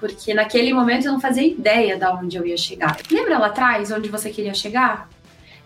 porque 0.00 0.34
naquele 0.34 0.72
momento 0.72 1.04
eu 1.06 1.12
não 1.12 1.20
fazia 1.20 1.46
ideia 1.46 1.96
de 1.96 2.04
onde 2.06 2.36
eu 2.36 2.46
ia 2.46 2.56
chegar. 2.56 2.96
Lembra 3.10 3.38
lá 3.38 3.46
atrás 3.48 3.92
onde 3.92 4.08
você 4.08 4.30
queria 4.30 4.54
chegar? 4.54 5.08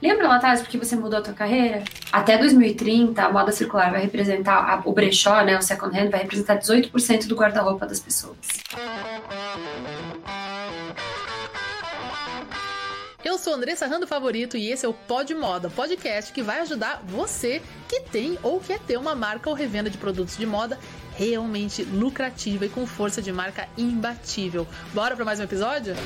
Lembra 0.03 0.29
lá 0.29 0.37
atrás 0.37 0.61
porque 0.61 0.77
você 0.77 0.97
mudou 0.97 1.21
a 1.21 1.23
tua 1.23 1.33
carreira? 1.33 1.83
Até 2.13 2.37
2030, 2.37 3.23
a 3.23 3.33
moda 3.33 3.53
circular 3.53 3.91
vai 3.91 4.03
representar, 4.03 4.59
a, 4.59 4.83
o 4.85 4.93
brechó, 4.93 5.43
né, 5.43 5.57
o 5.57 5.63
second 5.63 5.97
hand, 5.97 6.11
vai 6.11 6.21
representar 6.21 6.59
18% 6.59 7.27
do 7.27 7.35
guarda-roupa 7.35 7.87
das 7.87 8.01
pessoas. 8.01 8.37
Eu 13.35 13.39
sou 13.39 13.53
Andressa 13.53 13.89
Rando 13.89 14.07
Favorito 14.07 14.57
e 14.57 14.71
esse 14.71 14.87
é 14.87 14.89
o 14.89 14.95
Pod 14.95 15.35
Moda, 15.35 15.69
podcast 15.69 16.33
que 16.33 16.41
vai 16.41 16.61
ajudar 16.61 17.03
você 17.03 17.61
que 17.89 18.01
tem 18.01 18.39
ou 18.45 18.61
quer 18.61 18.79
ter 18.79 18.97
uma 18.97 19.13
marca 19.13 19.51
ou 19.51 19.57
revenda 19.57 19.91
de 19.91 19.99
produtos 19.99 20.37
de 20.37 20.47
moda 20.47 20.79
realmente 21.17 21.83
lucrativa 21.83 22.65
e 22.65 22.69
com 22.69 22.87
força 22.87 23.21
de 23.21 23.33
marca 23.33 23.69
imbatível. 23.77 24.65
Bora 24.95 25.17
para 25.17 25.25
mais 25.25 25.41
um 25.41 25.43
episódio? 25.43 25.97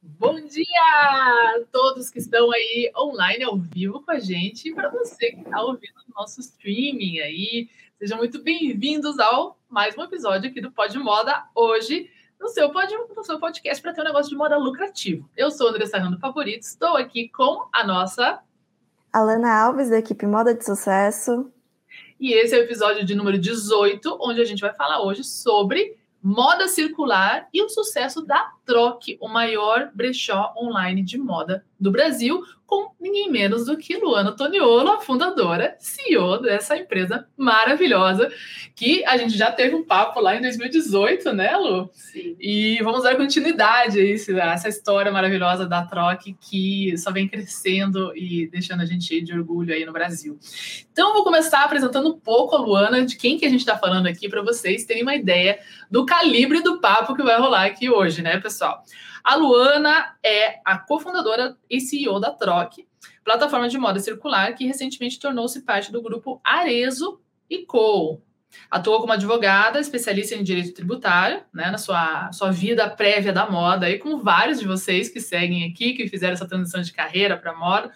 Bom 0.00 0.40
dia 0.46 0.64
a 0.80 1.60
todos 1.72 2.08
que 2.08 2.20
estão 2.20 2.52
aí 2.52 2.92
online 2.96 3.42
ao 3.42 3.58
vivo 3.58 4.00
com 4.00 4.12
a 4.12 4.20
gente 4.20 4.68
e 4.68 4.72
para 4.72 4.88
você 4.88 5.32
que 5.32 5.40
está 5.40 5.60
ouvindo 5.60 5.98
o 6.08 6.20
nosso 6.20 6.38
streaming 6.38 7.18
aí. 7.18 7.68
Sejam 7.98 8.18
muito 8.18 8.40
bem-vindos 8.40 9.18
ao 9.18 9.58
mais 9.68 9.98
um 9.98 10.04
episódio 10.04 10.50
aqui 10.50 10.60
do 10.60 10.70
Pod 10.70 10.96
Moda 11.00 11.48
hoje 11.52 12.08
no 12.40 12.48
seu, 12.48 12.70
pod, 12.70 12.94
no 13.16 13.24
seu 13.24 13.38
podcast 13.38 13.82
para 13.82 13.92
ter 13.92 14.00
um 14.00 14.04
negócio 14.04 14.30
de 14.30 14.36
moda 14.36 14.56
lucrativo. 14.56 15.28
Eu 15.36 15.50
sou 15.50 15.68
André 15.68 15.86
Sarrando 15.86 16.18
Favorito, 16.18 16.62
estou 16.62 16.96
aqui 16.96 17.28
com 17.28 17.66
a 17.72 17.86
nossa 17.86 18.40
Alana 19.12 19.52
Alves, 19.52 19.90
da 19.90 19.98
equipe 19.98 20.26
Moda 20.26 20.54
de 20.54 20.64
Sucesso. 20.64 21.50
E 22.20 22.32
esse 22.32 22.54
é 22.54 22.58
o 22.58 22.62
episódio 22.62 23.04
de 23.04 23.14
número 23.14 23.38
18, 23.38 24.18
onde 24.20 24.40
a 24.40 24.44
gente 24.44 24.60
vai 24.60 24.72
falar 24.74 25.02
hoje 25.02 25.24
sobre 25.24 25.96
moda 26.22 26.68
circular 26.68 27.48
e 27.52 27.62
o 27.62 27.68
sucesso 27.68 28.22
da 28.22 28.52
Troque, 28.68 29.16
o 29.18 29.28
maior 29.28 29.90
brechó 29.94 30.52
online 30.54 31.02
de 31.02 31.16
moda 31.16 31.64
do 31.80 31.90
Brasil, 31.90 32.44
com 32.66 32.90
ninguém 33.00 33.30
menos 33.30 33.64
do 33.64 33.78
que 33.78 33.96
Luana 33.96 34.32
Toniolo, 34.32 34.90
a 34.90 35.00
fundadora, 35.00 35.74
CEO 35.78 36.42
dessa 36.42 36.76
empresa 36.76 37.26
maravilhosa, 37.34 38.30
que 38.76 39.02
a 39.06 39.16
gente 39.16 39.38
já 39.38 39.50
teve 39.50 39.74
um 39.74 39.82
papo 39.82 40.20
lá 40.20 40.36
em 40.36 40.42
2018, 40.42 41.32
né, 41.32 41.56
Lu? 41.56 41.88
Sim. 41.94 42.36
E 42.38 42.78
vamos 42.82 43.04
dar 43.04 43.16
continuidade 43.16 43.98
a 43.98 44.52
essa 44.52 44.68
história 44.68 45.10
maravilhosa 45.10 45.66
da 45.66 45.82
Troque, 45.86 46.36
que 46.38 46.94
só 46.98 47.10
vem 47.10 47.26
crescendo 47.26 48.14
e 48.14 48.48
deixando 48.48 48.82
a 48.82 48.84
gente 48.84 49.04
cheio 49.04 49.24
de 49.24 49.32
orgulho 49.32 49.72
aí 49.72 49.86
no 49.86 49.92
Brasil. 49.92 50.38
Então, 50.92 51.14
vou 51.14 51.24
começar 51.24 51.64
apresentando 51.64 52.10
um 52.10 52.18
pouco 52.18 52.54
a 52.54 52.58
Luana, 52.58 53.06
de 53.06 53.16
quem 53.16 53.38
que 53.38 53.46
a 53.46 53.48
gente 53.48 53.60
está 53.60 53.78
falando 53.78 54.08
aqui, 54.08 54.28
para 54.28 54.42
vocês 54.42 54.84
terem 54.84 55.04
uma 55.04 55.14
ideia 55.14 55.58
do 55.90 56.04
calibre 56.04 56.60
do 56.60 56.80
papo 56.80 57.14
que 57.14 57.22
vai 57.22 57.38
rolar 57.38 57.64
aqui 57.64 57.88
hoje, 57.88 58.20
né, 58.20 58.38
pessoal? 58.38 58.57
A 59.24 59.34
Luana 59.34 60.16
é 60.24 60.60
a 60.64 60.78
cofundadora 60.78 61.56
e 61.68 61.80
CEO 61.80 62.18
da 62.18 62.30
Troque, 62.30 62.86
plataforma 63.24 63.68
de 63.68 63.78
moda 63.78 64.00
circular 64.00 64.54
que 64.54 64.66
recentemente 64.66 65.18
tornou-se 65.18 65.62
parte 65.62 65.92
do 65.92 66.02
grupo 66.02 66.40
Arezo 66.44 67.20
e 67.48 67.64
Co. 67.64 68.22
Atuou 68.70 69.00
como 69.00 69.12
advogada, 69.12 69.78
especialista 69.78 70.34
em 70.34 70.42
direito 70.42 70.74
tributário, 70.74 71.42
né, 71.52 71.70
na 71.70 71.78
sua, 71.78 72.32
sua 72.32 72.50
vida 72.50 72.88
prévia 72.88 73.32
da 73.32 73.48
moda, 73.48 73.90
e 73.90 73.98
com 73.98 74.18
vários 74.18 74.58
de 74.58 74.66
vocês 74.66 75.08
que 75.08 75.20
seguem 75.20 75.70
aqui, 75.70 75.92
que 75.92 76.08
fizeram 76.08 76.32
essa 76.32 76.48
transição 76.48 76.80
de 76.80 76.92
carreira 76.92 77.36
para 77.36 77.54
moda. 77.54 77.92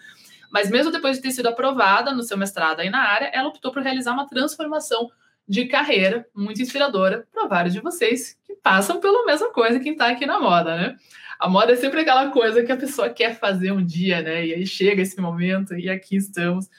Mas 0.51 0.69
mesmo 0.69 0.91
depois 0.91 1.17
de 1.17 1.23
ter 1.23 1.31
sido 1.31 1.47
aprovada 1.47 2.11
no 2.11 2.21
seu 2.21 2.37
mestrado 2.37 2.81
aí 2.81 2.89
na 2.89 3.01
área, 3.01 3.31
ela 3.33 3.49
optou 3.49 3.71
por 3.71 3.81
realizar 3.81 4.13
uma 4.13 4.27
transformação 4.27 5.09
de 5.47 5.65
carreira 5.65 6.25
muito 6.33 6.61
inspiradora 6.61 7.27
para 7.31 7.47
vários 7.47 7.73
de 7.73 7.81
vocês 7.81 8.37
que 8.45 8.53
passam 8.55 8.99
pela 8.99 9.25
mesma 9.25 9.51
coisa 9.51 9.79
que 9.79 9.89
está 9.89 10.07
aqui 10.07 10.25
na 10.25 10.39
moda, 10.39 10.75
né? 10.75 10.95
A 11.39 11.49
moda 11.49 11.73
é 11.73 11.75
sempre 11.75 12.01
aquela 12.01 12.29
coisa 12.29 12.63
que 12.63 12.71
a 12.71 12.77
pessoa 12.77 13.09
quer 13.09 13.37
fazer 13.37 13.71
um 13.71 13.85
dia, 13.85 14.21
né? 14.21 14.45
E 14.45 14.53
aí 14.53 14.65
chega 14.65 15.01
esse 15.01 15.19
momento 15.19 15.73
e 15.75 15.89
aqui 15.89 16.15
estamos. 16.15 16.69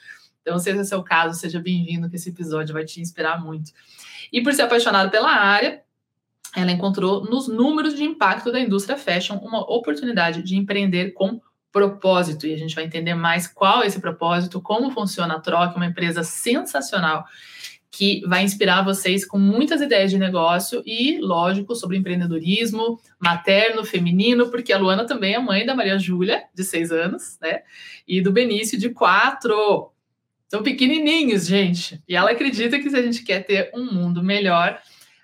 Então, 0.41 0.57
se 0.57 0.69
esse 0.69 0.79
é 0.79 0.81
o 0.81 0.85
seu 0.85 1.03
caso, 1.03 1.39
seja 1.39 1.59
bem-vindo, 1.59 2.09
que 2.09 2.15
esse 2.15 2.29
episódio 2.29 2.73
vai 2.73 2.85
te 2.85 3.01
inspirar 3.01 3.43
muito. 3.43 3.71
E 4.31 4.41
por 4.41 4.53
ser 4.53 4.63
apaixonada 4.63 5.09
pela 5.09 5.31
área, 5.31 5.81
ela 6.55 6.71
encontrou 6.71 7.25
nos 7.25 7.47
números 7.47 7.95
de 7.95 8.03
impacto 8.03 8.51
da 8.51 8.59
indústria 8.59 8.97
fashion 8.97 9.37
uma 9.37 9.59
oportunidade 9.59 10.41
de 10.41 10.55
empreender 10.55 11.11
com 11.11 11.41
propósito. 11.71 12.47
E 12.47 12.53
a 12.53 12.57
gente 12.57 12.73
vai 12.73 12.85
entender 12.85 13.13
mais 13.13 13.47
qual 13.47 13.83
é 13.83 13.87
esse 13.87 13.99
propósito, 13.99 14.61
como 14.61 14.91
funciona 14.91 15.35
a 15.35 15.39
Troca, 15.39 15.75
uma 15.75 15.85
empresa 15.85 16.23
sensacional 16.23 17.25
que 17.95 18.21
vai 18.27 18.43
inspirar 18.43 18.83
vocês 18.83 19.25
com 19.25 19.39
muitas 19.39 19.79
ideias 19.79 20.11
de 20.11 20.17
negócio 20.17 20.83
e, 20.85 21.17
lógico, 21.19 21.73
sobre 21.75 21.95
empreendedorismo 21.95 22.99
materno, 23.17 23.85
feminino, 23.85 24.51
porque 24.51 24.73
a 24.73 24.77
Luana 24.77 25.05
também 25.05 25.33
é 25.33 25.39
mãe 25.39 25.65
da 25.65 25.73
Maria 25.73 25.97
Júlia, 25.97 26.43
de 26.53 26.61
seis 26.65 26.91
anos, 26.91 27.37
né? 27.41 27.61
E 28.05 28.19
do 28.19 28.33
Benício, 28.33 28.77
de 28.77 28.89
quatro. 28.89 29.93
São 30.49 30.61
pequenininhos, 30.61 31.47
gente. 31.47 32.03
E 32.05 32.17
ela 32.17 32.31
acredita 32.31 32.77
que 32.79 32.89
se 32.89 32.97
a 32.97 33.01
gente 33.01 33.23
quer 33.23 33.45
ter 33.45 33.71
um 33.73 33.85
mundo 33.85 34.21
melhor 34.21 34.77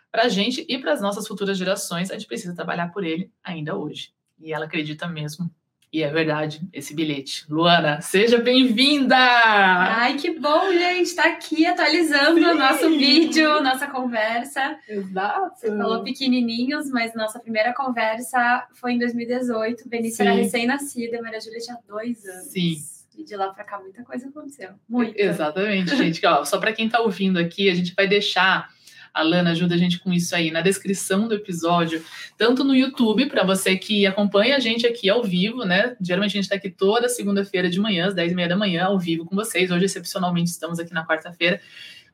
para 0.10 0.24
a 0.24 0.30
gente 0.30 0.66
e 0.70 0.78
para 0.78 0.94
as 0.94 1.02
nossas 1.02 1.28
futuras 1.28 1.58
gerações, 1.58 2.10
a 2.10 2.14
gente 2.14 2.28
precisa 2.28 2.56
trabalhar 2.56 2.88
por 2.94 3.04
ele 3.04 3.30
ainda 3.44 3.76
hoje. 3.76 4.14
E 4.40 4.54
ela 4.54 4.64
acredita 4.64 5.08
mesmo 5.08 5.52
e 5.94 6.04
é 6.04 6.10
verdade, 6.10 6.62
esse 6.72 6.94
bilhete. 6.94 7.46
Luana, 7.50 8.00
seja 8.00 8.38
bem-vinda! 8.38 9.18
Ai, 9.18 10.16
que 10.16 10.40
bom, 10.40 10.72
gente, 10.72 11.08
estar 11.08 11.24
tá 11.24 11.30
aqui 11.30 11.66
atualizando 11.66 12.40
o 12.40 12.56
nosso 12.56 12.90
vídeo, 12.90 13.62
nossa 13.62 13.88
conversa. 13.88 14.78
Exato. 14.88 15.60
Você 15.60 15.68
falou 15.68 16.02
pequenininhos, 16.02 16.90
mas 16.90 17.14
nossa 17.14 17.40
primeira 17.40 17.74
conversa 17.74 18.66
foi 18.74 18.94
em 18.94 19.00
2018. 19.00 19.90
Benício 19.90 20.18
Sim. 20.18 20.24
era 20.24 20.32
recém-nascida, 20.32 21.22
Maria 21.22 21.42
Júlia 21.42 21.60
tinha 21.60 21.78
dois 21.86 22.24
anos. 22.26 22.48
Sim. 22.48 22.76
E 23.18 23.26
de 23.26 23.36
lá 23.36 23.50
para 23.50 23.66
cá 23.66 23.78
muita 23.78 24.02
coisa 24.04 24.30
aconteceu. 24.30 24.70
Muito. 24.88 25.20
Exatamente, 25.20 25.94
gente. 25.98 26.26
Ó, 26.26 26.46
só 26.46 26.58
para 26.58 26.72
quem 26.72 26.86
está 26.86 27.02
ouvindo 27.02 27.38
aqui, 27.38 27.70
a 27.70 27.76
gente 27.76 27.94
vai 27.94 28.08
deixar 28.08 28.70
a 29.14 29.22
Lana 29.22 29.52
ajuda 29.52 29.76
a 29.76 29.78
gente 29.78 30.00
com 30.00 30.14
isso 30.14 30.36
aí 30.36 30.52
na 30.52 30.62
descrição 30.62 31.28
do 31.28 31.36
episódio, 31.36 32.04
tanto 32.38 32.64
no 32.64 32.76
YouTube, 32.76 33.28
para 33.28 33.44
você 33.44 33.76
que 33.78 34.06
acompanha 34.06 34.56
a 34.56 34.60
gente 34.60 34.88
aqui 34.88 35.10
ao 35.10 35.22
vivo, 35.24 35.66
né? 35.66 35.96
Geralmente 36.00 36.32
a 36.32 36.36
gente 36.36 36.44
está 36.44 36.56
aqui 36.56 36.70
toda 36.70 37.10
segunda-feira 37.10 37.70
de 37.70 37.80
manhã, 37.80 38.08
às 38.08 38.14
10 38.14 38.32
e 38.32 38.36
meia 38.36 38.48
da 38.48 38.56
manhã, 38.56 38.86
ao 38.86 38.98
vivo 38.98 39.26
com 39.26 39.36
vocês. 39.36 39.70
Hoje, 39.70 39.86
excepcionalmente, 39.86 40.50
estamos 40.50 40.80
aqui 40.80 40.94
na 40.94 41.06
quarta-feira. 41.06 41.60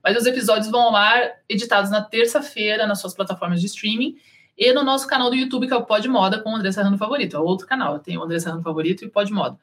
Mas 0.04 0.18
os 0.18 0.26
episódios 0.26 0.70
vão 0.70 0.82
ao 0.82 0.96
ar 0.96 1.34
editados 1.48 1.92
na 1.92 2.02
terça-feira 2.02 2.88
nas 2.88 3.00
suas 3.00 3.14
plataformas 3.14 3.60
de 3.60 3.68
streaming 3.68 4.16
e 4.58 4.74
no 4.74 4.84
nosso 4.84 5.08
canal 5.08 5.30
do 5.30 5.36
YouTube, 5.36 5.68
que 5.68 5.74
é 5.74 5.78
o 5.78 5.86
Pod 5.86 6.08
Moda 6.08 6.40
com 6.40 6.52
o 6.52 6.56
André 6.56 6.72
Serrano 6.72 6.98
Favorito. 6.98 7.36
É 7.36 7.40
outro 7.40 7.68
canal, 7.68 8.00
tem 8.00 8.18
o 8.18 8.24
André 8.24 8.40
Serrano 8.40 8.64
Favorito 8.64 9.04
e 9.04 9.08
o 9.08 9.12
Pod 9.12 9.32
Moda. 9.32 9.58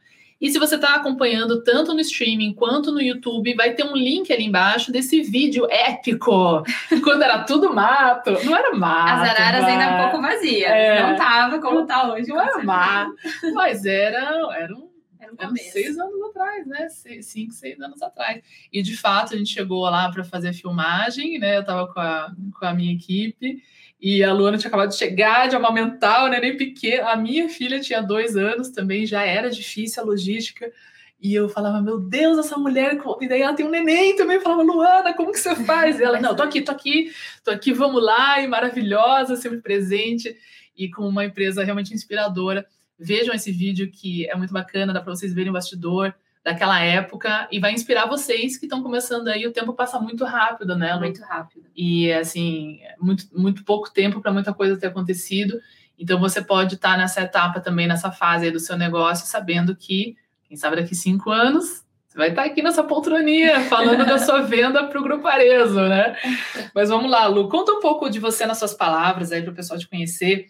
E 0.45 0.51
se 0.51 0.59
você 0.59 0.75
está 0.75 0.95
acompanhando 0.97 1.63
tanto 1.63 1.95
no 1.95 2.01
streaming 2.01 2.53
quanto 2.53 2.93
no 2.93 3.01
YouTube, 3.01 3.55
vai 3.55 3.73
ter 3.73 3.83
um 3.83 3.97
link 3.97 4.31
ali 4.31 4.45
embaixo 4.45 4.93
desse 4.93 5.23
vídeo 5.23 5.67
épico, 5.71 6.63
quando 7.03 7.23
era 7.23 7.45
tudo 7.45 7.73
mato. 7.73 8.31
Não 8.45 8.55
era 8.55 8.75
mato. 8.75 9.23
As 9.23 9.31
araras 9.31 9.63
mas... 9.63 9.73
ainda 9.73 9.95
um 9.95 10.03
pouco 10.03 10.21
vazias. 10.21 10.71
É. 10.71 11.03
Não 11.03 11.17
tava 11.17 11.59
como 11.63 11.87
tá 11.87 12.13
hoje. 12.13 12.29
Não 12.29 12.39
era 12.39 12.63
mato, 12.63 13.15
mas 13.55 13.87
era, 13.87 14.55
era 14.55 14.75
um 14.75 14.91
seis 15.57 15.99
anos 15.99 16.23
atrás, 16.29 16.67
né? 16.67 16.91
Seis, 16.91 17.25
cinco, 17.25 17.53
seis 17.55 17.81
anos 17.81 18.03
atrás. 18.03 18.43
E 18.71 18.83
de 18.83 18.95
fato 18.99 19.33
a 19.33 19.39
gente 19.39 19.51
chegou 19.51 19.85
lá 19.85 20.11
para 20.11 20.25
fazer 20.25 20.51
a 20.51 20.53
filmagem, 20.53 21.39
né? 21.39 21.57
Eu 21.57 21.61
estava 21.63 21.91
com 21.91 22.01
a, 22.01 22.31
com 22.59 22.67
a 22.67 22.75
minha 22.75 22.93
equipe 22.93 23.63
e 24.07 24.23
a 24.23 24.35
Luana 24.35 24.59
tinha 24.59 24.69
acabado 24.69 24.91
de 24.91 24.99
chegar, 24.99 25.49
de 25.49 25.57
amamentar 25.57 26.27
o 26.27 26.29
neném 26.29 26.59
pequeno. 26.59 27.09
A 27.09 27.17
minha 27.17 27.49
filha 27.49 27.81
tinha 27.81 28.03
dois 28.03 28.37
anos 28.37 28.69
também, 28.69 29.07
já 29.07 29.23
era 29.23 29.49
difícil 29.49 30.03
a 30.03 30.05
logística. 30.05 30.71
E 31.19 31.33
eu 31.33 31.49
falava, 31.49 31.81
meu 31.81 31.99
Deus, 31.99 32.37
essa 32.37 32.59
mulher. 32.59 32.99
E 33.23 33.27
daí 33.27 33.41
ela 33.41 33.55
tem 33.55 33.65
um 33.65 33.71
neném 33.71 34.15
também. 34.15 34.37
Eu 34.37 34.43
falava, 34.43 34.63
Luana, 34.63 35.15
como 35.15 35.33
que 35.33 35.39
você 35.39 35.57
faz? 35.65 35.99
E 35.99 36.05
ela, 36.05 36.21
não, 36.21 36.37
tô 36.37 36.43
aqui, 36.43 36.61
tô 36.61 36.71
aqui, 36.71 37.15
tô 37.43 37.51
aqui, 37.51 37.73
vamos 37.73 38.05
lá. 38.05 38.43
E 38.43 38.47
maravilhosa, 38.47 39.37
sempre 39.37 39.63
presente. 39.63 40.37
E 40.77 40.91
com 40.91 41.09
uma 41.09 41.25
empresa 41.25 41.65
realmente 41.65 41.95
inspiradora. 41.95 42.67
Vejam 42.99 43.35
esse 43.35 43.51
vídeo 43.51 43.91
que 43.91 44.29
é 44.29 44.37
muito 44.37 44.53
bacana, 44.53 44.93
dá 44.93 45.01
para 45.01 45.15
vocês 45.17 45.33
verem 45.33 45.49
o 45.49 45.55
bastidor 45.55 46.15
daquela 46.45 46.79
época 46.79 47.49
e 47.51 47.59
vai 47.59 47.73
inspirar 47.73 48.07
vocês 48.07 48.59
que 48.59 48.67
estão 48.67 48.83
começando 48.83 49.29
aí. 49.29 49.47
O 49.47 49.53
tempo 49.53 49.73
passa 49.73 49.99
muito 49.99 50.25
rápido, 50.27 50.77
né? 50.77 50.95
Muito 50.97 51.23
rápido. 51.23 51.65
E 51.75 52.13
assim, 52.13 52.81
muito, 53.01 53.27
muito 53.33 53.65
pouco 53.65 53.91
tempo 53.91 54.21
para 54.21 54.31
muita 54.31 54.53
coisa 54.53 54.77
ter 54.77 54.89
acontecido. 54.89 55.59
Então 55.99 56.21
você 56.21 56.43
pode 56.43 56.75
estar 56.75 56.93
tá 56.93 56.97
nessa 56.99 57.23
etapa 57.23 57.61
também, 57.61 57.87
nessa 57.87 58.13
fase 58.13 58.45
aí 58.45 58.51
do 58.51 58.61
seu 58.61 58.77
negócio, 58.77 59.27
sabendo 59.27 59.75
que, 59.75 60.17
quem 60.47 60.57
sabe 60.57 60.77
daqui 60.77 60.95
cinco 60.95 61.31
anos, 61.31 61.83
você 62.07 62.19
vai 62.19 62.29
estar 62.29 62.43
tá 62.43 62.49
aqui 62.49 62.63
nessa 62.63 62.83
poltroninha 62.83 63.63
falando 63.71 64.05
da 64.05 64.19
sua 64.19 64.43
venda 64.43 64.85
para 64.85 65.01
o 65.01 65.03
Grupo 65.03 65.27
Arezo, 65.27 65.81
né? 65.81 66.15
Mas 66.75 66.91
vamos 66.91 67.11
lá, 67.11 67.27
Lu, 67.27 67.49
conta 67.49 67.73
um 67.73 67.81
pouco 67.81 68.11
de 68.11 68.19
você 68.19 68.45
nas 68.45 68.59
suas 68.59 68.75
palavras 68.75 69.33
aí 69.33 69.41
para 69.43 69.53
o 69.53 69.55
pessoal 69.55 69.79
te 69.79 69.89
conhecer 69.89 70.49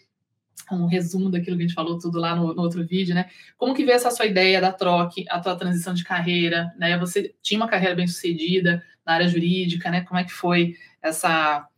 um 0.73 0.87
resumo 0.87 1.31
daquilo 1.31 1.57
que 1.57 1.63
a 1.65 1.67
gente 1.67 1.75
falou 1.75 1.99
tudo 1.99 2.19
lá 2.19 2.35
no, 2.35 2.55
no, 2.55 2.63
outro 2.63 2.87
vídeo, 2.87 3.15
né? 3.15 3.27
Como 3.57 3.75
que 3.75 3.85
veio 3.85 3.97
essa 3.97 4.11
sua 4.11 4.27
ideia 4.27 4.61
da 4.61 4.73
troque, 4.73 5.25
a 5.29 5.41
tua 5.41 5.57
transição 5.57 5.93
de 5.95 6.05
carreira, 6.05 6.73
né? 6.79 6.99
Você 6.99 7.35
tinha 7.43 7.61
uma 7.61 7.69
carreira 7.69 7.95
bem 7.95 8.07
sucedida 8.07 8.83
na 9.05 9.15
área 9.15 9.29
jurídica, 9.29 9.91
né? 9.91 10.03
Como 10.03 10.19
é 10.19 10.25
que 10.25 10.33
foi 10.33 10.77
essa 11.03 11.69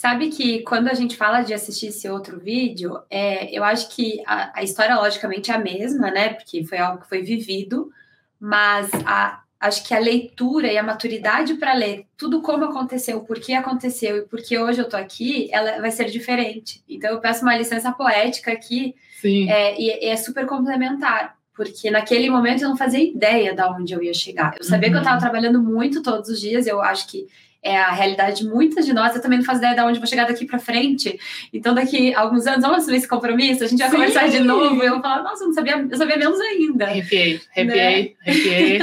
Sabe 0.00 0.30
que 0.30 0.60
quando 0.62 0.88
a 0.88 0.94
gente 0.94 1.14
fala 1.14 1.42
de 1.42 1.52
assistir 1.52 1.88
esse 1.88 2.08
outro 2.08 2.40
vídeo, 2.40 2.98
é, 3.10 3.54
eu 3.54 3.62
acho 3.62 3.94
que 3.94 4.22
a, 4.26 4.58
a, 4.58 4.62
história, 4.62 4.96
logicamente, 4.96 5.50
é 5.50 5.54
a 5.54 5.58
mesma, 5.58 6.10
né? 6.10 6.32
Porque 6.32 6.64
foi 6.64 6.78
algo 6.78 7.02
que 7.02 7.08
foi 7.10 7.20
vivido, 7.20 7.92
mas 8.40 8.88
a, 9.04 9.42
acho 9.60 9.86
que 9.86 9.94
a 9.94 9.98
leitura 9.98 10.72
e 10.72 10.78
a 10.78 10.82
maturidade 10.82 11.54
para 11.54 11.74
ler 11.74 12.06
tudo 12.16 12.40
como 12.40 12.64
aconteceu, 12.64 13.20
por 13.20 13.38
que 13.38 13.52
aconteceu 13.52 14.16
e 14.16 14.22
por 14.22 14.40
que 14.42 14.58
hoje 14.58 14.80
eu 14.80 14.88
tô 14.88 14.96
aqui, 14.96 15.48
ela 15.52 15.80
vai 15.80 15.90
ser 15.90 16.06
diferente. 16.06 16.82
Então, 16.88 17.10
eu 17.10 17.20
peço 17.20 17.42
uma 17.42 17.56
licença 17.56 17.92
poética 17.92 18.50
aqui, 18.50 18.94
é, 19.22 19.78
e, 19.78 20.06
e 20.06 20.08
é 20.08 20.16
super 20.16 20.46
complementar 20.46 21.38
porque 21.60 21.90
naquele 21.90 22.30
momento 22.30 22.62
eu 22.62 22.70
não 22.70 22.76
fazia 22.76 23.04
ideia 23.04 23.54
de 23.54 23.62
onde 23.62 23.92
eu 23.92 24.02
ia 24.02 24.14
chegar. 24.14 24.54
Eu 24.58 24.64
sabia 24.64 24.88
uhum. 24.88 24.92
que 24.92 24.96
eu 24.96 25.00
estava 25.00 25.16
uhum. 25.16 25.20
trabalhando 25.20 25.62
muito 25.62 26.02
todos 26.02 26.30
os 26.30 26.40
dias, 26.40 26.66
eu 26.66 26.80
acho 26.80 27.06
que 27.06 27.26
é 27.62 27.76
a 27.76 27.90
realidade 27.90 28.42
de 28.42 28.48
muitas 28.48 28.86
de 28.86 28.92
nós. 28.92 29.14
Eu 29.14 29.22
também 29.22 29.38
não 29.38 29.44
faço 29.44 29.58
ideia 29.58 29.74
de 29.74 29.80
onde 29.82 29.98
vou 29.98 30.08
chegar 30.08 30.26
daqui 30.26 30.46
para 30.46 30.58
frente. 30.58 31.18
Então, 31.52 31.74
daqui 31.74 32.14
a 32.14 32.20
alguns 32.20 32.46
anos, 32.46 32.62
vamos 32.62 32.78
assumir 32.78 32.96
esse 32.96 33.08
compromisso, 33.08 33.64
a 33.64 33.66
gente 33.66 33.78
vai 33.78 33.90
Sim. 33.90 33.96
conversar 33.96 34.28
de 34.28 34.40
novo. 34.40 34.82
E 34.82 34.86
eu 34.86 34.94
vou 34.94 35.02
falar, 35.02 35.22
nossa, 35.22 35.44
eu 35.44 35.48
não 35.48 35.54
sabia, 35.54 35.86
eu 35.90 35.96
sabia 35.96 36.16
menos 36.16 36.40
ainda. 36.40 36.86
Arrepiei, 36.86 37.40
arrepiei, 37.54 38.16
né? 38.26 38.32
arrepiei. 38.32 38.78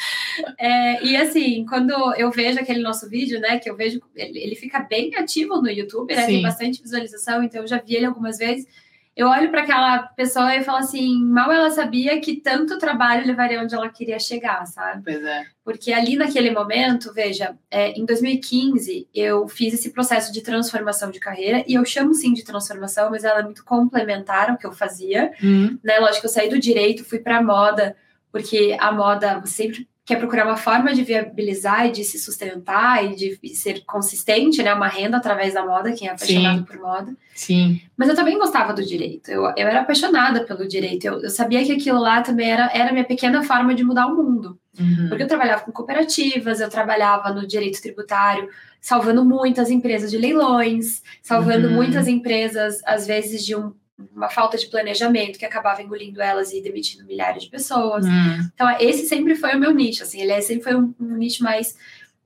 é, 0.58 1.04
e 1.04 1.16
assim, 1.16 1.66
quando 1.68 1.92
eu 2.16 2.30
vejo 2.30 2.58
aquele 2.58 2.80
nosso 2.80 3.08
vídeo, 3.08 3.40
né, 3.40 3.58
que 3.58 3.68
eu 3.68 3.76
vejo, 3.76 4.00
ele, 4.14 4.38
ele 4.38 4.54
fica 4.54 4.80
bem 4.80 5.14
ativo 5.16 5.60
no 5.60 5.70
YouTube, 5.70 6.14
né? 6.14 6.22
Sim. 6.22 6.32
Tem 6.32 6.42
bastante 6.42 6.82
visualização, 6.82 7.42
então 7.42 7.62
eu 7.62 7.66
já 7.66 7.78
vi 7.78 7.96
ele 7.96 8.06
algumas 8.06 8.38
vezes 8.38 8.66
eu 9.16 9.28
olho 9.28 9.50
para 9.50 9.62
aquela 9.62 9.98
pessoa 9.98 10.56
e 10.56 10.64
falo 10.64 10.78
assim, 10.78 11.22
mal 11.22 11.50
ela 11.52 11.70
sabia 11.70 12.20
que 12.20 12.40
tanto 12.40 12.78
trabalho 12.78 13.26
levaria 13.26 13.62
onde 13.62 13.74
ela 13.74 13.88
queria 13.88 14.18
chegar, 14.18 14.66
sabe? 14.66 15.02
Pois 15.04 15.24
é. 15.24 15.44
Porque 15.62 15.92
ali 15.92 16.16
naquele 16.16 16.50
momento, 16.50 17.12
veja, 17.12 17.56
é, 17.70 17.92
em 17.92 18.04
2015 18.04 19.08
eu 19.14 19.46
fiz 19.46 19.72
esse 19.72 19.90
processo 19.90 20.32
de 20.32 20.42
transformação 20.42 21.12
de 21.12 21.20
carreira 21.20 21.64
e 21.66 21.74
eu 21.74 21.84
chamo 21.84 22.12
sim 22.12 22.32
de 22.32 22.44
transformação, 22.44 23.08
mas 23.10 23.22
ela 23.22 23.40
é 23.40 23.44
muito 23.44 23.64
complementar 23.64 24.50
ao 24.50 24.58
que 24.58 24.66
eu 24.66 24.72
fazia, 24.72 25.32
uhum. 25.40 25.78
né? 25.82 25.98
Lógico 26.00 26.26
eu 26.26 26.30
saí 26.30 26.48
do 26.48 26.58
direito, 26.58 27.04
fui 27.04 27.20
para 27.20 27.40
moda, 27.42 27.96
porque 28.32 28.76
a 28.80 28.90
moda 28.90 29.40
sempre 29.46 29.88
quer 30.04 30.16
procurar 30.16 30.44
uma 30.44 30.56
forma 30.56 30.92
de 30.92 31.02
viabilizar 31.02 31.86
e 31.86 31.92
de 31.92 32.04
se 32.04 32.18
sustentar 32.18 33.02
e 33.04 33.16
de 33.16 33.54
ser 33.54 33.84
consistente, 33.86 34.62
né? 34.62 34.74
Uma 34.74 34.86
renda 34.86 35.16
através 35.16 35.54
da 35.54 35.64
moda, 35.64 35.92
quem 35.92 36.08
é 36.08 36.10
apaixonado 36.10 36.58
Sim. 36.58 36.64
por 36.64 36.78
moda. 36.78 37.16
Sim. 37.34 37.80
Mas 37.96 38.08
eu 38.10 38.14
também 38.14 38.38
gostava 38.38 38.74
do 38.74 38.84
direito. 38.84 39.30
Eu, 39.30 39.44
eu 39.56 39.66
era 39.66 39.80
apaixonada 39.80 40.44
pelo 40.44 40.68
direito. 40.68 41.06
Eu, 41.06 41.22
eu 41.22 41.30
sabia 41.30 41.64
que 41.64 41.72
aquilo 41.72 41.98
lá 41.98 42.20
também 42.20 42.50
era, 42.50 42.70
era 42.74 42.90
a 42.90 42.92
minha 42.92 43.04
pequena 43.04 43.42
forma 43.42 43.74
de 43.74 43.82
mudar 43.82 44.06
o 44.06 44.14
mundo. 44.14 44.58
Uhum. 44.78 45.08
Porque 45.08 45.22
eu 45.22 45.28
trabalhava 45.28 45.62
com 45.62 45.72
cooperativas, 45.72 46.60
eu 46.60 46.68
trabalhava 46.68 47.32
no 47.32 47.46
direito 47.46 47.80
tributário, 47.80 48.48
salvando 48.80 49.24
muitas 49.24 49.70
empresas 49.70 50.10
de 50.10 50.18
leilões, 50.18 51.02
salvando 51.22 51.68
uhum. 51.68 51.74
muitas 51.74 52.08
empresas, 52.08 52.82
às 52.84 53.06
vezes, 53.06 53.44
de 53.44 53.56
um 53.56 53.72
uma 54.14 54.28
falta 54.28 54.56
de 54.56 54.66
planejamento 54.66 55.38
que 55.38 55.44
acabava 55.44 55.82
engolindo 55.82 56.20
elas 56.20 56.52
e 56.52 56.60
demitindo 56.60 57.04
milhares 57.04 57.44
de 57.44 57.50
pessoas. 57.50 58.04
Hum. 58.04 58.48
Então, 58.54 58.68
esse 58.80 59.06
sempre 59.06 59.34
foi 59.34 59.54
o 59.54 59.60
meu 59.60 59.72
nicho, 59.72 60.02
assim, 60.02 60.20
ele 60.20 60.32
é, 60.32 60.40
sempre 60.40 60.64
foi 60.64 60.74
um, 60.74 60.94
um 61.00 61.16
nicho 61.16 61.42
mais 61.42 61.76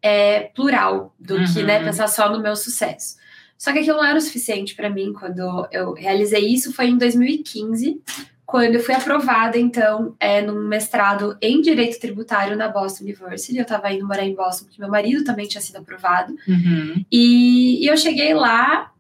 é, 0.03 0.45
plural 0.55 1.15
do 1.19 1.37
uhum. 1.37 1.45
que, 1.53 1.63
né, 1.63 1.83
pensar 1.83 2.09
só 2.09 2.31
no 2.31 2.41
meu 2.41 2.57
sucesso. 2.57 3.17
Só 3.57 3.73
que 3.73 3.81
aquilo 3.81 3.97
não 3.97 4.05
era 4.05 4.19
o 4.19 4.21
suficiente 4.21 4.75
para 4.75 4.89
mim 4.89 5.13
quando 5.13 5.69
eu 5.73 5.93
realizei 5.93 6.47
isso, 6.47 6.73
foi 6.73 6.87
em 6.87 6.97
2015, 6.97 8.01
quando 8.47 8.77
eu 8.77 8.81
fui 8.81 8.95
aprovada, 8.95 9.59
então, 9.59 10.17
é, 10.19 10.41
num 10.41 10.67
mestrado 10.67 11.37
em 11.43 11.61
Direito 11.61 12.01
Tributário 12.01 12.57
na 12.57 12.69
Boston 12.69 13.05
University. 13.05 13.59
Eu 13.59 13.63
estava 13.63 13.93
indo 13.93 14.07
morar 14.07 14.25
em 14.25 14.35
Boston, 14.35 14.65
porque 14.65 14.81
meu 14.81 14.91
marido 14.91 15.23
também 15.23 15.47
tinha 15.47 15.61
sido 15.61 15.77
aprovado. 15.77 16.35
Uhum. 16.49 17.05
E, 17.13 17.85
e 17.85 17.87
eu 17.87 17.97
cheguei 17.97 18.33
lá, 18.33 18.91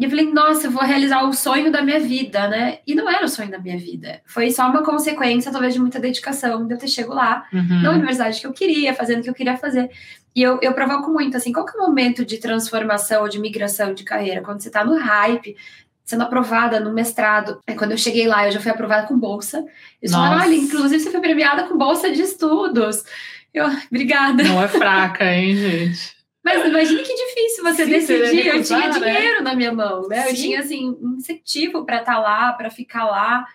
e 0.00 0.04
eu 0.04 0.08
falei, 0.08 0.32
nossa, 0.32 0.66
eu 0.66 0.70
vou 0.70 0.82
realizar 0.82 1.22
o 1.28 1.32
sonho 1.34 1.70
da 1.70 1.82
minha 1.82 2.00
vida, 2.00 2.48
né? 2.48 2.78
E 2.86 2.94
não 2.94 3.06
era 3.06 3.22
o 3.22 3.28
sonho 3.28 3.50
da 3.50 3.58
minha 3.58 3.76
vida. 3.76 4.22
Foi 4.24 4.50
só 4.50 4.66
uma 4.70 4.82
consequência, 4.82 5.52
talvez, 5.52 5.74
de 5.74 5.78
muita 5.78 6.00
dedicação, 6.00 6.66
de 6.66 6.72
eu 6.72 6.78
ter 6.78 6.88
chego 6.88 7.12
lá, 7.12 7.44
uhum. 7.52 7.82
na 7.82 7.90
universidade 7.90 8.40
que 8.40 8.46
eu 8.46 8.52
queria, 8.54 8.94
fazendo 8.94 9.20
o 9.20 9.22
que 9.22 9.28
eu 9.28 9.34
queria 9.34 9.58
fazer. 9.58 9.90
E 10.34 10.40
eu, 10.40 10.58
eu 10.62 10.72
provoco 10.72 11.12
muito, 11.12 11.36
assim, 11.36 11.52
qual 11.52 11.66
que 11.66 11.76
é 11.76 11.78
o 11.78 11.86
momento 11.86 12.24
de 12.24 12.38
transformação 12.38 13.20
ou 13.20 13.28
de 13.28 13.38
migração 13.38 13.92
de 13.92 14.02
carreira? 14.02 14.40
Quando 14.40 14.62
você 14.62 14.70
tá 14.70 14.82
no 14.82 14.96
hype, 14.96 15.54
sendo 16.02 16.22
aprovada 16.22 16.80
no 16.80 16.94
mestrado. 16.94 17.58
É 17.66 17.74
quando 17.74 17.90
eu 17.90 17.98
cheguei 17.98 18.26
lá, 18.26 18.46
eu 18.46 18.52
já 18.52 18.60
fui 18.60 18.70
aprovada 18.70 19.06
com 19.06 19.18
bolsa. 19.18 19.62
Eles 20.00 20.14
falaram, 20.14 20.42
olha, 20.42 20.54
inclusive 20.54 20.98
você 20.98 21.10
foi 21.10 21.20
premiada 21.20 21.64
com 21.64 21.76
bolsa 21.76 22.10
de 22.10 22.22
estudos. 22.22 23.04
Eu, 23.52 23.66
obrigada. 23.90 24.44
Não 24.44 24.62
é 24.62 24.66
fraca, 24.66 25.30
hein, 25.30 25.54
gente? 25.56 26.19
Mas 26.42 26.66
imagine 26.66 27.02
que 27.02 27.14
difícil 27.14 27.62
você 27.62 27.84
Sim, 27.84 27.90
decidir. 27.90 28.46
eu 28.46 28.62
tinha 28.62 28.88
né? 28.88 28.90
dinheiro 28.90 29.42
na 29.42 29.54
minha 29.54 29.72
mão, 29.72 30.08
né? 30.08 30.22
Sim. 30.22 30.28
Eu 30.28 30.34
tinha 30.34 30.60
assim 30.60 30.98
um 31.00 31.16
incentivo 31.16 31.84
para 31.84 31.98
estar 31.98 32.14
tá 32.14 32.18
lá, 32.18 32.52
para 32.52 32.70
ficar 32.70 33.04
lá, 33.04 33.46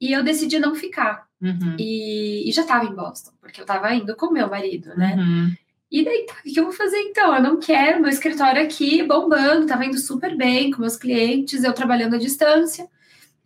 e 0.00 0.12
eu 0.12 0.22
decidi 0.22 0.58
não 0.58 0.74
ficar. 0.74 1.26
Uhum. 1.40 1.76
E, 1.78 2.48
e, 2.48 2.52
já 2.52 2.62
estava 2.62 2.84
em 2.84 2.94
Boston, 2.94 3.32
porque 3.40 3.60
eu 3.60 3.64
estava 3.64 3.94
indo 3.94 4.14
com 4.16 4.30
meu 4.30 4.48
marido, 4.48 4.94
né? 4.96 5.16
Uhum. 5.18 5.54
E 5.90 6.04
daí, 6.04 6.26
tá, 6.26 6.34
o 6.44 6.52
que 6.52 6.58
eu 6.58 6.64
vou 6.64 6.72
fazer 6.72 6.98
então? 6.98 7.34
Eu 7.34 7.42
não 7.42 7.58
quero 7.58 8.00
meu 8.00 8.10
escritório 8.10 8.62
aqui 8.62 9.02
bombando, 9.02 9.62
estava 9.62 9.84
indo 9.84 9.98
super 9.98 10.36
bem 10.36 10.70
com 10.70 10.80
meus 10.80 10.96
clientes, 10.96 11.62
eu 11.62 11.72
trabalhando 11.72 12.16
à 12.16 12.18
distância. 12.18 12.88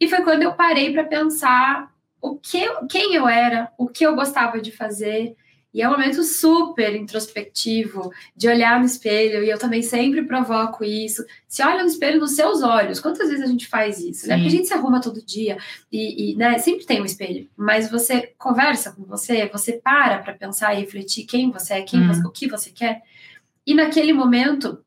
E 0.00 0.08
foi 0.08 0.22
quando 0.22 0.42
eu 0.42 0.52
parei 0.54 0.92
para 0.92 1.04
pensar 1.04 1.92
o 2.20 2.36
que, 2.36 2.66
quem 2.88 3.14
eu 3.14 3.28
era, 3.28 3.70
o 3.76 3.88
que 3.88 4.04
eu 4.04 4.14
gostava 4.14 4.60
de 4.60 4.72
fazer, 4.72 5.36
e 5.72 5.80
é 5.80 5.88
um 5.88 5.92
momento 5.92 6.22
super 6.24 6.94
introspectivo 6.96 8.10
de 8.34 8.48
olhar 8.48 8.80
no 8.80 8.86
espelho, 8.86 9.44
e 9.44 9.48
eu 9.48 9.58
também 9.58 9.82
sempre 9.82 10.22
provoco 10.24 10.84
isso. 10.84 11.24
Se 11.46 11.62
olha 11.62 11.82
no 11.82 11.88
espelho 11.88 12.18
nos 12.18 12.34
seus 12.34 12.60
olhos, 12.62 12.98
quantas 12.98 13.28
vezes 13.28 13.44
a 13.44 13.46
gente 13.46 13.68
faz 13.68 14.00
isso? 14.00 14.26
Né? 14.26 14.34
Porque 14.34 14.48
a 14.48 14.50
gente 14.50 14.66
se 14.66 14.74
arruma 14.74 15.00
todo 15.00 15.24
dia 15.24 15.58
e, 15.90 16.32
e 16.32 16.36
né, 16.36 16.58
sempre 16.58 16.84
tem 16.84 17.00
um 17.00 17.04
espelho, 17.04 17.48
mas 17.56 17.88
você 17.88 18.32
conversa 18.36 18.92
com 18.92 19.04
você, 19.04 19.46
você 19.46 19.74
para 19.74 20.18
para 20.18 20.34
pensar 20.34 20.74
e 20.74 20.80
refletir 20.80 21.24
quem 21.24 21.50
você 21.52 21.74
é, 21.74 21.82
quem 21.82 22.00
uhum. 22.00 22.08
você, 22.08 22.26
o 22.26 22.30
que 22.30 22.48
você 22.48 22.70
quer. 22.70 23.02
E 23.64 23.72
naquele 23.72 24.12
momento, 24.12 24.84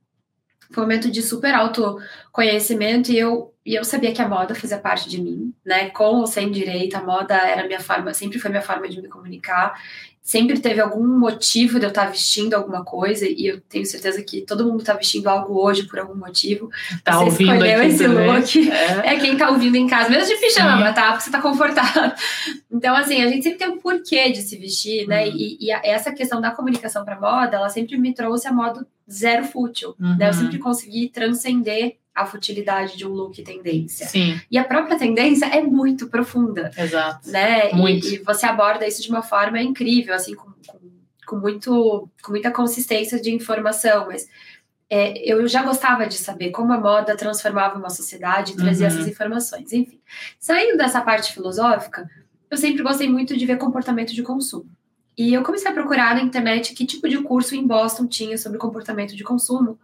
foi 0.70 0.84
um 0.84 0.88
momento 0.88 1.10
de 1.10 1.22
super 1.22 1.54
autoconhecimento 1.54 3.12
e 3.12 3.18
eu, 3.18 3.54
e 3.66 3.76
eu 3.76 3.86
sabia 3.86 4.12
que 4.12 4.22
a 4.22 4.28
moda 4.28 4.54
fazia 4.54 4.80
parte 4.80 5.08
de 5.08 5.22
mim, 5.22 5.54
né? 5.64 5.90
Com 5.92 6.16
ou 6.16 6.28
sem 6.28 6.52
direito, 6.52 6.96
a 6.96 7.04
moda 7.04 7.36
era 7.36 7.66
minha 7.66 7.80
forma, 7.80 8.14
sempre 8.14 8.40
foi 8.40 8.50
minha 8.50 8.62
forma 8.62 8.90
de 8.90 9.02
me 9.02 9.08
comunicar 9.08 9.80
sempre 10.24 10.58
teve 10.58 10.80
algum 10.80 11.06
motivo 11.06 11.78
de 11.78 11.86
eu 11.86 11.90
estar 11.90 12.06
vestindo 12.06 12.54
alguma 12.54 12.84
coisa, 12.84 13.28
e 13.28 13.46
eu 13.46 13.60
tenho 13.60 13.86
certeza 13.86 14.24
que 14.24 14.42
todo 14.42 14.66
mundo 14.66 14.80
está 14.80 14.94
vestindo 14.94 15.28
algo 15.28 15.62
hoje 15.62 15.84
por 15.84 16.00
algum 16.00 16.16
motivo. 16.16 16.70
Tá 17.04 17.18
você 17.18 17.25
ouvindo 17.25 17.54
escolheu 17.54 17.84
esse 17.84 18.04
também. 18.06 18.28
look. 18.31 18.72
É. 18.72 19.14
é. 19.14 19.20
quem 19.20 19.34
está 19.34 19.50
ouvindo 19.50 19.75
em 19.75 19.86
casa, 19.86 20.10
mesmo 20.10 20.34
de 20.34 20.39
pijama, 20.39 20.88
Sim. 20.88 20.94
tá? 20.94 21.08
Porque 21.10 21.24
você 21.24 21.30
está 21.30 21.42
confortável. 21.42 22.12
Então, 22.72 22.96
assim, 22.96 23.22
a 23.22 23.27
gente 23.27 23.44
sempre 23.44 23.60
tem 23.60 23.70
um 23.70 23.77
porquê 23.77 24.32
de 24.32 24.42
se 24.42 24.58
vestir, 24.58 25.06
né? 25.08 25.25
Uhum. 25.25 25.36
E, 25.36 25.58
e 25.60 25.72
a, 25.72 25.82
essa 25.84 26.12
questão 26.12 26.39
da 26.39 26.51
comunicação 26.51 27.03
para 27.03 27.20
moda, 27.20 27.58
ela 27.58 27.70
sempre 27.70 27.98
me 27.98 28.13
trouxe 28.13 28.48
a 28.48 28.53
modo 28.53 28.88
zero 29.12 29.44
fútil. 29.44 29.94
Uhum. 30.00 30.18
Né? 30.18 30.30
Eu 30.30 30.34
sempre 30.34 30.58
consegui 30.58 31.10
transcender 31.10 31.98
a 32.13 32.25
futilidade 32.25 32.98
de 32.98 33.08
um 33.08 33.12
look 33.12 33.41
tendência. 33.41 34.08
Sim. 34.08 34.39
E 34.50 34.58
a 34.58 34.63
própria 34.63 34.98
tendência 34.98 35.46
é 35.46 35.62
muito 35.62 36.08
profunda. 36.08 36.72
Exato. 36.77 37.29
Né? 37.29 37.72
Muito. 37.74 38.08
E, 38.08 38.15
e 38.15 38.17
você 38.20 38.46
aborda 38.46 38.88
isso 38.88 39.01
de 39.01 39.10
uma 39.10 39.24
forma 39.24 39.62
incrível, 39.62 40.13
assim, 40.13 40.36
com, 40.36 40.51
com, 40.67 40.79
com 41.25 41.36
muito, 41.38 42.10
com 42.22 42.32
muita 42.32 42.51
consistência 42.51 43.20
de 43.20 43.34
informação, 43.34 44.08
mas 44.08 44.27
é, 44.89 45.17
eu 45.27 45.48
já 45.48 45.63
gostava 45.63 46.05
de 46.05 46.13
saber 46.13 46.51
como 46.51 46.72
a 46.72 46.79
moda 46.79 47.17
transformava 47.17 47.79
uma 47.79 47.89
sociedade 47.89 48.53
e 48.53 48.55
trazia 48.55 48.88
uhum. 48.88 48.93
essas 48.93 49.08
informações. 49.08 49.74
Enfim, 49.74 50.00
saindo 50.39 50.77
dessa 50.77 51.01
parte 51.01 51.34
filosófica, 51.34 52.08
eu 52.50 52.58
sempre 52.58 52.84
gostei 52.84 53.10
muito 53.10 53.36
de 53.36 53.43
ver 53.43 53.58
comportamento 53.58 54.13
de 54.13 54.22
consumo. 54.22 54.70
E 55.17 55.34
eu 55.34 55.41
comecei 55.41 55.70
a 55.70 55.74
procurar 55.74 56.15
na 56.15 56.22
internet 56.22 56.75
que 56.75 56.86
tipo 56.86 57.10
de 57.10 57.17
curso 57.24 57.55
em 57.55 57.65
Boston 57.65 58.05
tinha 58.05 58.38
sobre 58.38 58.60
comportamento 58.60 59.15
de 59.15 59.24
consumo. 59.24 59.79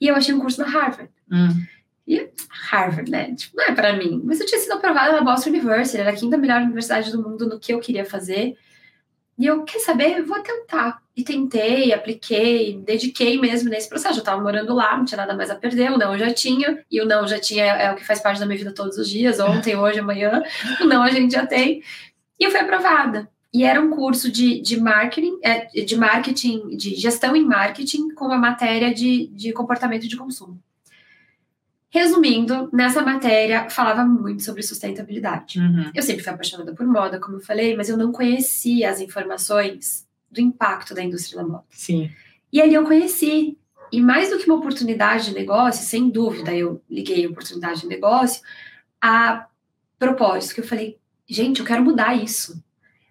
E 0.00 0.08
eu 0.08 0.14
achei 0.14 0.34
um 0.34 0.40
curso 0.40 0.60
na 0.60 0.68
Harvard. 0.68 1.10
Hum. 1.30 1.64
E 2.06 2.30
Harvard, 2.70 3.10
né? 3.10 3.34
Tipo, 3.34 3.56
não 3.56 3.64
é 3.64 3.74
para 3.74 3.92
mim. 3.94 4.22
Mas 4.24 4.40
eu 4.40 4.46
tinha 4.46 4.60
sido 4.60 4.72
aprovada 4.72 5.12
na 5.12 5.22
Boston 5.22 5.50
University, 5.50 5.98
era 5.98 6.10
a 6.10 6.16
quinta 6.16 6.36
melhor 6.36 6.62
universidade 6.62 7.10
do 7.10 7.22
mundo 7.22 7.48
no 7.48 7.58
que 7.58 7.72
eu 7.72 7.80
queria 7.80 8.04
fazer. 8.04 8.56
E 9.38 9.44
eu, 9.44 9.64
quer 9.64 9.80
saber? 9.80 10.18
Eu 10.18 10.24
vou 10.24 10.40
tentar. 10.40 11.02
E 11.14 11.22
tentei, 11.22 11.92
apliquei, 11.92 12.78
dediquei 12.78 13.38
mesmo 13.38 13.68
nesse 13.68 13.88
processo. 13.88 14.18
Eu 14.18 14.20
estava 14.20 14.40
morando 14.40 14.72
lá, 14.74 14.96
não 14.96 15.04
tinha 15.04 15.18
nada 15.18 15.34
mais 15.34 15.50
a 15.50 15.54
perder. 15.54 15.90
O 15.90 15.98
não 15.98 16.12
eu 16.12 16.18
já 16.18 16.32
tinha, 16.32 16.84
e 16.90 17.00
o 17.00 17.06
não 17.06 17.26
já 17.26 17.38
tinha 17.38 17.64
é 17.64 17.92
o 17.92 17.96
que 17.96 18.04
faz 18.04 18.20
parte 18.20 18.38
da 18.38 18.46
minha 18.46 18.58
vida 18.58 18.72
todos 18.72 18.96
os 18.96 19.08
dias, 19.08 19.40
ontem, 19.40 19.76
hoje, 19.76 19.98
amanhã. 19.98 20.42
O 20.80 20.84
não 20.84 21.02
a 21.02 21.10
gente 21.10 21.32
já 21.32 21.44
tem. 21.44 21.82
E 22.38 22.44
eu 22.44 22.50
fui 22.50 22.60
aprovada. 22.60 23.28
E 23.56 23.64
era 23.64 23.80
um 23.80 23.88
curso 23.88 24.30
de, 24.30 24.60
de 24.60 24.78
marketing, 24.78 25.38
é, 25.42 25.64
de 25.82 25.96
marketing, 25.96 26.76
de 26.76 26.94
gestão 26.94 27.34
em 27.34 27.42
marketing, 27.42 28.10
com 28.10 28.30
a 28.30 28.36
matéria 28.36 28.92
de, 28.92 29.28
de 29.28 29.50
comportamento 29.54 30.06
de 30.06 30.14
consumo. 30.14 30.62
Resumindo, 31.88 32.68
nessa 32.70 33.00
matéria 33.00 33.70
falava 33.70 34.04
muito 34.04 34.42
sobre 34.42 34.62
sustentabilidade. 34.62 35.58
Uhum. 35.58 35.90
Eu 35.94 36.02
sempre 36.02 36.22
fui 36.22 36.30
apaixonada 36.30 36.74
por 36.74 36.86
moda, 36.86 37.18
como 37.18 37.38
eu 37.38 37.40
falei, 37.40 37.74
mas 37.74 37.88
eu 37.88 37.96
não 37.96 38.12
conhecia 38.12 38.90
as 38.90 39.00
informações 39.00 40.06
do 40.30 40.38
impacto 40.38 40.94
da 40.94 41.02
indústria 41.02 41.40
da 41.40 41.48
moda. 41.48 41.64
Sim. 41.70 42.10
E 42.52 42.60
ali 42.60 42.74
eu 42.74 42.84
conheci 42.84 43.56
e 43.90 44.02
mais 44.02 44.28
do 44.28 44.36
que 44.36 44.44
uma 44.44 44.58
oportunidade 44.58 45.30
de 45.30 45.34
negócio, 45.34 45.82
sem 45.82 46.10
dúvida, 46.10 46.54
eu 46.54 46.82
liguei 46.90 47.26
oportunidade 47.26 47.80
de 47.80 47.86
negócio 47.86 48.42
a 49.00 49.46
propósito, 49.98 50.56
que 50.56 50.60
eu 50.60 50.68
falei, 50.68 50.98
gente, 51.26 51.60
eu 51.60 51.64
quero 51.64 51.82
mudar 51.82 52.14
isso. 52.14 52.62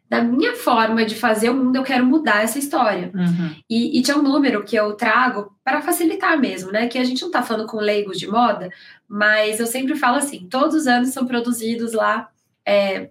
Da 0.08 0.22
minha 0.22 0.56
forma 0.56 1.04
de 1.04 1.16
fazer 1.16 1.50
o 1.50 1.56
mundo, 1.56 1.76
eu 1.76 1.84
quero 1.84 2.06
mudar 2.06 2.44
essa 2.44 2.60
história. 2.60 3.12
Uhum. 3.14 3.56
E, 3.68 3.98
e 3.98 4.02
tinha 4.04 4.16
um 4.16 4.22
número 4.22 4.64
que 4.64 4.76
eu 4.76 4.94
trago 4.94 5.52
para 5.64 5.82
facilitar 5.82 6.40
mesmo, 6.40 6.72
né? 6.72 6.88
Que 6.88 7.00
a 7.00 7.04
gente 7.04 7.22
não 7.22 7.30
está 7.30 7.42
falando 7.42 7.68
com 7.68 7.78
leigos 7.78 8.20
de 8.20 8.28
moda, 8.28 8.70
mas 9.08 9.60
eu 9.60 9.66
sempre 9.66 9.96
falo 9.96 10.18
assim: 10.18 10.48
todos 10.48 10.76
os 10.76 10.88
anos 10.88 11.10
são 11.10 11.26
produzidos 11.26 11.94
lá 11.94 12.30
é, 12.66 13.10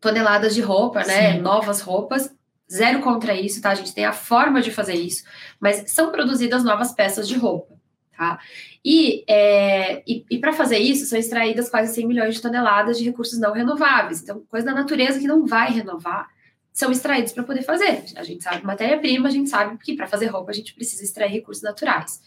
toneladas 0.00 0.54
de 0.54 0.60
roupa, 0.60 1.04
né? 1.04 1.34
Sim. 1.34 1.40
Novas 1.40 1.80
roupas. 1.80 2.34
Zero 2.70 3.00
contra 3.00 3.34
isso, 3.34 3.60
tá? 3.60 3.70
A 3.70 3.74
gente 3.74 3.94
tem 3.94 4.06
a 4.06 4.12
forma 4.12 4.60
de 4.60 4.70
fazer 4.70 4.94
isso, 4.94 5.22
mas 5.60 5.90
são 5.90 6.10
produzidas 6.10 6.64
novas 6.64 6.92
peças 6.92 7.28
de 7.28 7.36
roupa, 7.36 7.74
tá? 8.16 8.38
E, 8.84 9.24
é, 9.28 10.02
e, 10.06 10.24
e 10.30 10.38
para 10.38 10.52
fazer 10.52 10.78
isso, 10.78 11.06
são 11.06 11.18
extraídas 11.18 11.68
quase 11.68 11.94
100 11.94 12.06
milhões 12.06 12.34
de 12.34 12.42
toneladas 12.42 12.98
de 12.98 13.04
recursos 13.04 13.38
não 13.38 13.52
renováveis. 13.52 14.22
Então, 14.22 14.42
coisa 14.48 14.66
da 14.66 14.74
natureza 14.74 15.18
que 15.18 15.26
não 15.26 15.46
vai 15.46 15.70
renovar, 15.70 16.28
são 16.72 16.90
extraídos 16.90 17.32
para 17.32 17.44
poder 17.44 17.62
fazer. 17.62 18.04
A 18.16 18.24
gente 18.24 18.42
sabe 18.42 18.66
matéria-prima, 18.66 19.28
a 19.28 19.30
gente 19.30 19.48
sabe 19.48 19.78
que 19.78 19.94
para 19.94 20.08
fazer 20.08 20.26
roupa 20.26 20.50
a 20.50 20.54
gente 20.54 20.74
precisa 20.74 21.04
extrair 21.04 21.30
recursos 21.30 21.62
naturais. 21.62 22.20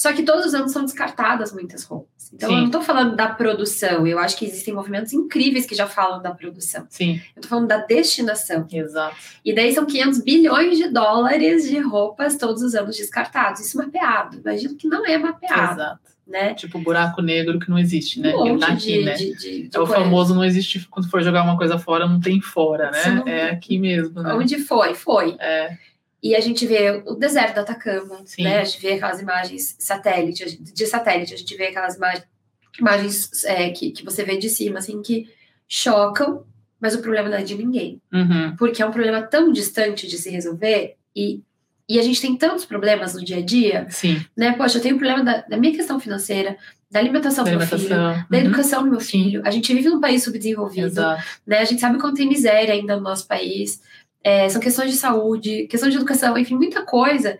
Só 0.00 0.14
que 0.14 0.22
todos 0.22 0.46
os 0.46 0.54
anos 0.54 0.72
são 0.72 0.82
descartadas 0.82 1.52
muitas 1.52 1.84
roupas. 1.84 2.32
Então, 2.32 2.48
Sim. 2.48 2.54
eu 2.54 2.58
não 2.60 2.66
estou 2.68 2.80
falando 2.80 3.14
da 3.14 3.28
produção. 3.28 4.06
Eu 4.06 4.18
acho 4.18 4.34
que 4.38 4.46
existem 4.46 4.72
movimentos 4.72 5.12
incríveis 5.12 5.66
que 5.66 5.74
já 5.74 5.86
falam 5.86 6.22
da 6.22 6.30
produção. 6.30 6.86
Sim, 6.88 7.16
Eu 7.36 7.40
estou 7.40 7.50
falando 7.50 7.68
da 7.68 7.76
destinação. 7.84 8.66
exato. 8.72 9.14
E 9.44 9.54
daí 9.54 9.74
são 9.74 9.84
500 9.84 10.20
bilhões 10.22 10.78
de 10.78 10.88
dólares 10.88 11.68
de 11.68 11.78
roupas 11.80 12.38
todos 12.38 12.62
os 12.62 12.74
anos 12.74 12.96
descartados. 12.96 13.60
Isso 13.60 13.76
mapeado. 13.76 14.38
Imagino 14.38 14.74
que 14.74 14.88
não 14.88 15.04
é 15.04 15.18
mapeado, 15.18 15.72
Exato. 15.82 16.00
né? 16.26 16.54
Tipo 16.54 16.78
buraco 16.78 17.20
negro 17.20 17.58
que 17.58 17.68
não 17.68 17.78
existe, 17.78 18.20
né? 18.20 18.34
Um 18.34 18.46
Ele 18.46 18.58
tá 18.58 18.68
aqui, 18.68 18.98
de, 19.00 19.04
né? 19.04 19.14
de, 19.16 19.36
de, 19.36 19.70
É 19.74 19.78
o 19.78 19.86
coisa. 19.86 20.02
famoso 20.02 20.34
não 20.34 20.42
existe 20.44 20.86
quando 20.90 21.10
for 21.10 21.20
jogar 21.22 21.42
uma 21.42 21.58
coisa 21.58 21.78
fora, 21.78 22.08
não 22.08 22.18
tem 22.20 22.40
fora, 22.40 22.90
né? 22.90 23.04
não- 23.06 23.28
É 23.28 23.50
aqui 23.50 23.78
mesmo, 23.78 24.22
né? 24.22 24.32
Onde 24.32 24.58
foi? 24.60 24.94
Foi. 24.94 25.36
É, 25.38 25.76
E 26.22 26.34
a 26.34 26.40
gente 26.40 26.66
vê 26.66 27.02
o 27.06 27.14
deserto 27.14 27.54
do 27.54 27.60
Atacama, 27.60 28.20
Sim. 28.24 28.42
né? 28.44 28.60
A 28.60 28.64
gente 28.64 28.80
vê 28.80 28.92
aquelas 28.92 29.20
imagens 29.20 29.76
satélite, 29.78 30.58
de 30.60 30.86
satélite, 30.86 31.34
a 31.34 31.36
gente 31.36 31.56
vê 31.56 31.68
aquelas 31.68 31.96
imagens, 31.96 32.24
imagens 32.78 33.44
é, 33.44 33.70
que, 33.70 33.90
que 33.90 34.04
você 34.04 34.22
vê 34.22 34.36
de 34.36 34.48
cima, 34.48 34.78
assim, 34.80 35.00
que 35.00 35.28
chocam, 35.66 36.44
mas 36.80 36.94
o 36.94 37.00
problema 37.00 37.28
não 37.28 37.38
é 37.38 37.42
de 37.42 37.54
ninguém. 37.54 38.00
uhum, 38.12 38.54
Porque 38.58 38.82
é 38.82 38.86
um 38.86 38.90
problema 38.90 39.22
tão 39.22 39.50
distante 39.52 40.06
de 40.06 40.18
se 40.18 40.28
resolver 40.30 40.96
e, 41.16 41.40
e 41.88 41.98
a 41.98 42.02
gente 42.02 42.20
tem 42.20 42.36
tantos 42.36 42.64
problemas 42.64 43.14
no 43.14 43.24
dia 43.24 43.38
a 43.38 43.42
dia, 43.42 43.86
sim. 43.88 44.24
né? 44.36 44.52
Poxa, 44.52 44.78
eu 44.78 44.82
tenho 44.82 44.98
problema 44.98 45.24
da, 45.24 45.40
da 45.42 45.56
minha 45.56 45.74
questão 45.74 45.98
financeira, 45.98 46.56
da 46.90 46.98
alimentação 46.98 47.44
do 47.44 47.50
meu 47.50 47.60
filho, 47.60 47.94
Alimentação. 47.94 48.26
da 48.28 48.36
uhum, 48.38 48.44
educação 48.44 48.82
do 48.82 48.90
meu 48.90 49.00
Sim. 49.00 49.06
filho. 49.24 49.42
A 49.44 49.50
gente 49.50 49.72
vive 49.72 49.88
num 49.88 50.00
país 50.00 50.24
subdesenvolvido, 50.24 50.88
Exato. 50.88 51.22
né? 51.46 51.58
A 51.58 51.64
gente 51.64 51.80
sabe 51.80 51.98
quanto 52.00 52.16
tem 52.16 52.28
miséria 52.28 52.74
ainda 52.74 52.96
no 52.96 53.02
nosso 53.02 53.28
país. 53.28 53.80
É, 54.22 54.48
são 54.48 54.60
questões 54.60 54.90
de 54.90 54.96
saúde, 54.96 55.66
questão 55.68 55.88
de 55.88 55.96
educação, 55.96 56.36
enfim, 56.36 56.54
muita 56.54 56.84
coisa 56.84 57.38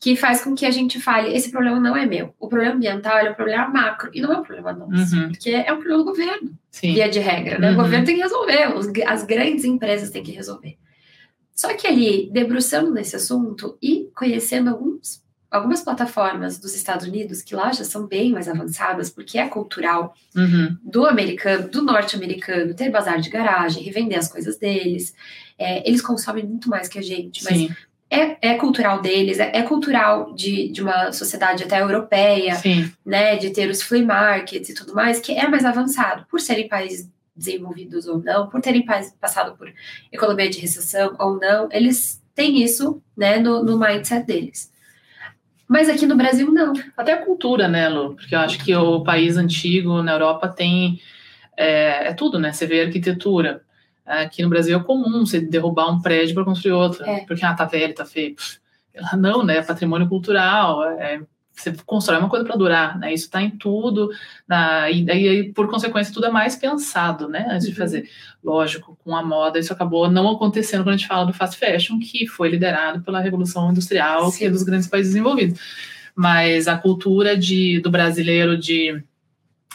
que 0.00 0.16
faz 0.16 0.42
com 0.42 0.54
que 0.54 0.66
a 0.66 0.70
gente 0.70 0.98
fale, 1.00 1.32
esse 1.36 1.50
problema 1.50 1.78
não 1.78 1.96
é 1.96 2.04
meu. 2.06 2.34
O 2.40 2.48
problema 2.48 2.74
ambiental 2.74 3.18
é 3.18 3.30
um 3.30 3.34
problema 3.34 3.68
macro 3.68 4.10
e 4.12 4.20
não 4.20 4.32
é 4.32 4.38
um 4.38 4.42
problema 4.42 4.72
nosso, 4.72 5.14
Uhum. 5.14 5.28
porque 5.28 5.50
é 5.50 5.72
um 5.72 5.76
problema 5.76 5.98
do 5.98 6.04
governo, 6.04 6.50
Sim. 6.70 6.94
via 6.94 7.08
de 7.08 7.20
regra, 7.20 7.58
né? 7.58 7.68
Uhum. 7.68 7.74
O 7.74 7.82
governo 7.82 8.04
tem 8.06 8.16
que 8.16 8.22
resolver, 8.22 8.74
os- 8.76 8.88
as 9.06 9.24
grandes 9.24 9.64
empresas 9.64 10.10
têm 10.10 10.22
que 10.24 10.32
resolver. 10.32 10.76
Só 11.54 11.72
que 11.74 11.86
ali, 11.86 12.28
debruçando 12.32 12.90
nesse 12.90 13.14
assunto 13.14 13.76
e 13.80 14.08
conhecendo 14.16 14.70
alguns, 14.70 15.22
algumas 15.52 15.82
plataformas 15.82 16.58
dos 16.58 16.74
Estados 16.74 17.06
Unidos, 17.06 17.42
que 17.42 17.54
lá 17.54 17.70
já 17.72 17.84
são 17.84 18.06
bem 18.06 18.32
mais 18.32 18.48
avançadas, 18.48 19.10
porque 19.10 19.38
é 19.38 19.46
cultural, 19.46 20.14
Uhum, 20.34 20.78
do 20.82 21.04
americano, 21.04 21.68
do 21.68 21.82
norte-americano, 21.82 22.72
ter 22.72 22.88
bazar 22.90 23.20
de 23.20 23.28
garagem, 23.28 23.82
revender 23.82 24.18
as 24.18 24.28
coisas 24.28 24.56
deles. 24.56 25.14
É, 25.58 25.86
eles 25.86 26.00
consomem 26.00 26.42
muito 26.42 26.70
mais 26.70 26.88
que 26.88 26.98
a 26.98 27.02
gente, 27.02 27.44
mas 27.44 27.58
Sim. 27.58 27.70
é, 28.08 28.52
é 28.52 28.54
cultural 28.54 29.02
deles, 29.02 29.38
é, 29.38 29.52
é 29.54 29.62
cultural 29.62 30.32
de, 30.34 30.70
de 30.70 30.80
uma 30.80 31.12
sociedade 31.12 31.64
até 31.64 31.82
europeia, 31.82 32.54
Sim. 32.54 32.90
né? 33.04 33.36
De 33.36 33.50
ter 33.50 33.68
os 33.68 33.82
flea 33.82 34.06
markets 34.06 34.70
e 34.70 34.74
tudo 34.74 34.94
mais, 34.94 35.20
que 35.20 35.32
é 35.32 35.46
mais 35.46 35.66
avançado, 35.66 36.24
por 36.30 36.40
serem 36.40 36.66
países 36.66 37.10
desenvolvidos 37.36 38.06
ou 38.06 38.18
não, 38.22 38.48
por 38.48 38.62
terem 38.62 38.84
passado 39.20 39.56
por 39.56 39.70
economia 40.10 40.48
de 40.48 40.58
recessão 40.60 41.14
ou 41.18 41.38
não, 41.38 41.68
eles 41.70 42.22
têm 42.34 42.62
isso, 42.62 43.02
né, 43.14 43.38
no, 43.38 43.62
no 43.62 43.78
mindset 43.78 44.26
deles. 44.26 44.71
Mas 45.72 45.88
aqui 45.88 46.04
no 46.06 46.16
Brasil, 46.16 46.52
não. 46.52 46.74
Até 46.94 47.14
a 47.14 47.24
cultura, 47.24 47.66
né, 47.66 47.88
Lu? 47.88 48.14
Porque 48.14 48.34
eu 48.34 48.40
acho 48.40 48.62
que 48.62 48.76
o 48.76 49.02
país 49.02 49.38
antigo 49.38 50.02
na 50.02 50.12
Europa 50.12 50.46
tem. 50.46 51.00
É, 51.56 52.08
é 52.08 52.12
tudo, 52.12 52.38
né? 52.38 52.52
Você 52.52 52.66
vê 52.66 52.82
arquitetura. 52.82 53.62
Aqui 54.04 54.42
no 54.42 54.50
Brasil 54.50 54.78
é 54.78 54.82
comum 54.82 55.24
você 55.24 55.40
derrubar 55.40 55.90
um 55.90 56.02
prédio 56.02 56.34
para 56.34 56.44
construir 56.44 56.72
outro. 56.72 57.02
É. 57.04 57.20
Porque, 57.20 57.42
ah, 57.42 57.54
tá 57.54 57.64
velho, 57.64 57.94
tá 57.94 58.04
feio. 58.04 58.36
Pff, 58.36 58.58
Não, 59.16 59.42
né? 59.42 59.56
É 59.56 59.62
patrimônio 59.62 60.06
cultural. 60.10 60.84
é- 60.84 61.22
você 61.54 61.72
constrói 61.84 62.18
uma 62.18 62.28
coisa 62.28 62.44
para 62.44 62.56
durar, 62.56 62.98
né? 62.98 63.12
Isso 63.12 63.24
está 63.26 63.42
em 63.42 63.50
tudo. 63.50 64.10
Na, 64.48 64.90
e 64.90 65.04
daí, 65.04 65.52
por 65.52 65.68
consequência, 65.70 66.12
tudo 66.12 66.26
é 66.26 66.30
mais 66.30 66.56
pensado, 66.56 67.28
né? 67.28 67.46
Antes 67.50 67.66
de 67.66 67.72
Uhum. 67.72 67.78
fazer. 67.78 68.08
Lógico, 68.42 68.98
com 69.04 69.14
a 69.14 69.22
moda, 69.22 69.58
isso 69.58 69.72
acabou 69.72 70.10
não 70.10 70.28
acontecendo 70.30 70.82
quando 70.82 70.94
a 70.94 70.96
gente 70.96 71.06
fala 71.08 71.26
do 71.26 71.32
fast 71.32 71.56
fashion, 71.58 71.98
que 71.98 72.26
foi 72.26 72.48
liderado 72.48 73.02
pela 73.02 73.20
Revolução 73.20 73.70
Industrial, 73.70 74.30
que 74.32 74.44
é 74.44 74.48
Sim. 74.48 74.52
dos 74.52 74.62
grandes 74.62 74.88
países 74.88 75.12
desenvolvidos 75.12 75.60
mas 76.14 76.68
a 76.68 76.76
cultura 76.76 77.34
de, 77.38 77.80
do 77.80 77.90
brasileiro 77.90 78.58
de 78.58 79.02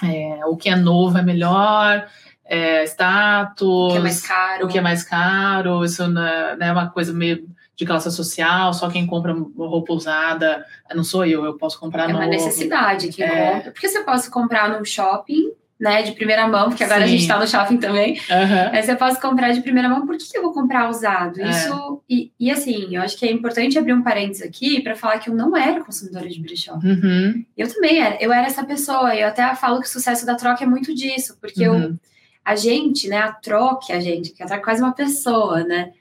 é, 0.04 0.46
o 0.46 0.56
que 0.56 0.70
é 0.70 0.76
novo 0.76 1.18
é 1.18 1.24
melhor, 1.24 2.08
é, 2.46 2.84
status, 2.84 3.68
O 3.68 3.90
que 3.92 3.98
é 3.98 4.02
mais 4.02 4.22
caro. 4.28 4.66
o 4.66 4.68
que 4.70 4.78
é 4.78 4.82
mais 4.82 5.04
caro, 5.04 5.84
isso 5.84 6.08
não 6.08 6.22
é, 6.24 6.56
não 6.56 6.68
é 6.68 6.72
uma 6.72 6.90
coisa 6.90 7.12
meio 7.12 7.44
de 7.78 7.86
classe 7.86 8.12
social, 8.12 8.74
só 8.74 8.90
quem 8.90 9.06
compra 9.06 9.34
roupa 9.56 9.94
usada 9.94 10.66
não 10.96 11.04
sou 11.04 11.24
eu, 11.26 11.46
eu 11.46 11.54
posso 11.58 11.80
comprar 11.80 12.06
É 12.06 12.08
uma 12.08 12.22
novo. 12.26 12.32
necessidade 12.32 13.10
que 13.10 13.22
É. 13.24 13.52
compra. 13.54 13.72
Porque 13.72 13.88
você 13.88 14.04
pode 14.04 14.30
comprar 14.32 14.68
num 14.70 14.84
shopping, 14.84 15.52
né, 15.80 16.02
de 16.02 16.14
primeira 16.14 16.48
mão, 16.48 16.70
porque 16.70 16.84
agora 16.84 17.04
a 17.04 17.08
Sim. 17.08 17.16
gente 17.20 17.28
tá 17.28 17.38
no 17.38 17.48
shopping 17.48 17.78
também. 17.78 18.20
Aham, 18.32 18.72
Aí 18.74 18.82
você 18.82 18.96
pode 18.96 19.22
comprar 19.22 19.52
de 19.52 19.62
primeira 19.62 19.88
mão, 19.88 20.08
por 20.08 20.18
que, 20.18 20.36
eu 20.36 20.42
vou 20.42 20.52
comprar 20.52 20.90
usado? 20.90 21.40
É. 21.40 21.48
Isso. 21.52 22.02
E, 22.10 22.32
e 22.40 22.50
assim, 22.50 22.96
eu 22.96 23.02
acho 23.04 23.16
que 23.16 23.28
é 23.28 23.32
importante 23.32 23.78
abrir 23.78 23.94
um 23.94 24.02
parênteses 24.02 24.42
aqui 24.42 24.82
para 24.82 24.96
falar 24.96 25.20
que 25.20 25.30
eu 25.30 25.36
não 25.36 25.56
era 25.56 25.84
consumidora 25.84 26.28
de 26.28 26.42
brechó. 26.42 26.74
uhum, 26.84 27.46
Eu 27.56 27.72
também 27.72 28.00
era. 28.02 28.18
Eu 28.20 28.34
era 28.34 28.48
essa 28.48 28.66
pessoa. 28.66 29.16
Eu 29.16 29.28
até 29.28 29.54
falo 29.54 29.80
que 29.82 29.86
o 29.86 29.90
sucesso 29.92 30.26
da 30.26 30.34
troca 30.34 30.64
é 30.64 30.68
muito 30.68 30.96
disso, 30.96 31.38
porque 31.40 31.62
eu, 31.64 31.74
uhum, 31.74 31.98
a 32.44 32.56
gente, 32.56 33.08
né, 33.08 33.20
a 33.20 33.32
troca, 33.34 33.94
a 33.94 34.00
gente, 34.00 34.32
que 34.32 34.42
a 34.42 34.48
troca 34.48 34.62
é 34.62 34.66
quase 34.66 34.82
uma 34.82 34.94
pessoa, 34.94 35.64
né? 35.64 35.92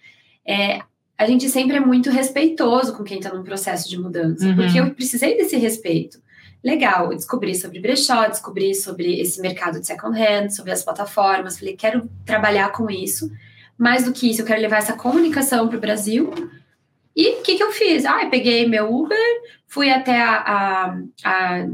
É, 0.48 0.78
a 1.18 1.26
gente 1.26 1.48
sempre 1.48 1.76
é 1.76 1.80
muito 1.80 2.10
respeitoso 2.10 2.94
com 2.96 3.02
quem 3.02 3.18
está 3.18 3.32
num 3.32 3.42
processo 3.42 3.88
de 3.88 3.98
mudança, 3.98 4.46
Uhum. 4.46 4.56
porque 4.56 4.78
eu 4.78 4.94
precisei 4.94 5.36
desse 5.36 5.56
respeito. 5.56 6.20
Legal, 6.62 7.10
eu 7.12 7.16
descobri 7.16 7.54
sobre 7.54 7.80
brechó, 7.80 8.26
descobri 8.28 8.74
sobre 8.74 9.20
esse 9.20 9.40
mercado 9.40 9.78
de 9.80 9.86
second 9.86 10.18
hand, 10.20 10.50
sobre 10.50 10.72
as 10.72 10.82
plataformas, 10.82 11.58
falei, 11.58 11.76
quero 11.76 12.10
trabalhar 12.24 12.70
com 12.72 12.90
isso. 12.90 13.30
Mais 13.78 14.04
do 14.04 14.12
que 14.12 14.30
isso, 14.30 14.42
eu 14.42 14.46
quero 14.46 14.60
levar 14.60 14.78
essa 14.78 14.94
comunicação 14.94 15.68
para 15.68 15.76
o 15.76 15.80
Brasil. 15.80 16.32
E 17.14 17.36
o 17.38 17.42
que, 17.42 17.56
que 17.56 17.62
eu 17.62 17.72
fiz? 17.72 18.04
Ah, 18.04 18.24
eu 18.24 18.30
peguei 18.30 18.66
meu 18.66 18.92
Uber, 18.92 19.18
fui 19.66 19.90
até 19.90 20.20
a, 20.20 20.36
a, 20.44 20.98
a 21.24 21.66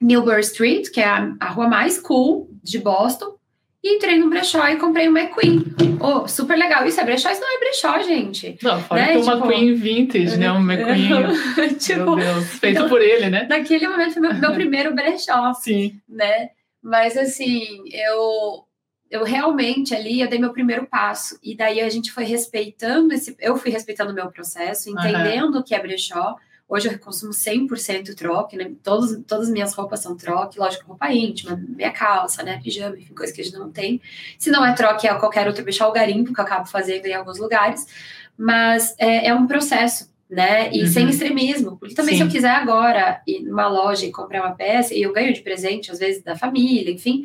Newburgh 0.00 0.40
Street, 0.40 0.90
que 0.90 1.00
é 1.00 1.06
a, 1.06 1.34
a 1.40 1.48
rua 1.50 1.68
mais 1.68 1.98
cool 1.98 2.48
de 2.62 2.78
Boston, 2.78 3.36
e 3.82 3.94
entrei 3.96 4.18
no 4.18 4.28
brechó 4.28 4.66
e 4.68 4.76
comprei 4.76 5.08
uma 5.08 5.20
McQueen. 5.20 5.64
Oh, 6.00 6.26
super 6.26 6.56
legal. 6.58 6.86
Isso 6.86 7.00
é 7.00 7.04
brechó? 7.04 7.30
Isso 7.30 7.40
não 7.40 7.56
é 7.56 7.58
brechó, 7.60 7.98
gente. 8.02 8.58
Não, 8.62 8.80
fora 8.82 9.00
Né, 9.02 9.12
que 9.12 9.18
uma 9.18 9.36
tipo- 9.36 9.48
Queen 9.48 9.74
vintage, 9.74 10.36
né? 10.36 10.50
Um 10.52 10.60
McQueen, 10.70 11.74
tipo, 11.78 12.16
meu 12.16 12.34
Deus, 12.34 12.44
feito 12.54 12.76
então- 12.78 12.88
por 12.88 13.00
ele, 13.00 13.30
né? 13.30 13.46
naquele 13.48 13.86
momento 13.88 14.12
foi 14.14 14.22
meu, 14.22 14.34
meu 14.34 14.52
primeiro 14.52 14.94
brechó, 14.94 15.52
Sim, 15.54 16.00
né? 16.08 16.50
Mas 16.82 17.16
assim, 17.16 17.64
eu 17.92 18.64
eu 19.10 19.24
realmente 19.24 19.94
ali 19.94 20.20
eu 20.20 20.28
dei 20.28 20.38
meu 20.38 20.52
primeiro 20.52 20.86
passo 20.86 21.38
e 21.42 21.56
daí 21.56 21.80
a 21.80 21.88
gente 21.88 22.12
foi 22.12 22.24
respeitando 22.24 23.14
esse 23.14 23.34
eu 23.40 23.56
fui 23.56 23.70
respeitando 23.70 24.12
o 24.12 24.14
meu 24.14 24.30
processo, 24.30 24.90
entendendo 24.90 25.56
o 25.58 25.62
que 25.64 25.74
é 25.74 25.80
brechó. 25.80 26.36
Hoje 26.68 26.88
eu 26.88 26.98
consumo 26.98 27.32
100% 27.32 28.14
troque, 28.14 28.54
né? 28.56 28.70
Todos, 28.82 29.18
todas 29.26 29.46
as 29.46 29.50
minhas 29.52 29.72
roupas 29.72 30.00
são 30.00 30.14
troque, 30.16 30.58
lógico, 30.58 30.86
roupa 30.86 31.10
íntima, 31.10 31.58
minha 31.66 31.90
calça, 31.90 32.42
né? 32.42 32.60
Pijama, 32.62 32.96
enfim, 32.98 33.14
coisa 33.14 33.32
que 33.32 33.40
a 33.40 33.44
gente 33.44 33.56
não 33.56 33.70
tem. 33.70 34.00
Se 34.38 34.50
não 34.50 34.64
é 34.64 34.74
troque, 34.74 35.08
é 35.08 35.14
qualquer 35.14 35.46
outro 35.46 35.62
brechó, 35.62 35.88
o 35.88 35.92
garimpo, 35.92 36.34
que 36.34 36.38
eu 36.40 36.44
acabo 36.44 36.66
fazendo 36.66 37.06
em 37.06 37.14
alguns 37.14 37.38
lugares. 37.38 37.86
Mas 38.36 38.94
é, 38.98 39.28
é 39.28 39.34
um 39.34 39.46
processo, 39.46 40.12
né? 40.28 40.70
E 40.70 40.82
Uhum. 40.82 40.86
sem 40.88 41.08
extremismo. 41.08 41.78
Porque 41.78 41.94
também, 41.94 42.14
Sim. 42.16 42.20
se 42.24 42.26
eu 42.28 42.30
quiser 42.32 42.50
agora 42.50 43.22
ir 43.26 43.40
numa 43.40 43.66
loja 43.66 44.04
e 44.04 44.12
comprar 44.12 44.42
uma 44.42 44.54
peça, 44.54 44.94
e 44.94 45.00
eu 45.02 45.12
ganho 45.12 45.32
de 45.32 45.40
presente, 45.40 45.90
às 45.90 45.98
vezes, 45.98 46.22
da 46.22 46.36
família, 46.36 46.92
enfim, 46.92 47.24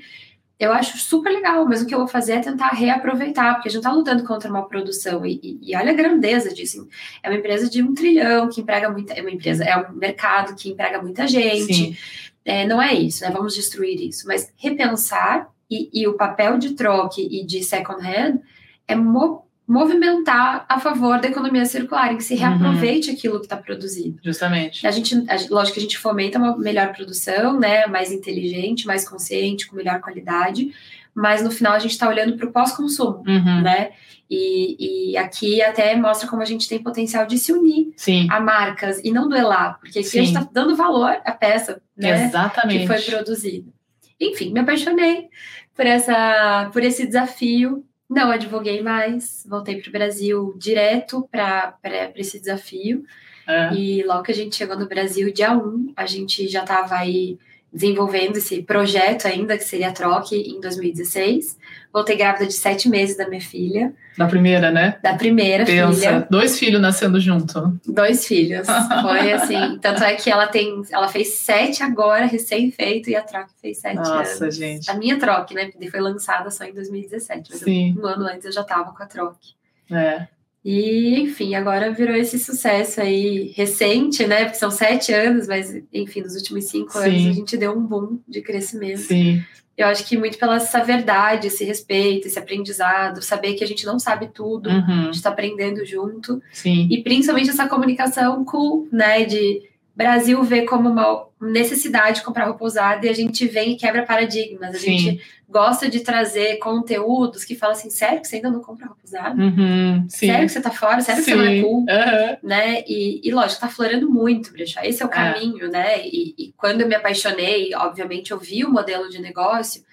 eu 0.60 0.72
acho 0.72 0.98
super 0.98 1.32
legal, 1.32 1.66
mas 1.66 1.82
o 1.82 1.86
que 1.86 1.94
eu 1.94 2.00
vou 2.00 2.08
fazer 2.08 2.34
é 2.34 2.40
tentar 2.40 2.70
reaproveitar, 2.70 3.56
porque 3.56 3.70
a 3.70 3.72
gente 3.72 3.80
está 3.80 3.92
lutando 3.92 4.24
contra 4.24 4.50
uma 4.50 4.68
produção, 4.68 5.26
e, 5.26 5.40
e, 5.44 5.72
e, 5.72 5.76
olha 5.76 5.92
a 5.92 5.96
grandeza 5.96 6.54
disso. 6.54 6.88
É 7.22 7.30
uma 7.30 7.38
empresa 7.38 7.70
de 7.70 7.82
um 7.82 7.94
trilhão 7.94 8.50
que 8.50 8.62
emprega 8.62 8.90
muita. 8.90 9.14
É 9.14 9.22
uma 9.22 9.32
empresa, 9.32 9.64
é 9.64 9.76
um 9.76 9.94
mercado 9.94 10.56
que 10.56 10.70
emprega 10.70 11.02
muita 11.02 11.28
gente. 11.28 11.98
É, 12.46 12.66
não 12.66 12.82
é 12.82 12.94
isso, 12.94 13.24
né? 13.24 13.32
Vamos 13.32 13.56
destruir 13.56 14.00
isso. 14.02 14.28
Mas 14.28 14.54
repensar 14.56 15.50
e, 15.70 15.90
e 15.94 16.08
o 16.08 16.14
papel 16.14 16.58
de 16.58 16.72
troque 16.76 17.28
e 17.30 17.46
de 17.46 17.64
second 17.64 18.02
hand 18.06 18.40
é 18.88 18.96
mo 18.96 19.43
movimentar 19.68 20.66
a 20.68 20.80
favor 20.80 21.20
da 21.20 21.28
economia 21.28 21.66
circular, 21.66 22.14
em 22.14 22.18
que 22.18 22.24
se 22.24 22.34
uhum. 22.34 22.40
reaproveite 22.40 23.10
uhum. 23.10 23.16
aquilo 23.16 23.40
que 23.40 23.46
está 23.46 23.58
produzido. 23.58 24.20
Justamente. 24.24 24.86
A 24.86 24.92
gente, 24.92 25.16
a, 25.30 25.36
lógico 25.50 25.76
que 25.76 25.80
a 25.80 25.84
gente 25.84 25.98
fomenta 25.98 26.38
uma 26.38 26.58
melhor 26.58 26.94
produção, 26.94 27.60
né, 27.60 27.88
mais 27.88 28.12
inteligente, 28.12 28.86
mais 28.86 29.08
consciente, 29.08 29.68
com 29.68 29.76
melhor 29.76 30.02
qualidade, 30.02 30.74
mas 31.16 31.44
no 31.44 31.52
final 31.52 31.74
a 31.74 31.80
gente 31.80 31.92
está 31.92 32.10
olhando 32.10 32.36
para 32.36 32.48
o 32.48 32.52
pós-consumo, 32.52 33.24
uhum. 33.26 33.62
né? 33.62 33.92
E, 34.30 35.12
e, 35.12 35.18
aqui 35.18 35.62
até 35.62 35.96
mostra 35.96 36.28
como 36.28 36.42
a 36.42 36.46
gente 36.46 36.68
tem 36.68 36.82
potencial 36.82 37.26
de 37.26 37.38
se 37.38 37.54
unir 37.54 37.94
Sim. 37.96 38.28
a 38.32 38.40
marcas 38.40 39.00
e 39.04 39.12
não 39.12 39.30
duelar, 39.30 39.78
porque 39.80 40.00
aqui 40.00 40.08
Sim. 40.08 40.20
a 40.20 40.24
gente 40.24 40.36
está 40.36 40.50
dando 40.52 40.76
valor 40.76 41.22
à 41.24 41.32
peça 41.32 41.80
né, 41.96 42.26
Exatamente. 42.26 42.80
que 42.80 42.88
foi 42.88 43.00
produzida. 43.02 43.72
Enfim, 44.20 44.52
me 44.52 44.62
apaixonei 44.62 45.28
por, 45.76 45.86
essa, 45.86 46.70
por 46.74 46.82
esse 46.82 47.06
desafio 47.06 47.86
não 48.14 48.32
advoguei 48.32 48.82
mais, 48.82 49.46
voltei 49.50 49.82
para 49.82 49.90
o 49.90 49.92
Brasil 49.92 50.54
direto 50.58 51.28
para 51.32 51.78
esse 52.16 52.40
desafio. 52.40 53.04
É. 53.48 53.74
E 53.74 54.04
logo 54.04 54.24
que 54.24 54.32
a 54.32 54.36
gente 54.36 54.56
chegou 54.56 54.78
no 54.78 54.88
Brasil, 54.88 55.34
dia 55.34 55.52
1, 55.52 55.94
a 55.96 56.06
gente 56.06 56.48
já 56.48 56.62
estava 56.62 56.96
aí 56.96 57.38
desenvolvendo 57.74 58.38
esse 58.38 58.62
projeto 58.62 59.26
ainda, 59.26 59.58
que 59.58 59.64
seria 59.64 59.90
a 59.90 59.92
Troque, 59.92 60.36
em 60.36 60.62
2016. 60.62 61.58
Voltei 61.92 62.16
grávida 62.16 62.46
de 62.46 62.54
sete 62.54 62.88
meses 62.88 63.18
da 63.18 63.28
minha 63.28 63.42
filha. 63.42 63.94
Da 64.16 64.28
primeira, 64.28 64.72
né? 64.72 64.98
Da 65.02 65.16
primeira 65.16 65.66
Pensa, 65.66 65.94
filha. 65.94 66.28
Dois 66.30 66.60
filhos 66.60 66.80
nascendo 66.80 67.20
junto. 67.20 67.80
Dois 67.88 68.28
filhos. 68.28 68.68
Foi 69.02 69.32
assim. 69.32 69.80
Tanto 69.82 70.04
é 70.04 70.14
que 70.16 70.30
ela 70.30 70.46
tem. 70.46 70.84
Ela 70.92 71.08
fez 71.08 71.36
sete 71.36 71.82
agora, 71.82 72.26
recém-feito, 72.26 73.10
e 73.10 73.16
a 73.16 73.22
Troque 73.24 73.54
fez 73.60 73.80
sete 73.80 73.96
Nossa, 73.96 74.44
anos. 74.44 74.56
gente. 74.56 74.90
A 74.90 74.94
minha 74.94 75.18
Troque, 75.18 75.56
né? 75.56 75.72
Porque 75.72 75.90
foi 75.90 76.00
lançada 76.00 76.52
só 76.52 76.64
em 76.64 76.74
2017. 76.74 77.50
Mas 77.52 77.60
Sim. 77.60 77.96
um 78.00 78.06
ano 78.06 78.28
antes 78.28 78.46
eu 78.46 78.52
já 78.52 78.62
estava 78.62 78.92
com 78.92 79.02
a 79.02 79.06
Troque. 79.08 79.54
É. 79.92 80.28
E, 80.64 81.20
enfim, 81.20 81.56
agora 81.56 81.92
virou 81.92 82.16
esse 82.16 82.40
sucesso 82.40 83.02
aí 83.02 83.52
recente, 83.56 84.26
né? 84.26 84.46
Porque 84.46 84.58
são 84.58 84.72
sete 84.72 85.12
anos, 85.12 85.46
mas, 85.46 85.76
enfim, 85.94 86.22
nos 86.22 86.36
últimos 86.36 86.66
cinco 86.66 86.94
Sim. 86.94 87.00
anos 87.00 87.28
a 87.28 87.34
gente 87.34 87.58
deu 87.58 87.74
um 87.74 87.86
boom 87.86 88.20
de 88.28 88.42
crescimento. 88.42 89.00
Sim. 89.00 89.44
Eu 89.76 89.88
acho 89.88 90.08
que 90.08 90.16
muito 90.16 90.38
pela 90.38 90.58
essa 90.58 90.84
verdade, 90.84 91.48
esse 91.48 91.66
respeito, 91.66 92.28
esse 92.28 92.38
aprendizado, 92.38 93.22
saber 93.22 93.56
que 93.56 93.64
a 93.64 93.68
gente 93.68 93.86
não 93.86 93.98
sabe 94.00 94.30
tudo, 94.34 94.70
uhum. 94.70 94.84
a 94.88 95.04
gente 95.06 95.16
está 95.16 95.32
aprendendo 95.32 95.84
junto. 95.84 96.42
Sim. 96.52 96.88
E 96.90 97.04
principalmente 97.04 97.50
essa 97.50 97.68
comunicação 97.68 98.46
cool, 98.46 98.88
né? 98.92 99.26
De 99.26 99.64
Brasil 99.96 100.42
ver 100.44 100.64
como 100.66 100.90
uma 100.90 101.28
necessidade 101.40 102.20
de 102.20 102.26
comprar 102.26 102.46
roupa 102.46 102.66
usada 102.66 103.06
e 103.06 103.10
a 103.10 103.14
gente 103.14 103.46
vem 103.48 103.74
e 103.74 103.76
quebra 103.76 104.04
paradigmas. 104.04 104.76
A 104.76 104.80
Sim. 104.80 104.98
gente 104.98 105.22
gosta 105.48 105.88
de 105.88 106.00
trazer 106.00 106.58
conteúdos 106.58 107.44
que 107.44 107.56
falam 107.56 107.76
assim, 107.76 107.92
sério 107.92 108.20
que 108.20 108.28
você 108.28 108.38
ainda 108.38 108.50
não 108.50 108.60
compra 108.60 108.88
roupa 108.88 109.02
usada? 109.04 109.40
Uhum, 109.40 110.06
sério 110.10 110.48
que 110.48 110.52
você 110.52 110.62
tá 110.62 110.72
fora? 110.72 111.00
Sério 111.02 111.24
que 111.24 111.30
você 111.30 111.36
não 111.36 111.46
é 111.46 111.62
cool? 111.62 111.80
Uhum. 111.82 112.38
Né? 112.42 112.84
E, 112.88 113.22
e 113.24 113.32
lógico, 113.32 113.62
tá 113.62 113.68
florando 113.68 114.10
muito, 114.10 114.52
Brechó. 114.52 114.82
Esse 114.84 115.04
é 115.04 115.06
o 115.06 115.10
é. 115.10 115.12
caminho, 115.12 115.66
é. 115.66 115.70
né? 115.70 116.08
E, 116.08 116.34
e, 116.38 116.54
quando 116.58 116.82
eu 116.82 116.88
me 116.88 116.96
apaixonei, 116.96 117.76
obviamente, 117.76 118.32
eu 118.32 118.40
vi 118.40 118.66
o 118.66 118.72
modelo 118.72 119.10
de 119.10 119.22
negócio 119.22 119.84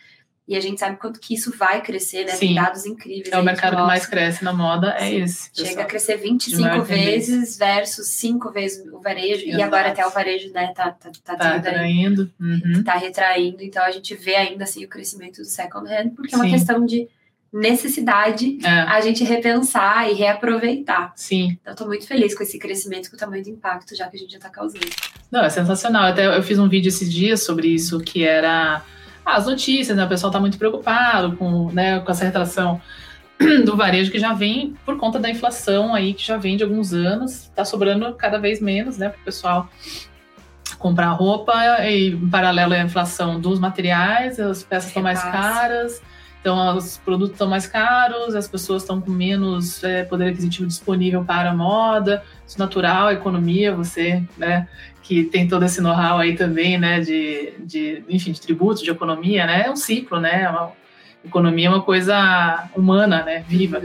e 0.50 0.56
a 0.56 0.60
gente 0.60 0.80
sabe 0.80 0.96
quanto 0.96 1.20
que 1.20 1.32
isso 1.32 1.56
vai 1.56 1.80
crescer, 1.80 2.24
né? 2.24 2.32
Sim. 2.32 2.48
Tem 2.48 2.54
dados 2.56 2.84
incríveis. 2.84 3.30
É 3.30 3.38
o 3.38 3.44
mercado 3.44 3.76
que 3.76 3.82
mais 3.82 4.04
cresce 4.04 4.42
na 4.42 4.52
moda, 4.52 4.96
é 4.98 5.06
Sim. 5.06 5.22
esse. 5.22 5.50
Pessoal. 5.50 5.68
Chega 5.68 5.82
a 5.82 5.84
crescer 5.84 6.16
25 6.16 6.82
vezes 6.82 7.56
versus 7.56 8.08
5 8.08 8.50
vezes 8.50 8.84
o 8.92 8.98
varejo. 8.98 9.44
Exato. 9.44 9.58
E 9.58 9.62
agora 9.62 9.90
até 9.90 10.04
o 10.04 10.10
varejo, 10.10 10.52
né, 10.52 10.72
tá, 10.74 10.90
tá, 10.90 11.12
tá, 11.22 11.36
tá 11.36 11.52
retraindo. 11.52 12.28
Uhum. 12.40 12.82
Tá 12.84 12.94
retraindo. 12.94 13.62
Então 13.62 13.80
a 13.80 13.92
gente 13.92 14.12
vê 14.16 14.34
ainda 14.34 14.64
assim 14.64 14.84
o 14.84 14.88
crescimento 14.88 15.36
do 15.36 15.44
second 15.44 15.88
hand, 15.88 16.10
porque 16.16 16.30
Sim. 16.30 16.34
é 16.34 16.38
uma 16.44 16.50
questão 16.50 16.84
de 16.84 17.08
necessidade 17.52 18.58
é. 18.64 18.68
a 18.68 19.00
gente 19.00 19.22
repensar 19.22 20.10
e 20.10 20.14
reaproveitar. 20.14 21.12
Sim. 21.14 21.58
Então, 21.60 21.74
estou 21.74 21.86
muito 21.86 22.08
feliz 22.08 22.34
com 22.34 22.42
esse 22.42 22.58
crescimento, 22.58 23.08
com 23.08 23.14
o 23.14 23.18
tamanho 23.18 23.44
do 23.44 23.50
impacto 23.50 23.94
já 23.94 24.08
que 24.08 24.16
a 24.16 24.18
gente 24.18 24.32
já 24.32 24.38
está 24.38 24.50
causando. 24.50 24.84
Não, 25.30 25.44
é 25.44 25.48
sensacional. 25.48 26.06
Até 26.06 26.26
eu 26.26 26.42
fiz 26.42 26.58
um 26.58 26.68
vídeo 26.68 26.88
esses 26.88 27.12
dias 27.12 27.44
sobre 27.44 27.68
isso, 27.68 28.00
que 28.00 28.24
era 28.24 28.84
as 29.24 29.46
notícias, 29.46 29.96
né? 29.96 30.04
O 30.04 30.08
pessoal 30.08 30.30
está 30.30 30.40
muito 30.40 30.58
preocupado 30.58 31.36
com, 31.36 31.70
né, 31.72 32.00
com 32.00 32.10
essa 32.10 32.24
retração 32.24 32.80
do 33.64 33.76
varejo 33.76 34.10
que 34.10 34.18
já 34.18 34.32
vem 34.32 34.74
por 34.84 34.96
conta 34.96 35.18
da 35.18 35.30
inflação 35.30 35.94
aí, 35.94 36.14
que 36.14 36.26
já 36.26 36.36
vem 36.36 36.56
de 36.56 36.64
alguns 36.64 36.92
anos, 36.92 37.44
está 37.44 37.64
sobrando 37.64 38.12
cada 38.14 38.38
vez 38.38 38.60
menos, 38.60 38.98
né, 38.98 39.08
para 39.08 39.20
o 39.20 39.24
pessoal 39.24 39.68
comprar 40.78 41.10
roupa 41.10 41.52
e 41.84 42.10
em 42.10 42.28
paralelo 42.28 42.72
à 42.72 42.78
inflação 42.78 43.40
dos 43.40 43.58
materiais, 43.58 44.40
as 44.40 44.62
peças 44.62 44.88
estão 44.88 45.02
mais 45.02 45.22
caras, 45.22 46.00
então 46.40 46.76
os 46.76 46.96
produtos 46.96 47.32
estão 47.32 47.48
mais 47.48 47.66
caros, 47.66 48.34
as 48.34 48.48
pessoas 48.48 48.82
estão 48.82 49.00
com 49.00 49.10
menos 49.10 49.84
é, 49.84 50.04
poder 50.04 50.28
aquisitivo 50.28 50.66
disponível 50.66 51.22
para 51.22 51.50
a 51.50 51.54
moda, 51.54 52.22
isso 52.46 52.56
é 52.56 52.58
natural, 52.58 53.08
a 53.08 53.12
economia, 53.12 53.74
você, 53.74 54.22
né, 54.38 54.66
que 55.02 55.24
tem 55.24 55.48
todo 55.48 55.64
esse 55.64 55.80
know-how 55.80 56.18
aí 56.18 56.36
também, 56.36 56.78
né, 56.78 57.00
de, 57.00 57.52
de, 57.60 58.04
enfim, 58.08 58.32
de 58.32 58.40
tributos, 58.40 58.82
de 58.82 58.90
economia, 58.90 59.46
né, 59.46 59.64
é 59.66 59.70
um 59.70 59.76
ciclo, 59.76 60.20
né, 60.20 60.48
uma, 60.48 60.72
economia 61.24 61.66
é 61.66 61.70
uma 61.70 61.82
coisa 61.82 62.68
humana, 62.74 63.22
né, 63.24 63.44
viva. 63.46 63.82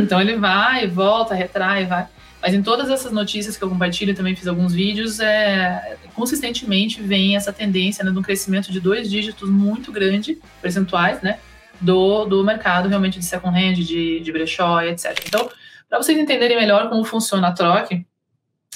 Então 0.00 0.20
ele 0.20 0.36
vai, 0.36 0.86
volta, 0.86 1.34
retrai, 1.34 1.84
vai. 1.84 2.06
Mas 2.40 2.54
em 2.54 2.62
todas 2.62 2.88
essas 2.88 3.10
notícias 3.10 3.56
que 3.56 3.64
eu 3.64 3.68
compartilho, 3.68 4.14
também 4.14 4.36
fiz 4.36 4.46
alguns 4.46 4.72
vídeos, 4.72 5.18
é, 5.18 5.96
consistentemente 6.14 7.02
vem 7.02 7.34
essa 7.34 7.52
tendência 7.52 8.04
né, 8.04 8.12
de 8.12 8.18
um 8.18 8.22
crescimento 8.22 8.70
de 8.70 8.78
dois 8.78 9.10
dígitos 9.10 9.50
muito 9.50 9.90
grande, 9.90 10.38
percentuais, 10.62 11.20
né, 11.20 11.40
do, 11.80 12.24
do 12.26 12.44
mercado 12.44 12.88
realmente 12.88 13.18
de 13.18 13.24
second 13.24 13.58
hand, 13.58 13.74
de, 13.84 14.20
de 14.20 14.32
brechó, 14.32 14.80
etc. 14.82 15.20
Então, 15.26 15.50
para 15.88 16.00
vocês 16.00 16.16
entenderem 16.16 16.56
melhor 16.56 16.88
como 16.88 17.02
funciona 17.02 17.48
a 17.48 17.52
troca, 17.52 18.00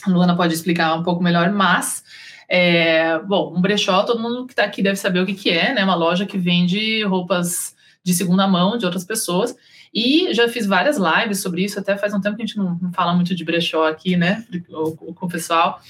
a 0.07 0.11
Luana 0.11 0.37
pode 0.37 0.55
explicar 0.55 0.95
um 0.95 1.03
pouco 1.03 1.23
melhor, 1.23 1.51
mas 1.51 2.03
é, 2.49 3.19
bom, 3.21 3.55
um 3.57 3.61
brechó, 3.61 4.03
todo 4.03 4.21
mundo 4.21 4.47
que 4.47 4.53
está 4.53 4.65
aqui 4.65 4.83
deve 4.83 4.97
saber 4.97 5.21
o 5.21 5.27
que, 5.27 5.35
que 5.35 5.51
é, 5.51 5.73
né? 5.73 5.83
Uma 5.85 5.95
loja 5.95 6.27
que 6.27 6.37
vende 6.37 7.03
roupas 7.05 7.75
de 8.05 8.13
segunda 8.13 8.47
mão 8.47 8.77
de 8.77 8.85
outras 8.85 9.05
pessoas. 9.05 9.57
E 9.95 10.33
já 10.33 10.49
fiz 10.49 10.67
várias 10.67 10.97
lives 10.97 11.43
sobre 11.43 11.63
isso, 11.63 11.79
até 11.79 11.97
faz 11.99 12.15
um 12.15 12.21
tempo 12.21 12.37
que 12.37 12.43
a 12.43 12.47
gente 12.47 12.57
não, 12.57 12.79
não 12.81 12.91
fala 12.93 13.15
muito 13.15 13.35
de 13.35 13.45
brechó 13.45 13.87
aqui, 13.87 14.17
né, 14.17 14.43
com 14.69 15.27
o 15.27 15.29
pessoal. 15.29 15.81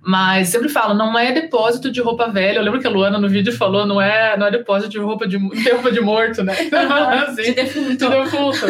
Mas 0.00 0.48
sempre 0.48 0.68
falo, 0.68 0.94
não 0.94 1.18
é 1.18 1.32
depósito 1.32 1.90
de 1.90 2.00
roupa 2.00 2.28
velha. 2.28 2.58
Eu 2.58 2.62
lembro 2.62 2.80
que 2.80 2.86
a 2.86 2.90
Luana 2.90 3.18
no 3.18 3.28
vídeo 3.28 3.52
falou, 3.52 3.84
não 3.84 4.00
é, 4.00 4.36
não 4.36 4.46
é 4.46 4.50
depósito 4.52 4.90
de 4.90 4.98
roupa 4.98 5.26
de, 5.26 5.38
de 5.50 5.70
roupa 5.70 5.90
de 5.90 6.00
morto, 6.00 6.44
né? 6.44 6.54
assim, 7.26 7.42
de 7.42 7.54
defunto. 7.54 7.96
De 7.96 8.08
defunto. 8.08 8.66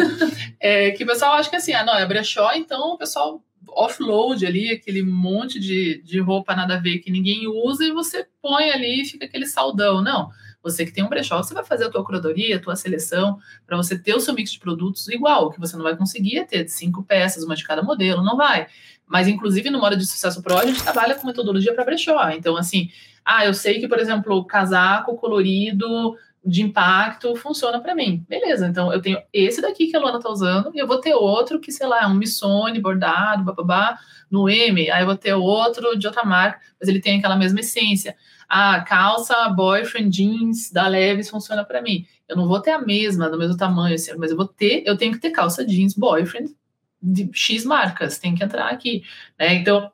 É, 0.59 0.91
que 0.91 1.03
o 1.03 1.07
pessoal 1.07 1.33
acha 1.33 1.49
que 1.49 1.55
assim, 1.55 1.73
ah, 1.73 1.83
não, 1.83 1.95
é 1.95 2.05
brechó, 2.07 2.51
então 2.53 2.93
o 2.93 2.97
pessoal 2.97 3.43
offload 3.75 4.45
ali, 4.45 4.71
aquele 4.71 5.03
monte 5.03 5.59
de, 5.59 6.01
de 6.03 6.19
roupa 6.19 6.55
nada 6.55 6.75
a 6.75 6.79
ver 6.79 6.99
que 6.99 7.11
ninguém 7.11 7.47
usa 7.47 7.85
e 7.85 7.91
você 7.91 8.27
põe 8.41 8.69
ali 8.71 9.01
e 9.01 9.05
fica 9.05 9.25
aquele 9.25 9.45
saldão. 9.45 10.01
Não, 10.01 10.29
você 10.61 10.85
que 10.85 10.91
tem 10.91 11.03
um 11.03 11.09
brechó, 11.09 11.37
você 11.37 11.53
vai 11.53 11.63
fazer 11.63 11.85
a 11.85 11.89
tua 11.89 12.03
curadoria, 12.03 12.57
a 12.57 12.59
tua 12.59 12.75
seleção, 12.75 13.39
para 13.65 13.77
você 13.77 13.97
ter 13.97 14.13
o 14.13 14.19
seu 14.19 14.33
mix 14.33 14.51
de 14.51 14.59
produtos 14.59 15.07
igual. 15.07 15.45
O 15.45 15.51
que 15.51 15.59
você 15.59 15.75
não 15.77 15.83
vai 15.83 15.95
conseguir 15.95 16.37
é 16.37 16.43
ter 16.43 16.67
cinco 16.67 17.03
peças, 17.03 17.43
uma 17.43 17.55
de 17.55 17.63
cada 17.63 17.81
modelo, 17.81 18.23
não 18.23 18.35
vai. 18.35 18.67
Mas, 19.07 19.27
inclusive, 19.27 19.69
no 19.69 19.79
Moda 19.79 19.95
de 19.95 20.05
Sucesso 20.05 20.41
Pro, 20.43 20.57
a 20.57 20.65
gente 20.65 20.83
trabalha 20.83 21.15
com 21.15 21.25
metodologia 21.25 21.73
para 21.73 21.85
brechó. 21.85 22.29
Então, 22.29 22.55
assim, 22.55 22.89
ah, 23.25 23.45
eu 23.45 23.53
sei 23.53 23.79
que, 23.79 23.87
por 23.87 23.99
exemplo, 23.99 24.45
casaco 24.45 25.15
colorido 25.15 26.15
de 26.45 26.61
impacto 26.61 27.35
funciona 27.35 27.79
para 27.79 27.93
mim. 27.93 28.25
Beleza, 28.27 28.67
então 28.67 28.91
eu 28.93 29.01
tenho 29.01 29.21
esse 29.33 29.61
daqui 29.61 29.87
que 29.87 29.95
a 29.95 29.99
Luana 29.99 30.19
tá 30.19 30.29
usando 30.29 30.71
e 30.73 30.79
eu 30.79 30.87
vou 30.87 30.99
ter 30.99 31.13
outro 31.13 31.59
que, 31.59 31.71
sei 31.71 31.87
lá, 31.87 32.03
é 32.03 32.07
um 32.07 32.13
Missone 32.13 32.79
bordado, 32.79 33.43
bababá, 33.43 33.99
no 34.31 34.49
M, 34.49 34.89
aí 34.89 35.01
eu 35.01 35.05
vou 35.05 35.17
ter 35.17 35.33
outro 35.33 35.97
de 35.97 36.07
outra 36.07 36.23
marca, 36.23 36.59
mas 36.79 36.87
ele 36.87 37.01
tem 37.01 37.19
aquela 37.19 37.35
mesma 37.35 37.59
essência. 37.59 38.15
A 38.47 38.81
calça 38.81 39.49
boyfriend 39.49 40.09
jeans 40.09 40.71
da 40.71 40.87
Leves 40.87 41.29
funciona 41.29 41.63
para 41.63 41.81
mim. 41.81 42.05
Eu 42.27 42.35
não 42.35 42.47
vou 42.47 42.61
ter 42.61 42.71
a 42.71 42.79
mesma, 42.79 43.29
do 43.29 43.37
mesmo 43.37 43.57
tamanho, 43.57 43.95
assim, 43.95 44.11
mas 44.17 44.31
eu 44.31 44.37
vou 44.37 44.47
ter, 44.47 44.83
eu 44.85 44.97
tenho 44.97 45.13
que 45.13 45.19
ter 45.19 45.31
calça 45.31 45.65
jeans 45.65 45.93
boyfriend 45.93 46.55
de 47.01 47.29
X 47.33 47.63
marcas, 47.65 48.17
tem 48.17 48.35
que 48.35 48.43
entrar 48.43 48.69
aqui, 48.69 49.03
né? 49.37 49.55
Então, 49.55 49.91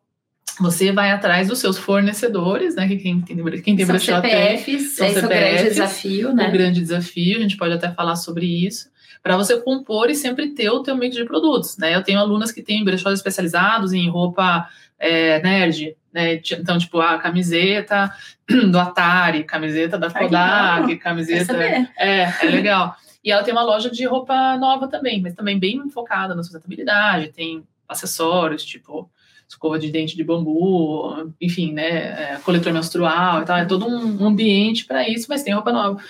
você 0.60 0.91
vai 0.91 1.12
atrás 1.12 1.48
dos 1.48 1.60
seus 1.60 1.78
fornecedores, 1.78 2.76
né? 2.76 2.88
Que 2.88 2.98
quem 2.98 3.22
tem, 3.22 3.38
quem 3.62 3.76
tem 3.76 3.86
são 3.86 4.00
CPFs, 4.00 4.65
tem. 4.65 4.80
São 4.80 5.08
esse 5.08 5.20
CPFs, 5.20 5.22
é 5.22 5.26
o 5.26 5.30
grande 5.30 5.70
desafio, 5.70 6.34
né? 6.34 6.48
O 6.48 6.52
grande 6.52 6.80
desafio, 6.82 7.38
a 7.38 7.41
gente 7.41 7.58
pode 7.58 7.74
até 7.74 7.91
falar 7.91 8.15
sobre 8.15 8.46
isso, 8.46 8.89
para 9.22 9.36
você 9.36 9.60
compor 9.60 10.10
e 10.10 10.15
sempre 10.15 10.50
ter 10.50 10.70
o 10.70 10.82
teu 10.82 10.96
mix 10.96 11.15
de 11.15 11.26
produtos, 11.26 11.78
né? 11.78 11.96
Eu 11.96 12.04
tenho 12.04 12.20
alunas 12.20 12.52
que 12.52 12.62
têm 12.62 12.84
brechós 12.84 13.13
especializados 13.13 13.91
em 13.91 14.10
roupa 14.10 14.68
é, 15.00 15.41
nerd, 15.41 15.96
Né? 16.13 16.39
Então, 16.52 16.78
tipo, 16.78 17.00
a 17.02 17.18
camiseta 17.18 18.13
do 18.72 18.80
Atari, 18.80 19.44
camiseta 19.44 19.98
da 19.98 20.10
Kodak, 20.10 20.96
camiseta. 20.98 21.58
É, 21.98 22.34
é 22.41 22.50
legal. 22.50 22.96
E 23.24 23.32
ela 23.32 23.44
tem 23.44 23.54
uma 23.54 23.63
loja 23.63 23.89
de 23.89 24.06
roupa 24.06 24.56
nova 24.58 24.88
também, 24.88 25.22
mas 25.22 25.34
também 25.34 25.60
bem 25.60 25.89
focada 25.89 26.36
na 26.36 26.44
sustentabilidade, 26.44 27.34
tem 27.34 27.63
acessórios, 27.89 28.63
tipo 28.63 29.10
escova 29.47 29.79
de 29.79 29.91
dente 29.91 30.15
de 30.15 30.23
bambu, 30.23 31.31
enfim, 31.39 31.73
né, 31.73 32.34
é, 32.34 32.39
coletor 32.43 32.73
menstrual 32.73 33.41
e 33.41 33.45
tal, 33.45 33.58
é 33.58 33.65
todo 33.65 33.88
um 33.88 34.25
ambiente 34.25 34.86
para 34.86 35.08
isso, 35.08 35.27
mas 35.29 35.43
tem 35.43 35.53
roupa 35.53 35.71
nova. 35.71 36.01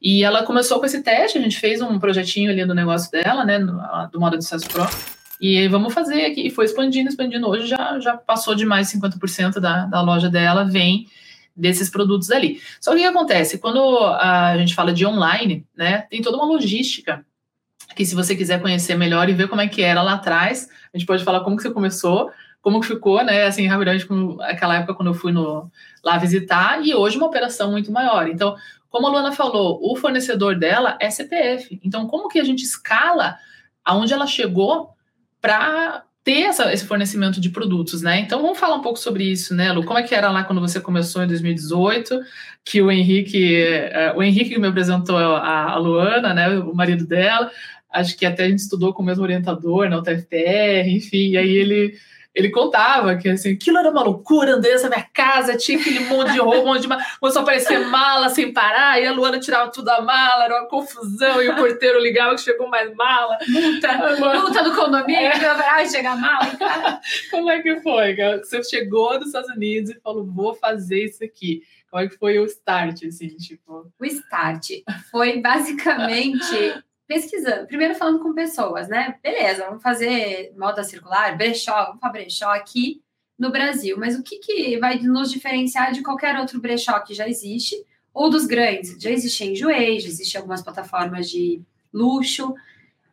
E 0.00 0.24
ela 0.24 0.42
começou 0.42 0.80
com 0.80 0.86
esse 0.86 1.02
teste, 1.02 1.38
a 1.38 1.40
gente 1.40 1.58
fez 1.58 1.80
um 1.80 1.98
projetinho 1.98 2.50
ali 2.50 2.64
do 2.64 2.74
negócio 2.74 3.10
dela, 3.10 3.44
né, 3.44 3.58
do 3.58 4.18
modo 4.18 4.36
de 4.36 4.44
sucesso 4.44 4.68
pro, 4.68 4.84
e 5.40 5.66
vamos 5.68 5.92
fazer 5.92 6.26
aqui, 6.26 6.46
e 6.46 6.50
foi 6.50 6.64
expandindo, 6.64 7.08
expandindo, 7.08 7.48
hoje 7.48 7.66
já, 7.66 7.98
já 8.00 8.16
passou 8.16 8.54
de 8.54 8.64
mais 8.64 8.92
50% 8.92 9.60
da, 9.60 9.86
da 9.86 10.00
loja 10.00 10.28
dela, 10.28 10.64
vem 10.64 11.06
desses 11.54 11.90
produtos 11.90 12.30
ali. 12.30 12.60
Só 12.80 12.92
que 12.92 12.98
o 12.98 13.00
que 13.00 13.06
acontece? 13.06 13.58
Quando 13.58 13.98
a 13.98 14.56
gente 14.56 14.74
fala 14.74 14.92
de 14.92 15.06
online, 15.06 15.66
né, 15.76 16.02
tem 16.10 16.22
toda 16.22 16.36
uma 16.36 16.46
logística 16.46 17.24
que 17.94 18.06
se 18.06 18.14
você 18.14 18.34
quiser 18.34 18.60
conhecer 18.60 18.96
melhor 18.96 19.28
e 19.28 19.34
ver 19.34 19.48
como 19.48 19.60
é 19.60 19.68
que 19.68 19.82
era 19.82 20.02
lá 20.02 20.14
atrás, 20.14 20.68
a 20.92 20.98
gente 20.98 21.06
pode 21.06 21.24
falar 21.24 21.40
como 21.40 21.56
que 21.56 21.62
você 21.62 21.70
começou, 21.70 22.30
como 22.62 22.82
ficou, 22.82 23.22
né, 23.24 23.44
assim, 23.44 23.66
rapidamente, 23.66 24.06
como 24.06 24.40
aquela 24.40 24.76
época 24.76 24.94
quando 24.94 25.08
eu 25.08 25.14
fui 25.14 25.32
no, 25.32 25.70
lá 26.02 26.16
visitar, 26.16 26.80
e 26.82 26.94
hoje 26.94 27.18
uma 27.18 27.26
operação 27.26 27.72
muito 27.72 27.92
maior. 27.92 28.28
Então, 28.28 28.56
como 28.88 29.06
a 29.08 29.10
Luana 29.10 29.32
falou, 29.32 29.80
o 29.82 29.96
fornecedor 29.96 30.56
dela 30.56 30.96
é 31.00 31.10
CPF. 31.10 31.80
Então, 31.84 32.06
como 32.06 32.28
que 32.28 32.38
a 32.38 32.44
gente 32.44 32.62
escala 32.62 33.36
aonde 33.84 34.14
ela 34.14 34.26
chegou 34.26 34.90
para 35.40 36.04
ter 36.22 36.42
essa, 36.42 36.72
esse 36.72 36.84
fornecimento 36.84 37.40
de 37.40 37.50
produtos, 37.50 38.00
né? 38.00 38.20
Então 38.20 38.40
vamos 38.40 38.58
falar 38.58 38.76
um 38.76 38.82
pouco 38.82 38.98
sobre 38.98 39.24
isso, 39.24 39.54
né, 39.54 39.72
Lu? 39.72 39.84
Como 39.84 39.98
é 39.98 40.04
que 40.04 40.14
era 40.14 40.30
lá 40.30 40.44
quando 40.44 40.60
você 40.60 40.80
começou 40.80 41.22
em 41.22 41.26
2018? 41.26 42.20
Que 42.64 42.80
o 42.80 42.92
Henrique, 42.92 43.64
uh, 44.14 44.16
o 44.16 44.22
Henrique 44.22 44.50
que 44.50 44.60
me 44.60 44.68
apresentou 44.68 45.16
a, 45.16 45.72
a 45.72 45.76
Luana, 45.78 46.32
né, 46.32 46.48
o 46.60 46.72
marido 46.74 47.04
dela, 47.04 47.50
acho 47.90 48.16
que 48.16 48.24
até 48.24 48.44
a 48.44 48.48
gente 48.48 48.60
estudou 48.60 48.94
com 48.94 49.02
o 49.02 49.04
mesmo 49.04 49.24
orientador 49.24 49.88
na 49.88 49.98
UTFPR, 49.98 50.88
enfim, 50.88 51.30
e 51.30 51.36
aí 51.36 51.50
ele 51.50 51.94
ele 52.34 52.50
contava 52.50 53.16
que 53.16 53.28
assim, 53.28 53.52
aquilo 53.52 53.78
era 53.78 53.90
uma 53.90 54.02
loucura, 54.02 54.54
andei 54.54 54.72
nessa 54.72 54.88
minha 54.88 55.06
casa, 55.12 55.56
tinha 55.56 55.78
aquele 55.78 56.00
monte 56.00 56.32
de 56.32 56.38
roupa, 56.38 56.60
um 56.60 56.64
monte 56.66 56.82
de 56.82 56.88
mala, 56.88 57.02
começou 57.20 57.40
a 57.40 57.42
aparecer 57.42 57.78
mala 57.86 58.28
sem 58.30 58.52
parar, 58.52 59.00
e 59.00 59.06
a 59.06 59.12
Luana 59.12 59.38
tirava 59.38 59.70
tudo 59.70 59.84
da 59.84 60.00
mala, 60.00 60.44
era 60.44 60.60
uma 60.60 60.68
confusão, 60.68 61.42
e 61.42 61.48
o 61.48 61.56
porteiro 61.56 62.00
ligava 62.00 62.34
que 62.34 62.40
chegou 62.40 62.68
mais 62.68 62.94
mala. 62.94 63.36
Multa, 63.46 63.98
multa 64.18 64.64
do 64.64 64.74
condomínio, 64.74 65.20
é. 65.20 65.46
ai, 65.70 65.88
chega 65.88 66.16
mala, 66.16 66.46
cara. 66.56 67.00
Como 67.30 67.50
é 67.50 67.60
que 67.60 67.80
foi? 67.80 68.16
Você 68.38 68.62
chegou 68.64 69.18
dos 69.18 69.28
Estados 69.28 69.50
Unidos 69.50 69.90
e 69.90 70.00
falou, 70.00 70.24
vou 70.24 70.54
fazer 70.54 71.04
isso 71.04 71.22
aqui. 71.22 71.62
Como 71.90 72.02
é 72.02 72.08
que 72.08 72.16
foi 72.16 72.38
o 72.38 72.46
start, 72.46 73.04
assim, 73.04 73.28
tipo? 73.28 73.92
O 74.00 74.04
start 74.06 74.70
foi 75.10 75.40
basicamente 75.42 76.82
pesquisando, 77.12 77.66
primeiro 77.66 77.94
falando 77.94 78.20
com 78.20 78.32
pessoas, 78.32 78.88
né? 78.88 79.16
Beleza, 79.22 79.66
vamos 79.66 79.82
fazer 79.82 80.52
moda 80.56 80.82
circular, 80.82 81.36
brechó, 81.36 81.86
vamos 81.86 82.00
fazer 82.00 82.12
brechó 82.12 82.50
aqui 82.50 83.02
no 83.38 83.50
Brasil, 83.50 83.96
mas 83.98 84.18
o 84.18 84.22
que, 84.22 84.38
que 84.38 84.78
vai 84.78 84.98
nos 84.98 85.30
diferenciar 85.30 85.92
de 85.92 86.02
qualquer 86.02 86.38
outro 86.38 86.60
brechó 86.60 86.98
que 87.00 87.12
já 87.12 87.28
existe, 87.28 87.76
ou 88.14 88.30
dos 88.30 88.46
grandes? 88.46 88.96
Já 89.00 89.10
existe 89.10 89.44
Enjoei, 89.44 90.00
já 90.00 90.08
existe 90.08 90.36
algumas 90.36 90.62
plataformas 90.62 91.28
de 91.28 91.60
luxo, 91.92 92.54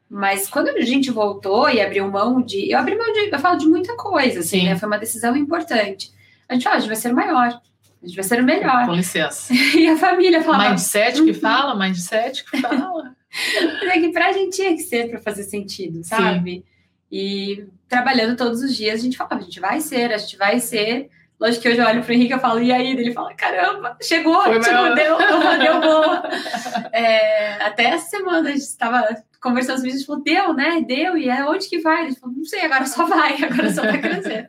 mas 0.10 0.50
quando 0.50 0.70
a 0.70 0.82
gente 0.82 1.12
voltou 1.12 1.70
e 1.70 1.82
abriu 1.82 2.10
mão 2.10 2.42
de. 2.42 2.72
Eu 2.72 2.80
abri 2.80 2.98
mão 2.98 3.12
de. 3.12 3.30
Eu 3.32 3.40
falo 3.40 3.58
de 3.58 3.68
muita 3.68 3.96
coisa, 3.96 4.40
assim, 4.40 4.66
né? 4.66 4.76
Foi 4.76 4.88
uma 4.88 4.98
decisão 4.98 5.36
importante. 5.36 6.12
A 6.48 6.54
gente 6.54 6.64
falou, 6.64 6.78
a 6.78 6.80
gente 6.80 6.90
vai 6.90 6.98
ser 6.98 7.12
o 7.12 7.16
maior. 7.16 7.62
A 8.02 8.08
gente 8.08 8.16
vai 8.16 8.24
ser 8.24 8.42
o 8.42 8.44
melhor. 8.44 8.88
Com 8.88 8.94
licença. 8.94 9.54
e 9.78 9.88
a 9.88 9.96
família 9.98 10.42
falava. 10.42 10.70
Mindset 10.70 11.24
que 11.24 11.34
fala, 11.34 11.76
mindset 11.76 12.44
que 12.44 12.58
fala. 12.58 13.16
É 13.32 14.00
que 14.00 14.12
pra 14.12 14.32
gente 14.32 14.56
tinha 14.56 14.76
que 14.76 14.82
ser 14.82 15.10
para 15.10 15.20
fazer 15.20 15.44
sentido, 15.44 16.04
sabe? 16.04 16.52
Sim. 16.52 16.63
E 17.12 17.65
trabalhando 17.88 18.38
todos 18.38 18.62
os 18.62 18.76
dias, 18.76 19.00
a 19.00 19.04
gente 19.04 19.18
fala, 19.18 19.36
a 19.36 19.39
gente 19.42 19.60
vai 19.60 19.82
ser, 19.82 20.13
a 20.13 20.18
gente 20.18 20.38
vai 20.38 20.60
ser. 20.60 21.10
Lógico 21.39 21.62
que 21.63 21.70
hoje 21.70 21.80
eu 21.80 21.86
olho 21.86 22.04
pro 22.04 22.13
Henrique 22.13 22.34
e 22.34 22.39
falo, 22.39 22.62
e 22.62 22.72
aí? 22.72 22.92
Ele 22.92 23.13
fala, 23.13 23.34
caramba, 23.34 23.98
chegou, 24.02 24.42
Foi 24.44 24.60
tipo, 24.60 24.96
deu, 24.96 25.18
deu 25.58 25.80
bom. 25.82 26.22
é, 26.92 27.63
até 27.63 27.86
essa 27.86 28.10
semana 28.10 28.50
a 28.50 28.52
gente 28.52 28.62
estava 28.62 29.08
conversando 29.42 29.78
sobre 29.78 29.89
isso, 29.92 29.98
a 29.98 30.00
gente 30.00 30.08
falou, 30.08 30.24
deu, 30.24 30.54
né? 30.54 30.82
Deu, 30.86 31.18
e 31.18 31.30
é 31.30 31.46
onde 31.46 31.70
que 31.70 31.80
vai? 31.80 32.06
Ele 32.06 32.15
falou, 32.15 32.36
não 32.36 32.46
sei, 32.46 32.62
agora 32.62 32.86
só 32.86 33.06
vai, 33.06 33.36
agora 33.42 33.74
só 33.74 33.82
vai 33.84 34.00
crescer. 34.00 34.48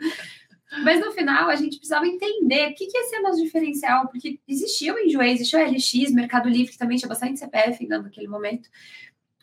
Mas 0.78 1.00
no 1.00 1.10
final 1.10 1.48
a 1.48 1.56
gente 1.56 1.78
precisava 1.78 2.06
entender 2.06 2.70
o 2.70 2.74
que, 2.74 2.86
que 2.86 2.96
ia 2.96 3.04
ser 3.04 3.20
nosso 3.20 3.42
diferencial, 3.42 4.06
porque 4.06 4.38
existia 4.46 4.94
o 4.94 4.98
Enjoei, 4.98 5.32
existia 5.32 5.58
o 5.58 5.70
LX, 5.70 6.12
Mercado 6.12 6.48
Livre, 6.48 6.70
que 6.72 6.78
também 6.78 6.96
tinha 6.96 7.08
bastante 7.08 7.40
CPF 7.40 7.86
naquele 7.88 8.28
momento. 8.28 8.68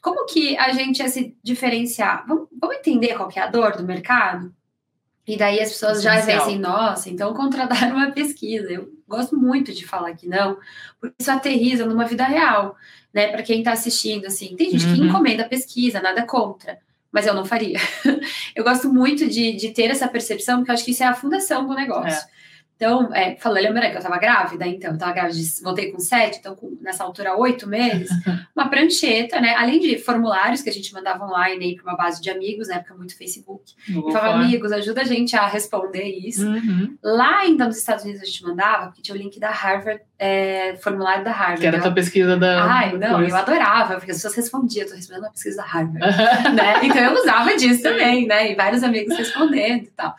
Como 0.02 0.26
que 0.26 0.58
a 0.58 0.72
gente 0.72 1.00
ia 1.00 1.10
se 1.10 1.36
diferenciar? 1.44 2.26
Vamos, 2.26 2.48
vamos 2.60 2.78
entender 2.78 3.16
qual 3.16 3.30
é 3.36 3.40
a 3.42 3.48
dor 3.48 3.76
do 3.76 3.84
mercado? 3.84 4.56
E 5.28 5.36
daí 5.36 5.60
as 5.60 5.72
pessoas 5.72 6.02
já 6.02 6.22
veem 6.22 6.38
assim, 6.38 6.58
nossa, 6.58 7.10
então 7.10 7.34
contrataram 7.34 7.98
uma 7.98 8.12
pesquisa. 8.12 8.72
Eu 8.72 8.90
gosto 9.06 9.36
muito 9.36 9.74
de 9.74 9.86
falar 9.86 10.14
que 10.14 10.28
não, 10.28 10.58
porque 11.02 11.16
isso 11.20 11.30
aterriza 11.30 11.86
numa 11.86 12.06
vida 12.06 12.24
real, 12.24 12.78
né? 13.14 13.28
Para 13.28 13.44
quem 13.44 13.60
está 13.60 13.74
assistindo, 13.74 14.26
assim, 14.26 14.56
tem 14.56 14.72
gente 14.72 14.86
uhum. 14.86 14.96
que 14.96 15.02
encomenda 15.02 15.44
pesquisa, 15.44 16.02
nada 16.02 16.26
contra 16.26 16.80
mas 17.12 17.26
eu 17.26 17.34
não 17.34 17.46
faria. 17.46 17.80
eu 18.56 18.64
gosto 18.64 18.92
muito 18.92 19.28
de, 19.28 19.54
de 19.54 19.70
ter 19.72 19.90
essa 19.90 20.08
percepção, 20.08 20.58
porque 20.58 20.72
eu 20.72 20.74
acho 20.74 20.86
que 20.86 20.92
isso 20.92 21.04
é 21.04 21.08
a 21.08 21.14
fundação 21.14 21.66
do 21.68 21.74
negócio. 21.74 22.28
É. 22.28 22.37
Então, 22.78 23.12
é, 23.12 23.36
falou, 23.38 23.58
lembra 23.58 23.90
que 23.90 23.98
eu 23.98 24.02
tava 24.02 24.20
grávida? 24.20 24.68
Então, 24.68 24.92
eu 24.92 24.98
tava 25.00 25.12
grávida, 25.12 25.36
voltei 25.64 25.92
com 25.92 26.00
sete, 26.00 26.38
então 26.38 26.56
com, 26.56 26.78
nessa 26.80 27.04
altura, 27.04 27.36
oito 27.36 27.68
meses, 27.68 28.08
uma 28.56 28.70
prancheta, 28.70 29.42
né? 29.42 29.56
Além 29.56 29.80
de 29.80 29.98
formulários 29.98 30.62
que 30.62 30.70
a 30.70 30.74
gente 30.74 30.94
mandava 30.94 31.26
online 31.26 31.66
aí 31.66 31.76
para 31.76 31.92
uma 31.92 31.98
base 31.98 32.22
de 32.22 32.30
amigos, 32.30 32.68
na 32.68 32.76
época 32.76 32.94
muito 32.94 33.18
Facebook. 33.18 33.74
Boa. 33.90 34.10
E 34.10 34.14
falava, 34.14 34.36
amigos, 34.36 34.72
ajuda 34.72 35.02
a 35.02 35.06
gente 35.06 35.36
a 35.36 35.48
responder 35.48 36.04
isso. 36.04 36.48
Uhum. 36.48 36.96
Lá 37.04 37.40
ainda 37.40 37.66
nos 37.66 37.78
Estados 37.78 38.04
Unidos 38.04 38.22
a 38.22 38.26
gente 38.26 38.44
mandava, 38.44 38.86
porque 38.88 39.02
tinha 39.02 39.16
o 39.16 39.18
link 39.18 39.40
da 39.40 39.50
Harvard, 39.50 40.00
é, 40.20 40.76
formulário 40.76 41.24
da 41.24 41.32
Harvard. 41.32 41.62
Que 41.62 41.66
era 41.66 41.78
a 41.78 41.82
tua 41.82 41.94
pesquisa 41.94 42.38
da. 42.38 42.64
Ai, 42.64 42.96
não, 42.96 43.16
coisa. 43.16 43.32
eu 43.32 43.36
adorava, 43.36 43.96
porque 43.96 44.12
as 44.12 44.18
pessoas 44.18 44.36
respondiam, 44.36 44.84
eu 44.84 44.90
tô 44.90 44.96
respondendo 44.96 45.26
a 45.26 45.32
pesquisa 45.32 45.58
da 45.58 45.64
Harvard. 45.64 46.00
né? 46.54 46.86
Então 46.86 47.02
eu 47.02 47.14
usava 47.20 47.58
disso 47.58 47.82
também, 47.82 48.28
né? 48.28 48.52
E 48.52 48.56
vários 48.56 48.84
amigos 48.84 49.18
respondendo 49.18 49.86
e 49.86 49.92
tal. 49.96 50.16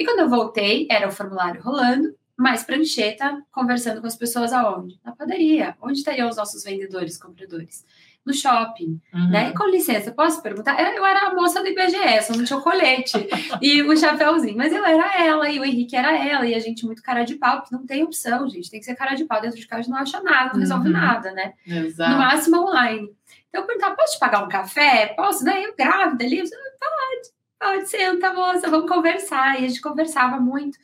E 0.00 0.04
quando 0.06 0.20
eu 0.20 0.30
voltei, 0.30 0.88
era 0.90 1.06
o 1.06 1.12
formulário 1.12 1.60
rolando, 1.60 2.14
mais 2.34 2.64
prancheta, 2.64 3.38
conversando 3.52 4.00
com 4.00 4.06
as 4.06 4.16
pessoas 4.16 4.50
aonde? 4.50 4.98
Na 5.04 5.12
padaria. 5.12 5.76
Onde 5.78 5.98
estariam 5.98 6.26
os 6.26 6.38
nossos 6.38 6.64
vendedores, 6.64 7.18
compradores? 7.18 7.84
No 8.24 8.32
shopping, 8.32 8.98
uhum. 9.12 9.28
né? 9.28 9.50
E 9.50 9.54
com 9.54 9.68
licença, 9.68 10.10
posso 10.10 10.42
perguntar? 10.42 10.80
Eu 10.80 11.04
era 11.04 11.26
a 11.26 11.34
moça 11.34 11.60
do 11.60 11.68
IBGE, 11.68 12.22
só 12.22 12.34
não 12.34 12.44
tinha 12.44 12.58
o 12.58 12.62
colete 12.62 13.28
e 13.60 13.82
o 13.82 13.94
chapéuzinho, 13.94 14.56
mas 14.56 14.72
eu 14.72 14.84
era 14.84 15.22
ela 15.22 15.50
e 15.50 15.58
o 15.58 15.64
Henrique 15.64 15.94
era 15.94 16.16
ela, 16.16 16.46
e 16.46 16.54
a 16.54 16.58
gente 16.58 16.86
muito 16.86 17.02
cara 17.02 17.24
de 17.24 17.34
pau, 17.34 17.60
porque 17.60 17.74
não 17.74 17.84
tem 17.84 18.02
opção, 18.02 18.48
gente, 18.48 18.70
tem 18.70 18.80
que 18.80 18.86
ser 18.86 18.94
cara 18.94 19.14
de 19.14 19.24
pau. 19.24 19.40
Dentro 19.40 19.58
de 19.58 19.66
casa 19.66 19.90
não 19.90 19.98
acha 19.98 20.22
nada, 20.22 20.54
não 20.54 20.60
resolve 20.60 20.86
uhum. 20.86 20.94
nada, 20.94 21.32
né? 21.32 21.52
Exato. 21.66 22.10
No 22.10 22.18
máximo 22.18 22.56
online. 22.56 23.10
Então 23.50 23.62
eu 23.62 23.66
perguntava, 23.66 23.96
posso 23.96 24.14
te 24.14 24.18
pagar 24.18 24.44
um 24.44 24.48
café? 24.48 25.12
Posso? 25.14 25.44
Né? 25.44 25.66
Eu 25.66 25.74
grávida 25.76 26.24
ali, 26.24 26.38
pode 26.38 27.19
pode 27.60 27.88
senta, 27.88 28.32
moça, 28.32 28.70
vamos 28.70 28.90
conversar. 28.90 29.60
E 29.60 29.66
a 29.66 29.68
gente 29.68 29.82
conversava 29.82 30.40
muito. 30.40 30.78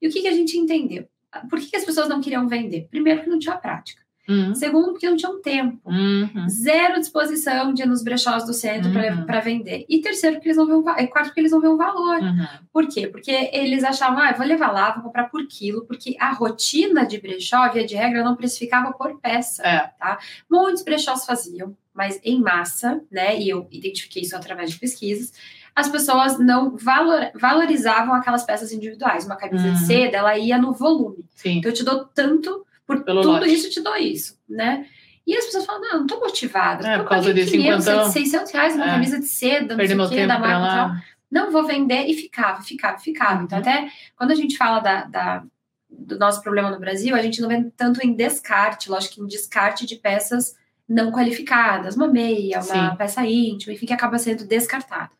E 0.00 0.08
o 0.08 0.10
que, 0.10 0.22
que 0.22 0.28
a 0.28 0.32
gente 0.32 0.56
entendeu? 0.56 1.06
Por 1.48 1.60
que, 1.60 1.70
que 1.70 1.76
as 1.76 1.84
pessoas 1.84 2.08
não 2.08 2.20
queriam 2.20 2.48
vender? 2.48 2.88
Primeiro, 2.90 3.20
porque 3.20 3.30
não 3.30 3.38
tinha 3.38 3.56
prática. 3.56 4.02
Uhum. 4.28 4.54
Segundo, 4.54 4.92
porque 4.92 5.08
não 5.08 5.16
tinham 5.16 5.42
tempo. 5.42 5.78
Uhum. 5.84 6.48
Zero 6.48 7.00
disposição 7.00 7.74
de 7.74 7.82
ir 7.82 7.86
nos 7.86 8.04
brechós 8.04 8.46
do 8.46 8.54
centro 8.54 8.88
uhum. 8.90 9.26
para 9.26 9.40
vender. 9.40 9.84
E 9.88 10.00
terceiro, 10.00 10.36
porque 10.36 10.48
eles 10.48 10.56
não 10.56 10.88
é 10.90 11.06
quarto, 11.06 11.28
porque 11.28 11.40
eles 11.40 11.52
não 11.52 11.58
o 11.58 11.76
valor. 11.76 12.20
Uhum. 12.20 12.46
Por 12.72 12.86
quê? 12.86 13.08
Porque 13.08 13.50
eles 13.52 13.82
achavam, 13.82 14.20
ah, 14.20 14.32
vou 14.32 14.46
levar 14.46 14.70
lá, 14.70 14.92
vou 14.92 15.04
comprar 15.04 15.24
por 15.24 15.46
quilo, 15.46 15.84
porque 15.86 16.16
a 16.20 16.32
rotina 16.32 17.04
de 17.04 17.20
brechó, 17.20 17.68
via 17.70 17.84
de 17.84 17.96
regra, 17.96 18.22
não 18.22 18.36
precificava 18.36 18.92
por 18.92 19.20
peça. 19.20 19.62
É. 19.66 19.90
Tá? 19.98 20.18
Muitos 20.48 20.84
brechós 20.84 21.26
faziam, 21.26 21.76
mas 21.92 22.20
em 22.22 22.40
massa, 22.40 23.00
né? 23.10 23.38
E 23.40 23.48
eu 23.48 23.66
identifiquei 23.72 24.22
isso 24.22 24.36
através 24.36 24.70
de 24.70 24.78
pesquisas 24.78 25.32
as 25.74 25.88
pessoas 25.88 26.38
não 26.38 26.76
valor, 26.76 27.30
valorizavam 27.34 28.14
aquelas 28.14 28.44
peças 28.44 28.72
individuais. 28.72 29.24
Uma 29.24 29.36
camisa 29.36 29.68
uhum. 29.68 29.74
de 29.74 29.86
seda, 29.86 30.18
ela 30.18 30.36
ia 30.36 30.58
no 30.58 30.72
volume. 30.72 31.24
Sim. 31.34 31.58
Então, 31.58 31.70
eu 31.70 31.74
te 31.74 31.84
dou 31.84 32.04
tanto, 32.04 32.66
por 32.86 33.02
Pelo 33.02 33.22
tudo 33.22 33.34
lote. 33.34 33.52
isso, 33.52 33.66
eu 33.66 33.70
te 33.70 33.80
dou 33.80 33.96
isso, 33.96 34.38
né? 34.48 34.86
E 35.26 35.36
as 35.36 35.44
pessoas 35.46 35.64
falam, 35.64 35.80
não, 35.80 36.00
não 36.00 36.06
tô 36.06 36.18
motivada. 36.18 36.86
É, 36.86 36.98
por 36.98 37.08
causa 37.08 37.32
de 37.32 37.46
50... 37.46 38.10
600 38.10 38.52
reais 38.52 38.74
uma 38.74 38.84
é. 38.84 38.90
camisa 38.90 39.18
de 39.18 39.26
seda, 39.26 39.76
não 39.76 39.86
sei 39.86 39.96
o 39.96 40.08
quê, 40.08 40.26
da 40.26 40.38
marca 40.38 41.02
Não, 41.30 41.50
vou 41.50 41.64
vender. 41.64 42.06
E 42.06 42.14
ficava, 42.14 42.60
ficava, 42.60 42.98
ficava. 42.98 43.42
Então, 43.42 43.58
uhum. 43.58 43.62
Então, 43.62 43.72
até 43.72 43.88
quando 44.16 44.32
a 44.32 44.34
gente 44.34 44.56
fala 44.56 44.80
da, 44.80 45.04
da, 45.04 45.44
do 45.88 46.18
nosso 46.18 46.42
problema 46.42 46.70
no 46.70 46.80
Brasil, 46.80 47.14
a 47.14 47.22
gente 47.22 47.40
não 47.40 47.48
vê 47.48 47.70
tanto 47.76 48.04
em 48.04 48.14
descarte, 48.14 48.90
lógico 48.90 49.14
que 49.14 49.20
em 49.20 49.26
descarte 49.26 49.86
de 49.86 49.96
peças 49.96 50.56
não 50.88 51.12
qualificadas, 51.12 51.96
uma 51.96 52.08
meia, 52.08 52.56
uma 52.56 52.90
Sim. 52.90 52.96
peça 52.96 53.24
íntima, 53.24 53.72
enfim, 53.72 53.86
que 53.86 53.94
acaba 53.94 54.18
sendo 54.18 54.44
descartada. 54.44 55.10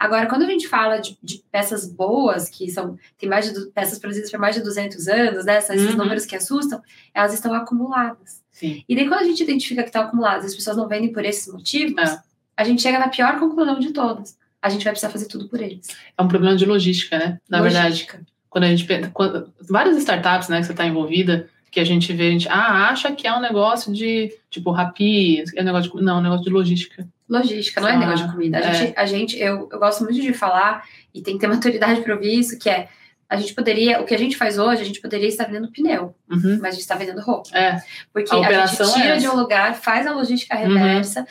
Agora, 0.00 0.26
quando 0.26 0.44
a 0.44 0.46
gente 0.46 0.66
fala 0.66 0.96
de, 0.96 1.18
de 1.22 1.44
peças 1.52 1.86
boas, 1.86 2.48
que 2.48 2.70
são 2.70 2.98
tem 3.18 3.28
mais 3.28 3.52
de 3.52 3.66
peças 3.66 3.98
produzidas 3.98 4.30
por 4.30 4.40
mais 4.40 4.56
de 4.56 4.62
200 4.62 5.06
anos, 5.08 5.44
né, 5.44 5.58
esses 5.58 5.90
uhum. 5.90 5.98
números 5.98 6.24
que 6.24 6.34
assustam, 6.34 6.80
elas 7.12 7.34
estão 7.34 7.52
acumuladas. 7.52 8.42
Sim. 8.50 8.82
E 8.88 8.96
daí, 8.96 9.06
quando 9.06 9.20
a 9.20 9.24
gente 9.24 9.42
identifica 9.42 9.82
que 9.82 9.90
estão 9.90 10.04
acumuladas, 10.04 10.46
as 10.46 10.54
pessoas 10.54 10.78
não 10.78 10.88
vendem 10.88 11.12
por 11.12 11.22
esses 11.22 11.52
motivos, 11.52 12.02
é. 12.02 12.18
a 12.56 12.64
gente 12.64 12.80
chega 12.80 12.98
na 12.98 13.08
pior 13.08 13.38
conclusão 13.38 13.78
de 13.78 13.92
todas. 13.92 14.38
A 14.62 14.70
gente 14.70 14.84
vai 14.84 14.92
precisar 14.94 15.10
fazer 15.10 15.26
tudo 15.26 15.46
por 15.50 15.60
eles. 15.60 15.88
É 16.16 16.22
um 16.22 16.28
problema 16.28 16.56
de 16.56 16.64
logística, 16.64 17.18
né? 17.18 17.38
Na 17.46 17.60
logística. 17.60 18.16
verdade. 18.16 18.32
Quando 18.48 18.64
a 18.64 18.68
gente 18.74 19.10
quando, 19.12 19.52
várias 19.68 19.98
startups, 19.98 20.48
né, 20.48 20.60
que 20.60 20.66
você 20.66 20.72
está 20.72 20.86
envolvida, 20.86 21.46
que 21.70 21.78
a 21.78 21.84
gente 21.84 22.10
vê, 22.14 22.28
a 22.28 22.32
gente 22.32 22.48
ah, 22.48 22.88
acha 22.88 23.12
que 23.12 23.26
é 23.26 23.34
um 23.34 23.40
negócio 23.40 23.92
de 23.92 24.34
tipo 24.48 24.70
rapi, 24.70 25.44
é 25.54 25.60
um 25.60 25.64
negócio 25.64 25.94
de, 25.94 26.02
não, 26.02 26.16
é 26.16 26.18
um 26.20 26.22
negócio 26.22 26.44
de 26.44 26.50
logística. 26.50 27.06
Logística, 27.30 27.80
não 27.80 27.88
é 27.88 27.96
negócio 27.96 28.26
de 28.26 28.32
comida. 28.32 28.58
A 28.58 28.60
é. 28.60 28.74
gente, 28.74 28.92
a 28.96 29.06
gente 29.06 29.38
eu, 29.38 29.68
eu 29.70 29.78
gosto 29.78 30.02
muito 30.02 30.20
de 30.20 30.32
falar 30.32 30.84
e 31.14 31.22
tem 31.22 31.34
que 31.34 31.40
ter 31.40 31.46
maturidade 31.48 32.00
para 32.02 32.14
ouvir 32.14 32.38
isso, 32.38 32.58
que 32.58 32.68
é 32.68 32.88
a 33.28 33.36
gente 33.36 33.54
poderia, 33.54 34.00
o 34.00 34.04
que 34.04 34.12
a 34.12 34.18
gente 34.18 34.36
faz 34.36 34.58
hoje, 34.58 34.82
a 34.82 34.84
gente 34.84 35.00
poderia 35.00 35.28
estar 35.28 35.44
vendendo 35.44 35.70
pneu, 35.70 36.16
uhum. 36.28 36.58
mas 36.60 36.64
a 36.64 36.70
gente 36.72 36.80
está 36.80 36.96
vendendo 36.96 37.20
roupa. 37.20 37.56
É. 37.56 37.80
Porque 38.12 38.34
a, 38.34 38.64
a 38.64 38.66
gente 38.66 38.92
tira 38.92 39.14
é 39.14 39.18
de 39.18 39.28
um 39.28 39.36
lugar, 39.36 39.76
faz 39.76 40.04
a 40.04 40.12
logística 40.12 40.56
uhum. 40.56 40.74
reversa, 40.74 41.24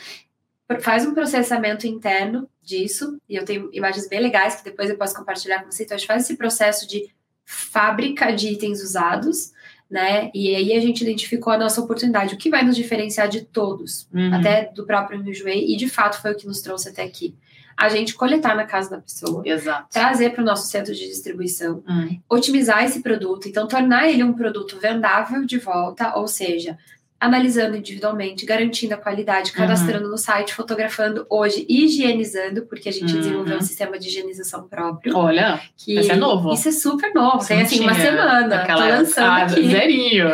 uhum. 0.70 0.80
faz 0.80 1.04
um 1.04 1.12
processamento 1.12 1.86
interno 1.86 2.48
disso, 2.62 3.20
e 3.28 3.36
eu 3.36 3.44
tenho 3.44 3.68
imagens 3.70 4.08
bem 4.08 4.18
legais 4.18 4.56
que 4.56 4.64
depois 4.64 4.88
eu 4.88 4.96
posso 4.96 5.14
compartilhar 5.14 5.62
com 5.62 5.70
você. 5.70 5.84
Então, 5.84 5.94
a 5.94 5.98
gente 5.98 6.06
faz 6.06 6.22
esse 6.22 6.38
processo 6.38 6.88
de 6.88 7.10
fábrica 7.44 8.32
de 8.32 8.48
itens 8.48 8.82
usados, 8.82 9.52
né? 9.90 10.30
E 10.32 10.54
aí 10.54 10.72
a 10.72 10.80
gente 10.80 11.02
identificou 11.02 11.52
a 11.52 11.58
nossa 11.58 11.80
oportunidade, 11.80 12.34
o 12.34 12.38
que 12.38 12.48
vai 12.48 12.62
nos 12.62 12.76
diferenciar 12.76 13.28
de 13.28 13.42
todos, 13.42 14.08
uhum. 14.14 14.32
até 14.32 14.70
do 14.72 14.86
próprio 14.86 15.20
Enjoei, 15.20 15.66
e 15.66 15.76
de 15.76 15.88
fato 15.88 16.20
foi 16.20 16.32
o 16.32 16.36
que 16.36 16.46
nos 16.46 16.60
trouxe 16.60 16.88
até 16.88 17.02
aqui. 17.02 17.34
A 17.76 17.88
gente 17.88 18.14
coletar 18.14 18.54
na 18.54 18.66
casa 18.66 18.90
da 18.90 18.98
pessoa, 18.98 19.42
Exato. 19.44 19.88
trazer 19.90 20.30
para 20.30 20.42
o 20.42 20.44
nosso 20.44 20.68
centro 20.68 20.94
de 20.94 21.06
distribuição, 21.08 21.82
uhum. 21.88 22.20
otimizar 22.28 22.84
esse 22.84 23.00
produto, 23.00 23.48
então 23.48 23.66
tornar 23.66 24.08
ele 24.08 24.22
um 24.22 24.34
produto 24.34 24.78
vendável 24.78 25.44
de 25.44 25.58
volta, 25.58 26.14
ou 26.16 26.28
seja, 26.28 26.78
analisando 27.20 27.76
individualmente, 27.76 28.46
garantindo 28.46 28.94
a 28.94 28.96
qualidade, 28.96 29.52
cadastrando 29.52 30.06
uhum. 30.06 30.12
no 30.12 30.16
site, 30.16 30.54
fotografando 30.54 31.26
hoje, 31.28 31.66
higienizando, 31.68 32.64
porque 32.64 32.88
a 32.88 32.92
gente 32.92 33.12
uhum. 33.12 33.20
desenvolveu 33.20 33.58
um 33.58 33.60
sistema 33.60 33.98
de 33.98 34.08
higienização 34.08 34.66
próprio. 34.66 35.14
Olha, 35.14 35.60
que 35.76 36.00
isso 36.00 36.10
é 36.10 36.16
novo. 36.16 36.50
Isso 36.54 36.70
é 36.70 36.72
super 36.72 37.12
novo, 37.12 37.46
tem 37.46 37.60
assim 37.60 37.80
uma 37.80 37.92
semana, 37.94 38.66
tô 38.66 38.72
lançando 38.72 39.26
ah, 39.26 39.42
aqui. 39.42 39.68
Zerinho. 39.68 40.28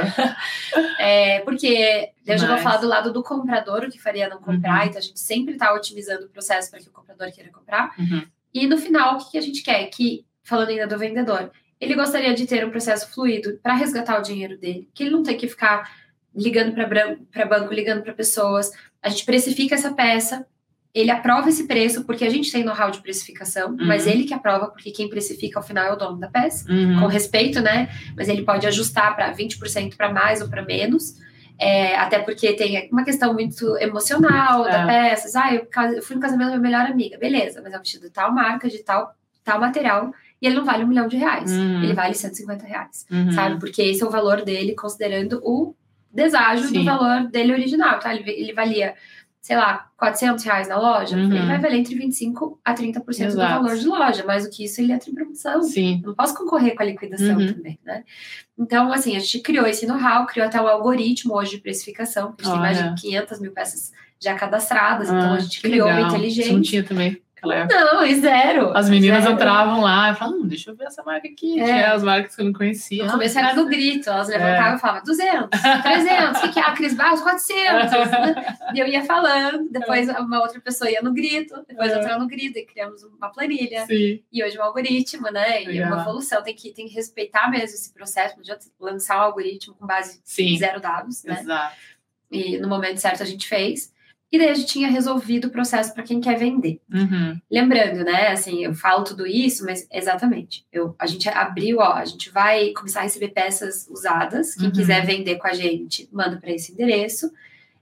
é, 1.00 1.40
porque 1.40 2.10
eu 2.24 2.38
já 2.38 2.46
vou 2.46 2.58
falar 2.58 2.76
do 2.76 2.86
lado 2.86 3.12
do 3.12 3.20
comprador, 3.20 3.82
o 3.82 3.90
que 3.90 4.00
faria 4.00 4.28
não 4.28 4.38
comprar, 4.38 4.82
uhum. 4.82 4.86
então 4.86 4.98
a 4.98 5.02
gente 5.02 5.18
sempre 5.18 5.54
está 5.54 5.74
otimizando 5.74 6.26
o 6.26 6.28
processo 6.28 6.70
para 6.70 6.78
que 6.78 6.88
o 6.88 6.92
comprador 6.92 7.32
queira 7.32 7.50
comprar. 7.50 7.94
Uhum. 7.98 8.22
E 8.54 8.64
no 8.68 8.78
final, 8.78 9.16
o 9.16 9.28
que 9.28 9.36
a 9.36 9.42
gente 9.42 9.60
quer? 9.64 9.84
Que, 9.86 10.24
falando 10.44 10.68
ainda 10.68 10.86
do 10.86 10.96
vendedor, 10.96 11.50
ele 11.80 11.96
gostaria 11.96 12.32
de 12.32 12.46
ter 12.46 12.64
um 12.64 12.70
processo 12.70 13.12
fluido 13.12 13.58
para 13.60 13.74
resgatar 13.74 14.20
o 14.20 14.22
dinheiro 14.22 14.56
dele, 14.56 14.88
que 14.94 15.02
ele 15.02 15.10
não 15.10 15.24
tem 15.24 15.36
que 15.36 15.48
ficar 15.48 16.05
ligando 16.36 16.74
para 16.74 17.46
banco, 17.46 17.72
ligando 17.72 18.02
para 18.02 18.12
pessoas. 18.12 18.70
A 19.02 19.08
gente 19.08 19.24
precifica 19.24 19.74
essa 19.74 19.92
peça, 19.92 20.46
ele 20.94 21.10
aprova 21.10 21.48
esse 21.48 21.66
preço, 21.66 22.04
porque 22.04 22.24
a 22.24 22.30
gente 22.30 22.50
tem 22.50 22.64
know-how 22.64 22.90
de 22.90 23.00
precificação, 23.00 23.70
uhum. 23.70 23.86
mas 23.86 24.06
ele 24.06 24.24
que 24.24 24.32
aprova, 24.32 24.68
porque 24.68 24.90
quem 24.90 25.08
precifica 25.08 25.58
ao 25.58 25.62
final 25.62 25.84
é 25.84 25.92
o 25.92 25.96
dono 25.96 26.18
da 26.18 26.28
peça, 26.28 26.70
uhum. 26.70 27.00
com 27.00 27.06
respeito, 27.06 27.60
né? 27.60 27.88
Mas 28.16 28.28
ele 28.28 28.42
pode 28.42 28.66
ajustar 28.66 29.14
para 29.14 29.32
20% 29.32 29.96
para 29.96 30.12
mais 30.12 30.40
ou 30.40 30.48
para 30.48 30.62
menos. 30.62 31.16
É, 31.58 31.96
até 31.96 32.18
porque 32.18 32.52
tem 32.52 32.88
uma 32.90 33.04
questão 33.04 33.32
muito 33.32 33.76
emocional 33.78 34.66
é. 34.66 34.72
da 34.72 34.86
peça. 34.86 35.38
Ah, 35.38 35.54
eu, 35.54 35.66
eu 35.94 36.02
fui 36.02 36.16
no 36.16 36.22
casamento 36.22 36.50
da 36.50 36.58
minha 36.58 36.70
melhor 36.70 36.90
amiga. 36.90 37.18
Beleza, 37.18 37.60
mas 37.62 37.72
é 37.72 37.76
um 37.76 37.80
vestido 37.80 38.06
de 38.06 38.10
tal 38.10 38.32
marca, 38.32 38.68
de 38.68 38.78
tal, 38.78 39.14
tal 39.44 39.60
material, 39.60 40.12
e 40.40 40.46
ele 40.46 40.56
não 40.56 40.64
vale 40.64 40.84
um 40.84 40.86
milhão 40.86 41.08
de 41.08 41.16
reais. 41.16 41.52
Uhum. 41.52 41.82
Ele 41.82 41.92
vale 41.92 42.14
150 42.14 42.66
reais, 42.66 43.06
uhum. 43.10 43.32
sabe? 43.32 43.58
Porque 43.58 43.82
esse 43.82 44.02
é 44.02 44.06
o 44.06 44.10
valor 44.10 44.42
dele, 44.42 44.74
considerando 44.74 45.40
o 45.44 45.74
deságio 46.16 46.68
Sim. 46.68 46.74
do 46.74 46.84
valor 46.84 47.28
dele 47.28 47.52
original, 47.52 48.00
tá? 48.00 48.14
Ele, 48.14 48.28
ele 48.28 48.52
valia, 48.52 48.94
sei 49.40 49.56
lá, 49.56 49.88
400 49.96 50.42
reais 50.44 50.68
na 50.68 50.78
loja, 50.78 51.16
uhum. 51.16 51.32
ele 51.32 51.46
vai 51.46 51.58
valer 51.60 51.78
entre 51.78 51.94
25% 51.94 52.58
a 52.64 52.74
30% 52.74 53.08
Exato. 53.08 53.30
do 53.30 53.36
valor 53.36 53.78
de 53.78 53.86
loja, 53.86 54.24
mais 54.24 54.44
do 54.44 54.50
que 54.50 54.64
isso 54.64 54.80
ele 54.80 54.92
em 54.92 55.14
promoção. 55.14 55.62
Sim. 55.62 56.02
não 56.04 56.14
posso 56.14 56.34
concorrer 56.34 56.74
com 56.74 56.82
a 56.82 56.86
liquidação 56.86 57.38
uhum. 57.38 57.52
também, 57.52 57.78
né? 57.84 58.02
Então, 58.58 58.90
assim, 58.92 59.14
a 59.14 59.20
gente 59.20 59.40
criou 59.40 59.66
esse 59.66 59.86
know-how, 59.86 60.26
criou 60.26 60.46
até 60.46 60.60
o 60.60 60.64
um 60.64 60.68
algoritmo 60.68 61.34
hoje 61.34 61.52
de 61.52 61.58
precificação, 61.58 62.34
a 62.38 62.42
gente 62.42 62.50
tem 62.50 62.60
mais 62.60 62.78
de 62.82 63.00
500 63.02 63.40
mil 63.40 63.52
peças 63.52 63.92
já 64.18 64.34
cadastradas, 64.34 65.08
então 65.08 65.18
ah, 65.18 65.24
então 65.24 65.34
a 65.34 65.40
gente 65.40 65.60
criou 65.60 65.86
legal. 65.86 66.02
uma 66.02 66.08
inteligência. 66.08 66.48
Isso 66.48 66.54
não 66.54 66.62
tinha 66.62 66.82
também 66.82 67.22
naquela 67.46 67.54
época. 67.54 67.84
Não, 67.84 68.04
e 68.04 68.14
zero. 68.20 68.76
As 68.76 68.88
meninas 68.88 69.22
zero. 69.22 69.34
entravam 69.34 69.80
lá 69.80 70.10
e 70.10 70.14
falavam, 70.14 70.40
hum, 70.40 70.46
deixa 70.46 70.70
eu 70.70 70.76
ver 70.76 70.84
essa 70.84 71.02
marca 71.02 71.28
aqui. 71.28 71.60
É. 71.60 71.64
Tinha 71.64 71.92
as 71.92 72.02
marcas 72.02 72.34
que 72.34 72.40
eu 72.40 72.46
não 72.46 72.52
conhecia. 72.52 73.04
No 73.04 73.12
começo 73.12 73.38
era 73.38 73.54
no 73.54 73.66
grito, 73.66 74.10
elas 74.10 74.28
levantavam 74.28 74.72
é. 74.72 74.76
e 74.76 74.78
falavam 74.78 75.02
200, 75.04 75.60
300, 75.82 76.42
o 76.42 76.52
que, 76.52 76.58
é? 76.58 76.62
A 76.62 76.72
Cris 76.72 76.94
Barros? 76.94 77.20
400. 77.20 77.64
e 78.74 78.78
eu 78.78 78.86
ia 78.86 79.04
falando, 79.04 79.68
depois 79.70 80.08
uma 80.08 80.40
outra 80.40 80.60
pessoa 80.60 80.90
ia 80.90 81.00
no 81.02 81.12
grito, 81.12 81.54
depois 81.68 81.92
é. 81.92 81.96
outra 81.96 82.18
no 82.18 82.26
grito, 82.26 82.58
e 82.58 82.66
criamos 82.66 83.02
uma 83.02 83.30
planilha. 83.30 83.86
Sim. 83.86 84.22
E 84.32 84.44
hoje 84.44 84.58
um 84.58 84.62
algoritmo, 84.62 85.30
né? 85.30 85.62
E 85.62 85.66
Legal. 85.66 85.92
uma 85.92 86.02
evolução, 86.02 86.42
tem 86.42 86.54
que, 86.54 86.72
tem 86.72 86.86
que 86.86 86.94
respeitar 86.94 87.50
mesmo 87.50 87.66
esse 87.66 87.92
processo, 87.92 88.34
não 88.34 88.40
adianta 88.40 88.66
lançar 88.80 89.18
um 89.18 89.22
algoritmo 89.22 89.74
com 89.74 89.86
base 89.86 90.20
Sim. 90.24 90.54
em 90.54 90.58
zero 90.58 90.80
dados, 90.80 91.24
né? 91.24 91.38
Exato. 91.40 91.76
E 92.30 92.58
no 92.58 92.68
momento 92.68 92.98
certo 92.98 93.22
a 93.22 93.26
gente 93.26 93.46
fez. 93.46 93.94
E 94.30 94.38
daí 94.38 94.48
a 94.48 94.54
gente 94.54 94.66
tinha 94.66 94.88
resolvido 94.88 95.46
o 95.46 95.50
processo 95.50 95.94
para 95.94 96.02
quem 96.02 96.20
quer 96.20 96.36
vender. 96.36 96.80
Uhum. 96.92 97.38
Lembrando, 97.50 98.04
né? 98.04 98.28
Assim, 98.28 98.64
eu 98.64 98.74
falo 98.74 99.04
tudo 99.04 99.26
isso, 99.26 99.64
mas 99.64 99.86
exatamente. 99.90 100.66
Eu, 100.72 100.94
a 100.98 101.06
gente 101.06 101.28
abriu, 101.28 101.78
ó, 101.78 101.92
a 101.92 102.04
gente 102.04 102.30
vai 102.30 102.70
começar 102.72 103.00
a 103.00 103.04
receber 103.04 103.28
peças 103.28 103.86
usadas. 103.88 104.54
Quem 104.54 104.66
uhum. 104.66 104.72
quiser 104.72 105.06
vender 105.06 105.36
com 105.36 105.46
a 105.46 105.52
gente, 105.52 106.08
manda 106.12 106.36
para 106.38 106.50
esse 106.50 106.72
endereço. 106.72 107.30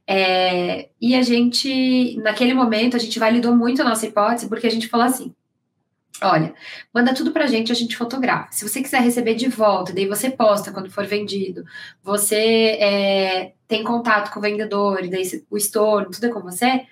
É, 0.07 0.91
e 1.01 1.15
a 1.15 1.23
gente, 1.23 2.19
naquele 2.19 2.53
momento, 2.53 2.95
a 2.95 3.01
gente 3.01 3.19
validou 3.19 3.57
muito 3.57 3.81
a 3.81 3.85
nossa 3.85 4.07
hipótese, 4.07 4.49
porque 4.49 4.67
a 4.67 4.71
gente 4.71 4.87
falou 4.87 5.07
assim: 5.07 5.35
Olha, 6.23 6.55
manda 6.93 7.13
tudo 7.13 7.33
pra 7.33 7.47
gente, 7.47 7.73
a 7.73 7.75
gente 7.75 7.97
fotografa. 7.97 8.49
Se 8.53 8.67
você 8.67 8.81
quiser 8.81 9.03
receber 9.03 9.35
de 9.35 9.49
volta, 9.49 9.93
daí 9.93 10.07
você 10.07 10.31
posta 10.31 10.71
quando 10.71 10.91
for 10.91 11.05
vendido. 11.07 11.65
Você 12.03 12.37
é, 12.81 13.53
tem 13.67 13.83
contato 13.83 14.33
com 14.33 14.39
o 14.39 14.43
vendedor, 14.43 15.05
e 15.05 15.11
daí 15.11 15.23
o 15.51 15.57
estorno, 15.57 16.11
tudo 16.11 16.27
é 16.27 16.31
com 16.31 16.41
você, 16.41 16.87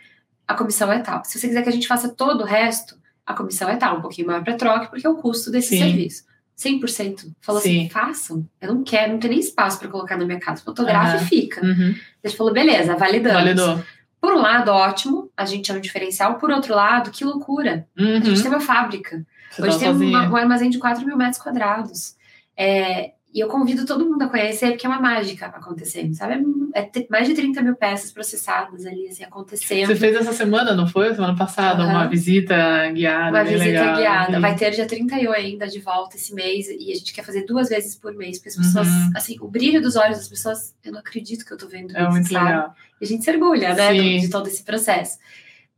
a 0.47 0.55
comissão 0.55 0.93
é 0.93 0.99
tal. 0.99 1.25
Se 1.25 1.39
você 1.39 1.49
quiser 1.49 1.63
que 1.63 1.69
a 1.69 1.73
gente 1.73 1.87
faça 1.87 2.09
todo 2.09 2.43
o 2.43 2.47
resto, 2.47 2.97
a 3.25 3.33
comissão 3.33 3.69
é 3.69 3.77
tal, 3.77 3.99
um 3.99 4.03
pouquinho 4.03 4.27
maior 4.27 4.43
para 4.43 4.57
troca, 4.57 4.87
porque 4.87 5.07
é 5.07 5.11
o 5.11 5.17
custo 5.17 5.51
desse 5.51 5.69
Sim. 5.69 5.79
serviço. 5.79 6.25
100%. 6.59 7.33
Falou 7.41 7.61
assim, 7.61 7.71
Sim. 7.71 7.79
assim, 7.81 7.89
façam. 7.89 8.49
Eu 8.61 8.75
não 8.75 8.85
quero, 8.85 9.13
não 9.13 9.19
tem 9.19 9.31
nem 9.31 9.41
espaço 9.41 9.79
para 9.79 9.89
colocar 9.89 10.17
na 10.17 10.25
minha 10.25 10.39
casa. 10.39 10.63
Fotografa 10.63 11.17
uhum. 11.17 11.23
e 11.23 11.27
fica. 11.27 11.65
Uhum. 11.65 11.95
A 12.23 12.29
gente 12.29 12.37
falou, 12.37 12.53
beleza, 12.53 12.95
validamos. 12.97 13.43
Validou. 13.43 13.85
Por 14.23 14.35
um 14.35 14.41
lado, 14.41 14.71
ótimo, 14.71 15.29
a 15.37 15.45
gente 15.45 15.73
é 15.73 15.75
um 15.75 15.81
diferencial. 15.81 16.37
Por 16.37 16.49
outro 16.49 16.73
lado, 16.73 17.11
que 17.11 17.25
loucura. 17.25 17.89
Uhum. 17.99 18.19
A 18.19 18.21
gente 18.21 18.41
tem 18.41 18.53
uma 18.53 18.61
fábrica. 18.61 19.27
Você 19.51 19.63
Hoje 19.63 19.73
tá 19.73 19.79
tem 19.81 19.91
uma, 19.91 20.29
um 20.29 20.37
armazém 20.37 20.71
de 20.71 20.79
4 20.79 21.05
mil 21.05 21.17
metros 21.17 21.43
quadrados. 21.43 22.15
É, 22.57 23.15
e 23.35 23.41
eu 23.41 23.49
convido 23.49 23.87
todo 23.87 24.05
mundo 24.05 24.23
a 24.23 24.29
conhecer, 24.29 24.73
porque 24.73 24.87
é 24.87 24.91
uma 24.91 25.01
mágica 25.01 25.47
acontecendo, 25.47 26.15
sabe? 26.15 26.45
É 26.75 26.91
mais 27.09 27.27
de 27.27 27.35
30 27.35 27.63
mil 27.63 27.75
peças 27.75 28.13
processadas 28.13 28.85
ali, 28.85 29.09
assim, 29.09 29.25
acontecendo. 29.25 29.87
Você 29.87 29.97
fez 29.97 30.17
essa 30.17 30.35
semana, 30.35 30.75
não 30.75 30.87
foi? 30.87 31.15
Semana 31.15 31.35
passada, 31.35 31.83
uhum. 31.83 31.91
uma 31.91 32.07
visita 32.07 32.55
guiada. 32.91 33.39
Uma 33.39 33.45
visita 33.45 33.65
legal, 33.65 33.97
guiada. 33.97 34.41
Vai 34.41 34.55
ter 34.55 34.71
dia 34.73 34.87
31 34.87 35.33
ainda 35.33 35.67
de 35.67 35.81
volta 35.81 36.17
esse 36.17 36.35
mês, 36.35 36.69
e 36.69 36.93
a 36.93 36.95
gente 36.95 37.15
quer 37.15 37.25
fazer 37.25 37.47
duas 37.47 37.71
vezes 37.71 37.97
por 37.97 38.15
mês, 38.15 38.37
porque 38.37 38.51
as 38.51 38.57
pessoas, 38.57 38.87
uhum. 38.87 39.11
assim, 39.17 39.39
o 39.41 39.49
brilho 39.49 39.81
dos 39.81 39.97
olhos 39.97 40.19
das 40.19 40.29
pessoas, 40.29 40.75
eu 40.85 40.93
não 40.93 41.01
acredito 41.01 41.47
que 41.47 41.53
eu 41.53 41.57
tô 41.57 41.67
vendo 41.69 41.97
é 41.97 42.03
isso, 42.03 42.11
muito 42.11 42.29
sabe? 42.29 42.45
Legal. 42.45 42.77
E 43.01 43.05
a 43.05 43.09
gente 43.09 43.25
se 43.25 43.31
orgulha, 43.31 43.75
né, 43.75 43.93
sim. 43.93 44.19
de 44.19 44.29
todo 44.29 44.47
esse 44.47 44.63
processo. 44.63 45.19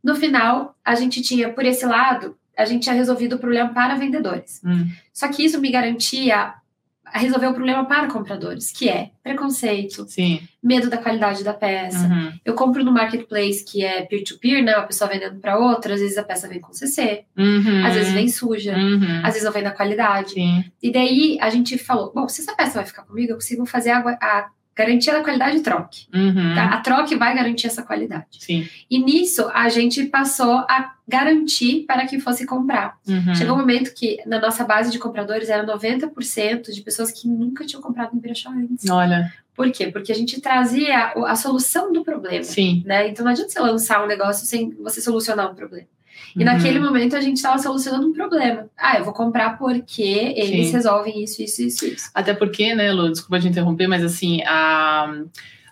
No 0.03 0.13
final, 0.13 0.75
a 0.83 0.93
gente 0.93 1.21
tinha, 1.21 1.53
por 1.53 1.65
esse 1.65 1.85
lado, 1.85 2.37
a 2.57 2.65
gente 2.65 2.83
tinha 2.83 2.95
resolvido 2.95 3.37
o 3.37 3.39
problema 3.39 3.73
para 3.73 3.95
vendedores. 3.95 4.61
Hum. 4.63 4.89
Só 5.13 5.29
que 5.29 5.45
isso 5.45 5.59
me 5.59 5.71
garantia 5.71 6.53
a 7.15 7.17
resolver 7.17 7.47
o 7.47 7.53
problema 7.53 7.85
para 7.85 8.09
compradores, 8.09 8.73
que 8.73 8.89
é 8.89 9.11
preconceito, 9.23 10.05
Sim. 10.05 10.41
medo 10.61 10.89
da 10.89 10.97
qualidade 10.97 11.45
da 11.45 11.53
peça. 11.53 12.05
Uhum. 12.05 12.33
Eu 12.43 12.53
compro 12.55 12.83
no 12.83 12.91
marketplace 12.91 13.63
que 13.63 13.85
é 13.85 14.01
peer-to-peer, 14.01 14.61
né? 14.61 14.75
Uma 14.75 14.85
pessoa 14.85 15.09
vendendo 15.09 15.39
para 15.39 15.57
outra, 15.57 15.93
às 15.93 16.01
vezes 16.01 16.17
a 16.17 16.23
peça 16.25 16.49
vem 16.49 16.59
com 16.59 16.73
CC, 16.73 17.23
uhum. 17.37 17.85
às 17.85 17.93
vezes 17.93 18.11
vem 18.11 18.27
suja, 18.27 18.75
uhum. 18.75 19.19
às 19.19 19.29
vezes 19.29 19.43
não 19.43 19.53
vem 19.53 19.63
na 19.63 19.71
qualidade. 19.71 20.31
Sim. 20.33 20.65
E 20.83 20.91
daí 20.91 21.37
a 21.39 21.49
gente 21.49 21.77
falou: 21.77 22.11
bom, 22.13 22.27
se 22.27 22.41
essa 22.41 22.53
peça 22.53 22.73
vai 22.73 22.85
ficar 22.85 23.03
comigo, 23.03 23.31
eu 23.31 23.35
consigo 23.35 23.65
fazer 23.65 23.91
a, 23.91 23.99
a 24.21 24.49
garantia 24.75 25.13
da 25.13 25.23
qualidade 25.23 25.61
troque. 25.61 26.05
Uhum. 26.13 26.53
Tá? 26.53 26.65
A 26.65 26.81
troque 26.81 27.15
vai 27.15 27.33
garantir 27.33 27.67
essa 27.67 27.81
qualidade. 27.81 28.25
Sim. 28.39 28.67
E 28.89 28.99
nisso 28.99 29.49
a 29.53 29.69
gente 29.69 30.05
passou 30.05 30.51
a 30.51 30.93
garantir 31.07 31.85
para 31.87 32.05
que 32.05 32.19
fosse 32.19 32.45
comprar. 32.45 32.97
Uhum. 33.07 33.33
Chegou 33.35 33.55
um 33.55 33.59
momento 33.59 33.93
que 33.93 34.17
na 34.25 34.39
nossa 34.39 34.63
base 34.65 34.91
de 34.91 34.99
compradores 34.99 35.49
era 35.49 35.65
90% 35.65 36.71
de 36.71 36.81
pessoas 36.81 37.11
que 37.11 37.27
nunca 37.27 37.65
tinham 37.65 37.81
comprado 37.81 38.13
no 38.13 38.19
brechó 38.19 38.49
antes. 38.49 38.89
Olha. 38.89 39.31
Por 39.55 39.71
quê? 39.71 39.87
Porque 39.87 40.11
a 40.11 40.15
gente 40.15 40.41
trazia 40.41 40.97
a, 40.97 41.31
a 41.31 41.35
solução 41.35 41.93
do 41.93 42.03
problema. 42.03 42.43
Sim. 42.43 42.83
Né? 42.85 43.07
Então 43.07 43.23
não 43.23 43.31
adianta 43.31 43.51
você 43.51 43.59
lançar 43.59 44.03
um 44.03 44.07
negócio 44.07 44.45
sem 44.45 44.71
você 44.71 44.99
solucionar 44.99 45.49
um 45.49 45.55
problema. 45.55 45.87
E 46.35 46.39
uhum. 46.39 46.45
naquele 46.45 46.79
momento 46.79 47.15
a 47.15 47.21
gente 47.21 47.37
estava 47.37 47.57
solucionando 47.57 48.07
um 48.07 48.13
problema. 48.13 48.67
Ah, 48.77 48.97
eu 48.97 49.05
vou 49.05 49.13
comprar 49.13 49.57
porque 49.57 50.33
eles 50.35 50.67
Sim. 50.67 50.73
resolvem 50.73 51.23
isso, 51.23 51.41
isso, 51.41 51.61
isso, 51.61 51.85
isso. 51.85 52.11
Até 52.13 52.33
porque, 52.33 52.73
né, 52.75 52.91
Lu, 52.91 53.11
desculpa 53.11 53.39
te 53.39 53.47
interromper, 53.47 53.87
mas 53.87 54.03
assim, 54.03 54.41
a 54.45 55.09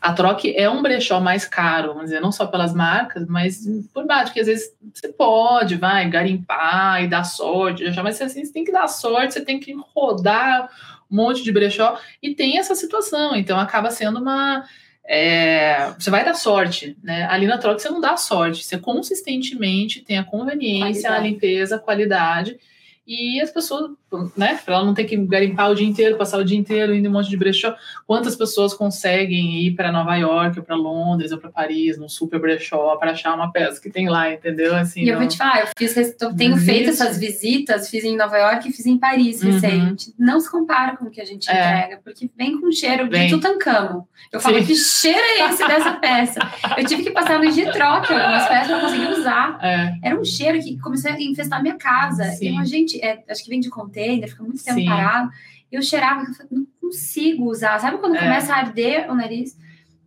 a 0.03 0.11
Troc 0.11 0.43
é 0.43 0.69
um 0.69 0.81
brechó 0.81 1.21
mais 1.21 1.45
caro, 1.45 1.93
vamos 1.93 2.09
dizer, 2.09 2.19
não 2.19 2.29
só 2.29 2.45
pelas 2.45 2.73
marcas, 2.73 3.25
mas 3.25 3.65
por 3.93 4.05
baixo, 4.05 4.33
que 4.33 4.39
às 4.41 4.47
vezes 4.47 4.75
você 4.93 5.07
pode, 5.07 5.77
vai, 5.77 6.09
garimpar 6.09 7.01
e 7.01 7.07
dar 7.07 7.23
sorte, 7.23 7.85
mas 8.03 8.21
assim, 8.21 8.43
você 8.43 8.51
tem 8.51 8.65
que 8.65 8.71
dar 8.71 8.85
sorte, 8.87 9.35
você 9.35 9.39
tem 9.39 9.61
que 9.61 9.73
rodar 9.95 10.69
um 11.09 11.15
monte 11.15 11.41
de 11.41 11.53
brechó, 11.53 11.97
e 12.21 12.35
tem 12.35 12.57
essa 12.57 12.75
situação, 12.75 13.33
então 13.33 13.57
acaba 13.57 13.89
sendo 13.91 14.19
uma... 14.19 14.65
É, 15.05 15.91
você 15.99 16.09
vai 16.09 16.23
dar 16.23 16.33
sorte, 16.33 16.95
né? 17.03 17.25
Ali 17.25 17.45
na 17.45 17.57
Troc 17.57 17.79
você 17.79 17.89
não 17.89 17.99
dá 17.99 18.15
sorte, 18.15 18.63
você 18.63 18.77
consistentemente 18.77 20.01
tem 20.01 20.17
a 20.17 20.23
conveniência, 20.23 21.09
qualidade. 21.09 21.15
a 21.15 21.19
limpeza, 21.19 21.75
a 21.75 21.79
qualidade, 21.79 22.59
e 23.05 23.41
as 23.41 23.51
pessoas, 23.51 23.91
né, 24.35 24.59
para 24.63 24.75
ela 24.75 24.85
não 24.85 24.93
ter 24.93 25.03
que 25.03 25.17
garimpar 25.17 25.69
o 25.71 25.75
dia 25.75 25.85
inteiro, 25.85 26.17
passar 26.17 26.39
o 26.39 26.45
dia 26.45 26.57
inteiro 26.57 26.95
indo 26.95 27.05
em 27.05 27.09
um 27.09 27.13
monte 27.13 27.29
de 27.29 27.35
brechó, 27.35 27.75
quantas 28.07 28.35
pessoas 28.35 28.73
conseguem 28.73 29.61
ir 29.61 29.71
para 29.75 29.91
Nova 29.91 30.15
York, 30.15 30.59
ou 30.59 30.65
para 30.65 30.75
Londres, 30.75 31.31
ou 31.31 31.37
para 31.37 31.51
Paris, 31.51 31.97
num 31.97 32.07
super 32.07 32.39
brechó, 32.39 32.95
para 32.95 33.11
achar 33.11 33.35
uma 33.35 33.51
peça 33.51 33.81
que 33.81 33.89
tem 33.89 34.07
lá, 34.07 34.31
entendeu? 34.31 34.73
Assim, 34.75 35.01
e 35.01 35.05
não... 35.05 35.13
eu 35.13 35.19
vou 35.19 35.27
te 35.27 35.37
falar, 35.37 35.61
eu 35.61 35.67
fiz, 35.77 35.95
eu 35.97 36.35
tenho 36.35 36.55
feito 36.57 36.89
essas 36.89 37.17
visitas, 37.17 37.89
fiz 37.89 38.03
em 38.05 38.15
Nova 38.15 38.37
York 38.37 38.69
e 38.69 38.71
fiz 38.71 38.85
em 38.85 38.97
Paris 38.97 39.43
uhum. 39.43 39.51
recente. 39.51 40.13
Não 40.17 40.39
se 40.39 40.49
compara 40.49 40.95
com 40.95 41.05
o 41.05 41.11
que 41.11 41.19
a 41.19 41.25
gente 41.25 41.49
é. 41.49 41.53
entrega, 41.53 42.01
porque 42.03 42.29
vem 42.37 42.59
com 42.59 42.71
cheiro 42.71 43.09
vem. 43.09 43.27
de 43.27 43.33
Tutankhamon. 43.33 44.03
Eu 44.31 44.39
falo, 44.39 44.59
Sim. 44.59 44.65
que 44.65 44.75
cheiro 44.75 45.19
é 45.19 45.49
esse 45.49 45.67
dessa 45.67 45.91
peça? 45.93 46.39
Eu 46.77 46.85
tive 46.85 47.03
que 47.03 47.11
passar 47.11 47.39
no 47.39 47.51
de 47.51 47.71
troca 47.71 48.13
algumas 48.13 48.47
peças 48.47 48.67
para 48.67 48.79
conseguir 48.79 49.07
usar. 49.07 49.59
É. 49.61 49.93
Era 50.01 50.19
um 50.19 50.23
cheiro 50.23 50.59
que 50.59 50.79
começou 50.79 51.11
a 51.11 51.21
infestar 51.21 51.61
minha 51.61 51.77
casa. 51.77 52.23
Sim. 52.31 52.55
E 52.55 52.57
a 52.57 52.63
gente 52.63 52.92
gente, 52.93 53.03
é, 53.03 53.23
acho 53.29 53.43
que 53.43 53.49
vem 53.49 53.59
de 53.59 53.69
container, 53.69 54.29
fica 54.29 54.43
muito 54.43 54.63
tempo 54.63 54.79
Sim. 54.79 54.85
parado. 54.85 55.31
Eu 55.71 55.81
cheirava, 55.81 56.21
eu 56.21 56.33
falei, 56.33 56.49
não 56.51 56.67
consigo 56.79 57.49
usar. 57.49 57.79
Sabe 57.79 57.97
quando 57.97 58.15
é. 58.15 58.19
começa 58.19 58.53
a 58.53 58.57
arder 58.57 59.09
o 59.09 59.15
nariz? 59.15 59.57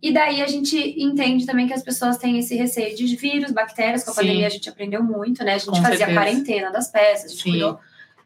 E 0.01 0.13
daí 0.13 0.41
a 0.41 0.47
gente 0.47 0.77
entende 1.01 1.45
também 1.45 1.67
que 1.67 1.73
as 1.73 1.83
pessoas 1.83 2.17
têm 2.17 2.37
esse 2.37 2.55
receio 2.55 2.95
de 2.95 3.15
vírus, 3.15 3.51
bactérias. 3.51 4.03
Com 4.03 4.11
a 4.11 4.13
Sim. 4.13 4.21
pandemia 4.21 4.47
a 4.47 4.49
gente 4.49 4.69
aprendeu 4.69 5.03
muito, 5.03 5.43
né? 5.43 5.55
A 5.55 5.57
gente 5.57 5.69
com 5.69 5.75
fazia 5.75 5.97
certeza. 5.97 6.19
quarentena 6.19 6.71
das 6.71 6.89
peças, 6.89 7.25
a 7.25 7.27
gente 7.29 7.43
Sim. 7.43 7.49
cuidou, 7.51 7.79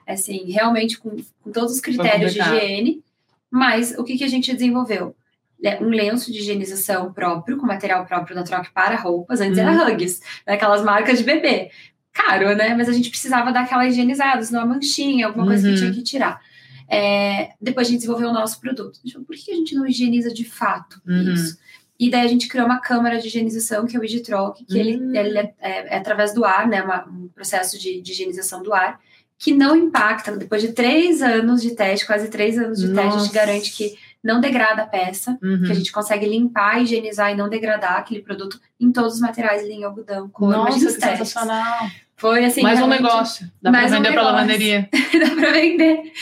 assim, 0.07 0.51
realmente 0.51 0.99
com, 0.99 1.15
com 1.41 1.51
todos 1.51 1.73
os 1.73 1.79
critérios 1.79 2.33
de 2.33 2.39
higiene. 2.39 3.03
Mas 3.49 3.97
o 3.97 4.03
que, 4.03 4.17
que 4.17 4.23
a 4.23 4.27
gente 4.27 4.53
desenvolveu? 4.53 5.15
É, 5.63 5.81
um 5.81 5.89
lenço 5.89 6.31
de 6.31 6.39
higienização 6.39 7.13
próprio, 7.13 7.57
com 7.57 7.67
material 7.67 8.05
próprio 8.05 8.35
da 8.35 8.43
troca 8.43 8.69
para 8.73 8.95
roupas. 8.95 9.39
Antes 9.41 9.59
uhum. 9.59 9.69
era 9.69 9.93
Hugs, 9.93 10.19
né? 10.45 10.53
aquelas 10.53 10.83
marcas 10.83 11.19
de 11.19 11.23
bebê 11.23 11.69
caro, 12.13 12.55
né? 12.55 12.75
Mas 12.75 12.89
a 12.89 12.93
gente 12.93 13.09
precisava 13.09 13.51
dar 13.51 13.61
aquela 13.61 13.87
higienizada, 13.87 14.41
senão 14.43 14.61
a 14.61 14.65
manchinha, 14.65 15.27
alguma 15.27 15.45
coisa 15.45 15.67
uhum. 15.67 15.73
que 15.73 15.79
tinha 15.79 15.93
que 15.93 16.03
tirar. 16.03 16.41
É, 16.89 17.51
depois 17.61 17.87
a 17.87 17.89
gente 17.89 17.99
desenvolveu 17.99 18.29
o 18.29 18.33
nosso 18.33 18.59
produto. 18.59 18.99
Por 19.25 19.35
que 19.35 19.51
a 19.51 19.55
gente 19.55 19.75
não 19.75 19.87
higieniza 19.87 20.33
de 20.33 20.43
fato 20.43 21.01
uhum. 21.07 21.33
isso? 21.33 21.57
E 21.97 22.09
daí 22.09 22.25
a 22.25 22.27
gente 22.27 22.47
criou 22.47 22.65
uma 22.65 22.79
câmara 22.79 23.19
de 23.19 23.27
higienização, 23.27 23.85
que 23.85 23.95
é 23.95 23.99
o 23.99 24.03
Higitroc, 24.03 24.57
que 24.65 24.73
uhum. 24.73 24.79
ele, 24.79 25.17
ele 25.17 25.37
é, 25.37 25.53
é, 25.61 25.93
é, 25.93 25.97
através 25.97 26.33
do 26.33 26.43
ar, 26.43 26.67
né? 26.67 26.81
Uma, 26.81 27.07
um 27.07 27.27
processo 27.27 27.79
de, 27.79 28.01
de, 28.01 28.11
higienização 28.11 28.63
do 28.63 28.73
ar, 28.73 28.99
que 29.37 29.53
não 29.53 29.75
impacta. 29.75 30.35
Depois 30.35 30.61
de 30.61 30.73
três 30.73 31.21
anos 31.21 31.61
de 31.61 31.75
teste, 31.75 32.05
quase 32.07 32.27
três 32.27 32.57
anos 32.57 32.79
de 32.79 32.87
Nossa. 32.87 33.03
teste, 33.03 33.17
a 33.17 33.23
gente 33.23 33.33
garante 33.33 33.71
que 33.71 33.97
não 34.23 34.39
degrada 34.39 34.83
a 34.83 34.87
peça, 34.87 35.37
uhum. 35.41 35.63
que 35.63 35.71
a 35.71 35.75
gente 35.75 35.91
consegue 35.91 36.27
limpar, 36.27 36.81
higienizar 36.81 37.31
e 37.31 37.35
não 37.35 37.49
degradar 37.49 37.97
aquele 37.97 38.21
produto 38.21 38.59
em 38.79 38.91
todos 38.91 39.15
os 39.15 39.19
materiais, 39.19 39.65
linha, 39.65 39.87
algodão, 39.87 40.29
cor, 40.29 40.51
Nossa, 40.51 40.79
que 40.79 40.91
sensacional! 40.91 41.89
Foi 42.21 42.45
assim. 42.45 42.61
Mais 42.61 42.79
um 42.79 42.85
negócio. 42.85 43.51
Dá 43.59 43.71
para 43.71 43.87
vender 43.87 44.09
um 44.09 44.13
para 44.13 44.21
lavanderia. 44.21 44.87
Dá 44.93 45.35
para 45.35 45.53
vender. 45.53 46.13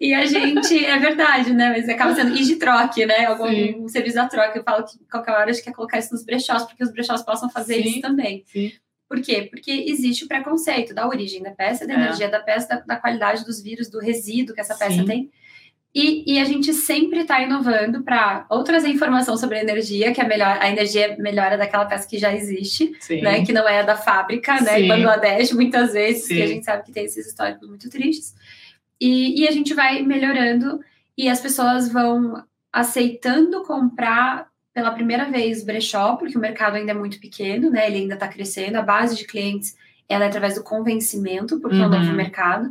E 0.00 0.14
a 0.14 0.24
gente, 0.24 0.82
é 0.82 0.98
verdade, 0.98 1.52
né? 1.52 1.68
Mas 1.76 1.86
acaba 1.90 2.14
sendo 2.14 2.34
e 2.34 2.42
de 2.42 2.56
troque, 2.56 3.04
né? 3.04 3.26
Algum 3.26 3.84
um 3.84 3.86
serviço 3.86 4.16
da 4.16 4.26
troca. 4.26 4.58
Eu 4.58 4.64
falo 4.64 4.82
que 4.82 4.98
qualquer 5.10 5.32
hora 5.32 5.50
a 5.50 5.52
gente 5.52 5.62
quer 5.62 5.74
colocar 5.74 5.98
isso 5.98 6.10
nos 6.10 6.24
brechós, 6.24 6.64
porque 6.64 6.82
os 6.82 6.90
brechós 6.90 7.22
possam 7.22 7.50
fazer 7.50 7.82
Sim. 7.82 7.88
isso 7.90 8.00
também. 8.00 8.42
Sim. 8.46 8.72
Por 9.06 9.20
quê? 9.20 9.42
Porque 9.42 9.70
existe 9.88 10.24
o 10.24 10.26
preconceito 10.26 10.94
da 10.94 11.06
origem 11.06 11.42
da 11.42 11.50
peça, 11.50 11.86
da 11.86 11.92
é. 11.92 11.96
energia 11.96 12.30
da 12.30 12.40
peça, 12.40 12.66
da, 12.66 12.76
da, 12.76 12.96
qualidade 12.96 13.44
dos 13.44 13.60
vírus, 13.60 13.90
do 13.90 14.00
resíduo 14.00 14.54
que 14.54 14.60
essa 14.62 14.74
peça 14.74 14.94
Sim. 14.94 15.04
tem. 15.04 15.30
E, 15.94 16.24
e, 16.34 16.40
a 16.40 16.44
gente 16.44 16.72
sempre 16.72 17.20
está 17.20 17.42
inovando 17.42 18.02
para 18.02 18.46
ou 18.48 18.64
trazer 18.64 18.88
informação 18.88 19.36
sobre 19.36 19.58
a 19.58 19.62
energia, 19.62 20.10
que 20.10 20.22
é 20.22 20.26
melhor, 20.26 20.56
a 20.58 20.70
energia 20.70 21.16
melhora 21.18 21.58
daquela 21.58 21.84
peça 21.84 22.08
que 22.08 22.16
já 22.16 22.34
existe, 22.34 22.96
né? 23.20 23.44
Que 23.44 23.52
não 23.52 23.68
é 23.68 23.80
a 23.80 23.82
da 23.82 23.94
fábrica, 23.94 24.58
né? 24.62 24.80
Em 24.80 24.88
Bangladesh, 24.88 25.52
muitas 25.52 25.92
vezes, 25.92 26.24
Sim. 26.24 26.36
que 26.36 26.42
a 26.42 26.46
gente 26.46 26.64
sabe 26.64 26.84
que 26.84 26.92
tem 26.92 27.04
esses 27.04 27.26
históricos 27.26 27.68
muito 27.68 27.90
tristes. 27.90 28.34
E, 28.98 29.42
e 29.42 29.46
a 29.46 29.50
gente 29.50 29.74
vai 29.74 30.00
melhorando 30.00 30.80
e 31.16 31.28
as 31.28 31.40
pessoas 31.40 31.92
vão 31.92 32.42
aceitando 32.72 33.62
comprar 33.62 34.46
pela 34.72 34.92
primeira 34.92 35.30
vez 35.30 35.62
brechó, 35.62 36.16
porque 36.16 36.38
o 36.38 36.40
mercado 36.40 36.76
ainda 36.76 36.92
é 36.92 36.94
muito 36.94 37.20
pequeno, 37.20 37.70
né? 37.70 37.86
Ele 37.86 37.98
ainda 37.98 38.14
está 38.14 38.28
crescendo, 38.28 38.76
a 38.76 38.82
base 38.82 39.14
de 39.14 39.26
clientes 39.26 39.76
ela 40.08 40.24
é 40.24 40.28
através 40.28 40.54
do 40.54 40.62
convencimento, 40.62 41.60
porque 41.60 41.76
uhum. 41.76 41.84
é 41.84 41.86
um 41.86 41.90
novo 41.90 42.12
mercado. 42.12 42.70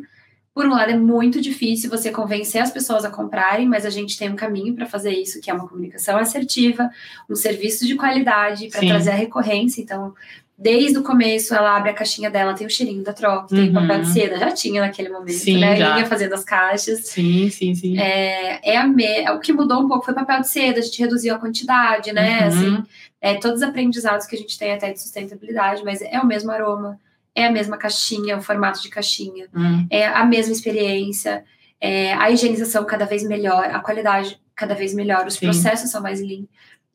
Por 0.54 0.66
um 0.66 0.72
lado, 0.72 0.92
é 0.92 0.98
muito 0.98 1.40
difícil 1.40 1.90
você 1.90 2.12
convencer 2.12 2.62
as 2.62 2.72
pessoas 2.72 3.06
a 3.06 3.10
comprarem, 3.10 3.68
mas 3.68 3.86
a 3.86 3.90
gente 3.90 4.18
tem 4.18 4.30
um 4.30 4.36
caminho 4.36 4.76
para 4.76 4.86
fazer 4.86 5.12
isso, 5.12 5.40
que 5.40 5.50
é 5.50 5.54
uma 5.54 5.68
comunicação 5.68 6.18
assertiva, 6.18 6.90
um 7.30 7.36
serviço 7.36 7.88
de 7.88 7.96
qualidade 7.96 8.68
para 8.68 8.82
trazer 8.82 9.12
a 9.12 9.16
recorrência. 9.16 9.82
Então, 9.82 10.14
desde 10.58 10.98
o 10.98 11.04
começo, 11.04 11.56
ela 11.56 11.78
abre 11.78 11.92
a 11.92 11.94
caixinha 11.94 12.30
dela, 12.30 12.54
tem 12.54 12.68
o 12.68 12.70
cheirinho 12.70 13.02
da 13.02 13.14
troca, 13.14 13.48
tem 13.48 13.70
uhum. 13.70 13.74
papel 13.74 14.02
de 14.02 14.12
seda, 14.12 14.38
já 14.38 14.52
tinha 14.52 14.82
naquele 14.82 15.08
momento, 15.08 15.40
sim, 15.40 15.58
né? 15.58 15.78
Já. 15.78 15.96
Linha 15.96 16.06
fazendo 16.06 16.34
as 16.34 16.44
caixas. 16.44 17.06
Sim, 17.06 17.50
sim, 17.50 17.74
sim. 17.74 17.98
É, 17.98 18.74
é 18.74 18.78
a 18.78 18.86
me... 18.86 19.30
O 19.32 19.40
que 19.40 19.54
mudou 19.54 19.80
um 19.80 19.88
pouco 19.88 20.04
foi 20.04 20.14
papel 20.14 20.42
de 20.42 20.50
seda, 20.50 20.80
a 20.80 20.84
gente 20.84 21.00
reduziu 21.00 21.34
a 21.34 21.40
quantidade, 21.40 22.12
né? 22.12 22.42
Uhum. 22.42 22.48
Assim, 22.48 22.84
é, 23.22 23.36
todos 23.36 23.62
os 23.62 23.64
aprendizados 23.64 24.28
que 24.28 24.36
a 24.36 24.40
gente 24.40 24.60
tem 24.60 24.74
até 24.74 24.92
de 24.92 25.02
sustentabilidade, 25.02 25.82
mas 25.86 26.02
é 26.02 26.20
o 26.20 26.26
mesmo 26.26 26.52
aroma 26.52 27.00
é 27.36 27.46
a 27.46 27.52
mesma 27.52 27.78
caixinha, 27.78 28.38
o 28.38 28.42
formato 28.42 28.82
de 28.82 28.90
caixinha, 28.90 29.48
hum. 29.56 29.88
é 29.90 30.06
a 30.06 30.26
mesma 30.26 30.54
experiência, 30.54 31.44
é 31.80 32.14
a 32.14 32.30
higienização 32.30 32.86
cada 32.86 33.06
vez 33.06 33.24
melhor, 33.24 33.66
a 33.66 33.80
qualidade 33.80 34.40
cada 34.56 34.76
vez 34.76 34.94
melhor, 34.94 35.26
os 35.26 35.36
Sim. 35.36 35.46
processos 35.48 35.90
são 35.90 36.02
mais 36.02 36.20
limpos. 36.22 36.50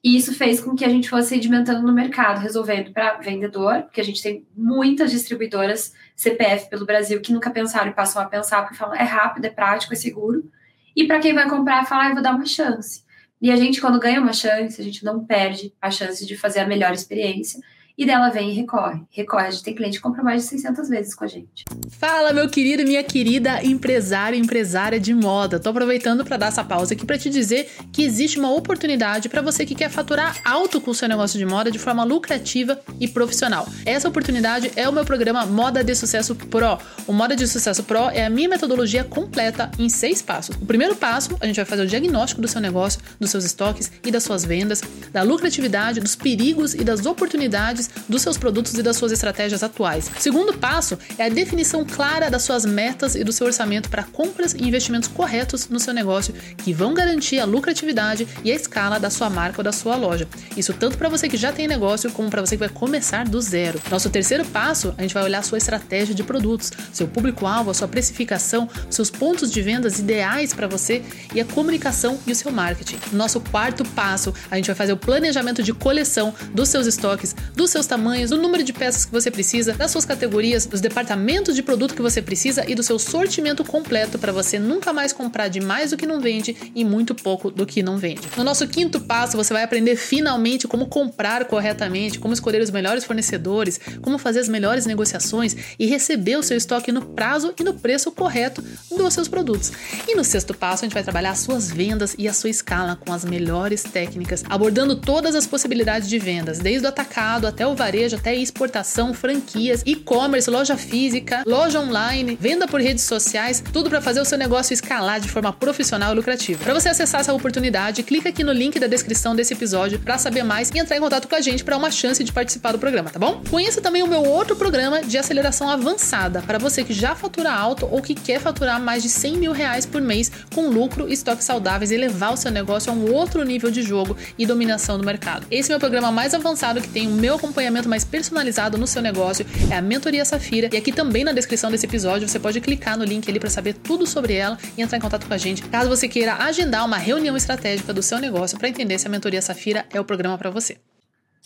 E 0.05 0.17
isso 0.17 0.33
fez 0.33 0.61
com 0.61 0.77
que 0.77 0.85
a 0.85 0.89
gente 0.89 1.09
fosse 1.09 1.31
sedimentando 1.31 1.85
no 1.85 1.93
mercado, 1.93 2.41
resolvendo 2.41 2.93
para 2.93 3.15
vendedor, 3.15 3.83
porque 3.83 4.01
a 4.01 4.05
gente 4.05 4.23
tem 4.23 4.47
muitas 4.57 5.11
distribuidoras 5.11 5.93
CPF 6.15 6.71
pelo 6.71 6.87
Brasil 6.87 7.21
que 7.21 7.33
nunca 7.33 7.51
pensaram 7.51 7.91
e 7.91 7.95
passam 7.95 8.23
a 8.23 8.27
pensar, 8.27 8.63
porque 8.63 8.77
falam 8.77 8.95
é 8.95 9.03
rápido, 9.03 9.47
é 9.47 9.51
prático, 9.51 9.93
é 9.93 9.97
seguro. 9.97 10.49
E 10.95 11.09
para 11.09 11.19
quem 11.19 11.35
vai 11.35 11.49
comprar, 11.49 11.85
fala, 11.87 12.05
ah, 12.05 12.09
eu 12.11 12.15
vou 12.15 12.23
dar 12.23 12.37
uma 12.37 12.47
chance. 12.47 13.03
E 13.43 13.51
a 13.51 13.57
gente, 13.57 13.81
quando 13.81 13.99
ganha 13.99 14.21
uma 14.21 14.33
chance, 14.33 14.81
a 14.81 14.85
gente 14.85 15.05
não 15.05 15.25
perde 15.25 15.75
a 15.83 15.91
chance 15.91 16.25
de 16.25 16.37
fazer 16.37 16.61
a 16.61 16.67
melhor 16.67 16.93
experiência 16.93 17.61
e 17.97 18.05
dela 18.05 18.29
vem 18.29 18.51
e 18.51 18.55
recorre. 18.55 19.01
Recorre, 19.11 19.51
gente 19.51 19.63
tem 19.63 19.75
cliente 19.75 19.97
que 19.97 20.03
compra 20.03 20.23
mais 20.23 20.43
de 20.43 20.49
600 20.49 20.89
vezes 20.89 21.15
com 21.15 21.25
a 21.25 21.27
gente. 21.27 21.65
Fala, 21.89 22.33
meu 22.33 22.49
querido 22.49 22.83
e 22.83 22.85
minha 22.85 23.03
querida 23.03 23.65
empresário 23.65 24.37
e 24.37 24.41
empresária 24.41 25.01
de 25.01 25.15
moda. 25.15 25.59
Tô 25.59 25.71
aproveitando 25.71 26.25
para 26.25 26.37
dar 26.37 26.49
essa 26.49 26.63
pausa 26.63 26.93
aqui 26.93 27.07
para 27.07 27.17
te 27.17 27.31
dizer 27.31 27.71
que 27.93 28.03
existe 28.03 28.39
uma 28.39 28.53
oportunidade 28.53 29.29
para 29.29 29.41
você 29.41 29.65
que 29.65 29.75
quer 29.75 29.89
faturar 29.89 30.37
alto 30.45 30.81
com 30.81 30.91
o 30.91 30.95
seu 30.95 31.09
negócio 31.09 31.39
de 31.39 31.47
moda 31.47 31.71
de 31.71 31.79
forma 31.79 32.05
lucrativa 32.05 32.79
e 33.01 33.09
profissional. 33.09 33.67
Essa 33.87 34.09
oportunidade 34.09 34.71
é 34.77 34.87
o 34.89 34.93
meu 34.93 35.05
programa 35.05 35.47
Moda 35.47 35.83
de 35.83 35.95
Sucesso 35.95 36.35
Pro. 36.35 36.79
O 37.07 37.13
Moda 37.13 37.35
de 37.35 37.49
Sucesso 37.49 37.83
Pro 37.83 38.11
é 38.11 38.27
a 38.27 38.31
minha 38.31 38.49
metodologia 38.49 39.05
completa 39.05 39.71
em 39.79 39.89
seis 39.89 40.21
passos. 40.21 40.55
O 40.57 40.67
primeiro 40.67 40.95
passo, 40.97 41.37
a 41.41 41.47
gente 41.47 41.57
vai 41.57 41.65
fazer 41.65 41.83
o 41.83 41.87
diagnóstico 41.87 42.43
do 42.43 42.49
seu 42.49 42.61
negócio, 42.61 43.01
dos 43.19 43.31
seus 43.31 43.45
estoques 43.45 43.91
e 44.05 44.11
das 44.11 44.23
suas 44.23 44.45
vendas, 44.45 44.83
da 45.13 45.23
lucratividade, 45.23 46.01
dos 46.01 46.15
perigos 46.15 46.75
e 46.75 46.85
das 46.85 47.07
oportunidades 47.07 47.86
dos 48.09 48.23
seus 48.23 48.37
produtos 48.37 48.75
e 48.75 48.83
das 48.83 48.97
suas 48.97 49.13
estratégias 49.13 49.63
atuais. 49.63 50.11
O 50.17 50.21
segundo 50.21 50.55
passo 50.55 50.99
é 51.19 51.25
a 51.25 51.29
definição 51.29 51.85
clara 51.85 52.31
das 52.31 52.43
suas 52.43 52.65
metas 52.65 53.15
e 53.15 53.25
do 53.25 53.33
seu 53.33 53.47
orçamento 53.47 53.89
para 53.89 54.05
compras 54.05 54.55
e 54.55 54.63
investimentos 54.63 55.09
corretos 55.09 55.69
no 55.69 55.81
seu 55.81 55.93
negócio 55.93 56.35
que 56.57 56.73
vão 56.73 56.95
garantir 56.95 57.39
a 57.39 57.45
lucratividade 57.45 58.27
e 58.45 58.51
a 58.51 58.55
escala 58.55 58.99
da 58.99 59.11
sua 59.11 59.29
marca 59.29 59.61
ou 59.61 59.65
da 59.65 59.73
sua 59.73 59.97
loja. 59.97 60.29
Isso 60.57 60.73
tanto 60.73 60.97
para 60.97 61.09
você 61.09 61.29
que 61.29 61.37
já 61.37 61.53
tem 61.53 61.69
negócio 61.69 62.11
como 62.13 62.31
para 62.31 62.41
você 62.41 62.57
que 62.57 62.61
vai 62.61 62.69
começar 62.69 63.29
do 63.29 63.41
zero. 63.41 63.81
Nosso 63.91 64.09
terceiro 64.09 64.45
passo, 64.45 64.95
a 64.97 65.03
gente 65.03 65.15
vai 65.15 65.25
olhar 65.25 65.41
a 65.41 65.43
sua 65.43 65.59
estratégia 65.59 66.15
de 66.15 66.23
produtos, 66.23 66.73
seu 66.93 67.07
público-alvo, 67.07 67.71
a 67.71 67.75
sua 67.75 67.89
precificação, 67.89 68.69
seus 68.89 69.11
pontos 69.11 69.51
de 69.51 69.61
vendas 69.61 69.99
ideais 69.99 70.55
para 70.55 70.67
você 70.67 71.03
e 71.35 71.41
a 71.41 71.45
comunicação 71.45 72.19
e 72.27 72.33
o 72.33 72.35
seu 72.35 72.51
marketing. 72.51 72.99
Nosso 73.13 73.41
quarto 73.41 73.85
passo, 73.85 74.33
a 74.51 74.57
gente 74.57 74.67
vai 74.67 74.75
fazer 74.75 74.93
o 74.93 74.97
planejamento 74.97 75.63
de 75.63 75.73
coleção 75.73 76.33
dos 76.55 76.69
seus 76.69 76.87
estoques, 76.87 77.35
dos 77.55 77.71
seus 77.71 77.76
tamanhos, 77.85 78.31
do 78.31 78.37
número 78.39 78.63
de 78.63 78.73
peças 78.73 79.05
que 79.05 79.11
você 79.11 79.29
precisa, 79.29 79.73
das 79.73 79.91
suas 79.91 80.05
categorias, 80.05 80.65
dos 80.67 80.81
departamentos 80.81 81.57
de 81.57 81.65
produto 81.65 81.97
que 81.97 82.01
você 82.01 82.23
precisa 82.23 82.65
e 82.71 82.77
do 82.77 82.83
seu 82.83 82.97
sortimento 82.97 83.65
completo 83.65 84.21
para 84.21 84.31
você 84.31 84.57
nunca 84.57 84.93
mais 84.93 85.13
comprar 85.13 85.49
de 85.49 85.61
mais 85.61 85.91
do 85.91 85.97
que 85.97 86.07
não 86.07 86.21
vende 86.21 86.57
e 86.75 86.85
muito 86.85 87.13
pouco 87.13 87.51
do 87.51 87.67
que 87.67 87.83
não 87.83 87.99
vende. 87.99 88.29
No 88.37 88.45
nosso 88.45 88.69
quinto 88.69 89.01
passo, 89.01 89.37
você 89.37 89.53
vai 89.53 89.65
aprender 89.65 89.97
finalmente 89.97 90.69
como 90.69 90.87
comprar 90.87 91.45
corretamente, 91.47 92.21
como 92.21 92.33
escolher 92.33 92.63
os 92.63 92.71
melhores 92.71 93.05
fornecedores, 93.05 93.81
como 94.01 94.19
fazer 94.19 94.39
as 94.39 94.49
melhores 94.49 94.87
negociações 94.87 95.57
e 95.79 95.87
receber 95.87 96.37
o 96.37 96.43
seu 96.43 96.57
estoque 96.57 96.93
no 96.93 97.03
prazo 97.03 97.53
e 97.59 97.65
no 97.65 97.75
preço 97.75 98.13
correto 98.13 98.63
dos 98.97 99.13
seus 99.13 99.27
produtos. 99.27 99.73
E 100.07 100.15
no 100.15 100.23
sexto 100.23 100.55
passo, 100.55 100.85
a 100.85 100.87
gente 100.87 100.95
vai 100.95 101.03
trabalhar 101.03 101.31
as 101.31 101.41
suas 101.41 101.69
vendas 101.69 102.15
e 102.17 102.29
a 102.29 102.33
sua 102.33 102.51
escala 102.51 102.97
com 102.97 103.13
as 103.13 103.25
melhores 103.25 103.83
técnicas, 103.83 104.45
abordando 104.49 104.95
todas 104.97 105.35
as 105.35 105.47
possibilidades 105.47 106.09
de 106.09 106.19
vendas, 106.19 106.59
desde 106.59 106.87
o 106.87 106.89
atacado 106.89 107.47
até 107.47 107.66
o 107.67 107.75
varejo, 107.75 108.17
até 108.17 108.35
exportação, 108.35 109.13
franquias, 109.13 109.83
e-commerce, 109.85 110.51
loja 110.51 110.77
física, 110.77 111.43
loja 111.47 111.81
online, 111.81 112.39
venda 112.41 112.67
por 112.67 112.81
redes 112.81 113.05
sociais, 113.05 113.63
tudo 113.73 113.91
para 113.91 114.01
fazer 114.01 114.21
o 114.21 114.25
seu 114.25 114.39
negócio 114.39 114.73
escalar 114.73 115.21
de 115.21 115.29
forma 115.29 115.53
profissional 115.53 116.13
e 116.13 116.17
lucrativa. 116.17 116.63
Para 116.63 116.75
você 116.75 116.89
acessar 116.89 117.21
essa 117.21 117.33
oportunidade, 117.35 118.03
clica 118.03 118.29
aqui 118.29 118.45
no 118.45 118.53
link 118.53 118.79
da 118.79 118.87
descrição 118.87 119.35
desse 119.35 119.53
episódio 119.53 119.99
para 119.99 120.19
saber 120.19 120.43
mais 120.43 120.71
e 120.71 120.79
entrar 120.79 120.97
em 120.97 121.01
contato 121.01 121.29
com 121.29 121.35
a 121.35 121.41
gente 121.41 121.65
para 121.65 121.77
uma 121.77 121.91
chance 121.91 122.23
de 122.23 122.33
participar 122.33 122.73
do 122.73 122.79
programa, 122.79 123.11
tá 123.11 123.19
bom? 123.19 123.43
Conheça 123.51 123.81
também 123.81 124.03
o 124.03 124.07
meu 124.07 124.23
outro 124.23 124.57
programa 124.57 125.03
de 125.03 125.19
aceleração 125.19 125.69
avançada 125.69 126.43
para 126.43 126.59
você 126.59 126.85
que 126.85 126.93
já 126.93 127.15
fatura 127.15 127.53
alto 127.53 127.89
ou 127.91 128.01
que 128.01 128.15
quer 128.15 128.41
faturar 128.41 128.81
mais 128.81 129.03
de 129.03 129.09
100 129.09 129.37
mil 129.37 129.53
reais 129.53 129.85
por 129.85 130.01
mês 130.01 130.31
com 130.55 130.69
lucro 130.69 131.13
estoques 131.13 131.45
saudáveis 131.45 131.91
e 131.91 131.97
levar 131.97 132.33
o 132.33 132.37
seu 132.37 132.51
negócio 132.51 132.93
a 132.93 132.95
um 132.95 133.13
outro 133.13 133.45
nível 133.45 133.71
de 133.71 133.83
jogo 133.83 134.17
e 134.39 134.47
dominação 134.47 134.99
do 134.99 135.05
mercado. 135.05 135.47
Esse 135.51 135.71
é 135.71 135.73
o 135.73 135.75
meu 135.75 135.81
programa 135.81 136.11
mais 136.11 136.33
avançado 136.33 136.81
que 136.81 136.89
tem 136.89 137.07
o 137.07 137.13
meu 137.13 137.35
acompanhamento 137.35 137.56
mais 137.89 138.05
personalizado 138.05 138.79
no 138.79 138.87
seu 138.87 139.03
negócio, 139.03 139.47
é 139.71 139.77
a 139.77 139.83
Mentoria 139.83 140.25
Safira. 140.25 140.69
E 140.73 140.77
aqui 140.77 140.93
também 140.93 141.25
na 141.25 141.33
descrição 141.33 141.71
desse 141.71 141.87
episódio 141.87 142.29
você 142.29 142.39
pode 142.39 142.61
clicar 142.61 142.97
no 142.97 143.05
link 143.05 143.29
ali 143.29 143.41
para 143.41 143.51
saber 143.51 143.75
tudo 143.75 144.07
sobre 144.07 144.35
ela 144.35 144.59
e 144.77 144.83
entrar 144.83 144.99
em 144.99 145.01
contato 145.01 145.27
com 145.27 145.35
a 145.35 145.39
gente, 145.39 145.63
caso 145.63 145.89
você 145.89 146.09
queira 146.09 146.35
agendar 146.35 146.85
uma 146.85 146.97
reunião 146.97 147.37
estratégica 147.37 147.93
do 147.93 148.03
seu 148.03 148.19
negócio 148.19 148.59
para 148.59 148.69
entender 148.69 148.99
se 148.99 149.07
a 149.07 149.11
Mentoria 149.11 149.43
Safira 149.43 149.87
é 149.93 150.01
o 150.01 150.05
programa 150.05 150.39
para 150.39 150.51
você. 150.51 150.79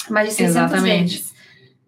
Mais 0.08 0.28
de 0.28 0.34
600 0.34 0.56
Exatamente. 0.56 1.24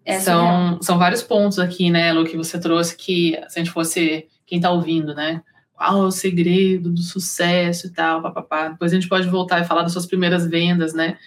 É 0.05 0.19
são, 0.19 0.81
são 0.81 0.97
vários 0.97 1.23
pontos 1.23 1.59
aqui, 1.59 1.89
né, 1.89 2.11
Lu, 2.11 2.25
que 2.25 2.35
você 2.35 2.59
trouxe 2.59 2.95
que 2.95 3.39
se 3.47 3.59
a 3.59 3.63
gente 3.63 3.71
fosse 3.71 4.27
quem 4.45 4.57
está 4.57 4.69
ouvindo, 4.69 5.13
né? 5.15 5.41
Qual 5.73 6.03
é 6.03 6.05
o 6.05 6.11
segredo 6.11 6.89
do 6.89 7.01
sucesso 7.01 7.87
e 7.87 7.89
tal, 7.89 8.21
papapá. 8.21 8.69
Depois 8.69 8.91
a 8.91 8.95
gente 8.95 9.07
pode 9.07 9.27
voltar 9.27 9.61
e 9.61 9.65
falar 9.65 9.83
das 9.83 9.93
suas 9.93 10.05
primeiras 10.05 10.45
vendas, 10.45 10.93
né? 10.93 11.17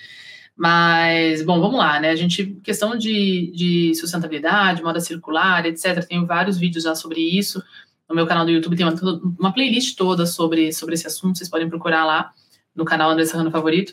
Mas, 0.56 1.42
bom, 1.42 1.60
vamos 1.60 1.76
lá, 1.76 2.00
né? 2.00 2.10
A 2.10 2.16
gente, 2.16 2.46
questão 2.64 2.96
de, 2.96 3.52
de 3.54 3.94
sustentabilidade, 3.94 4.82
moda 4.82 5.00
circular, 5.00 5.66
etc., 5.66 6.02
tem 6.06 6.24
vários 6.24 6.56
vídeos 6.56 6.84
já 6.84 6.94
sobre 6.94 7.20
isso. 7.20 7.62
No 8.08 8.14
meu 8.14 8.26
canal 8.26 8.44
do 8.44 8.50
YouTube 8.50 8.76
tem 8.76 8.86
uma, 8.86 8.94
uma 9.38 9.52
playlist 9.52 9.96
toda 9.96 10.24
sobre, 10.24 10.72
sobre 10.72 10.94
esse 10.94 11.06
assunto, 11.06 11.36
vocês 11.36 11.50
podem 11.50 11.68
procurar 11.68 12.06
lá 12.06 12.32
no 12.74 12.84
canal 12.84 13.10
André 13.10 13.26
Serrano 13.26 13.50
Favorito. 13.50 13.92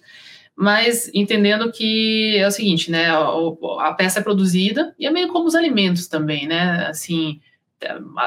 Mas 0.55 1.09
entendendo 1.13 1.71
que 1.71 2.37
é 2.37 2.47
o 2.47 2.51
seguinte, 2.51 2.89
né? 2.89 3.09
A, 3.09 3.89
a 3.89 3.93
peça 3.93 4.19
é 4.19 4.23
produzida 4.23 4.95
e 4.97 5.05
é 5.05 5.11
meio 5.11 5.27
como 5.29 5.47
os 5.47 5.55
alimentos 5.55 6.07
também, 6.07 6.47
né? 6.47 6.85
Assim, 6.87 7.41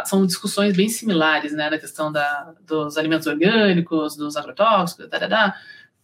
são 0.04 0.26
discussões 0.26 0.76
bem 0.76 0.88
similares, 0.88 1.52
né, 1.52 1.70
na 1.70 1.78
questão 1.78 2.12
da, 2.12 2.54
dos 2.66 2.96
alimentos 2.96 3.26
orgânicos, 3.26 4.16
dos 4.16 4.36
agrotóxicos, 4.36 5.08
tá, 5.08 5.54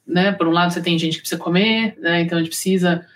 né, 0.07 0.33
por 0.33 0.47
um 0.49 0.53
lado 0.53 0.73
você 0.73 0.83
tem 0.83 0.99
gente 0.99 1.15
que 1.15 1.21
precisa 1.21 1.41
comer, 1.41 1.97
né, 1.99 2.23
então 2.23 2.39
a 2.39 2.41
gente 2.41 2.51
precisa 2.51 3.07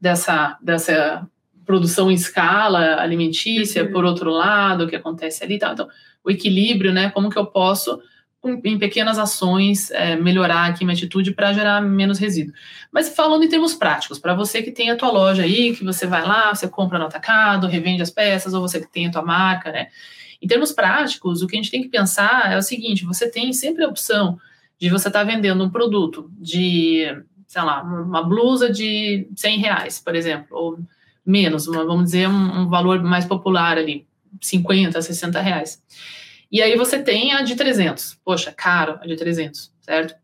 dessa, 0.00 0.56
dessa 0.60 1.26
produção 1.64 2.10
em 2.10 2.14
escala 2.14 3.00
alimentícia, 3.00 3.84
uhum. 3.84 3.92
por 3.92 4.04
outro 4.04 4.30
lado, 4.30 4.84
o 4.84 4.88
que 4.88 4.96
acontece 4.96 5.42
ali, 5.42 5.58
tá, 5.58 5.72
então 5.72 5.88
o 6.24 6.30
equilíbrio, 6.30 6.92
né, 6.92 7.10
como 7.10 7.30
que 7.30 7.38
eu 7.38 7.46
posso 7.46 8.00
em 8.64 8.78
pequenas 8.78 9.18
ações, 9.18 9.90
é, 9.90 10.14
melhorar 10.14 10.66
aqui 10.66 10.84
minha 10.84 10.94
atitude 10.94 11.32
para 11.32 11.52
gerar 11.52 11.80
menos 11.80 12.18
resíduo. 12.18 12.54
Mas 12.92 13.08
falando 13.08 13.42
em 13.42 13.48
termos 13.48 13.74
práticos, 13.74 14.18
para 14.18 14.34
você 14.34 14.62
que 14.62 14.70
tem 14.70 14.90
a 14.90 14.96
tua 14.96 15.10
loja 15.10 15.42
aí, 15.42 15.74
que 15.74 15.84
você 15.84 16.06
vai 16.06 16.24
lá, 16.24 16.54
você 16.54 16.68
compra 16.68 16.98
no 16.98 17.06
atacado, 17.06 17.66
revende 17.66 18.02
as 18.02 18.10
peças, 18.10 18.54
ou 18.54 18.60
você 18.60 18.80
que 18.80 18.90
tem 18.90 19.08
a 19.08 19.10
tua 19.10 19.22
marca, 19.22 19.72
né? 19.72 19.88
Em 20.40 20.46
termos 20.46 20.70
práticos, 20.70 21.42
o 21.42 21.46
que 21.46 21.56
a 21.56 21.60
gente 21.60 21.70
tem 21.70 21.82
que 21.82 21.88
pensar 21.88 22.52
é 22.52 22.56
o 22.56 22.62
seguinte: 22.62 23.04
você 23.04 23.30
tem 23.30 23.52
sempre 23.52 23.84
a 23.84 23.88
opção 23.88 24.38
de 24.78 24.90
você 24.90 25.08
estar 25.08 25.20
tá 25.20 25.24
vendendo 25.24 25.62
um 25.62 25.70
produto 25.70 26.30
de, 26.38 27.04
sei 27.46 27.62
lá, 27.62 27.82
uma 27.82 28.22
blusa 28.22 28.70
de 28.70 29.28
100 29.34 29.58
reais, 29.58 30.00
por 30.00 30.14
exemplo, 30.14 30.56
ou 30.56 30.78
menos, 31.24 31.66
uma, 31.66 31.84
vamos 31.84 32.04
dizer, 32.04 32.28
um, 32.28 32.60
um 32.60 32.68
valor 32.68 33.02
mais 33.02 33.24
popular 33.24 33.78
ali, 33.78 34.06
50, 34.40 35.00
60 35.00 35.40
reais. 35.40 35.82
E 36.50 36.62
aí 36.62 36.76
você 36.76 37.02
tem 37.02 37.32
a 37.32 37.42
de 37.42 37.56
300. 37.56 38.18
Poxa, 38.24 38.52
caro 38.52 38.98
a 39.02 39.06
de 39.06 39.16
300, 39.16 39.72
certo? 39.80 40.14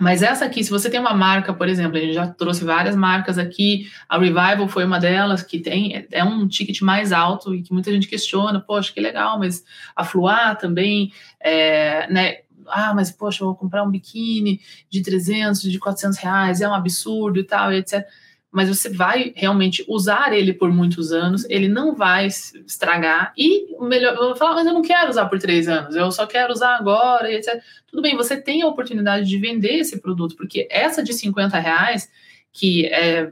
Mas 0.00 0.22
essa 0.22 0.46
aqui, 0.46 0.64
se 0.64 0.70
você 0.70 0.88
tem 0.88 0.98
uma 0.98 1.12
marca, 1.12 1.52
por 1.52 1.68
exemplo, 1.68 1.98
a 1.98 2.00
gente 2.00 2.14
já 2.14 2.26
trouxe 2.26 2.64
várias 2.64 2.96
marcas 2.96 3.36
aqui, 3.36 3.86
a 4.08 4.18
Revival 4.18 4.66
foi 4.66 4.84
uma 4.84 4.98
delas, 4.98 5.42
que 5.42 5.60
tem 5.60 6.06
é 6.10 6.24
um 6.24 6.48
ticket 6.48 6.80
mais 6.80 7.12
alto 7.12 7.54
e 7.54 7.62
que 7.62 7.72
muita 7.72 7.92
gente 7.92 8.08
questiona, 8.08 8.58
poxa, 8.58 8.92
que 8.92 9.00
legal, 9.00 9.38
mas 9.38 9.62
a 9.94 10.02
Fluá 10.02 10.54
também, 10.54 11.12
é, 11.38 12.10
né, 12.10 12.38
ah, 12.66 12.92
mas 12.94 13.10
poxa, 13.10 13.42
eu 13.42 13.48
vou 13.48 13.56
comprar 13.56 13.82
um 13.84 13.90
biquíni 13.90 14.60
de 14.90 15.02
300, 15.02 15.62
de 15.62 15.78
400 15.78 16.18
reais, 16.18 16.60
é 16.60 16.68
um 16.68 16.74
absurdo 16.74 17.38
e 17.40 17.44
tal, 17.44 17.72
etc 17.72 18.06
mas 18.52 18.68
você 18.68 18.90
vai 18.90 19.32
realmente 19.34 19.82
usar 19.88 20.34
ele 20.34 20.52
por 20.52 20.70
muitos 20.70 21.10
anos, 21.10 21.46
ele 21.48 21.68
não 21.68 21.94
vai 21.94 22.26
estragar. 22.26 23.32
E 23.36 23.74
melhor, 23.80 24.14
eu 24.14 24.26
vou 24.26 24.36
falar, 24.36 24.56
mas 24.56 24.66
eu 24.66 24.74
não 24.74 24.82
quero 24.82 25.08
usar 25.08 25.24
por 25.24 25.38
três 25.38 25.66
anos, 25.66 25.96
eu 25.96 26.12
só 26.12 26.26
quero 26.26 26.52
usar 26.52 26.76
agora, 26.76 27.32
etc. 27.32 27.62
Tudo 27.86 28.02
bem, 28.02 28.14
você 28.14 28.36
tem 28.36 28.60
a 28.60 28.66
oportunidade 28.66 29.26
de 29.26 29.38
vender 29.38 29.78
esse 29.78 29.98
produto, 30.02 30.36
porque 30.36 30.68
essa 30.70 31.02
de 31.02 31.14
50 31.14 31.58
reais, 31.58 32.10
que 32.52 32.84
é 32.86 33.30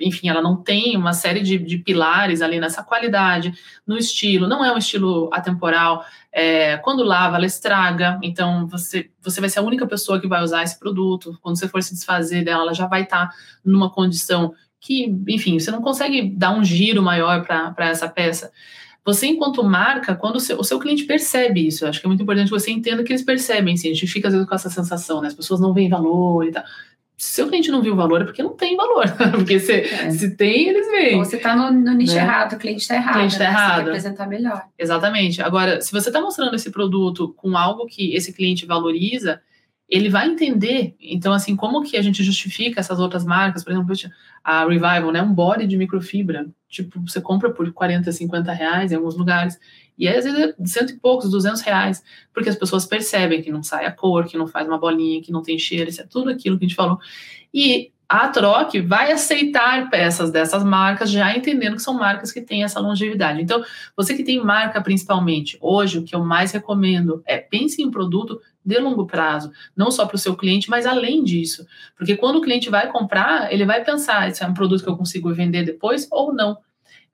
enfim, 0.00 0.28
ela 0.28 0.42
não 0.42 0.56
tem 0.56 0.96
uma 0.96 1.12
série 1.12 1.40
de, 1.40 1.58
de, 1.58 1.78
pilares 1.78 2.42
ali 2.42 2.60
nessa 2.60 2.82
qualidade, 2.82 3.52
no 3.86 3.96
estilo, 3.96 4.48
não 4.48 4.64
é 4.64 4.72
um 4.72 4.78
estilo 4.78 5.30
atemporal. 5.32 6.04
É, 6.32 6.76
quando 6.78 7.04
lava, 7.04 7.36
ela 7.36 7.46
estraga, 7.46 8.18
então 8.22 8.66
você, 8.66 9.10
você 9.22 9.40
vai 9.40 9.50
ser 9.50 9.60
a 9.60 9.62
única 9.62 9.86
pessoa 9.86 10.20
que 10.20 10.28
vai 10.28 10.42
usar 10.42 10.62
esse 10.62 10.78
produto. 10.78 11.38
Quando 11.42 11.58
você 11.58 11.68
for 11.68 11.82
se 11.82 11.94
desfazer 11.94 12.44
dela, 12.44 12.62
ela 12.62 12.74
já 12.74 12.86
vai 12.86 13.02
estar 13.02 13.28
tá 13.28 13.34
numa 13.64 13.90
condição 13.90 14.54
que, 14.80 15.14
enfim, 15.28 15.58
você 15.58 15.70
não 15.70 15.80
consegue 15.80 16.22
dar 16.22 16.50
um 16.50 16.62
giro 16.62 17.02
maior 17.02 17.44
para 17.44 17.88
essa 17.88 18.08
peça. 18.08 18.52
Você, 19.04 19.26
enquanto 19.26 19.62
marca, 19.62 20.14
quando 20.14 20.36
o 20.36 20.40
seu, 20.40 20.58
o 20.58 20.64
seu, 20.64 20.78
cliente 20.78 21.04
percebe 21.04 21.66
isso, 21.66 21.84
eu 21.84 21.88
acho 21.90 22.00
que 22.00 22.06
é 22.06 22.08
muito 22.08 22.22
importante 22.22 22.46
que 22.46 22.58
você 22.58 22.70
entenda 22.70 23.02
que 23.02 23.12
eles 23.12 23.22
percebem, 23.22 23.74
assim, 23.74 23.90
a 23.90 23.92
gente 23.92 24.06
fica 24.06 24.28
às 24.28 24.34
vezes 24.34 24.48
com 24.48 24.54
essa 24.54 24.70
sensação, 24.70 25.20
né? 25.20 25.28
As 25.28 25.34
pessoas 25.34 25.60
não 25.60 25.74
veem 25.74 25.90
valor 25.90 26.46
e 26.46 26.50
tal 26.50 26.64
se 27.24 27.42
o 27.42 27.48
cliente 27.48 27.70
não 27.70 27.80
viu 27.80 27.94
o 27.94 27.96
valor, 27.96 28.20
é 28.20 28.24
porque 28.24 28.42
não 28.42 28.54
tem 28.54 28.76
valor. 28.76 29.06
porque 29.32 29.58
se, 29.58 29.72
é. 29.72 30.10
se 30.10 30.36
tem, 30.36 30.68
eles 30.68 30.86
veem. 30.90 31.16
Ou 31.16 31.24
você 31.24 31.36
está 31.36 31.56
no, 31.56 31.72
no, 31.72 31.92
nicho 31.94 32.14
né? 32.14 32.20
errado, 32.20 32.52
o 32.52 32.58
cliente 32.58 32.82
está 32.82 32.96
errado. 32.96 33.10
O 33.10 33.14
cliente 33.14 33.32
está 33.32 33.44
né? 33.44 33.50
errado. 33.50 33.68
Você 33.68 33.74
tem 33.74 33.84
que 33.84 33.90
apresentar 33.90 34.26
melhor. 34.26 34.64
Exatamente. 34.78 35.42
Agora, 35.42 35.80
se 35.80 35.90
você 35.90 36.10
está 36.10 36.20
mostrando 36.20 36.54
esse 36.54 36.70
produto 36.70 37.32
com 37.34 37.56
algo 37.56 37.86
que 37.86 38.14
esse 38.14 38.30
cliente 38.32 38.66
valoriza, 38.66 39.40
ele 39.88 40.10
vai 40.10 40.28
entender. 40.28 40.94
Então, 41.00 41.32
assim, 41.32 41.56
como 41.56 41.82
que 41.82 41.96
a 41.96 42.02
gente 42.02 42.22
justifica 42.22 42.78
essas 42.78 43.00
outras 43.00 43.24
marcas? 43.24 43.64
Por 43.64 43.72
exemplo, 43.72 43.94
a 44.42 44.66
Revival, 44.66 45.10
né? 45.10 45.22
Um 45.22 45.32
body 45.32 45.66
de 45.66 45.78
microfibra. 45.78 46.46
Tipo, 46.68 47.00
você 47.00 47.22
compra 47.22 47.50
por 47.50 47.72
40, 47.72 48.12
50 48.12 48.52
reais 48.52 48.92
em 48.92 48.96
alguns 48.96 49.16
lugares. 49.16 49.58
E 49.98 50.08
às 50.08 50.24
vezes 50.24 50.38
é 50.38 50.54
cento 50.64 50.92
e 50.92 50.98
poucos, 50.98 51.30
duzentos 51.30 51.60
reais, 51.60 52.02
porque 52.32 52.48
as 52.48 52.56
pessoas 52.56 52.84
percebem 52.84 53.42
que 53.42 53.52
não 53.52 53.62
sai 53.62 53.86
a 53.86 53.92
cor, 53.92 54.26
que 54.26 54.36
não 54.36 54.46
faz 54.46 54.66
uma 54.66 54.78
bolinha, 54.78 55.22
que 55.22 55.32
não 55.32 55.42
tem 55.42 55.58
cheiro, 55.58 55.88
isso 55.88 56.00
é 56.00 56.06
tudo 56.06 56.30
aquilo 56.30 56.58
que 56.58 56.64
a 56.64 56.68
gente 56.68 56.76
falou. 56.76 56.98
E 57.52 57.92
a 58.08 58.28
Troc 58.28 58.74
vai 58.86 59.10
aceitar 59.12 59.88
peças 59.88 60.30
dessas 60.30 60.62
marcas, 60.62 61.10
já 61.10 61.36
entendendo 61.36 61.76
que 61.76 61.82
são 61.82 61.94
marcas 61.94 62.30
que 62.30 62.40
têm 62.40 62.62
essa 62.62 62.78
longevidade. 62.78 63.40
Então, 63.40 63.64
você 63.96 64.14
que 64.14 64.22
tem 64.22 64.42
marca 64.44 64.80
principalmente, 64.82 65.56
hoje 65.60 65.98
o 65.98 66.04
que 66.04 66.14
eu 66.14 66.22
mais 66.22 66.52
recomendo 66.52 67.22
é 67.26 67.38
pense 67.38 67.80
em 67.80 67.86
um 67.86 67.90
produto 67.90 68.40
de 68.64 68.78
longo 68.78 69.06
prazo, 69.06 69.50
não 69.76 69.90
só 69.90 70.06
para 70.06 70.16
o 70.16 70.18
seu 70.18 70.36
cliente, 70.36 70.70
mas 70.70 70.86
além 70.86 71.22
disso. 71.22 71.66
Porque 71.96 72.16
quando 72.16 72.36
o 72.36 72.40
cliente 72.40 72.70
vai 72.70 72.90
comprar, 72.90 73.52
ele 73.52 73.64
vai 73.64 73.82
pensar, 73.84 74.30
se 74.32 74.42
é 74.42 74.46
um 74.46 74.54
produto 74.54 74.82
que 74.82 74.88
eu 74.88 74.96
consigo 74.96 75.32
vender 75.32 75.64
depois 75.64 76.06
ou 76.10 76.32
não. 76.32 76.58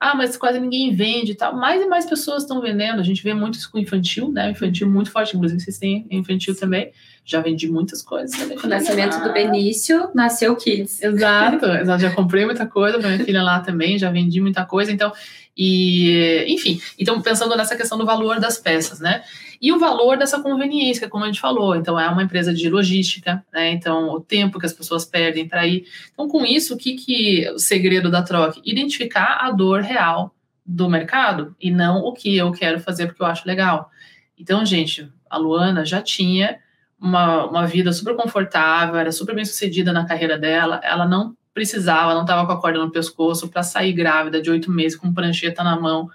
Ah, 0.03 0.15
mas 0.15 0.35
quase 0.35 0.59
ninguém 0.59 0.91
vende 0.95 1.33
e 1.33 1.35
tal. 1.35 1.55
Mais 1.55 1.79
e 1.79 1.85
mais 1.85 2.07
pessoas 2.07 2.41
estão 2.41 2.59
vendendo. 2.59 2.99
A 2.99 3.03
gente 3.03 3.21
vê 3.21 3.35
muito 3.35 3.59
isso 3.59 3.71
com 3.71 3.77
infantil, 3.77 4.31
né? 4.31 4.49
Infantil 4.49 4.89
muito 4.89 5.11
forte. 5.11 5.37
Inclusive, 5.37 5.59
vocês 5.59 5.77
têm 5.77 6.07
infantil 6.09 6.55
também. 6.55 6.91
Já 7.23 7.39
vendi 7.39 7.69
muitas 7.69 8.01
coisas. 8.01 8.35
minha 8.47 8.59
Com 8.59 8.65
o 8.65 8.69
nascimento 8.71 9.19
lá. 9.19 9.27
do 9.27 9.31
Benício, 9.31 10.09
nasceu 10.15 10.53
o 10.53 10.55
Kids. 10.55 11.03
Exato, 11.03 11.67
exato. 11.77 12.01
Já 12.01 12.09
comprei 12.09 12.43
muita 12.45 12.65
coisa 12.65 12.97
para 12.97 13.09
minha 13.09 13.23
filha 13.23 13.43
lá 13.43 13.59
também, 13.59 13.99
já 13.99 14.09
vendi 14.09 14.41
muita 14.41 14.65
coisa, 14.65 14.91
então, 14.91 15.13
e 15.55 16.45
enfim, 16.47 16.81
então 16.97 17.21
pensando 17.21 17.55
nessa 17.55 17.75
questão 17.75 17.95
do 17.95 18.05
valor 18.05 18.39
das 18.39 18.57
peças, 18.57 18.99
né? 18.99 19.21
E 19.61 19.71
o 19.71 19.77
valor 19.77 20.17
dessa 20.17 20.41
conveniência, 20.41 21.07
como 21.07 21.23
a 21.23 21.27
gente 21.27 21.39
falou, 21.39 21.75
então 21.75 21.99
é 21.99 22.09
uma 22.09 22.23
empresa 22.23 22.51
de 22.51 22.67
logística, 22.67 23.45
né? 23.53 23.71
Então 23.71 24.09
o 24.09 24.19
tempo 24.19 24.57
que 24.57 24.65
as 24.65 24.73
pessoas 24.73 25.05
perdem 25.05 25.47
para 25.47 25.67
ir. 25.67 25.85
Então, 26.11 26.27
com 26.27 26.43
isso, 26.43 26.73
o 26.73 26.77
que, 26.77 26.95
que 26.95 27.47
o 27.51 27.59
segredo 27.59 28.09
da 28.09 28.23
troca? 28.23 28.59
Identificar 28.65 29.37
a 29.41 29.51
dor 29.51 29.81
real 29.81 30.33
do 30.65 30.89
mercado 30.89 31.55
e 31.61 31.69
não 31.69 31.99
o 31.99 32.11
que 32.11 32.35
eu 32.35 32.51
quero 32.51 32.79
fazer 32.79 33.05
porque 33.05 33.21
eu 33.21 33.27
acho 33.27 33.47
legal. 33.47 33.91
Então, 34.37 34.65
gente, 34.65 35.07
a 35.29 35.37
Luana 35.37 35.85
já 35.85 36.01
tinha 36.01 36.57
uma, 36.99 37.45
uma 37.45 37.67
vida 37.67 37.93
super 37.93 38.15
confortável, 38.15 38.95
era 38.95 39.11
super 39.11 39.35
bem 39.35 39.45
sucedida 39.45 39.93
na 39.93 40.05
carreira 40.05 40.39
dela, 40.39 40.81
ela 40.83 41.07
não 41.07 41.35
precisava, 41.53 42.13
não 42.13 42.21
estava 42.21 42.47
com 42.47 42.53
a 42.53 42.59
corda 42.61 42.79
no 42.79 42.91
pescoço 42.91 43.47
para 43.49 43.61
sair 43.61 43.93
grávida 43.93 44.41
de 44.41 44.49
oito 44.49 44.71
meses 44.71 44.97
com 44.97 45.13
prancheta 45.13 45.63
na 45.63 45.79
mão, 45.79 46.09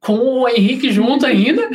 com 0.00 0.18
o 0.18 0.48
Henrique 0.48 0.92
junto 0.92 1.24
ainda. 1.24 1.68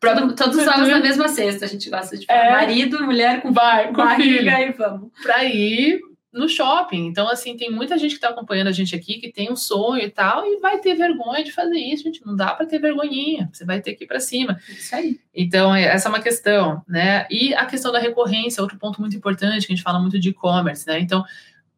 Pra, 0.00 0.14
Todo- 0.14 0.34
todos 0.34 0.56
os 0.58 0.66
ovos 0.66 0.88
na 0.88 0.98
mesma 1.00 1.28
cesta, 1.28 1.64
a 1.64 1.68
gente 1.68 1.88
gosta 1.90 2.16
de. 2.16 2.26
É. 2.28 2.50
Marido, 2.50 3.02
mulher 3.04 3.40
com 3.42 3.52
Vai, 3.52 3.86
com 3.88 3.94
barriga 3.94 4.60
e 4.60 4.72
vamos. 4.72 5.10
para 5.22 5.44
ir 5.44 6.00
no 6.32 6.46
shopping. 6.50 7.06
Então, 7.06 7.26
assim, 7.30 7.56
tem 7.56 7.70
muita 7.70 7.96
gente 7.96 8.10
que 8.10 8.16
está 8.18 8.28
acompanhando 8.28 8.66
a 8.68 8.72
gente 8.72 8.94
aqui 8.94 9.14
que 9.18 9.32
tem 9.32 9.50
um 9.50 9.56
sonho 9.56 10.02
e 10.02 10.10
tal, 10.10 10.44
e 10.46 10.58
vai 10.60 10.78
ter 10.78 10.94
vergonha 10.94 11.42
de 11.42 11.50
fazer 11.50 11.78
isso, 11.78 12.02
gente. 12.04 12.24
Não 12.26 12.36
dá 12.36 12.52
para 12.54 12.66
ter 12.66 12.78
vergonhinha. 12.78 13.48
Você 13.50 13.64
vai 13.64 13.80
ter 13.80 13.94
que 13.94 14.04
ir 14.04 14.06
para 14.06 14.20
cima. 14.20 14.58
Isso 14.68 14.94
aí. 14.94 15.18
Então, 15.34 15.74
é- 15.74 15.84
essa 15.84 16.08
é 16.08 16.10
uma 16.10 16.20
questão, 16.20 16.82
né? 16.86 17.26
E 17.30 17.54
a 17.54 17.64
questão 17.64 17.90
da 17.90 17.98
recorrência, 17.98 18.62
outro 18.62 18.76
ponto 18.78 19.00
muito 19.00 19.16
importante, 19.16 19.66
que 19.66 19.72
a 19.72 19.76
gente 19.76 19.82
fala 19.84 19.98
muito 19.98 20.20
de 20.20 20.28
e-commerce, 20.28 20.86
né? 20.86 21.00
Então, 21.00 21.24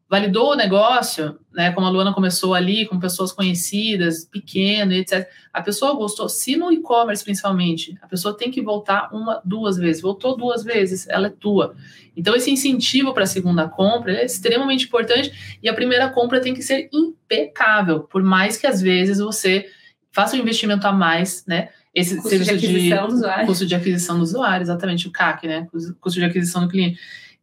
validou 0.08 0.52
o 0.52 0.56
negócio, 0.56 1.38
né? 1.52 1.70
Como 1.72 1.86
a 1.86 1.90
Luana 1.90 2.14
começou 2.14 2.54
ali, 2.54 2.86
com 2.86 2.98
pessoas 2.98 3.30
conhecidas, 3.30 4.24
pequeno, 4.24 4.92
e 4.92 5.00
etc. 5.00 5.28
A 5.52 5.60
pessoa 5.60 5.94
gostou, 5.94 6.28
se 6.28 6.56
no 6.56 6.72
e-commerce 6.72 7.22
principalmente, 7.22 7.96
a 8.00 8.06
pessoa 8.06 8.34
tem 8.34 8.50
que 8.50 8.62
voltar 8.62 9.10
uma, 9.12 9.42
duas 9.44 9.76
vezes. 9.76 10.00
Voltou 10.00 10.34
duas 10.36 10.64
vezes, 10.64 11.06
ela 11.08 11.26
é 11.26 11.30
tua. 11.30 11.76
Então, 12.16 12.34
esse 12.34 12.50
incentivo 12.50 13.12
para 13.12 13.24
a 13.24 13.26
segunda 13.26 13.68
compra 13.68 14.12
é 14.12 14.24
extremamente 14.24 14.86
importante 14.86 15.58
e 15.62 15.68
a 15.68 15.74
primeira 15.74 16.08
compra 16.08 16.40
tem 16.40 16.54
que 16.54 16.62
ser 16.62 16.88
impecável, 16.92 18.00
por 18.00 18.22
mais 18.22 18.56
que 18.56 18.66
às 18.66 18.80
vezes 18.80 19.18
você 19.18 19.66
faça 20.10 20.34
um 20.36 20.40
investimento 20.40 20.86
a 20.86 20.92
mais, 20.92 21.44
né? 21.46 21.68
Esse 21.94 22.16
Custo 22.16 22.30
de 22.30 22.44
serviço 22.44 22.66
aquisição 22.66 23.08
do 23.08 23.14
usuário. 23.14 23.46
custo 23.46 23.66
de 23.66 23.74
aquisição 23.74 24.16
do 24.16 24.22
usuário, 24.22 24.62
exatamente 24.62 25.06
o 25.06 25.10
CAC, 25.10 25.46
né? 25.46 25.66
Custo 26.00 26.18
de 26.18 26.24
aquisição 26.24 26.62
do 26.62 26.68
cliente. 26.68 26.98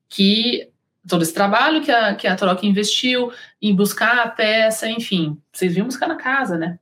Que 0.10 0.70
todo 1.08 1.22
esse 1.22 1.34
trabalho 1.34 1.82
que 1.82 1.92
a, 1.92 2.16
que 2.16 2.28
a 2.28 2.36
Troca 2.36 2.66
investiu 2.66 3.32
em 3.62 3.76
buscar 3.76 4.20
a 4.20 4.30
peça, 4.30 4.90
enfim, 4.90 5.38
vocês 5.52 5.74
vinham 5.74 5.88
buscar 5.88 6.08
na 6.08 6.16
casa, 6.16 6.58
né? 6.58 6.80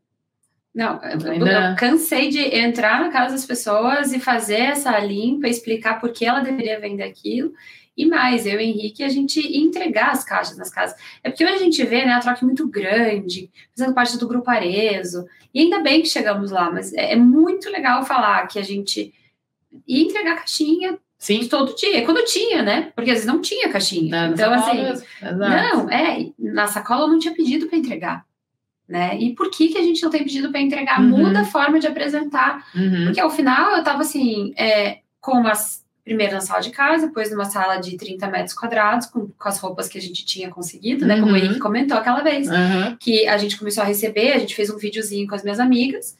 Não, 0.74 1.00
eu, 1.04 1.32
Ainda- 1.32 1.70
eu 1.70 1.76
cansei 1.76 2.30
de 2.30 2.40
entrar 2.40 3.00
na 3.00 3.12
casa 3.12 3.34
das 3.36 3.46
pessoas 3.46 4.12
e 4.12 4.20
fazer 4.20 4.60
essa 4.60 4.98
limpa, 5.00 5.48
explicar 5.48 6.00
por 6.00 6.12
que 6.12 6.26
ela 6.26 6.40
deveria 6.40 6.80
vender 6.80 7.04
aquilo. 7.04 7.54
E 7.96 8.08
mais, 8.08 8.48
eu 8.48 8.54
e 8.54 8.58
o 8.58 8.60
Henrique, 8.60 9.04
a 9.04 9.10
gente 9.10 9.40
entregar 9.56 10.10
as 10.12 10.24
caixas 10.24 10.58
nas 10.58 10.72
casas. 10.72 10.98
É 11.24 11.30
porque 11.30 11.46
hoje 11.46 11.54
a 11.54 11.60
gente 11.60 11.84
vê 11.86 12.04
né, 12.04 12.14
a 12.14 12.20
troca 12.20 12.44
muito 12.44 12.68
grande, 12.68 13.52
fazendo 13.78 13.94
parte 13.94 14.18
do 14.18 14.28
grupo 14.28 14.50
Arezo. 14.50 15.28
E 15.54 15.62
ainda 15.62 15.80
bem 15.80 16.02
que 16.02 16.08
chegamos 16.08 16.50
lá, 16.50 16.72
mas 16.72 16.92
é, 16.94 17.14
é 17.14 17.16
muito 17.16 17.70
legal 17.70 18.04
falar 18.04 18.48
que 18.48 18.58
a 18.58 18.64
gente 18.64 19.14
ia 19.88 20.04
entregar 20.04 20.38
caixinha 20.38 20.98
Sim. 21.26 21.48
todo 21.48 21.74
dia. 21.76 22.04
Quando 22.06 22.24
tinha, 22.26 22.62
né? 22.62 22.92
Porque 22.96 23.10
às 23.12 23.16
vezes 23.20 23.26
não 23.28 23.40
tinha 23.42 23.70
caixinha. 23.70 24.12
Na- 24.12 24.28
na 24.28 24.34
então, 24.34 24.54
assim, 24.54 24.84
mesmo. 24.84 25.06
Não, 25.22 25.90
é, 25.90 26.28
na 26.38 26.68
sacola 26.68 27.04
eu 27.04 27.08
não 27.08 27.20
tinha 27.20 27.34
pedido 27.34 27.68
para 27.68 27.78
entregar. 27.78 28.26
Né? 28.88 29.18
E 29.18 29.34
por 29.34 29.50
que, 29.50 29.70
que 29.70 29.78
a 29.78 29.82
gente 29.82 30.04
não 30.04 30.10
tem 30.10 30.24
pedido 30.24 30.52
para 30.52 30.60
entregar? 30.60 31.00
Uhum. 31.02 31.08
Muda 31.10 31.40
a 31.42 31.46
forma 31.46 31.80
de 31.80 31.88
apresentar. 31.88 32.68
Uhum. 32.76 33.06
Porque 33.06 33.20
ao 33.22 33.30
final 33.30 33.78
eu 33.78 33.84
tava 33.84 34.02
assim, 34.02 34.54
é, 34.58 35.00
com 35.22 35.32
umas. 35.40 35.82
Primeiro 36.04 36.34
na 36.34 36.42
sala 36.42 36.60
de 36.60 36.70
casa, 36.70 37.08
depois 37.08 37.32
numa 37.32 37.46
sala 37.46 37.78
de 37.78 37.96
30 37.96 38.28
metros 38.28 38.54
quadrados, 38.54 39.08
com, 39.08 39.30
com 39.40 39.48
as 39.48 39.58
roupas 39.58 39.88
que 39.88 39.98
a 39.98 40.02
gente 40.02 40.26
tinha 40.26 40.50
conseguido, 40.50 41.06
né? 41.06 41.16
Como 41.16 41.28
o 41.28 41.30
Uhum. 41.30 41.38
Henrique 41.38 41.60
comentou 41.60 41.96
aquela 41.98 42.20
vez. 42.22 42.50
Que 43.00 43.26
a 43.26 43.38
gente 43.38 43.58
começou 43.58 43.84
a 43.84 43.86
receber, 43.86 44.34
a 44.34 44.38
gente 44.38 44.54
fez 44.54 44.70
um 44.70 44.76
videozinho 44.78 45.26
com 45.30 45.34
as 45.36 45.44
minhas 45.44 45.62
amigas. 45.62 46.18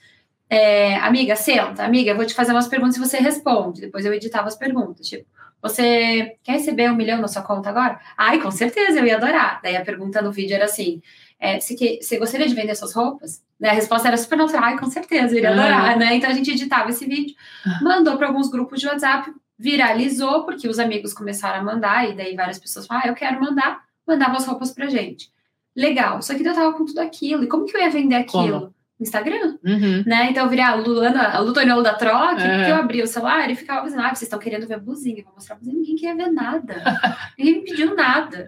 É, 0.54 0.96
amiga, 0.98 1.36
senta, 1.36 1.84
amiga, 1.84 2.12
eu 2.12 2.16
vou 2.16 2.26
te 2.26 2.34
fazer 2.36 2.52
umas 2.52 2.68
perguntas 2.68 2.96
e 2.96 3.00
você 3.00 3.18
responde. 3.18 3.82
Depois 3.82 4.06
eu 4.06 4.14
editava 4.14 4.48
as 4.48 4.56
perguntas. 4.56 5.08
Tipo, 5.08 5.26
você 5.62 6.36
quer 6.44 6.54
receber 6.54 6.92
um 6.92 6.96
milhão 6.96 7.20
na 7.20 7.28
sua 7.28 7.42
conta 7.42 7.70
agora? 7.70 8.00
Ai, 8.16 8.40
com 8.40 8.52
certeza, 8.52 9.00
eu 9.00 9.06
ia 9.06 9.18
adorar. 9.18 9.60
Daí 9.64 9.76
a 9.76 9.84
pergunta 9.84 10.22
no 10.22 10.32
vídeo 10.32 10.54
era 10.54 10.66
assim: 10.66 11.02
é, 11.40 11.60
você, 11.60 11.74
que, 11.74 12.00
você 12.04 12.20
gostaria 12.20 12.48
de 12.48 12.54
vender 12.54 12.76
suas 12.76 12.94
roupas? 12.94 13.42
A 13.64 13.72
resposta 13.72 14.08
era 14.10 14.18
super 14.18 14.38
natural, 14.38 14.64
ai, 14.66 14.78
com 14.78 14.86
certeza, 14.92 15.34
eu 15.34 15.38
iria 15.38 15.50
Ah. 15.50 15.54
adorar, 15.54 15.98
né? 15.98 16.16
Então 16.16 16.30
a 16.30 16.34
gente 16.34 16.52
editava 16.52 16.90
esse 16.90 17.06
vídeo, 17.06 17.34
mandou 17.82 18.18
para 18.18 18.28
alguns 18.28 18.50
grupos 18.50 18.80
de 18.80 18.86
WhatsApp, 18.88 19.32
viralizou, 19.58 20.44
porque 20.44 20.68
os 20.68 20.78
amigos 20.80 21.14
começaram 21.14 21.62
a 21.62 21.64
mandar, 21.64 22.10
e 22.10 22.14
daí 22.14 22.36
várias 22.36 22.60
pessoas 22.60 22.86
falaram, 22.86 23.08
ah, 23.08 23.12
eu 23.12 23.16
quero 23.16 23.40
mandar, 23.42 23.82
mandavam 24.06 24.36
as 24.36 24.46
roupas 24.46 24.72
pra 24.72 24.88
gente. 24.88 25.32
Legal, 25.76 26.22
só 26.22 26.36
que 26.36 26.46
eu 26.46 26.54
tava 26.54 26.74
com 26.74 26.86
tudo 26.86 27.00
aquilo, 27.00 27.44
e 27.44 27.48
como 27.48 27.66
que 27.66 27.76
eu 27.76 27.82
ia 27.82 27.90
vender 27.90 28.16
aquilo? 28.16 28.60
Como? 28.60 28.74
Instagram, 29.00 29.58
Uhum. 29.66 30.04
né? 30.06 30.28
Então 30.30 30.44
eu 30.44 30.50
virei 30.50 30.64
a 30.64 30.76
Luana, 30.76 31.30
a 31.30 31.40
Lutoniola 31.40 31.84
da 31.84 31.94
troca, 31.96 32.42
É. 32.42 32.58
porque 32.58 32.72
eu 32.72 32.76
abria 32.76 33.04
o 33.04 33.08
celular 33.08 33.50
e 33.50 33.56
ficava 33.56 33.84
dizendo, 33.86 34.02
ah, 34.02 34.10
vocês 34.10 34.22
estão 34.24 34.40
querendo 34.40 34.68
ver 34.68 34.80
blusinha, 34.80 35.20
eu 35.20 35.24
vou 35.26 35.34
mostrar 35.34 35.56
pra 35.56 35.64
vocês. 35.66 35.76
Ninguém 35.76 35.96
queria 35.96 36.16
ver 36.16 36.32
nada. 36.32 36.76
Ninguém 37.38 37.54
me 37.56 37.62
pediu 37.66 37.96
nada. 37.96 38.48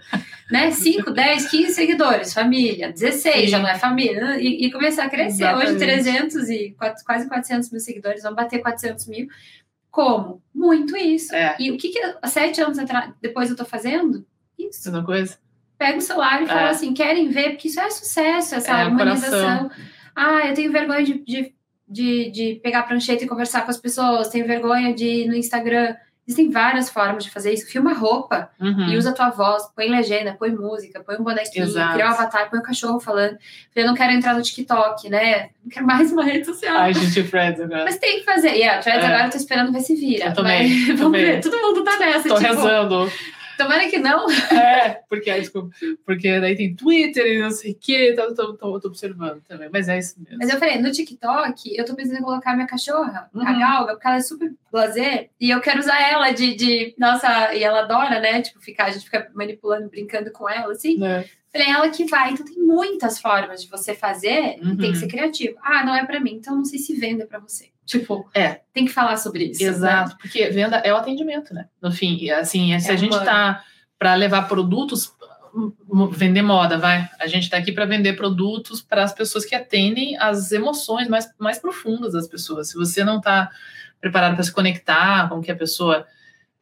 Né? 0.52 0.72
5, 0.72 1.12
10, 1.12 1.50
15 1.50 1.74
seguidores, 1.74 2.34
família, 2.34 2.92
16, 2.94 3.42
Sim. 3.42 3.48
já 3.48 3.60
não 3.60 3.68
é 3.68 3.76
família. 3.78 4.40
E, 4.40 4.66
e 4.68 4.72
começar 4.72 5.06
a 5.06 5.10
crescer. 5.10 5.46
Hoje, 5.56 5.76
Exatamente. 5.76 6.04
300 6.04 6.50
e 6.50 6.76
quat- 6.78 7.04
quase 7.04 7.28
400 7.28 7.72
mil 7.72 7.82
seguidores, 7.82 8.24
vão 8.24 8.34
bater 8.36 8.60
400 8.62 9.08
mil. 9.08 9.28
Como? 9.92 10.42
Muito 10.54 10.96
isso. 10.96 11.34
É. 11.36 11.56
E 11.60 11.72
o 11.72 11.78
que, 11.78 11.90
que 11.90 12.00
sete 12.28 12.62
anos 12.62 12.78
atrás, 12.78 13.12
depois 13.22 13.50
eu 13.50 13.56
tô 13.56 13.66
fazendo? 13.66 14.26
Isso. 14.60 14.90
Mesma 14.92 15.06
coisa? 15.06 15.38
Pega 15.78 15.98
o 15.98 16.02
celular 16.02 16.42
e 16.44 16.48
fala 16.48 16.62
É. 16.68 16.70
assim: 16.70 16.94
querem 16.94 17.30
ver? 17.30 17.52
Porque 17.52 17.68
isso 17.68 17.80
é 17.80 17.90
sucesso, 17.90 18.56
essa 18.56 18.72
É, 18.82 18.86
o 18.86 18.90
humanização. 18.90 19.70
Ah, 20.16 20.48
eu 20.48 20.54
tenho 20.54 20.72
vergonha 20.72 21.04
de, 21.04 21.14
de, 21.26 21.54
de, 21.88 22.32
de 22.32 22.60
pegar 22.64 22.80
a 22.80 22.84
prancheta 22.84 23.24
e 23.24 23.28
conversar 23.28 23.64
com 23.64 23.72
as 23.72 23.78
pessoas, 23.78 24.30
tenho 24.30 24.48
vergonha 24.48 24.94
de 24.94 25.06
ir 25.06 25.28
no 25.28 25.36
Instagram. 25.36 25.96
Existem 26.28 26.50
várias 26.50 26.90
formas 26.90 27.24
de 27.24 27.30
fazer 27.30 27.54
isso. 27.54 27.68
Filma 27.68 27.94
roupa 27.94 28.50
Uhum. 28.60 28.90
e 28.90 28.98
usa 28.98 29.12
a 29.12 29.14
tua 29.14 29.30
voz, 29.30 29.62
põe 29.76 29.88
legenda, 29.88 30.34
põe 30.34 30.50
música, 30.50 31.00
põe 31.04 31.18
um 31.18 31.24
bonequinho, 31.24 31.66
Exato. 31.66 31.94
cria 31.94 32.06
um 32.08 32.10
avatar, 32.10 32.50
põe 32.50 32.60
um 32.60 32.64
cachorro 32.64 33.00
falando. 33.00 33.38
Eu 33.76 33.86
não 33.86 33.94
quero 33.94 34.12
entrar 34.12 34.34
no 34.34 34.42
TikTok, 34.42 35.08
né? 35.08 35.50
Não 35.64 35.70
quero 35.70 35.86
mais 35.86 36.12
uma 36.12 36.24
rede 36.24 36.44
social. 36.48 36.78
Ai, 36.78 36.96
gente, 36.96 37.22
Fred 37.26 37.62
agora. 37.62 37.84
Mas 37.84 38.00
tem 38.00 38.18
que 38.20 38.26
fazer. 38.26 38.56
E 38.56 38.64
a 38.64 38.80
Threads 38.80 39.04
É. 39.04 39.08
agora 39.08 39.26
eu 39.28 39.30
tô 39.30 39.38
esperando 39.38 39.72
ver 39.72 39.82
se 39.82 39.94
vira. 39.96 40.26
Eu 40.30 40.34
também, 40.34 40.68
Mas, 40.68 40.88
vamos 40.98 41.02
também. 41.02 41.26
ver. 41.26 41.42
Todo 41.42 41.62
mundo 41.62 41.84
tá 41.84 42.00
nessa. 42.00 42.28
Tô 42.28 42.36
tipo, 42.38 42.48
rezando. 42.48 43.12
Tomara 43.58 43.90
que 43.90 43.98
não. 43.98 44.30
É, 44.52 45.02
porque, 45.10 45.30
ai, 45.30 45.40
desculpa, 45.42 45.70
porque 46.06 46.40
daí 46.40 46.56
tem 46.56 46.76
Twitter 46.76 47.26
e 47.26 47.40
não 47.42 47.52
sei 47.52 47.72
o 47.72 47.76
que, 47.76 48.14
tô, 48.14 48.34
tô, 48.34 48.54
tô, 48.54 48.80
tô 48.80 48.88
observando 48.88 49.42
também, 49.48 49.70
mas 49.72 49.88
é 49.88 49.98
isso 49.98 50.16
mesmo. 50.20 50.38
Mas 50.40 50.50
eu 50.50 50.60
falei, 50.60 50.80
no 50.82 50.92
TikTok, 50.92 51.76
eu 51.78 51.86
tô 51.86 51.96
pensando 51.96 52.18
em 52.20 52.24
colocar 52.24 52.54
minha 52.56 52.68
cachorra, 52.68 53.30
a 53.34 53.38
Uhum. 53.38 53.60
Galga, 53.60 53.94
porque 53.94 54.08
ela 54.08 54.18
é 54.18 54.22
super 54.22 54.54
lazer, 54.72 55.30
e 55.40 55.50
eu 55.50 55.62
quero 55.62 55.80
usar 55.80 56.02
ela 56.02 56.32
de, 56.32 56.56
de. 56.56 56.96
Nossa, 56.98 57.54
e 57.54 57.64
ela 57.64 57.82
adora, 57.82 58.20
né? 58.20 58.42
Tipo, 58.42 58.60
ficar, 58.62 58.86
a 58.86 58.92
gente 58.92 59.06
fica 59.06 59.30
manipulando, 59.34 59.90
brincando 59.90 60.32
com 60.32 60.50
ela, 60.50 60.72
assim. 60.74 60.98
Né? 60.98 61.26
Falei, 61.52 61.70
ela 61.70 61.90
que 61.90 62.04
vai. 62.06 62.32
Então 62.34 62.46
tem 62.46 62.58
muitas 62.58 63.20
formas 63.20 63.64
de 63.64 63.70
você 63.70 63.94
fazer 63.96 64.58
e 64.58 64.60
tem 64.60 64.70
Uhum. 64.70 64.78
que 64.78 64.96
ser 64.98 65.08
criativo. 65.08 65.56
Ah, 65.64 65.86
não 65.86 65.96
é 65.96 66.06
pra 66.06 66.20
mim, 66.20 66.34
então 66.34 66.56
não 66.58 66.66
sei 66.66 66.80
se 66.80 66.94
venda 66.96 67.26
pra 67.26 67.40
você. 67.40 67.70
Tipo, 67.86 68.28
É. 68.34 68.62
tem 68.74 68.86
que 68.86 68.92
falar 68.92 69.18
sobre 69.18 69.46
isso. 69.46 69.62
né? 69.64 69.70
Exato, 69.70 70.18
porque 70.18 70.50
venda 70.50 70.78
é 70.78 70.92
o 70.92 70.98
atendimento, 70.98 71.54
né? 71.54 71.68
No 71.82 71.92
fim, 71.92 72.18
e, 72.20 72.32
assim, 72.32 72.78
se 72.80 72.90
É 72.90 72.94
a 72.94 72.98
gente 72.98 73.12
humano. 73.12 73.26
tá 73.26 73.64
para 74.00 74.16
levar 74.16 74.48
produtos, 74.48 75.14
m- 75.56 75.72
m- 75.94 76.10
vender 76.12 76.42
moda, 76.42 76.78
vai. 76.78 77.08
A 77.20 77.28
gente 77.28 77.50
tá 77.50 77.58
aqui 77.58 77.72
para 77.72 77.86
vender 77.86 78.14
produtos 78.14 78.82
para 78.82 79.04
as 79.04 79.14
pessoas 79.14 79.46
que 79.46 79.54
atendem 79.56 80.18
as 80.18 80.52
emoções 80.52 81.08
mais, 81.08 81.28
mais 81.40 81.60
profundas 81.60 82.14
das 82.14 82.28
pessoas. 82.28 82.70
Se 82.70 82.76
você 82.76 83.04
não 83.04 83.22
tá 83.22 83.50
preparado 84.02 84.34
para 84.36 84.44
se 84.44 84.52
conectar 84.52 85.30
com 85.30 85.36
o 85.36 85.42
que 85.42 85.52
a 85.52 85.56
pessoa 85.56 86.06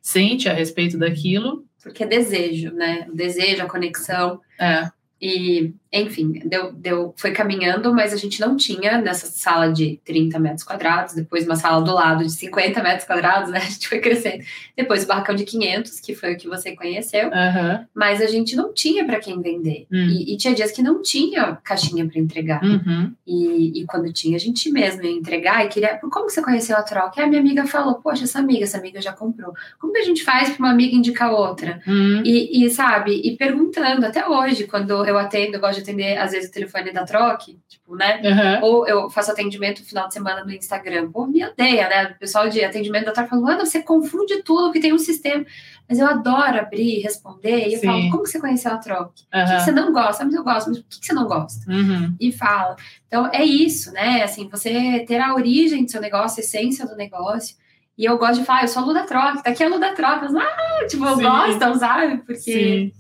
sente 0.02 0.48
a 0.50 0.54
respeito 0.54 0.98
daquilo, 0.98 1.66
Porque 1.82 2.04
é 2.04 2.08
desejo, 2.08 2.72
né? 2.74 3.08
O 3.10 3.16
desejo, 3.16 3.64
a 3.64 3.70
conexão. 3.70 4.40
é. 4.60 4.90
E, 5.26 5.74
enfim, 5.94 6.42
deu, 6.44 6.74
deu, 6.74 7.14
foi 7.16 7.32
caminhando, 7.32 7.94
mas 7.94 8.12
a 8.12 8.18
gente 8.18 8.42
não 8.42 8.58
tinha 8.58 8.98
nessa 8.98 9.28
sala 9.28 9.72
de 9.72 10.02
30 10.04 10.38
metros 10.38 10.64
quadrados, 10.64 11.14
depois 11.14 11.46
uma 11.46 11.56
sala 11.56 11.82
do 11.82 11.94
lado 11.94 12.26
de 12.26 12.32
50 12.32 12.84
metros 12.84 13.08
quadrados, 13.08 13.50
né? 13.50 13.60
A 13.64 13.70
gente 13.70 13.88
foi 13.88 14.00
crescendo. 14.00 14.44
Depois 14.76 15.06
o 15.06 15.08
barracão 15.08 15.34
de 15.34 15.46
500, 15.46 16.02
que 16.02 16.14
foi 16.14 16.34
o 16.34 16.38
que 16.38 16.50
você 16.50 16.76
conheceu. 16.76 17.28
Uhum. 17.28 17.86
Mas 17.96 18.22
a 18.22 18.26
gente 18.26 18.54
não 18.54 18.74
tinha 18.74 19.06
para 19.06 19.20
quem 19.20 19.42
vender. 19.42 19.88
Hum. 19.90 20.10
E, 20.10 20.34
e, 20.34 20.38
tinha 20.38 20.54
dias 20.54 20.72
que 20.72 20.82
não 20.82 21.02
tinha 21.02 21.58
caixinha 21.64 22.06
para 22.06 22.20
entregar. 22.20 22.62
Uhum. 22.62 23.14
E, 23.26 23.82
e, 23.82 23.86
quando 23.86 24.12
tinha, 24.12 24.36
a 24.36 24.40
gente 24.40 24.70
mesmo 24.72 25.04
ia 25.04 25.12
entregar 25.12 25.66
e 25.66 25.70
queria. 25.70 26.00
Como 26.12 26.30
você 26.30 26.42
conheceu 26.42 26.76
a 26.76 26.84
troca? 26.84 27.22
E 27.22 27.24
a 27.24 27.28
minha 27.28 27.40
amiga 27.40 27.66
falou: 27.66 27.96
Poxa, 27.96 28.26
essa 28.26 28.40
amiga, 28.40 28.64
essa 28.64 28.78
amiga 28.78 29.00
já 29.00 29.14
comprou. 29.14 29.54
Como 29.80 29.94
que 29.94 30.00
a 30.00 30.06
gente 30.06 30.24
faz 30.24 30.50
para 30.50 30.60
uma 30.60 30.72
amiga 30.72 30.96
indicar 30.96 31.32
outra? 31.32 31.82
Uhum. 31.88 32.24
E, 32.26 32.66
e, 32.66 32.70
sabe, 32.70 33.22
e 33.24 33.38
perguntando 33.38 34.06
até 34.06 34.28
hoje, 34.28 34.66
quando 34.66 35.06
eu 35.06 35.13
atendo, 35.18 35.56
eu 35.56 35.60
gosto 35.60 35.76
de 35.76 35.82
atender, 35.82 36.18
às 36.18 36.32
vezes, 36.32 36.50
o 36.50 36.54
telefone 36.54 36.92
da 36.92 37.04
troque, 37.06 37.60
tipo, 37.68 37.96
né? 37.96 38.22
Uhum. 38.24 38.64
Ou 38.68 38.88
eu 38.88 39.10
faço 39.10 39.32
atendimento 39.32 39.80
no 39.82 39.86
final 39.86 40.08
de 40.08 40.14
semana 40.14 40.44
no 40.44 40.52
Instagram. 40.52 41.12
Pô, 41.12 41.26
me 41.26 41.46
odeia, 41.46 41.88
né? 41.90 42.12
O 42.16 42.20
pessoal 42.20 42.50
de 42.50 42.64
atendimento 42.64 43.06
da 43.06 43.12
troca 43.12 43.30
fala, 43.30 43.52
Ana, 43.54 43.66
você 43.66 43.82
confunde 43.82 44.42
tudo, 44.44 44.72
que 44.72 44.80
tem 44.80 44.94
um 44.94 44.98
sistema. 44.98 45.46
Mas 45.88 46.00
eu 46.00 46.08
adoro 46.08 46.60
abrir, 46.60 47.02
responder, 47.02 47.68
e 47.68 47.74
eu 47.74 47.80
Sim. 47.80 47.88
falo, 47.88 48.10
como 48.10 48.26
você 48.26 48.40
conheceu 48.40 48.72
a 48.72 48.78
troque? 48.78 49.24
O 49.24 49.30
que, 49.32 49.38
Uhum. 49.38 49.46
que 49.58 49.64
você 49.64 49.72
não 49.72 49.92
gosta? 49.92 50.24
Mas 50.26 50.34
eu 50.34 50.44
gosto, 50.44 50.70
mas 50.70 50.78
o 50.80 50.84
que, 50.84 51.00
que 51.00 51.06
você 51.06 51.14
não 51.14 51.26
gosta? 51.28 51.72
Uhum. 51.72 52.16
E 52.20 52.32
fala. 52.32 52.76
Então, 53.08 53.30
é 53.34 53.44
isso, 53.44 53.92
né? 53.92 54.24
Assim, 54.24 54.48
você 54.50 55.02
ter 55.08 55.20
a 55.20 55.34
origem 55.36 55.84
do 55.86 55.92
seu 55.92 56.00
negócio, 56.02 56.40
a 56.40 56.44
essência 56.44 56.86
do 56.88 56.96
negócio. 56.96 57.56
E 57.96 58.06
eu 58.06 58.18
gosto 58.18 58.40
de 58.40 58.46
falar, 58.46 58.64
eu 58.64 58.68
sou 58.70 58.82
a 58.82 58.86
Lu 58.88 58.94
da 58.94 59.04
Troca, 59.04 59.44
tá 59.44 59.52
aqui 59.52 59.64
a 59.64 59.68
Lu 59.68 59.80
da 59.80 59.94
Troca. 59.94 60.28
Ah, 60.36 60.86
tipo, 60.88 61.06
Sim. 61.16 61.22
gostam, 61.22 61.76
sabe? 61.78 62.18
Porque 62.26 62.40
Sim. 62.40 62.92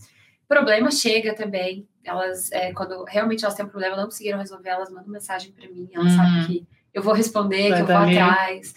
Problema 0.53 0.91
chega 0.91 1.33
também. 1.33 1.87
Elas, 2.03 2.51
é, 2.51 2.71
quando 2.73 3.03
realmente 3.05 3.43
elas 3.43 3.55
têm 3.55 3.65
um 3.65 3.69
problema, 3.69 3.95
não 3.95 4.05
conseguiram 4.05 4.37
resolver, 4.39 4.69
elas 4.69 4.89
mandam 4.91 5.09
mensagem 5.11 5.51
para 5.51 5.67
mim. 5.69 5.89
Elas 5.93 6.11
Uhum. 6.11 6.17
sabem 6.17 6.45
que 6.47 6.67
eu 6.93 7.01
vou 7.01 7.13
responder, 7.13 7.69
Vai 7.69 7.77
que 7.77 7.81
eu 7.83 7.87
vou 7.87 7.95
ali. 7.97 8.17
atrás. 8.17 8.73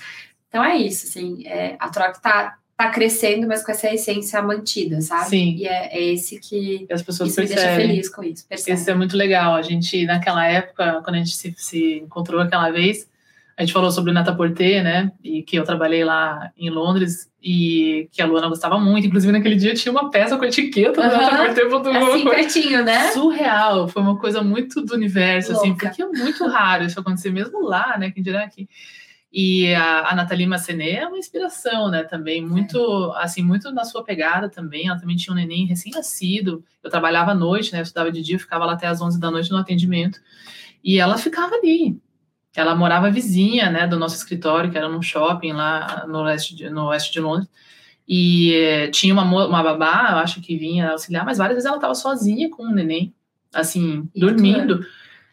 Então 0.49 0.65
é 0.65 0.77
isso, 0.77 1.07
assim. 1.09 1.47
é, 1.47 1.77
a 1.79 1.89
troca 1.91 2.19
tá, 2.21 2.57
tá 2.77 2.91
crescendo, 2.91 3.47
mas 3.47 3.65
com 3.65 3.73
essa 3.73 3.93
essência 3.93 4.41
mantida, 4.43 5.01
sabe? 5.01 5.29
Sim. 5.31 5.55
E 5.57 5.67
é, 5.67 5.97
é 5.99 6.03
esse 6.15 6.39
que. 6.41 6.87
As 6.91 7.03
pessoas 7.03 7.31
Isso 7.31 7.41
me 7.41 7.47
deixa 7.47 7.63
percebem. 7.63 7.89
feliz 7.89 8.09
com 8.09 8.23
isso. 8.23 8.47
Percebe? 8.49 8.79
Isso 8.81 8.91
é 8.91 8.95
muito 8.95 9.17
legal. 9.17 9.55
A 9.55 9.63
gente, 9.63 10.05
naquela 10.07 10.47
época, 10.47 11.01
quando 11.03 11.17
a 11.17 11.19
gente 11.19 11.37
se, 11.37 11.53
se 11.59 11.99
encontrou 11.99 12.41
aquela 12.41 12.71
vez, 12.71 13.09
a 13.57 13.63
gente 13.63 13.73
falou 13.73 13.91
sobre 13.91 14.11
o 14.11 14.15
Nataporter, 14.15 14.85
né? 14.85 15.11
E 15.25 15.43
que 15.43 15.57
eu 15.57 15.65
trabalhei 15.65 16.05
lá 16.05 16.51
em 16.59 16.69
Londres 16.69 17.31
e 17.43 18.07
que 18.13 18.21
a 18.21 18.27
Luana 18.27 18.49
gostava 18.49 18.79
muito. 18.79 19.07
Inclusive, 19.07 19.33
naquele 19.33 19.57
dia 19.57 19.73
tinha 19.73 19.91
uma 19.91 20.11
peça 20.11 20.37
com 20.37 20.45
etiqueta 20.45 21.01
do 21.01 21.01
Aham. 21.01 21.47
Nataporter. 21.47 21.97
Assim, 21.97 22.25
pertinho, 22.29 22.85
né? 22.85 23.13
Surreal, 23.13 23.89
foi 23.89 24.03
uma 24.03 24.19
coisa 24.19 24.43
muito 24.43 24.83
do 24.83 24.95
universo, 24.95 25.53
assim, 25.53 25.69
Louca. 25.69 25.89
porque 25.89 26.03
é 26.03 26.07
muito 26.07 26.47
raro 26.47 26.85
isso 26.85 27.01
acontecer, 27.01 27.31
mesmo 27.31 27.63
lá, 27.63 27.97
né? 27.99 28.11
Quem 28.11 28.23
dirá 28.23 28.45
aqui. 28.45 28.69
E 29.33 29.75
a, 29.75 30.11
a 30.11 30.15
Nathalie 30.15 30.47
Massenet 30.47 30.97
é 30.99 31.07
uma 31.07 31.19
inspiração, 31.19 31.91
né? 31.91 32.05
Também 32.05 32.45
muito, 32.45 33.13
assim, 33.17 33.43
muito 33.43 33.71
na 33.73 33.85
sua 33.85 34.05
pegada 34.05 34.51
também. 34.51 34.89
Ela 34.89 34.99
também 34.99 35.17
tinha 35.17 35.33
um 35.33 35.37
neném 35.37 35.67
recém-nascido. 35.67 36.63
Eu 36.83 36.91
trabalhava 36.91 37.31
à 37.31 37.35
noite, 37.35 37.73
né? 37.73 37.79
Eu 37.79 37.85
estudava 37.85 38.13
de 38.13 38.21
dia, 38.21 38.37
eu 38.37 38.41
ficava 38.41 38.67
lá 38.67 38.75
até 38.75 38.87
às 38.87 39.01
11 39.01 39.19
da 39.19 39.31
noite 39.31 39.51
no 39.51 39.57
atendimento. 39.57 40.21
E 40.85 40.99
ela 40.99 41.17
ficava 41.17 41.55
ali. 41.55 41.99
Ela 42.61 42.75
morava 42.75 43.11
vizinha, 43.11 43.71
né, 43.71 43.87
do 43.87 43.99
nosso 43.99 44.17
escritório, 44.17 44.71
que 44.71 44.79
era 44.79 44.89
num 44.89 45.03
shopping 45.03 45.53
lá 45.53 46.05
no 46.09 46.21
oeste 46.23 46.55
de, 46.55 46.71
no 46.71 46.87
oeste 46.87 47.13
de 47.13 47.21
Londres. 47.21 47.49
E 48.09 48.55
eh, 48.55 48.89
tinha 48.89 49.13
uma, 49.13 49.25
uma 49.25 49.63
babá, 49.63 50.09
eu 50.13 50.19
acho 50.19 50.41
que 50.41 50.57
vinha 50.57 50.91
auxiliar, 50.91 51.25
mas 51.25 51.39
várias 51.39 51.57
vezes 51.57 51.67
ela 51.67 51.77
estava 51.77 51.95
sozinha 51.95 52.49
com 52.49 52.63
o 52.63 52.73
neném, 52.73 53.13
assim, 53.53 54.09
E 54.15 54.21
dormindo, 54.21 54.85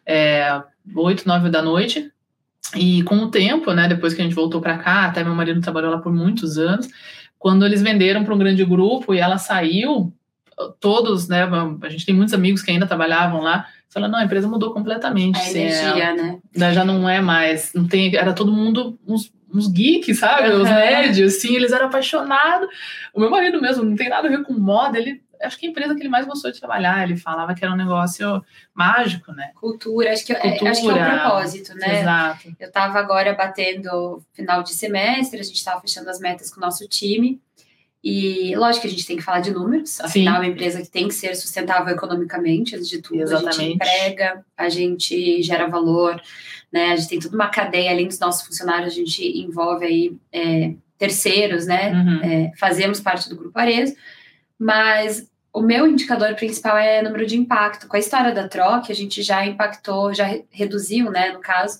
é, 0.06 0.62
8, 0.96 1.28
9 1.28 1.50
da 1.50 1.62
noite. 1.62 2.12
E 2.76 3.04
com 3.04 3.18
o 3.18 3.30
tempo, 3.30 3.72
né, 3.74 3.88
depois 3.88 4.14
que 4.14 4.22
a 4.22 4.24
gente 4.24 4.36
voltou 4.36 4.60
para 4.60 4.78
cá, 4.80 5.06
até 5.06 5.24
meu 5.24 5.36
marido 5.36 5.62
trabalhou 5.62 5.92
lá 5.92 6.00
por 6.00 6.12
muitos 6.12 6.58
anos, 6.58 6.90
quando 7.38 7.66
eles 7.66 7.82
venderam 7.82 8.24
para 8.24 8.34
um 8.34 8.38
grande 8.38 8.66
grupo 8.66 9.14
e 9.14 9.20
ela 9.20 9.38
saiu, 9.38 10.12
todos, 10.80 11.28
né, 11.28 11.44
a 11.82 11.90
gente 11.90 12.06
tem 12.06 12.16
muitos 12.16 12.34
amigos 12.34 12.62
que 12.62 12.72
ainda 12.72 12.88
trabalhavam 12.88 13.42
lá, 13.42 13.68
falaram, 13.94 14.12
não, 14.12 14.20
a 14.20 14.26
empresa 14.26 14.48
mudou 14.48 14.74
completamente. 14.74 15.40
A 15.40 15.50
energia, 15.50 16.14
né? 16.16 16.40
né, 16.56 16.74
já 16.74 16.84
não 16.84 17.08
é 17.08 17.22
mais, 17.22 17.74
não 17.74 17.88
tem, 17.88 18.16
era 18.16 18.34
todo 18.34 18.52
mundo 18.52 19.00
uns, 19.08 19.32
uns 19.54 19.72
geeks, 19.72 20.20
sabe? 20.20 20.50
Os 20.50 20.68
Aham. 20.68 20.76
nerds, 20.76 21.36
assim, 21.38 21.56
eles 21.56 21.72
eram 21.72 21.86
apaixonados. 21.88 22.68
O 23.14 23.20
meu 23.20 23.30
marido 23.30 23.62
mesmo, 23.62 23.84
não 23.84 23.96
tem 23.96 24.10
nada 24.10 24.28
a 24.28 24.32
ver 24.32 24.44
com 24.44 24.54
moda, 24.54 24.98
ele, 24.98 25.22
acho 25.42 25.58
que 25.60 25.68
a 25.68 25.70
empresa 25.70 25.94
que 25.94 26.02
ele 26.02 26.10
mais 26.10 26.26
gostou 26.26 26.52
de 26.52 26.60
trabalhar, 26.60 27.04
ele 27.04 27.16
falava 27.18 27.54
que 27.54 27.64
era 27.64 27.74
um 27.74 27.78
negócio 27.78 28.44
mágico, 28.74 29.32
né? 29.32 29.52
Cultura, 29.56 30.12
acho 30.12 30.26
que, 30.26 30.34
é- 30.34 30.40
Cultura. 30.40 30.72
acho 30.72 30.82
que 30.82 30.90
é 30.90 30.94
o 30.94 31.20
propósito, 31.20 31.76
né? 31.76 32.02
Exato. 32.02 32.56
Eu 32.60 32.68
estava 32.68 32.98
agora 33.00 33.34
batendo 33.34 34.24
final 34.34 34.64
de 34.64 34.74
semestre, 34.74 35.40
a 35.40 35.44
gente 35.44 35.58
estava 35.58 35.80
fechando 35.82 36.10
as 36.10 36.20
metas 36.20 36.50
com 36.52 36.60
o 36.60 36.62
nosso 36.62 36.88
time. 36.88 37.40
E 38.04 38.54
lógico 38.56 38.82
que 38.82 38.88
a 38.88 38.92
gente 38.92 39.08
tem 39.08 39.16
que 39.16 39.24
falar 39.24 39.40
de 39.40 39.52
números, 39.52 40.02
afinal, 40.02 40.36
é 40.36 40.40
uma 40.40 40.48
empresa 40.48 40.82
que 40.82 40.90
tem 40.90 41.08
que 41.08 41.14
ser 41.14 41.36
sustentável 41.36 41.96
economicamente, 41.96 42.76
antes 42.76 42.90
de 42.90 43.02
tudo. 43.02 43.24
A 43.24 43.26
gente 43.26 43.34
Exatamente. 43.38 43.74
emprega, 43.76 44.46
a 44.58 44.68
gente 44.68 45.42
gera 45.42 45.68
valor, 45.68 46.22
né? 46.72 46.92
A 46.92 46.96
gente 46.98 47.08
tem 47.08 47.20
toda 47.20 47.34
uma 47.36 47.48
cadeia, 47.48 47.92
além 47.92 48.08
dos 48.08 48.20
nossos 48.20 48.46
funcionários, 48.46 48.94
a 48.94 48.96
gente 48.98 49.26
envolve 49.40 49.86
aí 49.86 50.18
é, 50.34 50.74
terceiros, 50.98 51.66
né? 51.66 51.94
Uhum. 51.94 52.20
É, 52.24 52.52
fazemos 52.58 53.00
parte 53.00 53.30
do 53.30 53.38
grupo 53.38 53.58
Arezo, 53.58 53.96
mas 54.60 55.30
o 55.54 55.62
meu 55.62 55.88
indicador 55.88 56.36
principal 56.36 56.78
é 56.78 57.02
número 57.02 57.26
de 57.26 57.38
impacto. 57.38 57.88
Com 57.88 57.96
a 57.96 58.00
história 58.00 58.34
da 58.34 58.50
troca, 58.50 58.92
a 58.92 58.96
gente 58.96 59.22
já 59.22 59.46
impactou, 59.46 60.14
já 60.14 60.26
re- 60.26 60.46
reduziu, 60.50 61.10
né, 61.10 61.32
no 61.32 61.40
caso, 61.40 61.80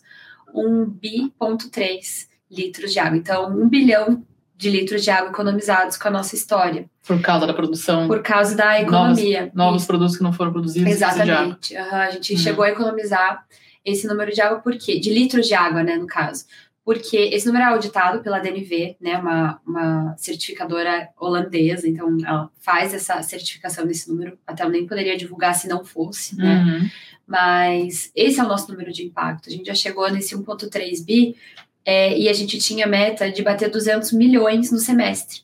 um 0.54 0.86
bi,3 0.86 2.28
litros 2.50 2.94
de 2.94 3.00
água. 3.00 3.18
Então, 3.18 3.50
um 3.50 3.68
bilhão 3.68 4.24
de 4.56 4.70
litros 4.70 5.04
de 5.04 5.10
água 5.12 5.30
economizados 5.30 5.98
com 5.98 6.08
a 6.08 6.12
nossa 6.12 6.36
história, 6.36 6.86
Por 7.06 7.20
causa 7.22 7.46
da 7.48 7.54
produção, 7.54 8.08
por 8.08 8.22
causa 8.22 8.56
da 8.56 8.80
economia. 8.80 9.52
novos 9.54 9.86
produtos 9.86 10.16
que 10.16 10.24
não 10.24 10.32
foram 10.34 10.52
produzidos. 10.52 10.92
Exatamente. 10.92 11.76
Aham, 11.76 11.98
a 12.02 12.12
gente 12.12 12.34
Uhum. 12.34 12.40
chegou 12.40 12.64
a 12.64 12.70
economizar 12.70 13.46
esse 13.84 14.08
número 14.08 14.32
de 14.34 14.40
água, 14.42 14.60
por 14.60 14.78
quê? 14.78 15.00
De 15.00 15.10
litros 15.14 15.48
de 15.48 15.54
água, 15.54 15.84
né, 15.84 15.98
no 15.98 16.08
caso. 16.08 16.46
Porque 16.86 17.16
esse 17.16 17.46
número 17.48 17.64
é 17.64 17.68
auditado 17.70 18.22
pela 18.22 18.40
DNV, 18.40 18.98
né, 19.00 19.18
uma, 19.18 19.60
uma 19.66 20.16
certificadora 20.18 21.10
holandesa, 21.18 21.88
então 21.88 22.18
ela 22.26 22.50
faz 22.60 22.94
essa 22.94 23.22
certificação 23.24 23.86
desse 23.88 24.10
número, 24.10 24.38
até 24.46 24.64
eu 24.64 24.70
nem 24.70 24.86
poderia 24.86 25.16
divulgar 25.18 25.56
se 25.56 25.68
não 25.68 25.84
fosse, 25.86 26.36
né? 26.38 26.62
Uhum. 26.64 26.90
Mas 27.26 28.12
esse 28.16 28.40
é 28.40 28.44
o 28.44 28.48
nosso 28.48 28.70
número 28.70 28.92
de 28.92 29.04
impacto. 29.06 29.48
A 29.48 29.52
gente 29.52 29.66
já 29.66 29.74
chegou 29.74 30.10
nesse 30.12 30.36
1,3 30.36 31.02
bi 31.06 31.36
é, 31.86 32.18
e 32.18 32.30
a 32.30 32.34
gente 32.34 32.58
tinha 32.60 32.88
meta 32.88 33.32
de 33.32 33.42
bater 33.42 33.70
200 33.70 34.12
milhões 34.14 34.72
no 34.72 34.80
semestre. 34.80 35.42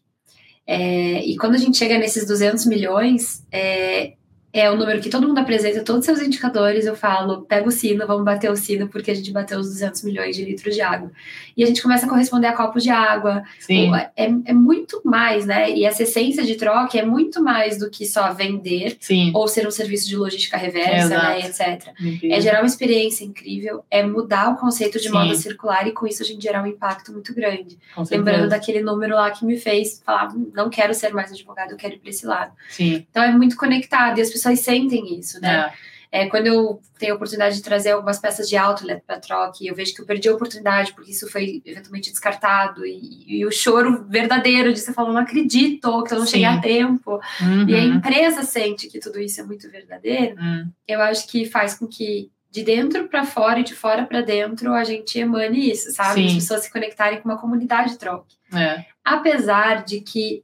É, 0.65 1.25
e 1.25 1.35
quando 1.37 1.55
a 1.55 1.57
gente 1.57 1.77
chega 1.77 1.97
nesses 1.97 2.27
200 2.27 2.65
milhões, 2.67 3.43
é, 3.51 4.13
é 4.51 4.69
o 4.69 4.75
número 4.75 4.99
que 4.99 5.09
todo 5.09 5.27
mundo 5.27 5.37
apresenta, 5.39 5.83
todos 5.83 5.99
os 5.99 6.05
seus 6.05 6.21
indicadores. 6.21 6.85
Eu 6.85 6.95
falo, 6.95 7.43
pega 7.43 7.67
o 7.67 7.71
sino, 7.71 8.07
vamos 8.07 8.25
bater 8.25 8.49
o 8.49 8.55
sino, 8.55 8.87
porque 8.87 9.11
a 9.11 9.13
gente 9.13 9.31
bateu 9.31 9.59
os 9.59 9.67
200 9.67 10.03
milhões 10.03 10.35
de 10.35 10.43
litros 10.43 10.73
de 10.73 10.81
água. 10.81 11.11
E 11.55 11.63
a 11.63 11.67
gente 11.67 11.81
começa 11.81 12.05
a 12.05 12.09
corresponder 12.09 12.47
a 12.47 12.53
copos 12.53 12.81
de 12.81 12.89
água, 12.89 13.43
Sim. 13.59 13.91
é, 14.15 14.25
é 14.45 14.53
muito 14.53 15.01
mais, 15.05 15.45
né? 15.45 15.69
E 15.69 15.85
essa 15.85 16.03
essência 16.03 16.43
de 16.43 16.55
troca 16.55 16.97
é 16.97 17.05
muito 17.05 17.43
mais 17.43 17.77
do 17.77 17.89
que 17.91 18.05
só 18.05 18.33
vender 18.33 18.97
Sim. 18.99 19.31
ou 19.35 19.47
ser 19.47 19.67
um 19.67 19.71
serviço 19.71 20.07
de 20.07 20.15
logística 20.17 20.57
reversa, 20.57 21.13
Exato. 21.13 21.25
né, 21.27 21.39
etc. 21.41 21.89
É 22.23 22.41
gerar 22.41 22.61
uma 22.61 22.65
experiência 22.67 23.23
incrível, 23.23 23.83
é 23.91 24.01
mudar 24.03 24.49
o 24.53 24.57
conceito 24.57 24.97
de 24.97 25.07
Sim. 25.07 25.13
moda 25.13 25.35
circular 25.35 25.87
e 25.87 25.91
com 25.91 26.07
isso 26.07 26.23
a 26.23 26.25
gente 26.25 26.41
gerar 26.41 26.63
um 26.63 26.67
impacto 26.67 27.11
muito 27.11 27.35
grande. 27.35 27.77
Lembrando 28.09 28.49
daquele 28.49 28.81
número 28.81 29.13
lá 29.15 29.29
que 29.29 29.45
me 29.45 29.57
fez 29.57 30.01
falar, 30.03 30.33
"Hum, 30.33 30.49
não 30.55 30.69
quero 30.69 30.93
ser 30.93 31.13
mais 31.13 31.31
advogado, 31.31 31.71
eu 31.71 31.77
quero 31.77 31.93
ir 31.93 31.99
para 31.99 32.09
esse 32.09 32.25
lado. 32.25 32.51
Sim. 32.69 33.05
Então 33.11 33.21
é 33.21 33.31
muito 33.31 33.55
conectado 33.55 34.17
e 34.17 34.21
as 34.21 34.27
pessoas 34.29 34.38
sentem 34.39 35.17
isso, 35.19 35.39
né? 35.41 35.71
É. 35.85 35.89
É, 36.11 36.25
quando 36.27 36.47
eu 36.47 36.81
tenho 36.97 37.13
a 37.13 37.15
oportunidade 37.15 37.55
de 37.57 37.61
trazer 37.61 37.91
algumas 37.91 38.17
peças 38.17 38.49
de 38.49 38.57
outlet 38.57 39.03
para 39.05 39.19
troca 39.19 39.59
e 39.61 39.67
eu 39.67 39.75
vejo 39.75 39.93
que 39.93 40.01
eu 40.01 40.05
perdi 40.07 40.27
a 40.27 40.33
oportunidade 40.33 40.91
porque 40.93 41.11
isso 41.11 41.29
foi 41.29 41.61
eventualmente 41.63 42.09
descartado 42.09 42.83
e, 42.83 43.25
e 43.27 43.45
o 43.45 43.51
choro 43.51 44.05
verdadeiro 44.09 44.73
de 44.73 44.79
você 44.79 44.91
falar, 44.91 45.13
não 45.13 45.21
acredito 45.21 46.03
que 46.03 46.13
eu 46.13 46.17
não 46.17 46.25
Sim. 46.25 46.31
cheguei 46.31 46.45
a 46.47 46.59
tempo. 46.59 47.19
Uhum. 47.39 47.69
E 47.69 47.75
a 47.75 47.83
empresa 47.83 48.41
sente 48.41 48.87
que 48.87 48.99
tudo 48.99 49.19
isso 49.19 49.39
é 49.39 49.43
muito 49.43 49.69
verdadeiro, 49.69 50.35
Hum. 50.41 50.71
eu 50.87 50.99
acho 51.01 51.27
que 51.27 51.45
faz 51.45 51.75
com 51.75 51.85
que 51.85 52.31
de 52.51 52.63
dentro 52.63 53.07
para 53.07 53.23
fora 53.23 53.59
e 53.59 53.63
de 53.63 53.75
fora 53.75 54.03
para 54.03 54.21
dentro 54.21 54.73
a 54.73 54.83
gente 54.83 55.19
emane 55.19 55.69
isso, 55.69 55.91
sabe? 55.91 56.21
Sim. 56.21 56.27
As 56.27 56.33
pessoas 56.33 56.63
se 56.63 56.71
conectarem 56.71 57.21
com 57.21 57.29
uma 57.29 57.37
comunidade 57.37 57.91
de 57.91 57.99
troca. 57.99 58.25
É. 58.51 58.83
Apesar 59.05 59.83
de 59.83 60.01
que 60.01 60.43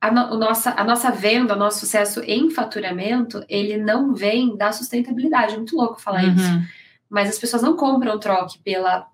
a, 0.00 0.10
no- 0.10 0.34
o 0.34 0.38
nossa, 0.38 0.70
a 0.76 0.82
nossa 0.84 1.10
venda, 1.10 1.54
o 1.54 1.58
nosso 1.58 1.80
sucesso 1.80 2.20
em 2.24 2.50
faturamento, 2.50 3.44
ele 3.48 3.76
não 3.76 4.14
vem 4.14 4.56
da 4.56 4.72
sustentabilidade. 4.72 5.54
É 5.54 5.56
muito 5.56 5.76
louco 5.76 6.00
falar 6.00 6.24
isso. 6.24 6.44
Uhum. 6.50 6.62
Mas 7.08 7.28
as 7.28 7.38
pessoas 7.38 7.62
não 7.62 7.76
compram 7.76 8.18
troque 8.18 8.58
pela, 8.60 9.06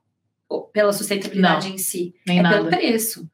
pela 0.73 0.93
sustentabilidade 0.93 1.73
em 1.73 1.79
si 1.79 2.15
Nem 2.27 2.39
é 2.39 2.43
nada. 2.43 2.57
pelo 2.57 2.69
preço. 2.69 3.29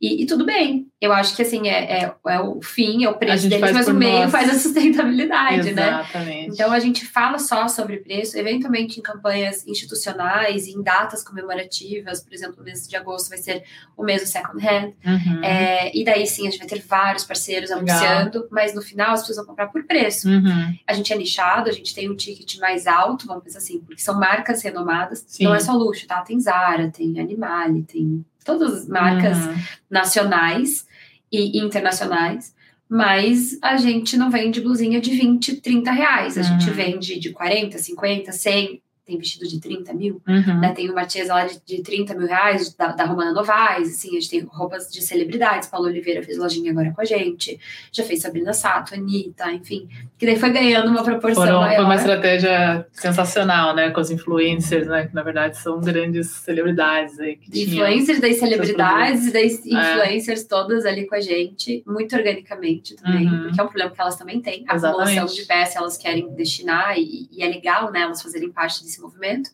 E, 0.00 0.22
e, 0.22 0.26
tudo 0.26 0.46
bem. 0.46 0.86
Eu 1.00 1.12
acho 1.12 1.34
que 1.34 1.42
assim, 1.42 1.68
é, 1.68 2.02
é, 2.02 2.14
é 2.28 2.40
o 2.40 2.62
fim, 2.62 3.04
é 3.04 3.08
o 3.08 3.14
preço 3.14 3.48
deles, 3.48 3.72
mas 3.72 3.88
o 3.88 3.94
meio 3.94 4.20
nós. 4.20 4.30
faz 4.30 4.48
a 4.48 4.54
sustentabilidade, 4.58 5.72
né? 5.72 5.88
Exatamente. 5.88 6.48
né? 6.48 6.54
Então 6.54 6.72
a 6.72 6.78
gente 6.78 7.04
fala 7.04 7.38
só 7.38 7.66
sobre 7.66 7.98
preço, 7.98 8.38
eventualmente 8.38 9.00
em 9.00 9.02
campanhas 9.02 9.66
institucionais, 9.66 10.68
em 10.68 10.82
datas 10.82 11.24
comemorativas, 11.24 12.22
por 12.22 12.32
exemplo, 12.32 12.60
o 12.60 12.64
mês 12.64 12.86
de 12.86 12.96
agosto 12.96 13.28
vai 13.28 13.38
ser 13.38 13.64
o 13.96 14.04
mês 14.04 14.22
do 14.22 14.28
second 14.28 14.64
hand. 14.64 14.92
Uhum. 15.04 15.42
É, 15.42 15.96
e 15.96 16.04
daí 16.04 16.26
sim, 16.26 16.46
a 16.46 16.50
gente 16.50 16.58
vai 16.58 16.68
ter 16.68 16.80
vários 16.80 17.24
parceiros 17.24 17.70
Legal. 17.70 17.96
anunciando, 17.96 18.48
mas 18.50 18.74
no 18.74 18.82
final 18.82 19.12
as 19.12 19.20
pessoas 19.20 19.38
vão 19.38 19.46
comprar 19.46 19.66
por 19.66 19.84
preço. 19.84 20.28
Uhum. 20.28 20.76
A 20.86 20.92
gente 20.92 21.12
é 21.12 21.16
nichado, 21.16 21.68
a 21.68 21.72
gente 21.72 21.94
tem 21.94 22.08
um 22.08 22.14
ticket 22.14 22.58
mais 22.58 22.86
alto, 22.86 23.26
vamos 23.26 23.42
pensar 23.42 23.58
assim, 23.58 23.80
porque 23.80 24.00
são 24.00 24.18
marcas 24.18 24.62
renomadas. 24.62 25.24
Sim. 25.26 25.44
Não 25.44 25.54
é 25.54 25.60
só 25.60 25.72
luxo, 25.72 26.06
tá? 26.06 26.22
Tem 26.22 26.38
Zara, 26.38 26.88
tem 26.90 27.18
Animale, 27.18 27.82
tem 27.82 28.24
todas 28.48 28.72
as 28.72 28.88
marcas 28.88 29.36
uhum. 29.36 29.54
nacionais 29.90 30.86
e 31.30 31.58
internacionais, 31.58 32.54
mas 32.88 33.58
a 33.60 33.76
gente 33.76 34.16
não 34.16 34.30
vende 34.30 34.62
blusinha 34.62 35.02
de 35.02 35.10
20, 35.10 35.56
30 35.60 35.90
reais. 35.92 36.38
A 36.38 36.40
uhum. 36.40 36.46
gente 36.58 36.70
vende 36.70 37.20
de 37.20 37.30
40, 37.30 37.76
50, 37.76 38.32
100 38.32 38.82
tem 39.08 39.16
vestido 39.16 39.48
de 39.48 39.58
30 39.58 39.94
mil, 39.94 40.20
uhum. 40.28 40.60
né? 40.60 40.72
Tem 40.74 40.90
uma 40.90 41.06
tiesa 41.06 41.32
lá 41.32 41.46
de, 41.46 41.58
de 41.64 41.82
30 41.82 42.14
mil 42.14 42.28
reais, 42.28 42.74
da, 42.74 42.88
da 42.88 43.06
Romana 43.06 43.32
Novaes, 43.32 43.88
assim, 43.88 44.10
a 44.10 44.20
gente 44.20 44.28
tem 44.28 44.40
roupas 44.40 44.92
de 44.92 45.00
celebridades, 45.00 45.66
Paulo 45.68 45.86
Oliveira 45.86 46.22
fez 46.22 46.36
lojinha 46.36 46.70
agora 46.70 46.92
com 46.92 47.00
a 47.00 47.04
gente, 47.06 47.58
já 47.90 48.04
fez 48.04 48.20
Sabrina 48.20 48.52
Sato, 48.52 48.94
Anitta, 48.94 49.50
enfim, 49.50 49.88
que 50.18 50.26
daí 50.26 50.38
foi 50.38 50.50
ganhando 50.50 50.90
uma 50.90 51.02
proporção 51.02 51.42
Foram, 51.42 51.60
maior. 51.60 51.76
Foi 51.76 51.84
uma 51.86 51.94
estratégia 51.94 52.86
sensacional, 52.92 53.74
né, 53.74 53.88
com 53.90 54.00
os 54.00 54.10
influencers, 54.10 54.86
né, 54.86 55.06
que 55.06 55.14
na 55.14 55.22
verdade 55.22 55.56
são 55.56 55.80
grandes 55.80 56.28
celebridades 56.28 57.18
aí. 57.18 57.36
Que 57.36 57.62
influencers 57.62 58.20
das 58.20 58.36
celebridades 58.36 59.26
e 59.28 59.32
das 59.32 59.52
é. 59.64 59.70
influencers 59.70 60.44
é. 60.44 60.48
todas 60.48 60.84
ali 60.84 61.06
com 61.06 61.14
a 61.14 61.20
gente, 61.20 61.82
muito 61.86 62.14
organicamente 62.14 62.94
também, 62.94 63.26
uhum. 63.26 63.44
porque 63.44 63.58
é 63.58 63.62
um 63.62 63.68
problema 63.68 63.90
que 63.90 64.00
elas 64.00 64.16
também 64.16 64.42
têm, 64.42 64.66
a 64.68 64.74
acumulação 64.74 65.24
de 65.24 65.42
peças 65.46 65.76
elas 65.76 65.96
querem 65.96 66.28
destinar 66.34 66.98
e, 66.98 67.26
e 67.32 67.42
é 67.42 67.48
legal, 67.48 67.90
né, 67.90 68.00
elas 68.00 68.20
fazerem 68.20 68.50
parte 68.50 68.82
desse 68.82 68.97
movimento. 69.00 69.50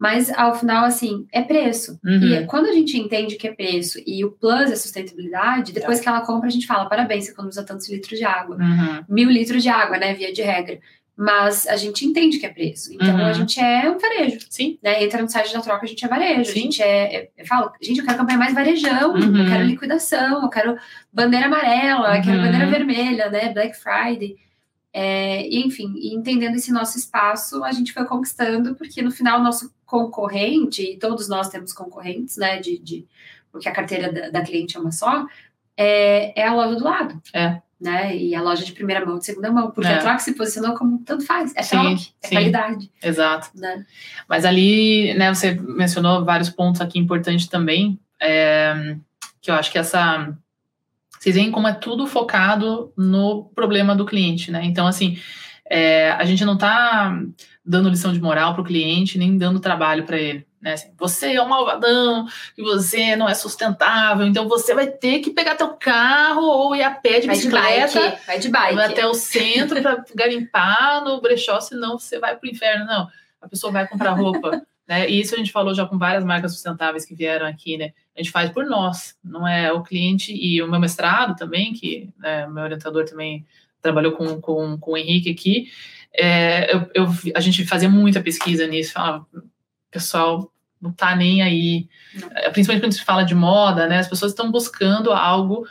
Mas 0.00 0.32
ao 0.32 0.58
final, 0.58 0.86
assim, 0.86 1.26
é 1.30 1.42
preço. 1.42 2.00
Uhum. 2.02 2.26
E 2.26 2.46
quando 2.46 2.66
a 2.70 2.72
gente 2.72 2.96
entende 2.96 3.36
que 3.36 3.46
é 3.46 3.52
preço 3.52 3.98
e 4.06 4.24
o 4.24 4.30
plus 4.30 4.70
é 4.70 4.76
sustentabilidade, 4.76 5.72
depois 5.72 5.98
é. 5.98 6.02
que 6.02 6.08
ela 6.08 6.22
compra, 6.22 6.48
a 6.48 6.50
gente 6.50 6.66
fala: 6.66 6.88
parabéns, 6.88 7.26
você 7.26 7.32
economiza 7.32 7.62
tantos 7.62 7.86
litros 7.90 8.18
de 8.18 8.24
água. 8.24 8.56
Uhum. 8.56 9.04
Mil 9.06 9.28
litros 9.28 9.62
de 9.62 9.68
água, 9.68 9.98
né? 9.98 10.14
Via 10.14 10.32
de 10.32 10.40
regra. 10.40 10.80
Mas 11.14 11.66
a 11.66 11.76
gente 11.76 12.06
entende 12.06 12.38
que 12.38 12.46
é 12.46 12.48
preço. 12.48 12.94
Então 12.94 13.14
uhum. 13.14 13.26
a 13.26 13.32
gente 13.34 13.60
é 13.60 13.90
um 13.90 13.98
varejo. 13.98 14.38
Sim. 14.48 14.78
Né? 14.82 15.04
Entra 15.04 15.20
no 15.20 15.28
site 15.28 15.52
da 15.52 15.60
troca, 15.60 15.84
a 15.84 15.88
gente 15.88 16.02
é 16.02 16.08
varejo. 16.08 16.50
Sim. 16.50 16.58
A 16.58 16.62
gente 16.62 16.82
é. 16.82 17.14
é 17.14 17.30
eu 17.36 17.46
falo, 17.46 17.70
gente, 17.82 17.98
eu 18.00 18.06
quero 18.06 18.16
campanha 18.16 18.38
mais 18.38 18.54
varejão, 18.54 19.18
eu 19.18 19.28
uhum. 19.28 19.46
quero 19.46 19.64
liquidação, 19.64 20.42
eu 20.42 20.48
quero 20.48 20.78
bandeira 21.12 21.44
amarela, 21.44 22.16
eu 22.16 22.22
quero 22.22 22.38
uhum. 22.38 22.44
bandeira 22.46 22.70
vermelha, 22.70 23.28
né? 23.28 23.52
Black 23.52 23.76
Friday. 23.76 24.38
É, 24.92 25.46
enfim, 25.48 25.92
entendendo 26.12 26.56
esse 26.56 26.72
nosso 26.72 26.98
espaço, 26.98 27.62
a 27.62 27.70
gente 27.70 27.92
foi 27.92 28.04
conquistando, 28.04 28.74
porque 28.74 29.00
no 29.02 29.10
final, 29.10 29.40
nosso 29.40 29.72
concorrente, 29.86 30.82
e 30.82 30.98
todos 30.98 31.28
nós 31.28 31.48
temos 31.48 31.72
concorrentes, 31.72 32.36
né, 32.36 32.58
de, 32.58 32.78
de 32.78 33.06
porque 33.52 33.68
a 33.68 33.72
carteira 33.72 34.12
da, 34.12 34.30
da, 34.30 34.42
cliente 34.42 34.76
é 34.76 34.80
uma 34.80 34.92
só, 34.92 35.26
é, 35.76 36.40
é 36.40 36.46
a 36.46 36.54
loja 36.54 36.76
do 36.76 36.84
lado. 36.84 37.20
É. 37.32 37.60
Né? 37.80 38.14
E 38.14 38.34
a 38.34 38.42
loja 38.42 38.64
de 38.64 38.72
primeira 38.72 39.04
mão, 39.06 39.18
de 39.18 39.24
segunda 39.24 39.50
mão, 39.50 39.70
porque 39.70 39.88
é. 39.88 39.94
a 39.94 39.98
troca 39.98 40.18
se 40.18 40.34
posicionou 40.34 40.76
como 40.76 40.98
tanto 40.98 41.24
faz, 41.24 41.52
é 41.56 41.62
sim, 41.62 41.70
troque, 41.70 42.12
é 42.22 42.26
sim. 42.26 42.34
qualidade. 42.34 42.90
Exato. 43.02 43.50
Né? 43.54 43.86
Mas 44.28 44.44
ali, 44.44 45.14
né, 45.14 45.32
você 45.32 45.54
mencionou 45.54 46.24
vários 46.24 46.50
pontos 46.50 46.80
aqui 46.80 46.98
importantes 46.98 47.48
também, 47.48 47.98
é, 48.20 48.96
que 49.40 49.50
eu 49.50 49.54
acho 49.54 49.72
que 49.72 49.78
essa 49.78 50.36
vocês 51.20 51.34
veem 51.34 51.50
como 51.50 51.68
é 51.68 51.74
tudo 51.74 52.06
focado 52.06 52.94
no 52.96 53.44
problema 53.54 53.94
do 53.94 54.06
cliente, 54.06 54.50
né? 54.50 54.64
Então, 54.64 54.86
assim, 54.86 55.18
é, 55.68 56.12
a 56.12 56.24
gente 56.24 56.46
não 56.46 56.54
está 56.54 57.14
dando 57.62 57.90
lição 57.90 58.10
de 58.10 58.20
moral 58.20 58.54
para 58.54 58.62
o 58.62 58.64
cliente, 58.64 59.18
nem 59.18 59.36
dando 59.36 59.60
trabalho 59.60 60.04
para 60.04 60.18
ele. 60.18 60.46
Né? 60.62 60.72
Assim, 60.72 60.92
você 60.98 61.34
é 61.34 61.42
um 61.42 61.48
malvadão, 61.48 62.26
e 62.56 62.62
você 62.62 63.16
não 63.16 63.28
é 63.28 63.34
sustentável, 63.34 64.26
então 64.26 64.48
você 64.48 64.74
vai 64.74 64.86
ter 64.86 65.18
que 65.18 65.30
pegar 65.30 65.56
teu 65.56 65.68
carro 65.68 66.42
ou 66.42 66.74
ir 66.74 66.82
a 66.82 66.90
pé 66.90 67.20
de 67.20 67.26
vai 67.26 67.36
bicicleta, 67.36 68.00
de 68.00 68.08
bike, 68.08 68.26
vai 68.26 68.38
de 68.38 68.48
bike. 68.48 68.80
até 68.80 69.06
o 69.06 69.12
centro 69.12 69.80
para 69.82 70.02
garimpar 70.14 71.04
no 71.04 71.20
brechó, 71.20 71.60
senão 71.60 71.98
você 71.98 72.18
vai 72.18 72.34
para 72.34 72.48
o 72.48 72.50
inferno. 72.50 72.86
Não, 72.86 73.08
a 73.42 73.46
pessoa 73.46 73.70
vai 73.70 73.86
comprar 73.86 74.12
roupa. 74.12 74.62
Né? 74.90 75.08
E 75.08 75.20
isso 75.20 75.36
a 75.36 75.38
gente 75.38 75.52
falou 75.52 75.72
já 75.72 75.86
com 75.86 75.96
várias 75.96 76.24
marcas 76.24 76.52
sustentáveis 76.52 77.06
que 77.06 77.14
vieram 77.14 77.46
aqui, 77.46 77.78
né? 77.78 77.92
a 78.16 78.20
gente 78.20 78.32
faz 78.32 78.50
por 78.50 78.66
nós, 78.66 79.16
não 79.22 79.46
é 79.46 79.72
o 79.72 79.84
cliente 79.84 80.34
e 80.34 80.60
o 80.60 80.68
meu 80.68 80.80
mestrado 80.80 81.36
também, 81.36 81.72
que 81.72 82.10
né, 82.18 82.46
meu 82.48 82.64
orientador 82.64 83.04
também 83.04 83.46
trabalhou 83.80 84.12
com, 84.12 84.40
com, 84.40 84.76
com 84.76 84.92
o 84.92 84.96
Henrique 84.96 85.30
aqui, 85.30 85.70
é, 86.12 86.74
eu, 86.74 86.90
eu, 86.92 87.06
a 87.36 87.40
gente 87.40 87.64
fazia 87.64 87.88
muita 87.88 88.20
pesquisa 88.20 88.66
nisso, 88.66 88.92
falava, 88.92 89.24
pessoal 89.92 90.52
não 90.80 90.92
tá 90.92 91.14
nem 91.14 91.40
aí, 91.40 91.88
não. 92.20 92.28
É, 92.34 92.50
principalmente 92.50 92.82
quando 92.82 92.92
se 92.92 93.04
fala 93.04 93.22
de 93.22 93.34
moda, 93.34 93.86
né, 93.86 93.98
as 93.98 94.08
pessoas 94.08 94.32
estão 94.32 94.50
buscando 94.50 95.12
algo 95.12 95.66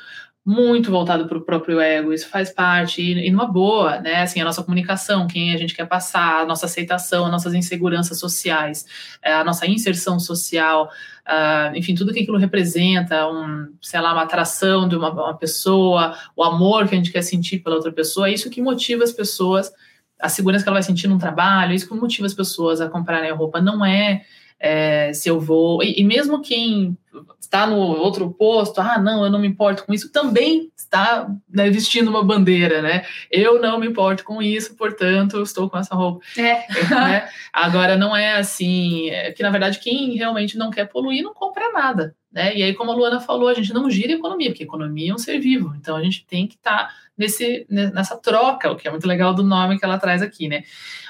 muito 0.46 0.90
voltado 0.90 1.28
para 1.28 1.38
o 1.38 1.42
próprio 1.42 1.80
ego, 1.80 2.14
isso 2.14 2.28
faz 2.28 2.50
parte, 2.50 3.02
e, 3.02 3.28
e 3.28 3.32
numa 3.32 3.46
boa, 3.46 4.00
né, 4.00 4.22
assim, 4.22 4.40
a 4.42 4.46
nossa 4.46 4.64
comunicação, 4.64 5.28
quem 5.28 5.54
a 5.54 5.58
gente 5.58 5.76
quer 5.76 5.86
passar, 5.86 6.42
a 6.42 6.46
nossa 6.46 6.66
aceitação, 6.66 7.26
as 7.26 7.32
nossas 7.32 7.54
inseguranças 7.54 8.18
sociais, 8.20 8.86
é, 9.22 9.34
a 9.34 9.44
nossa 9.44 9.68
inserção 9.68 10.20
social, 10.20 10.90
uh, 11.28 11.76
enfim, 11.76 11.94
tudo 11.94 12.14
que 12.14 12.22
aquilo 12.22 12.38
representa, 12.38 13.28
um, 13.28 13.74
sei 13.82 14.00
lá, 14.00 14.14
uma 14.14 14.24
atração 14.24 14.88
de 14.88 14.96
uma, 14.96 15.12
uma, 15.12 15.38
pessoa, 15.38 16.18
o 16.36 16.44
amor 16.44 16.88
que 16.88 16.96
a 16.96 16.98
gente 16.98 17.12
quer 17.12 17.22
sentir 17.22 17.60
pela 17.60 17.76
outra 17.76 17.92
pessoa, 17.92 18.30
é 18.30 18.34
isso 18.34 18.50
que 18.50 18.62
motiva 18.62 19.04
as 19.04 19.12
pessoas, 19.12 19.72
a 20.20 20.30
segurança 20.30 20.64
que 20.64 20.70
ela 20.70 20.78
vai 20.78 20.84
sentir 20.84 21.08
no 21.08 21.20
trabalho, 21.20 21.74
é 21.74 21.76
isso 21.76 21.88
que 21.88 21.94
motiva 21.94 22.26
as 22.26 22.34
pessoas 22.34 22.82
a 22.82 22.90
comprarem 22.90 23.30
a 23.30 23.36
roupa, 23.36 23.62
não 23.62 23.86
é 23.86 24.24
é, 24.60 25.14
se 25.14 25.30
eu 25.30 25.40
vou. 25.40 25.82
E, 25.82 26.00
e, 26.00 26.04
mesmo 26.04 26.42
quem 26.42 26.98
está 27.40 27.66
no 27.66 27.78
outro 27.78 28.30
posto, 28.30 28.82
ah, 28.82 29.00
não, 29.00 29.24
eu 29.24 29.32
não 29.32 29.40
me 29.40 29.48
importo 29.48 29.86
com 29.86 29.94
isso, 29.94 30.12
também 30.12 30.70
está 30.76 31.28
né, 31.50 31.70
vestindo 31.70 32.10
uma 32.10 32.24
bandeira, 32.24 32.82
né? 32.82 33.06
Eu 33.32 33.62
não 33.62 33.80
me 33.80 33.88
importo 33.88 34.24
com 34.24 34.42
isso, 34.42 34.76
portanto, 34.76 35.38
eu 35.38 35.44
estou 35.44 35.70
com 35.70 35.78
essa 35.78 35.96
roupa. 35.96 36.24
É. 36.38 36.68
Né? 36.90 37.30
Agora, 37.54 37.96
não 37.96 38.16
é 38.16 38.34
assim, 38.34 39.10
é 39.10 39.32
que 39.32 39.44
na 39.44 39.52
verdade 39.52 39.80
quem 39.80 40.16
realmente 40.16 40.58
não 40.58 40.70
quer 40.70 40.86
poluir 40.86 41.24
não 41.24 41.34
compra 41.34 41.72
nada. 41.72 42.16
Né? 42.32 42.56
E 42.56 42.64
aí, 42.64 42.74
como 42.74 42.92
a 42.92 42.96
Luana 42.96 43.20
falou, 43.20 43.48
a 43.48 43.54
gente 43.54 43.74
não 43.74 43.90
gira 43.90 44.12
economia, 44.12 44.50
porque 44.50 44.64
economia 44.64 45.12
é 45.12 45.14
um 45.14 45.18
ser 45.18 45.40
vivo, 45.40 45.74
então 45.76 45.96
a 45.96 46.04
gente 46.04 46.26
tem 46.26 46.48
que 46.48 46.56
estar 46.56 46.88
tá 46.88 46.94
nesse, 47.18 47.66
nessa 47.70 48.18
troca, 48.18 48.72
o 48.72 48.76
que 48.76 48.88
é 48.88 48.92
muito 48.92 49.08
legal 49.08 49.34
do 49.34 49.44
nome 49.44 49.80
que 49.80 49.86
ela 49.86 49.98
traz 49.98 50.22
aqui, 50.22 50.48
né? 50.48 50.64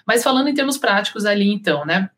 Mas 0.06 0.24
falando 0.24 0.48
em 0.48 0.54
termos 0.54 0.78
práticos 0.78 1.26
ali, 1.26 1.52
então, 1.52 1.86
né? 1.86 2.10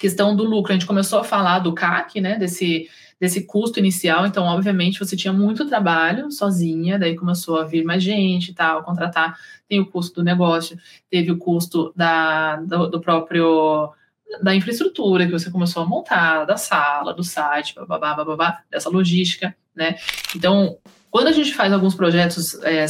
Questão 0.00 0.34
do 0.34 0.42
lucro. 0.42 0.72
A 0.72 0.74
gente 0.74 0.86
começou 0.86 1.20
a 1.20 1.24
falar 1.24 1.58
do 1.58 1.74
CAC, 1.74 2.20
né? 2.20 2.38
Desse, 2.38 2.88
desse 3.20 3.44
custo 3.44 3.78
inicial. 3.78 4.26
Então, 4.26 4.44
obviamente, 4.44 4.98
você 4.98 5.14
tinha 5.14 5.32
muito 5.32 5.68
trabalho 5.68 6.32
sozinha, 6.32 6.98
daí 6.98 7.14
começou 7.14 7.60
a 7.60 7.64
vir 7.64 7.84
mais 7.84 8.02
gente 8.02 8.50
e 8.50 8.54
tal, 8.54 8.82
contratar. 8.82 9.38
Tem 9.68 9.78
o 9.78 9.86
custo 9.86 10.16
do 10.16 10.24
negócio, 10.24 10.78
teve 11.10 11.30
o 11.30 11.36
custo 11.36 11.92
da, 11.94 12.56
do, 12.56 12.88
do 12.88 13.00
próprio 13.00 13.92
da 14.42 14.54
infraestrutura 14.54 15.26
que 15.26 15.32
você 15.32 15.50
começou 15.50 15.82
a 15.82 15.86
montar, 15.86 16.44
da 16.44 16.56
sala, 16.56 17.12
do 17.12 17.24
site, 17.24 17.74
babá, 17.74 18.14
babá, 18.14 18.60
dessa 18.70 18.88
logística, 18.88 19.54
né? 19.74 19.96
Então, 20.34 20.78
quando 21.10 21.26
a 21.26 21.32
gente 21.32 21.52
faz 21.52 21.72
alguns 21.72 21.96
projetos 21.96 22.54
é, 22.62 22.86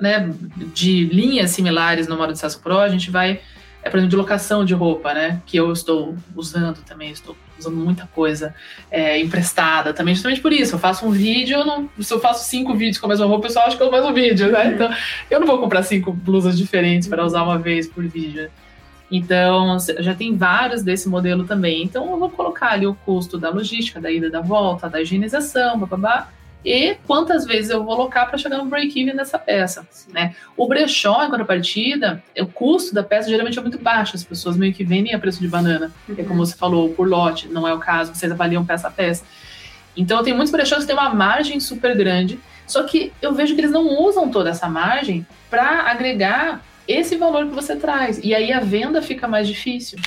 né, 0.00 0.30
de 0.74 1.06
linhas 1.06 1.50
similares 1.50 2.06
no 2.06 2.16
modo 2.16 2.34
de 2.34 2.38
SaaS 2.38 2.54
Pro, 2.54 2.78
a 2.78 2.88
gente 2.90 3.10
vai 3.10 3.40
é, 3.82 3.90
por 3.90 3.96
exemplo, 3.96 4.10
de 4.10 4.16
locação 4.16 4.64
de 4.64 4.74
roupa, 4.74 5.12
né? 5.12 5.42
Que 5.44 5.56
eu 5.56 5.72
estou 5.72 6.14
usando 6.36 6.82
também, 6.82 7.10
estou 7.10 7.36
usando 7.58 7.76
muita 7.76 8.06
coisa 8.14 8.54
é, 8.90 9.18
emprestada 9.20 9.92
também, 9.92 10.14
justamente 10.14 10.40
por 10.40 10.52
isso. 10.52 10.76
Eu 10.76 10.78
faço 10.78 11.04
um 11.04 11.10
vídeo, 11.10 11.58
eu 11.58 11.64
não, 11.64 11.90
se 11.98 12.12
eu 12.12 12.20
faço 12.20 12.48
cinco 12.48 12.74
vídeos 12.74 12.98
com 12.98 13.06
a 13.06 13.08
mesma 13.08 13.26
roupa, 13.26 13.40
o 13.40 13.48
pessoal 13.48 13.66
acha 13.66 13.76
que 13.76 13.82
é 13.82 13.86
o 13.86 13.90
mesmo 13.90 14.12
vídeo, 14.12 14.52
né? 14.52 14.64
Uhum. 14.64 14.72
Então, 14.72 14.94
eu 15.30 15.40
não 15.40 15.46
vou 15.46 15.58
comprar 15.58 15.82
cinco 15.82 16.12
blusas 16.12 16.56
diferentes 16.56 17.08
para 17.08 17.24
usar 17.24 17.42
uma 17.42 17.58
vez 17.58 17.88
por 17.88 18.04
vídeo. 18.06 18.48
Então, 19.10 19.76
já 19.98 20.14
tem 20.14 20.36
vários 20.36 20.82
desse 20.82 21.08
modelo 21.08 21.44
também. 21.44 21.82
Então, 21.82 22.10
eu 22.10 22.18
vou 22.18 22.30
colocar 22.30 22.70
ali 22.70 22.86
o 22.86 22.94
custo 22.94 23.36
da 23.36 23.50
logística, 23.50 24.00
da 24.00 24.10
ida, 24.10 24.30
da 24.30 24.40
volta, 24.40 24.88
da 24.88 25.02
higienização, 25.02 25.78
babá 25.78 26.28
e 26.64 26.96
quantas 27.06 27.44
vezes 27.44 27.70
eu 27.70 27.82
vou 27.82 27.94
alocar 27.94 28.28
para 28.28 28.38
chegar 28.38 28.58
no 28.58 28.66
break-even 28.66 29.16
dessa 29.16 29.38
peça. 29.38 29.86
Né? 30.12 30.34
O 30.56 30.68
brechó, 30.68 31.24
em 31.24 31.30
contrapartida, 31.30 32.22
o 32.38 32.46
custo 32.46 32.94
da 32.94 33.02
peça 33.02 33.28
geralmente 33.28 33.58
é 33.58 33.62
muito 33.62 33.78
baixo, 33.78 34.14
as 34.14 34.22
pessoas 34.22 34.56
meio 34.56 34.72
que 34.72 34.84
vendem 34.84 35.14
a 35.14 35.18
preço 35.18 35.40
de 35.40 35.48
banana, 35.48 35.92
uhum. 36.08 36.14
é 36.18 36.22
como 36.22 36.44
você 36.44 36.56
falou, 36.56 36.90
por 36.90 37.08
lote, 37.08 37.48
não 37.48 37.66
é 37.66 37.74
o 37.74 37.78
caso, 37.78 38.14
vocês 38.14 38.30
avaliam 38.30 38.64
peça 38.64 38.88
a 38.88 38.90
peça. 38.90 39.24
Então, 39.96 40.22
tem 40.22 40.32
muitos 40.32 40.52
brechós 40.52 40.80
que 40.80 40.86
têm 40.86 40.96
uma 40.96 41.12
margem 41.12 41.58
super 41.60 41.96
grande, 41.96 42.38
só 42.66 42.84
que 42.84 43.12
eu 43.20 43.34
vejo 43.34 43.54
que 43.54 43.60
eles 43.60 43.72
não 43.72 44.00
usam 44.00 44.30
toda 44.30 44.50
essa 44.50 44.68
margem 44.68 45.26
para 45.50 45.90
agregar 45.90 46.62
esse 46.86 47.16
valor 47.16 47.46
que 47.46 47.54
você 47.54 47.76
traz. 47.76 48.18
E 48.22 48.34
aí 48.34 48.52
a 48.52 48.60
venda 48.60 49.02
fica 49.02 49.28
mais 49.28 49.46
difícil. 49.46 49.98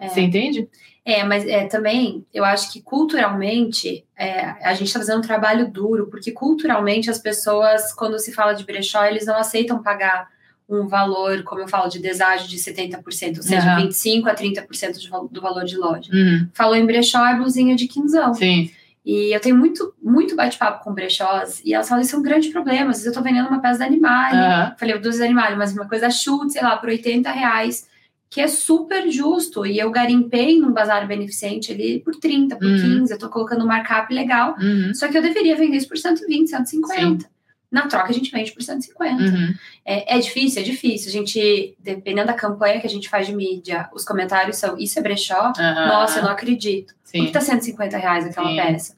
Você 0.00 0.20
entende? 0.20 0.68
É, 1.06 1.22
mas 1.22 1.46
é, 1.46 1.66
também 1.66 2.24
eu 2.32 2.44
acho 2.44 2.72
que 2.72 2.80
culturalmente 2.80 4.04
é, 4.16 4.40
a 4.66 4.72
gente 4.74 4.86
está 4.88 4.98
fazendo 4.98 5.18
um 5.18 5.22
trabalho 5.26 5.70
duro, 5.70 6.06
porque 6.06 6.32
culturalmente 6.32 7.10
as 7.10 7.18
pessoas, 7.18 7.92
quando 7.92 8.18
se 8.18 8.32
fala 8.32 8.54
de 8.54 8.64
brechó, 8.64 9.04
eles 9.04 9.26
não 9.26 9.36
aceitam 9.36 9.82
pagar 9.82 10.28
um 10.66 10.86
valor, 10.86 11.42
como 11.42 11.60
eu 11.60 11.68
falo, 11.68 11.90
de 11.90 11.98
deságio 11.98 12.48
de 12.48 12.56
70%, 12.56 13.36
ou 13.36 13.42
seja, 13.42 13.66
Aham. 13.74 13.82
25% 13.86 14.26
a 14.28 14.34
30% 14.34 14.98
de 14.98 15.10
val- 15.10 15.28
do 15.28 15.40
valor 15.42 15.64
de 15.64 15.76
loja. 15.76 16.10
Uhum. 16.10 16.48
Falou 16.54 16.74
em 16.74 16.86
brechó, 16.86 17.24
é 17.26 17.34
blusinha 17.36 17.76
de 17.76 17.86
quinzão. 17.86 18.32
Sim. 18.32 18.70
E 19.04 19.36
eu 19.36 19.40
tenho 19.40 19.54
muito, 19.58 19.94
muito 20.02 20.34
bate-papo 20.34 20.82
com 20.82 20.94
brechós, 20.94 21.60
e 21.62 21.74
elas 21.74 21.86
falam, 21.86 22.02
isso 22.02 22.16
é 22.16 22.18
um 22.18 22.22
grande 22.22 22.48
problema, 22.48 22.88
às 22.92 22.96
vezes 22.96 23.06
eu 23.06 23.12
tô 23.12 23.20
vendendo 23.20 23.48
uma 23.50 23.60
peça 23.60 23.80
da 23.80 23.84
Animale, 23.84 24.38
Aham. 24.38 24.74
falei, 24.78 24.98
dos 24.98 25.20
animais, 25.20 25.54
mas 25.58 25.74
uma 25.74 25.86
coisa 25.86 26.08
chute, 26.08 26.54
sei 26.54 26.62
lá, 26.62 26.78
por 26.78 26.88
80 26.88 27.30
reais, 27.30 27.86
que 28.34 28.40
é 28.40 28.48
super 28.48 29.08
justo. 29.12 29.64
E 29.64 29.78
eu 29.78 29.88
garimpei 29.92 30.58
num 30.58 30.72
bazar 30.72 31.06
beneficente 31.06 31.70
ali 31.70 32.00
por 32.00 32.16
30, 32.16 32.56
por 32.56 32.66
Uhum. 32.66 32.98
15, 33.00 33.12
eu 33.12 33.18
tô 33.18 33.28
colocando 33.28 33.62
um 33.64 33.68
markup 33.68 34.12
legal. 34.12 34.56
Uhum. 34.60 34.92
Só 34.92 35.06
que 35.06 35.16
eu 35.16 35.22
deveria 35.22 35.54
vender 35.54 35.76
isso 35.76 35.86
por 35.86 35.96
120, 35.96 36.50
150. 36.50 37.30
Na 37.70 37.86
troca 37.86 38.08
a 38.10 38.12
gente 38.12 38.32
vende 38.32 38.50
por 38.50 38.60
150. 38.60 39.22
Uhum. 39.22 39.54
É, 39.84 40.16
é 40.16 40.18
difícil, 40.18 40.60
é 40.62 40.64
difícil. 40.64 41.10
A 41.10 41.12
gente, 41.12 41.76
dependendo 41.78 42.26
da 42.26 42.32
campanha 42.34 42.80
que 42.80 42.86
a 42.88 42.90
gente 42.90 43.08
faz 43.08 43.28
de 43.28 43.34
mídia, 43.36 43.88
os 43.94 44.04
comentários 44.04 44.56
são 44.56 44.76
isso 44.78 44.98
é 44.98 45.02
brechó? 45.02 45.52
Aham. 45.56 45.86
Nossa, 45.86 46.18
eu 46.18 46.24
não 46.24 46.30
acredito. 46.32 46.92
Por 47.04 47.10
Sim. 47.10 47.26
que 47.26 47.32
tá 47.32 47.40
150 47.40 47.96
reais 47.96 48.26
aquela 48.26 48.48
Sim. 48.48 48.56
peça? 48.56 48.96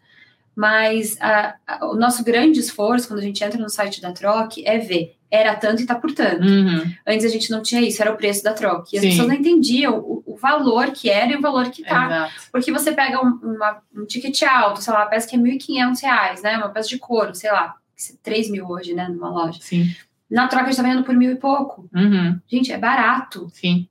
Mas 0.54 1.18
a- 1.20 1.56
a- 1.66 1.86
o 1.88 1.94
nosso 1.96 2.24
grande 2.24 2.60
esforço 2.60 3.06
quando 3.08 3.20
a 3.20 3.22
gente 3.22 3.44
entra 3.44 3.60
no 3.60 3.68
site 3.68 4.00
da 4.00 4.12
Troc 4.12 4.52
é 4.64 4.78
ver, 4.78 5.15
era 5.30 5.54
tanto 5.56 5.82
e 5.82 5.86
tá 5.86 5.94
por 5.94 6.12
tanto. 6.12 6.44
Uhum. 6.46 6.92
Antes 7.06 7.24
a 7.24 7.28
gente 7.28 7.50
não 7.50 7.62
tinha 7.62 7.80
isso, 7.80 8.00
era 8.00 8.12
o 8.12 8.16
preço 8.16 8.42
da 8.44 8.52
troca. 8.52 8.88
E 8.92 8.96
as 8.96 9.02
Sim. 9.02 9.10
pessoas 9.10 9.28
não 9.28 9.34
entendiam 9.34 9.98
o, 9.98 10.22
o 10.26 10.36
valor 10.36 10.90
que 10.92 11.10
era 11.10 11.32
e 11.32 11.36
o 11.36 11.40
valor 11.40 11.70
que 11.70 11.82
tá. 11.82 12.06
Exato. 12.06 12.32
Porque 12.52 12.70
você 12.72 12.92
pega 12.92 13.20
um, 13.24 13.30
uma- 13.42 13.78
um 13.94 14.04
ticket 14.06 14.40
alto, 14.42 14.82
sei 14.82 14.92
lá, 14.92 15.00
uma 15.00 15.06
peça 15.06 15.28
que 15.28 15.36
é 15.36 15.38
1.500 15.38 16.00
reais, 16.02 16.42
né? 16.42 16.56
Uma 16.56 16.68
peça 16.68 16.88
de 16.88 16.98
couro, 16.98 17.34
sei 17.34 17.50
lá, 17.50 17.74
3 18.22 18.50
mil 18.50 18.68
hoje, 18.68 18.94
né? 18.94 19.08
Numa 19.08 19.28
loja. 19.30 19.58
Sim. 19.60 19.86
Na 20.30 20.48
troca 20.48 20.66
a 20.66 20.68
gente 20.70 20.76
tá 20.76 20.82
vendendo 20.82 21.04
por 21.04 21.14
mil 21.14 21.30
e 21.32 21.36
pouco. 21.36 21.88
Uhum. 21.94 22.38
Gente, 22.48 22.72
é 22.72 22.78
barato. 22.78 23.48
Sim. 23.52 23.88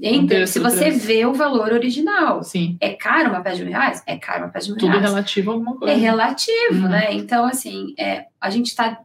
Entra, 0.00 0.46
se 0.46 0.60
você 0.60 0.84
preço. 0.90 1.06
vê 1.06 1.26
o 1.26 1.32
valor 1.34 1.72
original. 1.72 2.44
Sim. 2.44 2.76
É 2.80 2.90
caro 2.90 3.30
uma 3.30 3.40
peça 3.40 3.56
de 3.56 3.64
mil 3.64 3.72
reais? 3.72 4.00
É 4.06 4.16
caro 4.16 4.44
uma 4.44 4.48
peça 4.50 4.66
de 4.66 4.72
mil 4.72 4.78
Tudo 4.80 4.90
reais. 4.90 5.04
relativo 5.04 5.50
a 5.50 5.54
alguma 5.54 5.76
coisa. 5.76 5.92
É 5.92 5.96
relativo, 5.96 6.74
Uhum. 6.84 6.88
né? 6.88 7.12
Então, 7.14 7.44
assim, 7.44 7.94
é, 7.98 8.26
a 8.40 8.48
gente 8.50 8.76
tá 8.76 9.00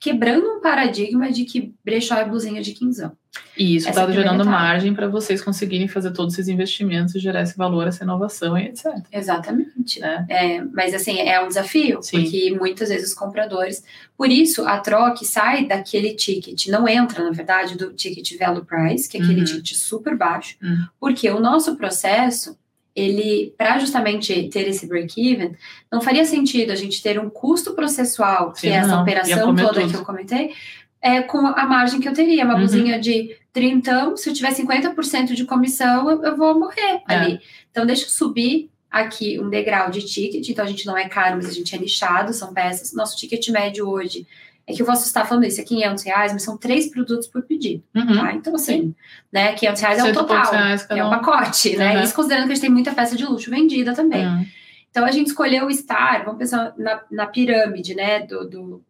quebrando 0.00 0.46
um 0.46 0.60
paradigma 0.60 1.30
de 1.30 1.44
que 1.44 1.74
brechó 1.84 2.14
é 2.16 2.24
blusinha 2.24 2.62
de 2.62 2.72
quinzão. 2.72 3.12
E 3.56 3.76
isso 3.76 3.86
é 3.86 3.90
está 3.90 4.02
primeira 4.04 4.28
gerando 4.30 4.42
etapa. 4.42 4.56
margem 4.58 4.94
para 4.94 5.08
vocês 5.08 5.42
conseguirem 5.42 5.86
fazer 5.88 6.12
todos 6.12 6.34
esses 6.34 6.48
investimentos 6.48 7.14
e 7.14 7.18
gerar 7.18 7.42
esse 7.42 7.56
valor, 7.56 7.86
essa 7.86 8.04
inovação 8.04 8.56
e 8.56 8.66
etc. 8.66 8.86
Exatamente. 9.12 10.00
Né? 10.00 10.26
É, 10.28 10.64
mas 10.64 10.94
assim, 10.94 11.18
é 11.18 11.40
um 11.42 11.48
desafio, 11.48 12.02
Sim. 12.02 12.22
porque 12.22 12.56
muitas 12.58 12.88
vezes 12.88 13.08
os 13.08 13.14
compradores. 13.14 13.82
Por 14.16 14.30
isso, 14.30 14.66
a 14.66 14.78
troca 14.78 15.24
sai 15.24 15.66
daquele 15.66 16.14
ticket, 16.14 16.66
não 16.68 16.88
entra, 16.88 17.22
na 17.24 17.30
verdade, 17.30 17.76
do 17.76 17.92
ticket 17.92 18.36
value 18.38 18.64
price, 18.64 19.08
que 19.08 19.18
é 19.18 19.20
aquele 19.20 19.40
Uhum. 19.40 19.44
ticket 19.46 19.74
super 19.74 20.16
baixo, 20.16 20.56
Uhum. 20.62 20.84
porque 20.98 21.28
o 21.30 21.40
nosso 21.40 21.76
processo, 21.76 22.56
ele, 22.94 23.54
para 23.56 23.78
justamente 23.78 24.48
ter 24.48 24.66
esse 24.68 24.86
break-even, 24.86 25.52
não 25.90 26.00
faria 26.00 26.24
sentido 26.24 26.72
a 26.72 26.74
gente 26.76 27.02
ter 27.02 27.18
um 27.18 27.30
custo 27.30 27.74
processual, 27.74 28.52
que 28.52 28.60
Sim, 28.62 28.68
é 28.68 28.72
essa 28.72 28.88
não. 28.88 29.02
Operação 29.02 29.54
toda 29.54 29.80
tudo. 29.80 29.90
que 29.90 29.96
eu 29.96 30.04
comentei, 30.04 30.52
é, 31.00 31.22
com 31.22 31.38
a 31.46 31.64
margem 31.66 32.00
que 32.00 32.08
eu 32.08 32.12
teria, 32.12 32.44
uma 32.44 32.54
Uhum. 32.54 32.60
blusinha 32.60 32.98
de 33.00 33.36
30, 33.52 34.16
se 34.16 34.28
eu 34.30 34.34
tiver 34.34 34.52
50% 34.52 35.34
de 35.34 35.44
comissão, 35.44 36.10
eu, 36.10 36.22
eu 36.24 36.36
vou 36.36 36.58
morrer 36.58 37.02
É. 37.08 37.14
ali. 37.14 37.40
Então, 37.70 37.86
deixa 37.86 38.04
eu 38.04 38.08
subir 38.10 38.68
aqui 38.90 39.38
um 39.38 39.48
degrau 39.48 39.90
de 39.90 40.00
ticket. 40.04 40.48
Então, 40.48 40.64
a 40.64 40.68
gente 40.68 40.86
não 40.86 40.96
é 40.96 41.08
caro, 41.08 41.36
mas 41.36 41.46
a 41.46 41.52
gente 41.52 41.74
é 41.74 41.78
nichado, 41.78 42.32
são 42.32 42.52
peças. 42.52 42.92
Nosso 42.92 43.16
ticket 43.16 43.46
médio 43.50 43.88
hoje 43.88 44.26
é 44.68 44.72
que 44.74 44.82
eu 44.82 44.86
posso 44.86 45.06
estar 45.06 45.24
falando 45.24 45.44
isso, 45.44 45.60
é 45.60 45.64
500 45.64 46.04
reais, 46.04 46.32
mas 46.32 46.42
são 46.42 46.56
três 46.58 46.90
produtos 46.90 47.26
por 47.26 47.42
pedido, 47.42 47.82
Uhum. 47.94 48.06
tá? 48.18 48.32
Então, 48.34 48.54
assim, 48.54 48.94
né, 49.32 49.54
500 49.54 49.80
reais 49.82 49.98
é 49.98 50.04
o 50.04 50.12
total, 50.12 50.50
reais 50.52 50.86
é 50.90 51.02
o 51.02 51.06
um. 51.06 51.10
pacote, 51.10 51.76
né? 51.76 51.96
Uhum. 51.96 52.02
Isso 52.04 52.14
considerando 52.14 52.44
que 52.46 52.52
a 52.52 52.54
gente 52.54 52.62
tem 52.62 52.70
muita 52.70 52.92
peça 52.92 53.16
de 53.16 53.24
luxo 53.24 53.50
vendida 53.50 53.94
também. 53.94 54.26
Uhum. 54.26 54.46
Então, 54.90 55.04
a 55.04 55.10
gente 55.10 55.28
escolheu 55.28 55.70
estar, 55.70 56.24
vamos 56.24 56.38
pensar 56.38 56.74
na, 56.76 57.00
na 57.10 57.26
pirâmide, 57.26 57.94
né, 57.94 58.20
do, 58.26 58.48
do, 58.48 58.84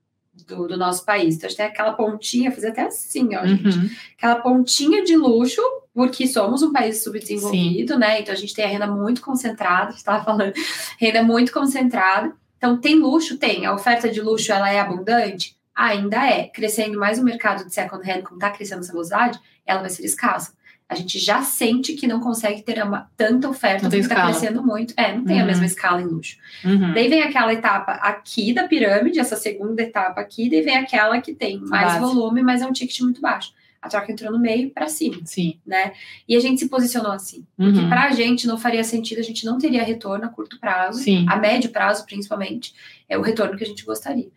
do, 0.46 0.68
do 0.68 0.76
nosso 0.76 1.04
país. 1.04 1.36
Então, 1.36 1.46
a 1.46 1.48
gente 1.50 1.56
tem 1.58 1.66
aquela 1.66 1.92
pontinha, 1.92 2.50
fazer 2.50 2.68
até 2.68 2.82
assim, 2.82 3.34
ó, 3.36 3.46
gente 3.46 3.68
Uhum. 3.68 3.90
aquela 4.16 4.36
pontinha 4.36 5.04
de 5.04 5.16
luxo, 5.16 5.60
porque 5.94 6.26
somos 6.28 6.62
um 6.62 6.72
país 6.72 7.02
subdesenvolvido, 7.02 7.98
né? 7.98 8.20
Então 8.20 8.32
a 8.32 8.36
gente 8.36 8.54
tem 8.54 8.64
a 8.64 8.68
renda 8.68 8.86
muito 8.86 9.20
concentrada, 9.20 9.90
estava 9.92 10.22
falando, 10.24 10.52
renda 10.98 11.22
muito 11.24 11.52
concentrada. 11.52 12.32
Então 12.56 12.76
tem 12.80 12.94
luxo, 12.94 13.36
tem. 13.36 13.66
A 13.66 13.74
oferta 13.74 14.08
de 14.08 14.20
luxo 14.20 14.52
ela 14.52 14.70
é 14.70 14.78
abundante, 14.78 15.56
ainda 15.78 16.26
é. 16.26 16.44
Crescendo 16.48 16.98
mais 16.98 17.18
o 17.18 17.24
mercado 17.24 17.64
de 17.64 17.72
second 17.72 18.02
hand, 18.10 18.22
como 18.22 18.34
está 18.36 18.50
crescendo 18.50 18.80
essa 18.80 18.92
velocidade, 18.92 19.38
ela 19.64 19.80
vai 19.80 19.90
ser 19.90 20.04
escassa. 20.04 20.52
A 20.88 20.94
gente 20.94 21.18
já 21.18 21.42
sente 21.42 21.92
que 21.92 22.06
não 22.06 22.18
consegue 22.18 22.62
ter 22.62 22.82
uma, 22.82 23.10
tanta 23.14 23.46
oferta 23.48 23.82
porque 23.82 23.98
está 23.98 24.24
crescendo 24.24 24.62
muito. 24.64 24.94
É, 24.96 25.14
não 25.14 25.22
tem 25.24 25.36
a 25.38 25.42
Uhum. 25.42 25.46
mesma 25.46 25.66
escala 25.66 26.00
em 26.00 26.06
luxo. 26.06 26.36
Uhum. 26.64 26.94
Daí 26.94 27.08
vem 27.08 27.22
aquela 27.22 27.52
etapa 27.52 27.92
aqui 27.92 28.54
da 28.54 28.66
pirâmide, 28.66 29.20
essa 29.20 29.36
segunda 29.36 29.82
etapa 29.82 30.18
aqui, 30.20 30.48
daí 30.48 30.62
vem 30.62 30.76
aquela 30.78 31.20
que 31.20 31.34
tem 31.34 31.58
mais 31.60 31.92
Base. 31.92 32.00
volume, 32.00 32.42
mas 32.42 32.62
é 32.62 32.66
um 32.66 32.72
ticket 32.72 33.00
muito 33.00 33.20
baixo. 33.20 33.52
A 33.82 33.88
troca 33.90 34.10
entrou 34.10 34.32
no 34.32 34.38
meio 34.40 34.70
para 34.70 34.88
cima, 34.88 35.20
Sim. 35.24 35.58
né? 35.64 35.92
E 36.26 36.34
a 36.34 36.40
gente 36.40 36.58
se 36.58 36.68
posicionou 36.70 37.12
assim. 37.12 37.46
Porque 37.56 37.78
Uhum. 37.80 37.88
para 37.90 38.04
a 38.04 38.10
gente 38.12 38.46
não 38.46 38.56
faria 38.58 38.82
sentido, 38.82 39.18
a 39.18 39.22
gente 39.22 39.44
não 39.44 39.58
teria 39.58 39.84
retorno 39.84 40.24
a 40.24 40.28
curto 40.28 40.58
prazo, 40.58 41.00
Sim. 41.02 41.26
a 41.28 41.36
médio 41.36 41.70
prazo 41.70 42.04
principalmente, 42.06 42.74
é 43.08 43.16
o 43.18 43.22
retorno 43.22 43.56
que 43.58 43.62
a 43.62 43.66
gente 43.66 43.84
gostaria. 43.84 44.28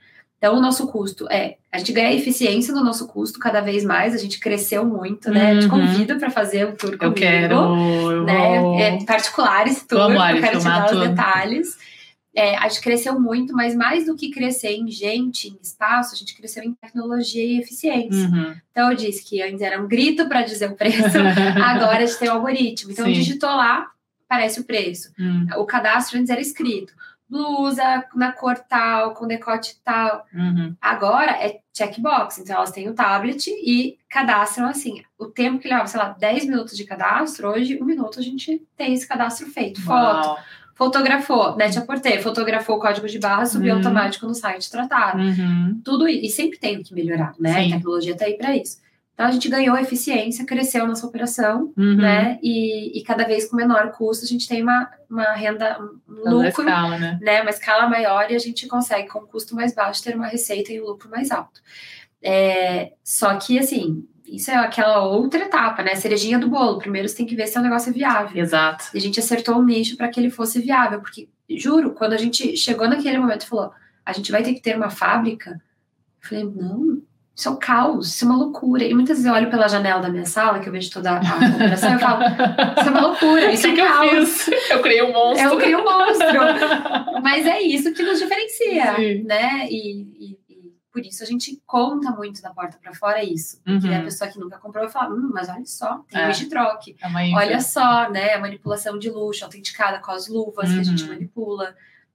Então, 0.44 0.56
o 0.58 0.60
nosso 0.60 0.88
custo 0.88 1.28
é. 1.30 1.58
A 1.72 1.78
gente 1.78 1.92
ganha 1.94 2.12
eficiência 2.16 2.74
no 2.74 2.84
nosso 2.84 3.08
custo 3.08 3.38
cada 3.40 3.62
vez 3.62 3.84
mais, 3.86 4.16
a 4.16 4.18
gente 4.18 4.40
cresceu 4.40 4.84
muito, 4.84 5.30
né? 5.30 5.54
Eu 5.54 5.60
te 5.60 5.66
Uhum. 5.66 5.70
convido 5.70 6.18
para 6.18 6.32
fazer 6.32 6.66
o 6.68 6.76
tour 6.76 6.94
Eu 6.94 6.98
comigo 6.98 7.16
quero. 7.16 7.54
Eu 7.56 8.24
né? 8.24 8.60
vou... 8.60 8.80
É 8.80 9.06
particular 9.06 9.68
esse 9.68 9.88
tour, 9.88 10.00
Vamos, 10.00 10.18
eu 10.32 10.42
quero 10.42 10.58
te 10.58 10.64
dar 10.64 10.86
os 10.86 10.92
tudo. 10.92 11.08
detalhes. 11.08 11.78
É, 12.36 12.58
a 12.58 12.68
gente 12.70 12.82
cresceu 12.82 13.20
muito, 13.20 13.54
mas 13.54 13.76
mais 13.76 14.06
do 14.08 14.16
que 14.16 14.32
crescer 14.32 14.72
em 14.72 14.90
gente, 14.90 15.50
em 15.50 15.60
espaço, 15.62 16.16
a 16.16 16.18
gente 16.18 16.36
cresceu 16.36 16.64
em 16.64 16.74
tecnologia 16.74 17.44
e 17.44 17.60
eficiência. 17.60 18.28
Uhum. 18.28 18.56
Então 18.72 18.90
eu 18.90 18.98
disse 18.98 19.24
que 19.24 19.44
antes 19.44 19.62
era 19.62 19.80
um 19.80 19.88
grito 19.88 20.28
para 20.28 20.42
dizer 20.42 20.72
o 20.72 20.76
preço, 20.76 21.18
agora 21.64 22.00
a 22.00 22.06
gente 22.06 22.18
tem 22.18 22.30
o 22.30 22.32
algoritmo. 22.34 22.92
Então 22.92 23.06
digitou 23.12 23.50
lá, 23.50 23.86
aparece 24.28 24.60
o 24.60 24.64
preço. 24.64 25.12
Hum, 25.20 25.46
O 25.58 25.66
cadastro 25.66 26.18
antes 26.18 26.30
era 26.32 26.42
escrito. 26.42 26.94
Blusa 27.32 28.04
na 28.14 28.34
cor 28.34 28.58
tal, 28.60 29.14
com 29.14 29.26
decote 29.26 29.78
tal. 29.86 30.26
uhum. 30.36 30.76
Agora 30.82 31.32
é 31.32 31.62
checkbox, 31.74 32.40
então 32.40 32.58
elas 32.58 32.72
têm 32.72 32.90
o 32.90 32.94
tablet 32.94 33.48
e 33.50 33.98
cadastram 34.10 34.68
assim. 34.68 35.02
O 35.18 35.26
tempo 35.28 35.58
que 35.60 35.70
leva, 35.70 35.88
sei 35.88 36.00
lá, 36.00 36.10
10 36.10 36.46
minutos 36.46 36.76
de 36.76 36.84
cadastro, 36.84 37.48
hoje, 37.48 37.80
um 37.82 37.86
minuto 37.86 38.20
a 38.20 38.22
gente 38.22 38.62
tem 38.76 38.94
esse 38.94 39.08
cadastro 39.08 39.48
feito. 39.48 39.82
Foto, 39.82 40.28
Uau. 40.28 40.40
fotografou, 40.76 41.56
net 41.56 41.78
a 41.78 41.82
porter, 41.82 42.22
fotografou 42.22 42.76
o 42.76 42.80
código 42.80 43.08
de 43.08 43.18
barra, 43.20 43.46
subiu 43.46 43.72
Uhum. 43.72 43.78
automático 43.78 44.26
no 44.28 44.34
site 44.36 44.70
tratado. 44.70 45.20
Uhum. 45.22 45.80
Tudo 45.86 46.08
isso, 46.10 46.26
e 46.26 46.30
sempre 46.30 46.60
tem 46.60 46.78
o 46.80 46.84
que 46.84 46.94
melhorar, 46.94 47.34
né? 47.40 47.54
Sim. 47.64 47.72
A 47.74 47.76
tecnologia 47.78 48.18
tá 48.18 48.26
aí 48.26 48.38
para 48.38 48.56
isso. 48.58 48.82
Então 49.22 49.30
a 49.30 49.34
gente 49.34 49.50
ganhou 49.50 49.78
eficiência, 49.78 50.44
cresceu 50.48 50.88
nossa 50.88 51.06
operação, 51.06 51.72
Uhum. 51.78 51.96
né? 51.98 52.40
E, 52.42 53.00
e 53.00 53.04
cada 53.04 53.24
vez 53.24 53.48
com 53.48 53.56
menor 53.56 53.92
custo 53.92 54.26
a 54.26 54.28
gente 54.28 54.48
tem 54.48 54.64
uma, 54.64 54.90
uma 55.08 55.34
renda, 55.34 55.78
um 56.10 56.24
Da 56.24 56.32
lucro 56.32 56.48
escala, 56.64 56.98
né? 56.98 57.20
né, 57.22 57.42
uma 57.42 57.52
escala 57.52 57.88
maior 57.88 58.32
e 58.32 58.36
a 58.36 58.40
gente 58.40 58.66
consegue, 58.68 59.08
com 59.10 59.20
um 59.20 59.28
custo 59.28 59.56
mais 59.56 59.76
baixo, 59.76 60.04
ter 60.04 60.16
uma 60.16 60.26
receita 60.26 60.74
e 60.74 60.82
um 60.82 60.86
lucro 60.86 61.08
mais 61.08 61.30
alto. 61.30 61.62
É, 62.20 62.94
só 63.04 63.36
que, 63.36 63.60
assim, 63.60 64.08
isso 64.26 64.50
é 64.50 64.56
aquela 64.56 65.04
outra 65.06 65.42
etapa, 65.44 65.84
né? 65.84 65.94
Cerejinha 65.94 66.40
do 66.40 66.50
bolo. 66.50 66.80
Primeiro 66.80 67.08
você 67.08 67.18
tem 67.18 67.28
que 67.28 67.36
ver 67.36 67.46
se 67.46 67.60
o 67.60 67.62
negócio 67.62 67.92
é 67.92 67.94
viável. 67.94 68.42
Exato. 68.42 68.86
E 68.92 68.98
a 68.98 69.02
gente 69.02 69.20
acertou 69.20 69.56
um 69.58 69.64
nicho 69.64 69.96
para 69.98 70.08
que 70.10 70.20
ele 70.20 70.32
fosse 70.32 70.60
viável, 70.60 71.00
porque, 71.00 71.30
juro, 71.48 71.92
quando 71.94 72.14
a 72.14 72.18
gente 72.18 72.58
chegou 72.58 72.90
naquele 72.90 73.20
momento 73.20 73.44
e 73.44 73.48
falou, 73.48 73.72
a 74.04 74.14
gente 74.14 74.32
vai 74.32 74.42
ter 74.42 74.56
que 74.56 74.62
ter 74.62 74.76
uma 74.76 74.90
fábrica, 74.90 75.62
eu 76.24 76.28
falei, 76.28 76.44
não. 76.44 77.04
Isso 77.36 77.48
é 77.48 77.52
um 77.52 77.56
caos, 77.56 78.10
isso 78.14 78.26
é 78.26 78.28
uma 78.28 78.38
loucura. 78.38 78.84
E 78.84 78.94
muitas 78.94 79.18
vezes 79.18 79.26
eu 79.26 79.34
olho 79.34 79.50
pela 79.50 79.68
janela 79.68 80.02
da 80.02 80.10
minha 80.10 80.26
sala, 80.26 80.60
que 80.60 80.68
eu 80.68 80.74
vejo 80.74 80.92
toda 80.92 81.12
a 81.12 81.20
operação, 81.56 81.90
e 81.90 81.94
eu 81.94 82.00
falo, 82.00 82.24
isso 82.24 82.88
é 82.88 82.92
uma 82.92 83.02
loucura, 83.02 83.52
isso 83.52 83.68
é 83.68 83.72
que, 83.72 83.74
um 83.74 83.76
que 83.76 83.82
eu 83.82 83.88
caos. 83.88 84.30
fiz? 84.44 84.70
Eu 84.70 84.82
criei 84.82 85.02
um 85.04 85.14
monstro. 85.14 85.48
Eu 85.48 85.58
criei 85.58 85.76
um 85.76 85.84
monstro. 85.84 86.40
Mas 87.24 87.46
é 87.48 87.62
isso 87.62 87.94
que 87.94 88.04
nos 88.04 88.20
diferencia, 88.20 88.96
Sim. 88.96 89.24
né? 89.24 89.66
E, 89.70 90.02
e- 90.02 90.40
e 90.50 90.72
por 90.92 91.06
isso 91.06 91.24
a 91.24 91.26
gente 91.26 91.60
conta 91.66 92.12
muito 92.12 92.42
da 92.42 92.50
porta 92.50 92.78
para 92.82 92.94
fora 92.94 93.24
isso. 93.24 93.62
Porque 93.64 93.88
Uhum. 93.88 93.98
a 94.00 94.04
pessoa 94.04 94.30
que 94.30 94.38
nunca 94.38 94.58
comprou 94.58 94.84
vai 94.84 94.92
falar, 94.92 95.10
hum, 95.12 95.32
mas 95.34 95.48
olha 95.48 95.66
só, 95.66 96.04
tem 96.10 96.22
É. 96.22 96.30
de 96.32 96.46
troque. 96.48 96.98
É. 97.02 97.34
Olha 97.36 97.62
só, 97.62 98.10
né? 98.10 98.34
A 98.34 98.40
manipulação 98.42 99.00
de 99.00 99.10
luxo 99.10 99.46
autenticada 99.46 100.00
com 100.00 100.12
as 100.12 100.28
luvas 100.28 100.70
que 100.72 100.80
a 100.80 100.84
gente 100.84 101.04
Uhum. 101.04 101.10
manipula. 101.10 101.74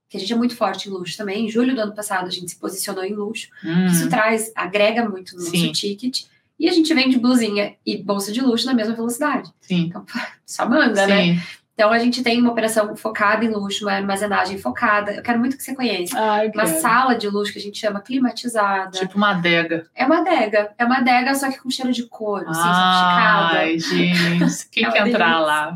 Que 0.09 0.17
a 0.17 0.19
gente 0.19 0.31
é 0.31 0.35
muito 0.35 0.55
forte 0.55 0.87
em 0.87 0.91
luxo 0.91 1.17
também. 1.17 1.45
Em 1.45 1.49
julho 1.49 1.75
do 1.75 1.81
ano 1.81 1.93
passado 1.95 2.27
a 2.27 2.31
gente 2.31 2.49
se 2.49 2.57
posicionou 2.57 3.03
em 3.03 3.13
luxo. 3.13 3.49
Uhum. 3.63 3.87
Isso 3.87 4.09
traz, 4.09 4.51
agrega 4.55 5.07
muito 5.07 5.33
no 5.35 5.39
nosso 5.39 5.51
Sim. 5.51 5.71
ticket. 5.71 6.23
E 6.59 6.67
a 6.67 6.71
gente 6.71 6.91
vende 6.93 7.19
blusinha 7.19 7.75
e 7.85 7.97
bolsa 8.01 8.31
de 8.31 8.41
luxo 8.41 8.65
na 8.65 8.73
mesma 8.73 8.95
velocidade. 8.95 9.51
Sim. 9.61 9.87
Então, 9.89 10.05
só 10.45 10.67
manda, 10.67 11.05
Sim. 11.05 11.07
né? 11.35 11.43
Então 11.73 11.91
a 11.91 11.99
gente 11.99 12.23
tem 12.23 12.41
uma 12.41 12.51
operação 12.51 12.95
focada 12.95 13.45
em 13.45 13.49
luxo, 13.49 13.85
uma 13.85 13.91
armazenagem 13.93 14.57
focada. 14.57 15.11
Eu 15.11 15.21
quero 15.21 15.37
muito 15.37 15.55
que 15.55 15.61
você 15.61 15.75
conheça. 15.75 16.17
Ai, 16.19 16.47
Uma 16.47 16.65
quero. 16.65 16.81
sala 16.81 17.13
de 17.15 17.27
luxo 17.29 17.53
que 17.53 17.59
a 17.59 17.61
gente 17.61 17.77
chama 17.77 17.99
climatizada. 18.01 18.97
Tipo 18.97 19.15
uma 19.15 19.29
adega. 19.29 19.87
É 19.93 20.03
uma 20.03 20.17
adega. 20.21 20.73
É 20.75 20.83
uma 20.85 20.97
adega, 20.97 21.35
só 21.35 21.51
que 21.51 21.59
com 21.59 21.69
cheiro 21.69 21.91
de 21.93 22.03
couro, 22.07 22.49
assim, 22.49 22.61
sofisticada. 22.61 23.59
Ai, 23.59 23.77
gente. 23.77 24.69
Quem 24.71 24.85
É 24.85 24.91
quer 24.91 25.07
entrar 25.07 25.39
lá? 25.39 25.75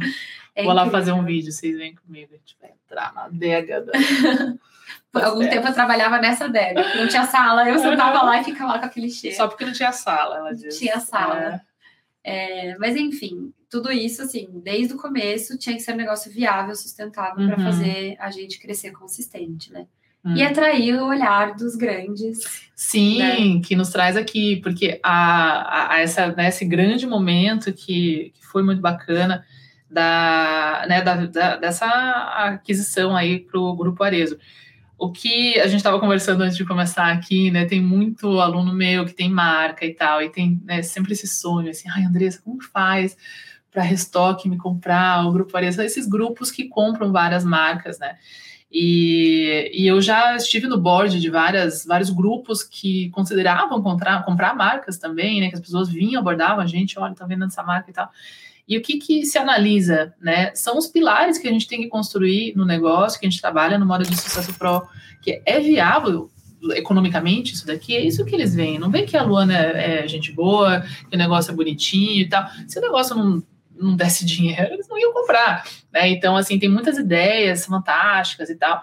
É 0.56 0.64
Vou 0.64 0.74
lá 0.74 0.82
incrível. 0.82 1.00
fazer 1.00 1.12
um 1.12 1.24
vídeo, 1.24 1.52
vocês 1.52 1.78
vêm 1.78 1.94
comigo. 1.94 2.34
A 2.34 2.38
gente 2.38 2.58
vai 2.60 2.72
entrar 2.92 3.14
na 3.14 3.26
adega. 3.26 3.82
Da... 3.82 3.92
Por 5.12 5.24
algum 5.24 5.48
tempo 5.48 5.68
eu 5.68 5.74
trabalhava 5.74 6.20
nessa 6.20 6.46
adega. 6.46 6.96
Não 6.96 7.08
tinha 7.08 7.26
sala, 7.26 7.68
eu 7.70 7.78
sentava 7.80 8.22
lá 8.24 8.40
e 8.40 8.44
ficava 8.44 8.74
lá 8.74 8.80
com 8.80 8.86
aquele 8.86 9.10
cheiro. 9.10 9.36
Só 9.36 9.48
porque 9.48 9.66
não 9.66 9.74
tinha 9.74 9.92
sala, 9.92 10.38
ela 10.38 10.54
disse. 10.54 10.80
Tinha 10.80 11.00
sala. 11.00 11.38
É. 11.40 11.72
É, 12.24 12.78
mas 12.78 12.96
enfim, 12.96 13.52
tudo 13.70 13.92
isso, 13.92 14.22
assim, 14.22 14.48
desde 14.64 14.94
o 14.94 14.98
começo 14.98 15.58
tinha 15.58 15.76
que 15.76 15.82
ser 15.82 15.94
um 15.94 15.98
negócio 15.98 16.32
viável, 16.32 16.76
sustentável 16.76 17.48
para 17.48 17.58
Uhum. 17.58 17.64
fazer 17.64 18.16
a 18.20 18.30
gente 18.30 18.60
crescer 18.60 18.92
consistente, 18.92 19.72
né? 19.74 19.86
Hum. 20.24 20.36
E 20.36 20.44
atrair 20.44 21.02
o 21.02 21.08
olhar 21.08 21.56
dos 21.56 21.76
grandes. 21.76 22.38
Sim, 22.76 23.60
que 23.66 23.76
nos 23.76 23.90
traz 23.90 24.16
aqui, 24.16 24.58
porque 24.62 25.00
a, 25.02 25.14
a- 25.14 25.94
a 25.96 26.00
essa, 26.00 26.28
né, 26.34 26.50
esse 26.50 26.64
grande 26.64 27.08
momento 27.08 27.74
que, 27.74 28.32
que 28.36 28.46
foi 28.46 28.62
muito 28.62 28.82
bacana 28.82 29.44
da, 29.92 30.86
né, 30.88 31.02
da, 31.02 31.26
da- 31.26 31.56
dessa 31.58 31.86
aquisição 31.86 33.16
aí 33.16 33.40
para 33.40 33.60
o 33.60 33.76
Grupo 33.76 34.04
Arezo. 34.04 34.38
O 34.98 35.12
que 35.12 35.60
a 35.60 35.66
gente 35.68 35.78
estava 35.78 36.00
conversando 36.00 36.42
antes 36.42 36.56
de 36.56 36.64
começar 36.64 37.12
aqui, 37.12 37.50
né? 37.50 37.66
Tem 37.66 37.82
muito 37.82 38.40
aluno 38.40 38.72
meu 38.72 39.04
que 39.04 39.14
tem 39.14 39.30
marca 39.30 39.84
e 39.86 39.94
tal, 39.94 40.22
e 40.22 40.30
tem 40.30 40.62
né, 40.64 40.82
sempre 40.84 41.14
esse 41.14 41.28
sonho, 41.28 41.72
assim, 41.72 41.90
ai, 41.90 42.04
Andressa, 42.04 42.40
como 42.44 42.62
faz 42.62 43.18
para 43.72 43.82
Restock 43.84 44.48
me 44.48 44.58
comprar, 44.58 45.26
o 45.26 45.32
Grupo 45.32 45.56
Arezo? 45.58 45.82
Esses 45.82 46.08
grupos 46.08 46.52
que 46.52 46.68
compram 46.68 47.12
várias 47.12 47.44
marcas, 47.44 47.98
né? 48.00 48.16
E, 48.72 49.70
e 49.74 49.88
eu 49.88 50.00
já 50.02 50.36
estive 50.36 50.68
no 50.68 50.78
board 50.78 51.20
de 51.20 51.30
várias, 51.30 51.84
vários 51.86 52.10
grupos 52.10 52.64
que 52.64 53.10
consideravam 53.10 53.82
comprar, 53.82 54.24
comprar 54.24 54.56
marcas 54.56 54.98
também, 54.98 55.42
né? 55.42 55.50
Que 55.50 55.56
as 55.56 55.62
pessoas 55.62 55.90
vinham, 55.90 56.22
abordavam 56.22 56.60
a 56.62 56.66
gente, 56.68 56.98
olha, 56.98 57.14
tá 57.16 57.26
vendo 57.26 57.44
essa 57.44 57.64
marca 57.64 57.90
e 57.90 57.94
tal. 57.94 58.10
E 58.72 58.78
o 58.78 58.82
que, 58.82 58.98
que 58.98 59.26
se 59.26 59.38
analisa, 59.38 60.14
né? 60.22 60.56
São 60.56 60.78
os 60.78 60.88
pilares 60.88 61.38
que 61.38 61.46
a 61.46 61.52
gente 61.52 61.68
tem 61.68 61.82
que 61.82 61.90
construir 61.90 62.56
no 62.56 62.64
negócio, 62.64 63.20
que 63.20 63.26
a 63.26 63.30
gente 63.30 63.42
trabalha 63.42 63.78
no 63.78 63.86
modo 63.86 64.06
de 64.06 64.16
sucesso 64.16 64.54
pro, 64.54 64.88
que 65.22 65.42
é 65.46 65.60
viável 65.60 66.32
economicamente 66.76 67.54
isso 67.54 67.68
daqui, 67.68 67.98
é 67.98 68.00
isso 68.00 68.24
que 68.24 68.34
eles 68.34 68.56
veem. 68.56 68.80
Não 68.80 68.90
vê 68.90 69.02
que 69.02 69.18
a 69.18 69.24
Luana 69.24 69.54
é, 69.54 70.06
é 70.06 70.08
gente 70.08 70.32
boa, 70.32 70.86
que 71.10 71.18
o 71.18 71.20
negócio 71.20 71.52
é 71.52 71.54
bonitinho 71.54 72.22
e 72.22 72.30
tal. 72.30 72.48
Se 72.66 72.80
o 72.80 72.82
negócio 72.82 73.14
não, 73.14 73.44
não 73.76 73.94
desse 73.94 74.24
dinheiro, 74.26 74.74
eles 74.74 74.88
não 74.88 74.98
iam 74.98 75.12
comprar. 75.12 75.68
Né? 75.92 76.08
Então, 76.08 76.38
assim, 76.38 76.58
tem 76.58 76.70
muitas 76.70 76.98
ideias 76.98 77.66
fantásticas 77.66 78.50
e 78.50 78.56
tal, 78.56 78.82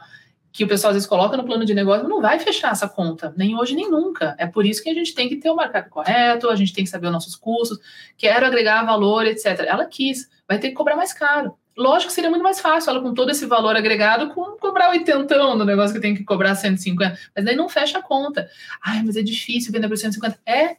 que 0.59 0.65
o 0.65 0.67
pessoal 0.67 0.91
às 0.91 0.97
vezes 0.97 1.09
coloca 1.09 1.37
no 1.37 1.45
plano 1.45 1.65
de 1.65 1.73
negócio, 1.73 2.09
não 2.09 2.21
vai 2.21 2.41
fechar 2.41 2.73
essa 2.73 2.89
conta, 2.89 3.33
nem 3.37 3.57
hoje 3.57 3.77
nem 3.77 3.89
nunca. 3.89 4.35
É 4.37 4.45
por 4.45 4.67
isso 4.67 4.83
que 4.83 4.91
a 4.91 4.95
gente 4.95 5.15
tem 5.15 5.29
que 5.29 5.37
ter 5.37 5.49
o 5.49 5.55
mercado 5.55 5.89
correto, 5.89 6.51
a 6.51 6.57
gente 6.57 6.73
tem 6.73 6.83
que 6.83 6.91
saber 6.91 7.07
os 7.07 7.13
nossos 7.13 7.37
custos, 7.37 7.79
quero 8.17 8.45
agregar 8.45 8.85
valor, 8.85 9.25
etc. 9.25 9.47
Ela 9.69 9.87
quis, 9.87 10.29
vai 10.49 10.59
ter 10.59 10.71
que 10.71 10.75
cobrar 10.75 10.97
mais 10.97 11.13
caro. 11.13 11.57
Lógico 11.77 12.09
que 12.09 12.15
seria 12.17 12.29
muito 12.29 12.43
mais 12.43 12.59
fácil 12.59 12.91
ela 12.91 13.01
com 13.01 13.15
todo 13.15 13.31
esse 13.31 13.47
valor 13.47 13.77
agregado 13.77 14.31
com 14.35 14.57
cobrar 14.57 14.91
80 14.91 15.55
no 15.55 15.65
negócio 15.65 15.95
que 15.95 16.03
tem 16.03 16.13
que 16.13 16.25
cobrar 16.25 16.57
150, 16.57 17.17
mas 17.37 17.45
daí 17.45 17.55
não 17.55 17.69
fecha 17.69 17.99
a 17.99 18.03
conta. 18.03 18.51
Ai, 18.85 19.05
mas 19.05 19.15
é 19.15 19.23
difícil 19.23 19.71
vender 19.71 19.87
por 19.87 19.97
150. 19.97 20.41
É, 20.45 20.77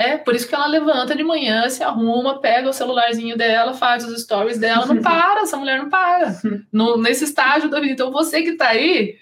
é, 0.00 0.16
por 0.16 0.34
isso 0.34 0.48
que 0.48 0.54
ela 0.54 0.66
levanta 0.66 1.14
de 1.14 1.22
manhã, 1.22 1.68
se 1.68 1.82
arruma, 1.82 2.40
pega 2.40 2.70
o 2.70 2.72
celularzinho 2.72 3.36
dela, 3.36 3.74
faz 3.74 4.02
os 4.02 4.22
stories 4.22 4.56
dela, 4.56 4.86
não 4.86 4.96
para, 5.02 5.42
essa 5.42 5.58
mulher 5.58 5.78
não 5.78 5.90
para. 5.90 6.40
No, 6.72 6.96
nesse 6.96 7.24
estágio 7.24 7.68
da 7.68 7.78
vida. 7.78 7.92
Então 7.92 8.10
você 8.10 8.40
que 8.40 8.52
tá 8.52 8.68
aí, 8.68 9.16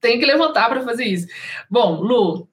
tem 0.00 0.20
que 0.20 0.24
levantar 0.24 0.68
para 0.68 0.82
fazer 0.82 1.04
isso. 1.04 1.26
Bom, 1.68 2.00
Lu, 2.00 2.48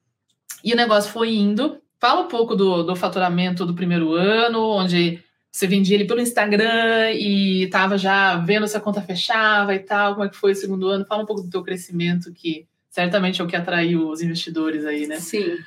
e 0.64 0.74
o 0.74 0.76
negócio 0.76 1.12
foi 1.12 1.36
indo. 1.36 1.80
Fala 2.00 2.22
um 2.22 2.28
pouco 2.28 2.56
do, 2.56 2.82
do 2.82 2.96
faturamento 2.96 3.64
do 3.64 3.76
primeiro 3.76 4.12
ano, 4.14 4.60
onde 4.72 5.24
você 5.52 5.68
vendia 5.68 5.98
ele 5.98 6.06
pelo 6.06 6.20
Instagram 6.20 7.12
e 7.12 7.66
estava 7.66 7.96
já 7.96 8.38
vendo 8.38 8.68
se 8.68 8.76
a 8.76 8.82
conta 8.82 9.04
fechava 9.04 9.76
e 9.76 9.80
tal. 9.80 10.14
Como 10.14 10.26
é 10.26 10.30
que 10.30 10.36
foi 10.36 10.54
o 10.54 10.56
segundo 10.56 10.88
ano? 10.88 11.06
Fala 11.06 11.22
um 11.22 11.28
pouco 11.28 11.44
do 11.44 11.50
teu 11.52 11.62
crescimento, 11.62 12.34
que 12.34 12.66
certamente 12.90 13.40
é 13.40 13.44
o 13.44 13.48
que 13.48 13.56
atraiu 13.56 14.10
os 14.10 14.20
investidores 14.24 14.84
aí, 14.84 15.06
né? 15.06 15.20
Sim. 15.20 15.58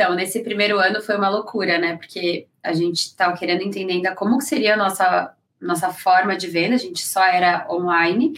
Então, 0.00 0.14
nesse 0.14 0.44
primeiro 0.44 0.78
ano 0.78 1.02
foi 1.02 1.16
uma 1.16 1.28
loucura, 1.28 1.76
né? 1.76 1.96
Porque 1.96 2.46
a 2.62 2.72
gente 2.72 2.98
estava 2.98 3.36
querendo 3.36 3.62
entender 3.62 3.94
ainda 3.94 4.14
como 4.14 4.38
que 4.38 4.44
seria 4.44 4.74
a 4.74 4.76
nossa, 4.76 5.34
nossa 5.60 5.92
forma 5.92 6.36
de 6.36 6.46
venda. 6.46 6.76
A 6.76 6.78
gente 6.78 7.04
só 7.04 7.24
era 7.24 7.66
online 7.68 8.34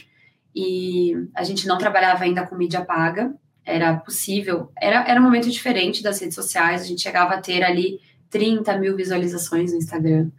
e 0.56 1.12
a 1.34 1.44
gente 1.44 1.68
não 1.68 1.76
trabalhava 1.76 2.24
ainda 2.24 2.46
com 2.46 2.56
mídia 2.56 2.82
paga. 2.82 3.34
Era 3.62 3.94
possível, 3.94 4.72
era, 4.74 5.06
era 5.06 5.20
um 5.20 5.22
momento 5.22 5.50
diferente 5.50 6.02
das 6.02 6.18
redes 6.18 6.34
sociais. 6.34 6.80
A 6.80 6.86
gente 6.86 7.02
chegava 7.02 7.34
a 7.34 7.42
ter 7.42 7.62
ali 7.62 8.00
30 8.30 8.78
mil 8.78 8.96
visualizações 8.96 9.70
no 9.70 9.76
Instagram. 9.76 10.30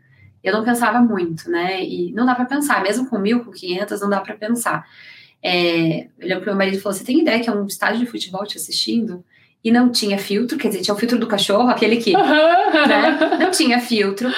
Eu 0.44 0.54
não 0.54 0.64
pensava 0.64 1.00
muito, 1.02 1.52
né? 1.52 1.84
E 1.84 2.12
não 2.14 2.26
dá 2.26 2.34
para 2.34 2.46
pensar, 2.46 2.82
mesmo 2.82 3.08
com 3.08 3.20
mil, 3.20 3.46
com 3.46 3.52
500, 3.52 4.02
não 4.02 4.10
dá 4.10 4.22
para 4.22 4.36
pensar. 4.36 4.88
É, 5.44 6.06
eu 6.20 6.28
lembro 6.28 6.40
que 6.40 6.48
meu 6.48 6.56
marido 6.56 6.82
falou: 6.82 6.98
Você 6.98 7.04
tem 7.04 7.22
ideia 7.22 7.40
que 7.44 7.48
é 7.48 7.54
um 7.54 7.68
estádio 7.68 8.00
de 8.00 8.08
futebol 8.08 8.44
te 8.44 8.58
assistindo? 8.58 9.24
E 9.64 9.72
não 9.72 9.92
tinha 9.92 10.18
filtro, 10.18 10.58
quer 10.58 10.70
dizer, 10.70 10.82
tinha 10.82 10.96
o 10.96 10.98
filtro 10.98 11.20
do 11.20 11.28
cachorro, 11.28 11.70
aquele 11.70 11.98
que 11.98 12.14
né? 12.14 13.38
não 13.40 13.52
tinha 13.52 13.80
filtro. 13.80 14.30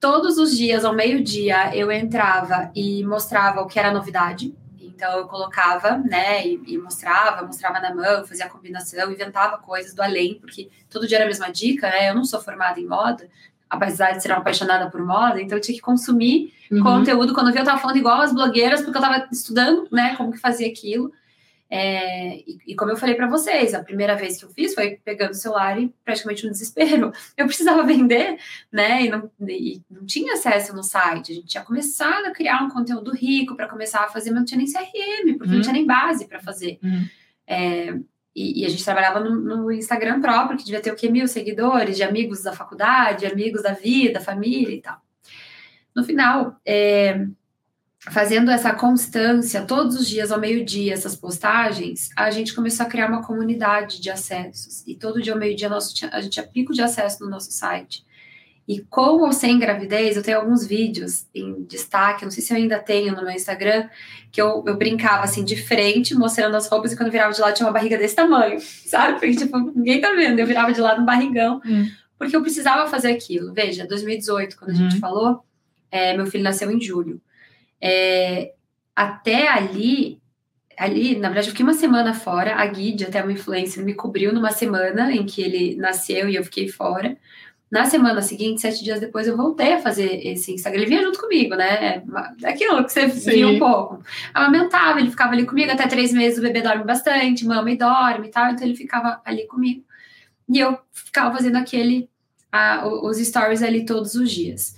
Todos 0.00 0.38
os 0.38 0.56
dias, 0.56 0.84
ao 0.84 0.94
meio-dia, 0.94 1.76
eu 1.76 1.92
entrava 1.92 2.70
e 2.74 3.04
mostrava 3.04 3.60
o 3.60 3.66
que 3.66 3.78
era 3.78 3.92
novidade. 3.92 4.54
Então 4.80 5.18
eu 5.18 5.26
colocava, 5.26 5.98
né, 5.98 6.46
e, 6.46 6.62
e, 6.66 6.78
mostrava, 6.78 7.44
mostrava 7.44 7.80
na 7.80 7.94
mão, 7.94 8.24
fazia 8.24 8.48
combinação, 8.48 9.10
inventava 9.10 9.58
coisas 9.58 9.92
do 9.92 10.00
além, 10.00 10.36
porque 10.36 10.70
todo 10.88 11.06
dia 11.06 11.18
era 11.18 11.24
a 11.24 11.28
mesma 11.28 11.50
dica, 11.50 11.88
né? 11.88 12.10
Eu 12.10 12.14
não 12.14 12.24
sou 12.24 12.40
formada 12.40 12.80
em 12.80 12.86
moda, 12.86 13.28
apesar 13.68 14.12
de 14.12 14.22
ser 14.22 14.30
uma 14.30 14.38
apaixonada 14.38 14.88
por 14.88 15.04
moda, 15.04 15.42
então 15.42 15.58
eu 15.58 15.60
tinha 15.60 15.74
que 15.74 15.82
consumir 15.82 16.54
uhum. 16.70 16.82
conteúdo. 16.82 17.34
Quando 17.34 17.48
eu 17.48 17.52
vi, 17.52 17.58
eu 17.58 17.64
tava 17.64 17.80
falando 17.80 17.96
igual 17.96 18.20
as 18.20 18.32
blogueiras, 18.32 18.82
porque 18.82 18.96
eu 18.96 19.02
tava 19.02 19.26
estudando, 19.32 19.88
né, 19.90 20.14
como 20.16 20.32
que 20.32 20.38
fazia 20.38 20.68
aquilo. 20.68 21.12
É, 21.70 22.36
e, 22.36 22.58
e, 22.68 22.76
como 22.76 22.90
eu 22.90 22.96
falei 22.96 23.14
para 23.14 23.26
vocês, 23.26 23.74
a 23.74 23.82
primeira 23.82 24.14
vez 24.14 24.38
que 24.38 24.44
eu 24.44 24.50
fiz 24.50 24.74
foi 24.74 25.00
pegando 25.04 25.32
o 25.32 25.34
celular 25.34 25.80
e 25.80 25.92
praticamente 26.04 26.44
no 26.44 26.52
desespero. 26.52 27.10
Eu 27.36 27.46
precisava 27.46 27.82
vender, 27.82 28.38
né? 28.70 29.04
E 29.04 29.08
não, 29.08 29.30
e 29.48 29.82
não 29.90 30.04
tinha 30.04 30.34
acesso 30.34 30.74
no 30.74 30.82
site. 30.82 31.32
A 31.32 31.34
gente 31.34 31.46
tinha 31.46 31.64
começado 31.64 32.26
a 32.26 32.32
criar 32.32 32.62
um 32.62 32.70
conteúdo 32.70 33.12
rico 33.12 33.56
para 33.56 33.68
começar 33.68 34.04
a 34.04 34.08
fazer, 34.08 34.30
mas 34.30 34.40
não 34.40 34.44
tinha 34.44 34.58
nem 34.58 34.70
CRM, 34.70 35.36
porque 35.36 35.48
uhum. 35.48 35.54
não 35.54 35.62
tinha 35.62 35.72
nem 35.72 35.86
base 35.86 36.28
para 36.28 36.38
fazer. 36.38 36.78
Uhum. 36.82 37.08
É, 37.46 37.98
e, 38.34 38.62
e, 38.62 38.66
a 38.66 38.68
gente 38.68 38.84
trabalhava 38.84 39.20
no, 39.20 39.40
no, 39.40 39.72
Instagram 39.72 40.20
próprio, 40.20 40.58
que 40.58 40.64
devia 40.64 40.80
ter 40.80 40.92
o 40.92 40.96
quê? 40.96 41.08
Mil 41.08 41.26
seguidores, 41.28 41.96
de 41.96 42.02
amigos 42.02 42.42
da 42.42 42.52
faculdade, 42.52 43.26
amigos 43.26 43.62
da 43.62 43.72
vida, 43.72 44.20
família 44.20 44.74
e 44.74 44.80
tal. 44.80 45.00
No 45.94 46.02
final, 46.02 46.56
é, 46.64 47.26
fazendo 48.10 48.50
essa 48.50 48.72
constância 48.72 49.62
todos 49.62 49.96
os 49.96 50.08
dias 50.08 50.30
ao 50.30 50.38
meio-dia, 50.38 50.92
essas 50.92 51.16
postagens, 51.16 52.10
a 52.16 52.30
gente 52.30 52.54
começou 52.54 52.84
a 52.84 52.88
criar 52.88 53.08
uma 53.08 53.22
comunidade 53.22 54.00
de 54.00 54.10
acessos. 54.10 54.82
E 54.86 54.94
todo 54.94 55.22
dia 55.22 55.32
ao 55.32 55.38
meio-dia 55.38 55.70
a 56.12 56.20
gente 56.20 56.32
tinha 56.32 56.46
pico 56.46 56.72
de 56.72 56.82
acesso 56.82 57.24
no 57.24 57.30
nosso 57.30 57.50
site. 57.50 58.04
E 58.66 58.80
com 58.80 59.20
ou 59.20 59.32
sem 59.32 59.58
gravidez, 59.58 60.16
eu 60.16 60.22
tenho 60.22 60.38
alguns 60.38 60.66
vídeos 60.66 61.26
em 61.34 61.64
destaque, 61.64 62.24
não 62.24 62.30
sei 62.30 62.42
se 62.42 62.52
eu 62.52 62.56
ainda 62.56 62.78
tenho 62.78 63.14
no 63.14 63.22
meu 63.22 63.32
Instagram, 63.32 63.88
que 64.32 64.40
eu, 64.40 64.64
eu 64.66 64.76
brincava 64.76 65.22
assim 65.24 65.44
de 65.44 65.54
frente, 65.54 66.14
mostrando 66.14 66.56
as 66.56 66.66
roupas, 66.66 66.92
e 66.92 66.96
quando 66.96 67.08
eu 67.08 67.12
virava 67.12 67.32
de 67.32 67.40
lado 67.42 67.54
tinha 67.54 67.66
uma 67.66 67.72
barriga 67.72 67.98
desse 67.98 68.16
tamanho, 68.16 68.58
sabe? 68.86 69.20
Porque, 69.20 69.36
tipo, 69.36 69.58
ninguém 69.58 70.00
tá 70.00 70.12
vendo. 70.12 70.38
Eu 70.38 70.46
virava 70.46 70.72
de 70.72 70.80
lado 70.80 71.02
um 71.02 71.04
barrigão, 71.04 71.60
hum. 71.64 71.86
porque 72.18 72.34
eu 72.34 72.40
precisava 72.40 72.88
fazer 72.88 73.12
aquilo. 73.12 73.52
Veja, 73.52 73.86
2018, 73.86 74.56
quando 74.56 74.70
a 74.70 74.74
gente 74.74 74.98
falou, 74.98 75.44
é, 75.90 76.16
meu 76.16 76.26
filho 76.26 76.44
nasceu 76.44 76.70
em 76.70 76.80
julho. 76.80 77.20
É, 77.86 78.54
até 78.96 79.46
ali, 79.46 80.18
ali, 80.78 81.16
na 81.18 81.28
verdade, 81.28 81.48
eu 81.48 81.50
fiquei 81.50 81.66
uma 81.66 81.74
semana 81.74 82.14
fora. 82.14 82.56
A 82.56 82.64
Guide, 82.64 83.04
até 83.04 83.22
uma 83.22 83.32
influencer, 83.32 83.84
me 83.84 83.92
cobriu 83.92 84.32
numa 84.32 84.50
semana 84.50 85.12
em 85.12 85.26
que 85.26 85.42
ele 85.42 85.76
nasceu 85.76 86.26
e 86.26 86.36
eu 86.36 86.44
fiquei 86.44 86.66
fora. 86.66 87.14
Na 87.70 87.84
semana 87.84 88.22
seguinte, 88.22 88.60
sete 88.60 88.82
dias 88.82 89.00
depois, 89.00 89.26
eu 89.26 89.36
voltei 89.36 89.74
a 89.74 89.80
fazer 89.80 90.26
esse 90.26 90.52
Instagram. 90.52 90.80
Ele 90.80 90.90
vinha 90.90 91.02
junto 91.02 91.20
comigo, 91.20 91.56
né? 91.56 92.02
Aquilo 92.44 92.84
que 92.84 92.92
você 92.92 93.10
Sim. 93.10 93.30
viu 93.30 93.48
um 93.48 93.58
pouco. 93.58 94.02
Amamentava, 94.32 95.00
ele 95.00 95.10
ficava 95.10 95.32
ali 95.32 95.44
comigo. 95.44 95.70
Até 95.70 95.86
três 95.86 96.12
meses 96.12 96.38
o 96.38 96.42
bebê 96.42 96.62
dorme 96.62 96.84
bastante, 96.84 97.44
mama 97.44 97.70
e 97.70 97.76
dorme 97.76 98.28
e 98.28 98.30
tal. 98.30 98.50
Então 98.50 98.66
ele 98.66 98.76
ficava 98.76 99.20
ali 99.24 99.46
comigo. 99.46 99.84
E 100.48 100.58
eu 100.58 100.78
ficava 100.92 101.34
fazendo 101.34 101.56
aquele, 101.56 102.08
a, 102.52 102.86
os 102.86 103.18
stories 103.18 103.62
ali 103.62 103.84
todos 103.84 104.14
os 104.14 104.30
dias 104.30 104.74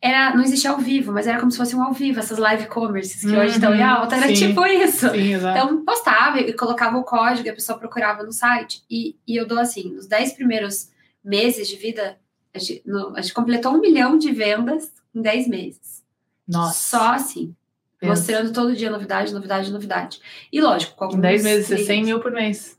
era, 0.00 0.34
não 0.34 0.42
existia 0.42 0.70
ao 0.70 0.78
vivo, 0.78 1.12
mas 1.12 1.26
era 1.26 1.40
como 1.40 1.50
se 1.50 1.58
fosse 1.58 1.74
um 1.74 1.82
ao 1.82 1.92
vivo, 1.92 2.20
essas 2.20 2.38
live 2.38 2.66
commerces 2.66 3.20
que 3.20 3.28
uhum, 3.28 3.40
hoje 3.40 3.54
estão 3.54 3.74
em 3.74 3.82
alta, 3.82 4.16
era 4.16 4.28
sim, 4.28 4.34
tipo 4.34 4.64
isso. 4.66 5.10
Sim, 5.10 5.34
então, 5.34 5.84
postava 5.84 6.38
e 6.40 6.52
colocava 6.52 6.96
o 6.96 7.04
código, 7.04 7.48
a 7.48 7.52
pessoa 7.52 7.78
procurava 7.78 8.22
no 8.22 8.32
site, 8.32 8.82
e, 8.88 9.16
e 9.26 9.36
eu 9.36 9.46
dou 9.46 9.58
assim, 9.58 9.92
nos 9.92 10.06
10 10.06 10.34
primeiros 10.34 10.90
meses 11.24 11.68
de 11.68 11.76
vida, 11.76 12.16
A 12.54 12.58
gente, 12.58 12.82
no, 12.86 13.16
a 13.16 13.20
gente 13.20 13.34
completou 13.34 13.72
um 13.72 13.80
milhão 13.80 14.16
de 14.16 14.30
vendas 14.32 14.92
em 15.14 15.20
10 15.20 15.48
meses. 15.48 16.04
Nossa. 16.46 16.96
Só 16.96 17.12
assim. 17.14 17.54
Pensa. 18.00 18.14
Mostrando 18.14 18.52
todo 18.52 18.76
dia 18.76 18.90
novidade, 18.90 19.34
novidade, 19.34 19.72
novidade. 19.72 20.20
E 20.52 20.60
lógico, 20.60 20.94
com 20.94 21.04
Em 21.04 21.08
alguns 21.08 21.22
10 21.22 21.42
meses, 21.42 21.66
100 21.66 21.76
clientes. 21.76 22.06
mil 22.06 22.20
por 22.20 22.30
mês. 22.30 22.78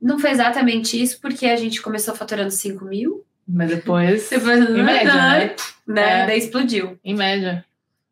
Não 0.00 0.18
foi 0.18 0.30
exatamente 0.30 1.00
isso, 1.00 1.20
porque 1.20 1.46
a 1.46 1.56
gente 1.56 1.82
começou 1.82 2.14
faturando 2.14 2.50
5 2.50 2.84
mil. 2.84 3.26
Mas 3.52 3.70
depois, 3.70 4.28
Depois, 4.30 4.68
em 4.68 4.82
média, 4.82 5.14
né? 5.14 5.56
né? 5.86 6.22
É. 6.22 6.26
Daí 6.26 6.38
explodiu. 6.38 6.98
Em 7.04 7.14
média. 7.14 7.64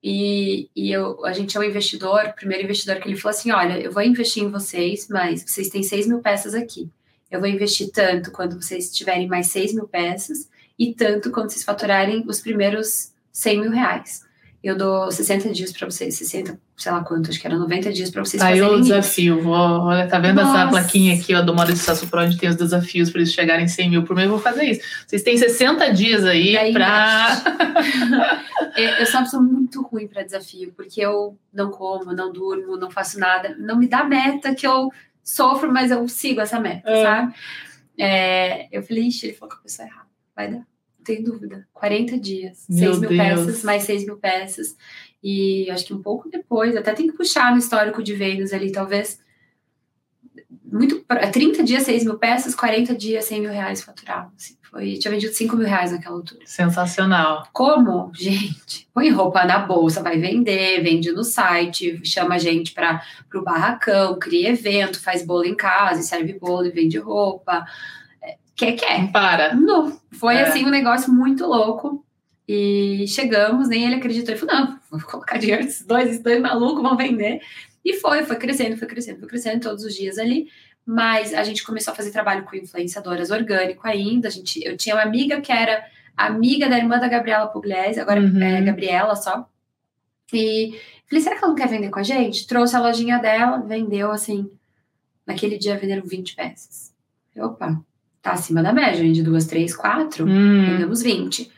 E, 0.03 0.69
e 0.75 0.93
eu, 0.93 1.25
a 1.25 1.33
gente 1.33 1.57
é 1.57 1.61
um 1.61 1.65
investidor, 1.65 2.25
o 2.27 2.33
primeiro 2.33 2.65
investidor 2.65 2.97
que 2.97 3.09
ele 3.09 3.17
falou 3.17 3.37
assim: 3.37 3.51
olha, 3.51 3.79
eu 3.79 3.93
vou 3.93 4.03
investir 4.03 4.43
em 4.43 4.51
vocês, 4.51 5.09
mas 5.09 5.43
vocês 5.43 5.69
têm 5.69 5.83
6 5.83 6.07
mil 6.09 6.21
peças 6.21 6.55
aqui. 6.55 6.91
Eu 7.31 7.41
vou 7.41 7.49
investir 7.49 7.91
tanto 7.93 8.33
quando 8.33 8.61
vocês 8.61 8.93
tiverem 8.93 9.29
mais 9.29 9.49
6 9.49 9.75
mil 9.75 9.87
peças 9.87 10.49
e 10.79 10.95
tanto 10.95 11.31
quando 11.31 11.51
vocês 11.51 11.65
faturarem 11.65 12.25
os 12.27 12.41
primeiros 12.41 13.13
100 13.33 13.61
mil 13.61 13.71
reais. 13.71 14.25
Eu 14.69 14.77
dou 14.77 15.11
60 15.11 15.51
dias 15.51 15.73
para 15.73 15.89
vocês, 15.91 16.15
60, 16.17 16.61
sei 16.77 16.93
lá 16.93 17.03
quanto, 17.03 17.31
acho 17.31 17.41
que 17.41 17.47
era 17.47 17.57
90 17.57 17.91
dias 17.91 18.11
para 18.11 18.23
vocês 18.23 18.39
Tá 18.43 18.49
aí 18.49 18.59
fazerem 18.59 18.77
o 18.77 18.81
isso. 18.81 18.89
desafio. 18.91 19.43
Vou, 19.43 19.55
olha, 19.55 20.07
tá 20.07 20.19
vendo 20.19 20.41
essa 20.41 20.53
Nossa. 20.53 20.69
plaquinha 20.69 21.15
aqui, 21.15 21.35
ó, 21.35 21.41
do 21.41 21.55
Moda 21.55 21.73
de 21.73 21.79
Sucesso 21.79 22.07
Pro, 22.07 22.21
onde 22.23 22.37
tem 22.37 22.51
os 22.51 22.57
desafios 22.57 23.09
para 23.11 23.21
eles 23.23 23.33
chegarem 23.33 23.65
em 23.65 23.69
100 23.69 23.91
mil 23.91 24.03
por 24.05 24.15
mês? 24.15 24.27
Eu 24.27 24.33
vou 24.33 24.41
fazer 24.43 24.65
isso. 24.65 24.83
Vocês 25.07 25.23
têm 25.23 25.39
60 25.39 25.91
dias 25.95 26.25
aí. 26.27 26.55
É, 26.57 26.69
Eu 29.01 29.07
sou 29.07 29.21
uma 29.21 29.25
pessoa 29.25 29.43
muito 29.43 29.83
ruim 29.83 30.07
para 30.07 30.23
desafio, 30.23 30.73
porque 30.77 31.01
eu 31.01 31.37
não 31.53 31.71
como, 31.71 32.13
não 32.13 32.33
durmo, 32.33 32.77
não 32.77 32.91
faço 32.91 33.19
nada. 33.19 33.55
Não 33.59 33.77
me 33.79 33.89
dá 33.89 34.05
meta 34.05 34.55
que 34.55 34.67
eu 34.67 34.91
sofro, 35.25 35.73
mas 35.73 35.91
eu 35.91 36.07
sigo 36.09 36.41
essa 36.41 36.61
meta, 36.61 36.89
É. 36.91 37.03
sabe? 37.03 37.35
É, 37.99 38.69
eu 38.77 38.83
falei, 38.83 39.05
ixi, 39.09 39.27
ele 39.27 39.35
falou 39.35 39.55
que 39.55 39.61
a 39.61 39.63
pessoa 39.63 39.89
errada. 39.89 40.07
Vai 40.37 40.51
dar, 40.53 40.63
tenho 41.09 41.25
dúvida. 41.25 41.67
40 41.73 42.19
dias, 42.19 42.65
Meu 42.69 42.93
6 42.95 43.01
mil 43.01 43.09
Deus. 43.11 43.21
peças, 43.21 43.65
mais 43.65 43.83
6 43.83 44.05
mil 44.07 44.17
peças. 44.17 44.77
E 45.23 45.69
acho 45.71 45.85
que 45.85 45.93
um 45.95 46.01
pouco 46.03 46.29
depois, 46.31 46.77
até 46.77 46.93
tem 46.95 47.07
que 47.09 47.17
puxar 47.17 47.51
no 47.53 47.59
histórico 47.59 48.03
de 48.03 48.15
vendas 48.15 48.53
ali, 48.53 48.71
talvez. 48.71 49.19
Muito, 50.71 51.01
pra- 51.05 51.31
30 51.31 51.63
dias, 51.65 51.83
6 51.85 52.05
mil 52.05 52.19
peças, 52.19 52.55
40 52.55 52.95
dias, 52.95 53.25
100 53.25 53.41
mil 53.41 53.51
reais 53.51 53.83
faturado. 53.83 54.31
Assim, 54.37 54.57
foi, 54.63 54.95
tinha 54.99 55.11
vendido 55.11 55.33
5 55.33 55.57
mil 55.57 55.67
reais 55.67 55.93
naquela 55.93 56.15
altura. 56.17 56.41
Sensacional. 56.45 57.49
Como? 57.53 58.13
Gente, 58.15 58.87
põe 58.93 59.09
roupa 59.11 59.45
na 59.45 59.59
bolsa, 59.61 60.03
vai 60.03 60.19
vender, 60.21 60.83
vende 60.83 61.11
no 61.11 61.25
site, 61.25 62.01
chama 62.05 62.35
a 62.35 62.39
gente 62.39 62.73
para 62.73 63.03
o 63.35 63.43
barracão, 63.43 64.19
cria 64.19 64.51
evento, 64.51 65.01
faz 65.01 65.25
bolo 65.25 65.45
em 65.47 65.55
casa, 65.57 66.01
e 66.01 66.05
serve 66.05 66.35
bolo 66.39 66.67
e 66.67 66.71
vende 66.71 66.99
roupa. 66.99 67.65
É, 68.61 68.73
Quer, 68.73 68.73
quer. 68.73 68.99
Não 69.03 69.13
para. 69.13 69.55
Não. 69.55 70.01
Foi 70.13 70.35
É. 70.37 70.43
assim 70.43 70.65
um 70.65 70.71
negócio 70.71 71.13
muito 71.13 71.47
louco. 71.47 72.05
E 72.47 73.05
chegamos, 73.09 73.69
nem 73.69 73.85
ele 73.85 73.97
acreditou. 73.97 74.35
Ele 74.35 74.41
falou: 74.41 74.55
não, 74.55 74.79
vou 74.91 75.01
colocar 75.03 75.39
dinheiro 75.39 75.65
desses 75.65 75.87
dois, 75.87 76.09
esses 76.09 76.23
dois 76.23 76.41
malucos 76.41 76.83
vão 76.83 76.97
vender. 76.97 77.41
E 77.85 77.95
foi, 77.95 78.25
foi 78.25 78.37
crescendo, 78.37 78.77
foi 78.77 78.89
crescendo, 78.89 79.19
foi 79.21 79.29
crescendo 79.29 79.61
todos 79.63 79.85
os 79.85 79.95
dias 79.95 80.19
ali. 80.19 80.49
Mas 80.85 81.35
a 81.35 81.45
gente 81.45 81.63
começou 81.63 81.93
a 81.93 81.95
fazer 81.95 82.11
trabalho 82.11 82.45
com 82.45 82.57
influenciadoras 82.57 83.31
orgânico 83.31 83.87
ainda. 83.87 84.29
A 84.29 84.31
gente, 84.31 84.65
eu 84.65 84.77
tinha 84.77 84.95
uma 84.97 85.03
amiga 85.03 85.41
que 85.41 85.53
era 85.53 85.85
amiga 86.17 86.69
da 86.69 86.79
irmã 86.79 86.99
da 86.99 87.07
Gabriela 87.09 87.47
Pugliese, 87.47 88.01
agora 88.01 88.21
Uhum. 88.21 88.43
é 88.43 88.63
Gabriela 88.63 89.15
só. 89.15 89.47
E 90.33 90.79
falei, 91.07 91.23
será 91.23 91.37
que 91.37 91.45
ela 91.45 91.49
não 91.49 91.55
quer 91.55 91.69
vender 91.69 91.91
com 91.91 91.99
a 91.99 92.03
gente? 92.03 92.47
Trouxe 92.47 92.75
a 92.75 92.81
lojinha 92.81 93.19
dela, 93.19 93.59
vendeu 93.59 94.11
assim. 94.11 94.51
Naquele 95.27 95.59
dia 95.59 95.77
venderam 95.77 96.03
20 96.07 96.35
peças. 96.35 96.93
Opa, 97.37 97.81
tá 98.29 98.35
acima 98.35 98.63
da 98.63 98.73
média, 98.73 99.01
vende 99.03 99.23
duas, 99.23 99.47
três, 99.47 99.75
quatro. 99.77 100.25
Hum, 100.27 100.67
Vendemos 100.67 101.03
20. 101.03 101.51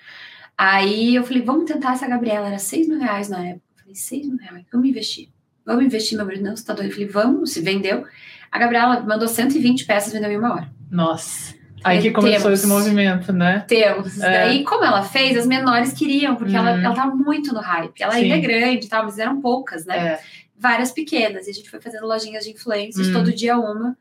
Aí 0.56 1.14
eu 1.14 1.24
falei, 1.24 1.42
vamos 1.42 1.64
tentar 1.64 1.92
essa 1.92 2.06
Gabriela. 2.06 2.48
Era 2.48 2.58
6 2.58 2.88
mil 2.88 2.98
reais 2.98 3.28
na 3.28 3.38
época. 3.46 3.62
Eu 3.76 3.80
falei, 3.80 3.94
6 3.94 4.26
mil 4.28 4.38
reais, 4.38 4.64
vamos 4.72 4.88
investir. 4.88 5.28
Vamos 5.64 5.84
investir, 5.84 6.16
meu 6.16 6.26
marido, 6.26 6.44
não, 6.44 6.56
você 6.56 6.64
tá 6.64 6.72
doido. 6.74 6.88
Eu 6.88 6.92
falei, 6.92 7.08
vamos, 7.08 7.52
se 7.52 7.60
vendeu. 7.60 8.04
A 8.50 8.58
Gabriela 8.58 9.00
mandou 9.00 9.28
120 9.28 9.86
peças, 9.86 10.12
vendeu 10.12 10.30
em 10.30 10.36
uma 10.38 10.52
hora. 10.54 10.70
nossa. 10.90 11.58
Aí 11.82 11.98
que 12.02 12.10
começou 12.10 12.42
Temos. 12.42 12.58
esse 12.58 12.66
movimento, 12.68 13.32
né? 13.32 13.64
Temos. 13.66 14.20
É. 14.20 14.44
Daí, 14.48 14.64
como 14.64 14.84
ela 14.84 15.02
fez, 15.02 15.34
as 15.38 15.46
menores 15.46 15.94
queriam, 15.94 16.36
porque 16.36 16.54
ela, 16.54 16.72
Uhum. 16.74 16.84
ela 16.84 16.94
tá 16.94 17.06
muito 17.06 17.54
no 17.54 17.60
hype. 17.60 18.02
Ela 18.02 18.12
Sim. 18.12 18.18
ainda 18.24 18.34
é 18.34 18.38
grande 18.38 18.84
e 18.84 18.88
tal, 18.90 19.04
mas 19.04 19.18
eram 19.18 19.40
poucas, 19.40 19.86
né? 19.86 19.96
É. 19.96 20.20
Várias 20.58 20.92
pequenas. 20.92 21.46
E 21.46 21.50
a 21.50 21.54
gente 21.54 21.70
foi 21.70 21.80
fazendo 21.80 22.06
lojinhas 22.06 22.44
de 22.44 22.50
influencers, 22.50 23.08
Hum. 23.08 23.12
todo 23.14 23.32
dia 23.32 23.56
uma. 23.56 23.96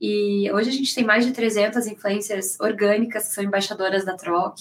E 0.00 0.50
hoje 0.52 0.70
a 0.70 0.72
gente 0.72 0.94
tem 0.94 1.04
mais 1.04 1.26
de 1.26 1.32
300 1.32 1.86
influencers 1.86 2.58
orgânicas 2.58 3.28
que 3.28 3.34
são 3.34 3.44
embaixadoras 3.44 4.04
da 4.04 4.14
Troc. 4.16 4.58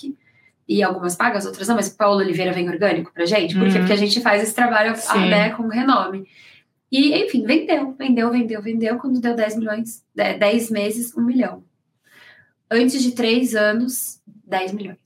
E 0.67 0.83
algumas 0.83 1.15
pagas, 1.15 1.45
outras 1.45 1.67
não, 1.67 1.75
mas 1.75 1.89
Paulo 1.89 2.19
Oliveira 2.19 2.51
vem 2.53 2.69
orgânico 2.69 3.11
pra 3.13 3.25
gente. 3.25 3.55
Por 3.55 3.63
quê? 3.67 3.73
Uhum. 3.73 3.79
Porque 3.79 3.93
a 3.93 3.95
gente 3.95 4.21
faz 4.21 4.43
esse 4.43 4.53
trabalho 4.53 4.93
né, 5.29 5.49
com 5.51 5.67
renome. 5.67 6.27
E, 6.91 7.13
enfim, 7.23 7.43
vendeu, 7.45 7.95
vendeu, 7.97 8.31
vendeu, 8.31 8.61
vendeu. 8.61 8.97
Quando 8.97 9.21
deu 9.21 9.35
10 9.35 9.57
milhões, 9.57 10.03
de- 10.13 10.33
10 10.37 10.69
meses, 10.69 11.15
1 11.15 11.21
milhão. 11.21 11.63
Antes 12.69 13.01
de 13.01 13.11
3 13.13 13.55
anos, 13.55 14.19
10 14.45 14.73
milhões. 14.73 14.97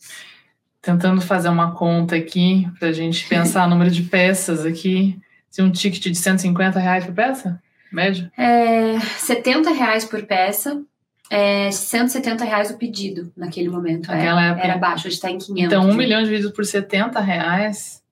Tentando 0.82 1.22
fazer 1.22 1.48
uma 1.48 1.72
conta 1.74 2.16
aqui, 2.16 2.68
pra 2.78 2.92
gente 2.92 3.28
pensar 3.30 3.66
o 3.66 3.70
número 3.70 3.90
de 3.90 4.04
peças 4.04 4.66
aqui. 4.66 5.18
Se 5.50 5.62
um 5.62 5.72
ticket 5.72 6.04
de 6.12 6.16
150 6.16 6.78
reais 6.80 7.06
por 7.06 7.14
peça? 7.14 7.62
Médio? 7.96 8.32
É, 8.38 9.00
70 9.00 9.72
reais 9.72 10.06
por 10.06 10.24
peça, 10.26 10.82
é, 11.30 11.72
170 11.72 12.44
reais 12.44 12.72
o 12.72 12.78
pedido 12.78 13.32
naquele 13.36 13.70
momento. 13.70 14.10
Era, 14.12 14.18
Naquela 14.18 14.46
época. 14.46 14.64
era 14.68 14.78
baixo, 14.78 15.08
hoje 15.08 15.20
tá 15.20 15.30
em 15.30 15.38
500. 15.38 15.64
Então, 15.66 15.90
um 15.90 15.94
milhão 15.96 16.22
dividido 16.24 16.52
por 16.52 16.66
70 16.66 17.20
reais, 17.20 18.04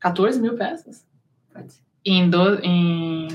14 0.00 0.40
mil 0.40 0.54
peças. 0.56 1.04
Pode 1.52 1.72
ser. 1.72 1.80
Em, 2.04 2.28
do, 2.30 2.54
em 2.64 3.28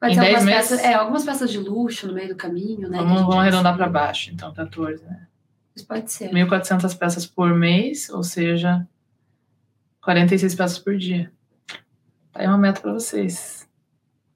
Pode 0.00 0.12
Em 0.12 0.14
ser 0.14 0.20
10 0.20 0.34
algumas 0.34 0.44
meses? 0.44 0.70
peças, 0.70 0.84
é, 0.84 0.94
algumas 0.94 1.24
peças 1.24 1.50
de 1.50 1.58
luxo 1.58 2.06
no 2.06 2.12
meio 2.14 2.28
do 2.28 2.36
caminho, 2.36 2.88
né? 2.88 2.98
vamos, 2.98 3.20
vamos 3.20 3.36
arredondar 3.36 3.76
para 3.76 3.88
baixo, 3.88 4.30
então, 4.32 4.52
14, 4.52 5.02
né? 5.04 5.26
Isso 5.74 5.86
pode 5.86 6.10
ser. 6.10 6.30
1.400 6.30 6.96
peças 6.98 7.26
por 7.26 7.54
mês, 7.54 8.08
ou 8.10 8.22
seja, 8.22 8.86
46 10.02 10.54
peças 10.54 10.78
por 10.78 10.96
dia. 10.96 11.30
Tá 12.32 12.40
aí 12.40 12.46
uma 12.46 12.56
meta 12.58 12.80
para 12.80 12.92
vocês. 12.92 13.65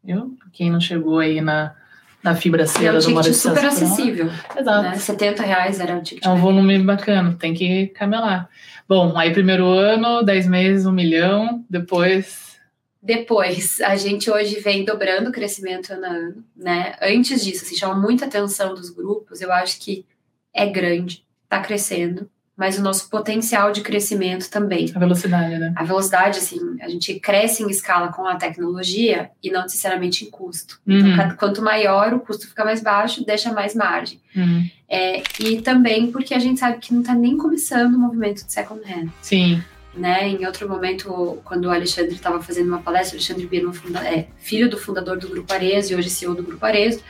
Viu? 0.02 0.36
Quem 0.52 0.70
não 0.70 0.80
chegou 0.80 1.18
aí 1.18 1.40
na, 1.40 1.74
na 2.22 2.34
fibra 2.34 2.64
E 2.80 2.86
é 2.86 2.92
um 2.92 2.98
do 2.98 3.22
de 3.22 3.34
super 3.34 3.60
Pro, 3.60 3.68
acessível, 3.68 4.30
Exato. 4.56 4.82
né? 4.82 4.96
70 4.96 5.42
reais 5.42 5.80
era 5.80 5.96
o 5.96 6.02
ticket. 6.02 6.24
É 6.24 6.28
um 6.28 6.38
volume 6.38 6.78
bacana, 6.78 7.36
tem 7.38 7.54
que 7.54 7.88
camelar. 7.88 8.48
Bom, 8.88 9.16
aí 9.16 9.32
primeiro 9.32 9.66
ano, 9.66 10.22
10 10.22 10.46
meses, 10.48 10.86
1 10.86 10.92
milhão, 10.92 11.64
depois. 11.68 12.58
Depois, 13.02 13.80
a 13.80 13.96
gente 13.96 14.30
hoje 14.30 14.60
vem 14.60 14.84
dobrando 14.84 15.30
o 15.30 15.32
crescimento 15.32 15.92
ano 15.92 16.04
a 16.04 16.08
ano, 16.08 16.44
né? 16.54 16.94
Antes 17.00 17.42
disso, 17.44 17.64
assim, 17.64 17.76
chama 17.76 17.94
muita 17.94 18.26
atenção 18.26 18.74
dos 18.74 18.90
grupos, 18.90 19.40
eu 19.40 19.50
acho 19.52 19.80
que 19.80 20.04
é 20.52 20.66
grande, 20.66 21.24
tá 21.48 21.60
crescendo, 21.60 22.28
mas 22.60 22.78
o 22.78 22.82
nosso 22.82 23.08
potencial 23.08 23.72
de 23.72 23.80
crescimento 23.80 24.50
também. 24.50 24.92
A 24.94 24.98
velocidade, 24.98 25.56
né? 25.58 25.72
A 25.74 25.82
velocidade, 25.82 26.38
assim, 26.40 26.60
a 26.82 26.88
gente 26.90 27.18
cresce 27.18 27.62
em 27.62 27.70
escala 27.70 28.08
com 28.08 28.26
a 28.26 28.36
tecnologia 28.36 29.30
e 29.42 29.50
não 29.50 29.62
necessariamente 29.62 30.26
em 30.26 30.30
custo. 30.30 30.78
Então, 30.86 31.08
Uhum. 31.08 31.16
cada- 31.16 31.34
quanto 31.36 31.62
maior 31.62 32.12
o 32.12 32.20
custo 32.20 32.46
fica 32.46 32.62
mais 32.62 32.82
baixo, 32.82 33.24
deixa 33.24 33.50
mais 33.50 33.74
margem. 33.74 34.20
Uhum. 34.36 34.68
É, 34.86 35.22
e 35.40 35.62
também 35.62 36.12
porque 36.12 36.34
a 36.34 36.38
gente 36.38 36.60
sabe 36.60 36.76
que 36.80 36.92
não 36.92 37.00
está 37.00 37.14
nem 37.14 37.34
começando 37.38 37.94
o 37.94 37.98
movimento 37.98 38.44
de 38.44 38.52
second 38.52 38.82
hand. 38.84 39.08
Sim. 39.22 39.62
Né? 39.94 40.28
Em 40.28 40.44
outro 40.44 40.68
momento, 40.68 41.38
quando 41.46 41.64
o 41.64 41.70
Alexandre 41.70 42.14
estava 42.14 42.42
fazendo 42.42 42.68
uma 42.68 42.80
palestra, 42.82 43.16
o 43.16 43.18
Alexandre 43.18 43.46
Birman, 43.46 43.72
é, 44.04 44.26
filho 44.38 44.68
do 44.68 44.76
fundador 44.76 45.16
do 45.18 45.28
Grupo 45.28 45.50
Arezo 45.50 45.92
e 45.92 45.96
hoje 45.96 46.10
CEO 46.10 46.34
do 46.34 46.42
Grupo 46.42 46.64
Arezo, 46.66 47.00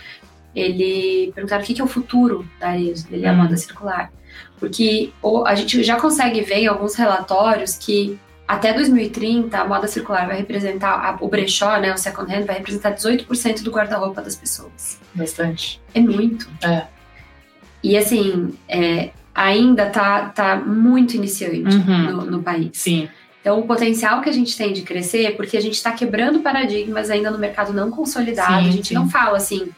ele 0.54 1.32
perguntaram 1.34 1.62
o 1.62 1.66
que 1.66 1.74
que 1.74 1.80
é 1.80 1.84
o 1.84 1.88
futuro 1.88 2.48
da 2.60 2.68
Arezo, 2.68 3.06
ele 3.10 3.24
é 3.26 3.28
a 3.28 3.32
Hum. 3.32 3.36
moda 3.38 3.56
circular. 3.56 4.12
Porque 4.58 5.12
a 5.46 5.54
gente 5.54 5.82
já 5.82 5.98
consegue 5.98 6.42
ver 6.42 6.58
em 6.58 6.66
alguns 6.66 6.94
relatórios 6.94 7.76
que 7.76 8.18
até 8.46 8.72
2030 8.72 9.56
a 9.56 9.64
moda 9.66 9.86
circular 9.86 10.26
vai 10.26 10.38
representar, 10.38 11.16
o 11.20 11.28
brechó, 11.28 11.78
né, 11.78 11.94
o 11.94 11.96
second 11.96 12.32
hand, 12.32 12.44
vai 12.44 12.56
representar 12.56 12.94
18% 12.94 13.62
do 13.62 13.70
guarda-roupa 13.70 14.20
das 14.20 14.34
pessoas. 14.34 14.98
Bastante. 15.14 15.80
É 15.94 16.00
muito. 16.00 16.50
É. 16.62 16.84
E 17.82 17.96
assim, 17.96 18.52
é, 18.68 19.10
ainda 19.34 19.86
tá, 19.86 20.28
tá 20.30 20.56
muito 20.56 21.14
iniciante 21.14 21.76
Uhum. 21.76 22.10
no, 22.10 22.24
no 22.26 22.42
país. 22.42 22.70
Sim. 22.74 23.08
Então, 23.40 23.58
o 23.58 23.62
potencial 23.62 24.20
que 24.20 24.28
a 24.28 24.32
gente 24.32 24.56
tem 24.56 24.72
de 24.72 24.82
crescer 24.82 25.24
é 25.24 25.30
porque 25.30 25.56
a 25.56 25.62
gente 25.62 25.74
está 25.74 25.92
quebrando 25.92 26.40
paradigmas 26.40 27.08
ainda 27.08 27.30
no 27.30 27.38
mercado 27.38 27.72
não 27.72 27.90
consolidado. 27.90 28.62
Sim, 28.62 28.68
a 28.68 28.72
gente 28.72 28.88
sim. 28.88 28.94
não 28.94 29.08
fala 29.08 29.38
assim, 29.38 29.70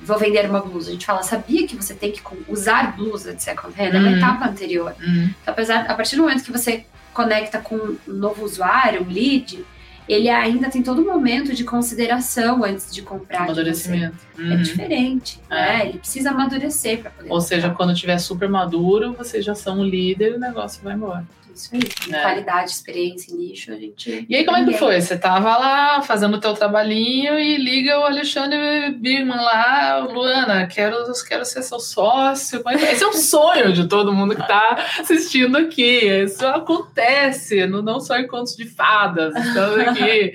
vou 0.00 0.18
vender 0.18 0.48
uma 0.48 0.60
blusa. 0.60 0.90
A 0.90 0.92
gente 0.92 1.06
fala, 1.06 1.22
sabia 1.22 1.66
que 1.66 1.74
você 1.76 1.94
tem 1.94 2.12
que 2.12 2.20
usar 2.48 2.96
blusa 2.96 3.34
de 3.34 3.42
second 3.42 3.74
hand? 3.80 3.94
É 3.94 3.98
uma 3.98 4.08
Uhum. 4.10 4.16
etapa 4.16 4.46
anterior. 4.48 4.94
Hum. 5.00 5.30
Então, 5.42 5.52
apesar, 5.54 5.86
a 5.88 5.94
partir 5.94 6.16
do 6.16 6.22
momento 6.22 6.44
que 6.44 6.52
você 6.52 6.84
conecta 7.14 7.58
com 7.58 7.74
um 7.76 7.96
novo 8.06 8.44
usuário, 8.44 9.02
um 9.02 9.08
lead, 9.10 9.64
ele 10.08 10.28
ainda 10.28 10.68
tem 10.70 10.82
todo 10.82 11.00
um 11.02 11.04
momento 11.06 11.52
de 11.54 11.64
consideração 11.64 12.62
antes 12.62 12.94
de 12.94 13.02
comprar. 13.02 13.38
de. 13.38 13.44
Amadurecimento. 13.44 14.16
É 14.38 14.42
Uhum. 14.42 14.62
diferente, 14.62 15.40
né? 15.50 15.88
Ele 15.88 15.98
precisa 15.98 16.30
amadurecer 16.30 17.00
para 17.00 17.10
poder. 17.10 17.30
Ou 17.32 17.40
seja, 17.40 17.62
comprar. 17.70 17.76
quando 17.86 17.96
tiver 17.96 18.18
super 18.18 18.48
maduro, 18.48 19.14
vocês 19.14 19.44
já 19.44 19.54
são 19.54 19.80
o 19.80 19.84
líder 19.84 20.32
e 20.32 20.36
o 20.36 20.38
negócio 20.38 20.80
vai 20.84 20.94
embora. 20.94 21.24
Isso 21.56 21.70
aí. 21.74 22.14
É. 22.14 22.20
Qualidade, 22.22 22.70
experiência, 22.70 23.34
nicho, 23.34 23.72
a 23.72 23.76
gente. 23.76 24.26
E 24.28 24.36
aí, 24.36 24.44
como 24.44 24.58
é 24.58 24.64
que 24.66 24.74
foi? 24.74 25.00
Você 25.00 25.16
tava 25.16 25.56
lá 25.56 26.02
fazendo 26.02 26.36
o 26.36 26.40
teu 26.40 26.52
trabalhinho 26.52 27.38
e 27.38 27.56
liga 27.56 27.98
o 27.98 28.04
Alexandre 28.04 28.90
Birman 28.92 29.40
lá, 29.40 29.98
Luana, 30.00 30.66
quero, 30.66 30.96
quero 31.26 31.44
ser 31.46 31.62
seu 31.62 31.80
sócio. 31.80 32.62
É? 32.68 32.92
Esse 32.92 33.02
é 33.04 33.08
um 33.08 33.14
sonho 33.14 33.72
de 33.72 33.88
todo 33.88 34.12
mundo 34.12 34.36
que 34.36 34.46
tá 34.46 34.76
assistindo 35.00 35.56
aqui. 35.56 36.04
Isso 36.24 36.46
acontece, 36.46 37.66
não 37.66 38.00
só 38.00 38.18
em 38.18 38.26
contos 38.26 38.54
de 38.54 38.66
fadas. 38.66 39.34
Estamos 39.34 39.78
aqui. 39.78 40.34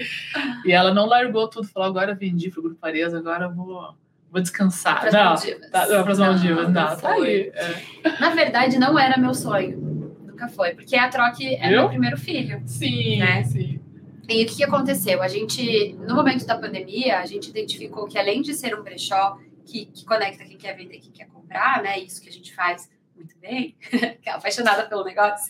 E 0.65 0.71
ela 0.71 0.91
não 0.91 1.05
largou 1.05 1.47
tudo, 1.47 1.67
falou: 1.67 1.87
agora 1.89 2.15
vendi 2.15 2.49
pro 2.49 2.63
Grupo 2.63 2.83
Areza, 2.83 3.19
agora 3.19 3.47
vou, 3.47 3.93
vou 4.31 4.41
descansar. 4.41 5.01
Pras 5.01 5.13
Não, 5.13 5.23
Maldivas. 5.25 5.69
tá, 5.69 5.87
não, 5.87 6.03
pras 6.03 6.17
Não, 6.17 6.25
Maldivas, 6.25 6.63
não, 6.63 6.73
não 6.73 6.73
tá 6.73 6.97
foi. 6.97 7.27
aí. 7.27 7.51
É. 7.53 8.19
Na 8.19 8.29
verdade, 8.31 8.79
não 8.79 8.97
era 8.97 9.19
meu 9.19 9.35
sonho. 9.35 10.00
Nunca 10.41 10.47
foi. 10.47 10.73
Porque 10.73 10.95
a 10.95 11.07
Troque 11.09 11.55
é 11.55 11.69
meu 11.69 11.87
primeiro 11.89 12.17
filho. 12.17 12.61
Sim, 12.65 13.19
Né? 13.19 13.43
sim. 13.43 13.79
E 14.27 14.43
o 14.43 14.47
que, 14.47 14.55
que 14.57 14.63
aconteceu? 14.63 15.21
A 15.21 15.27
gente, 15.27 15.93
no 16.07 16.15
momento 16.15 16.45
da 16.45 16.57
pandemia, 16.57 17.19
a 17.19 17.25
gente 17.25 17.49
identificou 17.49 18.07
que 18.07 18.17
além 18.17 18.41
de 18.41 18.53
ser 18.53 18.77
um 18.77 18.81
brechó 18.81 19.37
que, 19.65 19.85
que 19.87 20.05
conecta 20.05 20.45
quem 20.45 20.57
quer 20.57 20.75
vender 20.75 20.95
e 20.95 20.99
quem 20.99 21.11
quer 21.11 21.27
comprar, 21.27 21.83
né? 21.83 21.99
Isso 21.99 22.21
que 22.21 22.29
a 22.29 22.31
gente 22.31 22.53
faz 22.53 22.89
muito 23.15 23.35
bem, 23.39 23.75
que 24.21 24.29
é 24.29 24.31
apaixonada 24.31 24.85
pelo 24.85 25.03
negócio. 25.03 25.47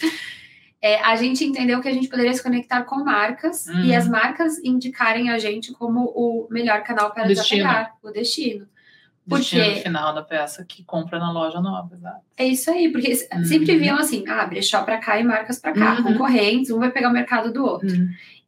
é, 0.81 0.99
a 1.01 1.15
gente 1.15 1.43
entendeu 1.45 1.79
que 1.79 1.87
a 1.87 1.93
gente 1.93 2.07
poderia 2.07 2.33
se 2.33 2.41
conectar 2.41 2.83
com 2.83 3.03
marcas 3.03 3.67
e 3.85 3.93
as 3.93 4.07
marcas 4.07 4.57
indicarem 4.63 5.29
a 5.29 5.37
gente 5.37 5.71
como 5.73 6.05
o 6.15 6.47
melhor 6.49 6.83
canal 6.83 7.11
para 7.11 7.27
desapegar, 7.27 7.95
o 8.01 8.09
destino. 8.09 8.67
Por 9.27 9.37
Destino 9.37 9.75
final 9.77 10.13
da 10.15 10.21
peça 10.23 10.65
que 10.67 10.83
compra 10.83 11.19
na 11.19 11.31
loja 11.31 11.61
nova, 11.61 11.93
exato. 11.95 12.21
É 12.37 12.45
isso 12.45 12.69
aí, 12.71 12.91
porque 12.91 13.11
Uhum. 13.33 13.45
sempre 13.45 13.77
viam 13.77 13.97
assim, 13.97 14.23
ah, 14.27 14.45
brechó 14.45 14.81
para 14.83 14.97
cá 14.97 15.19
e 15.19 15.23
marcas 15.23 15.59
para 15.59 15.73
cá, 15.73 15.95
Uhum. 15.97 16.03
concorrentes, 16.03 16.71
um 16.71 16.79
vai 16.79 16.89
pegar 16.91 17.09
o 17.09 17.13
mercado 17.13 17.53
do 17.53 17.63
outro. 17.63 17.89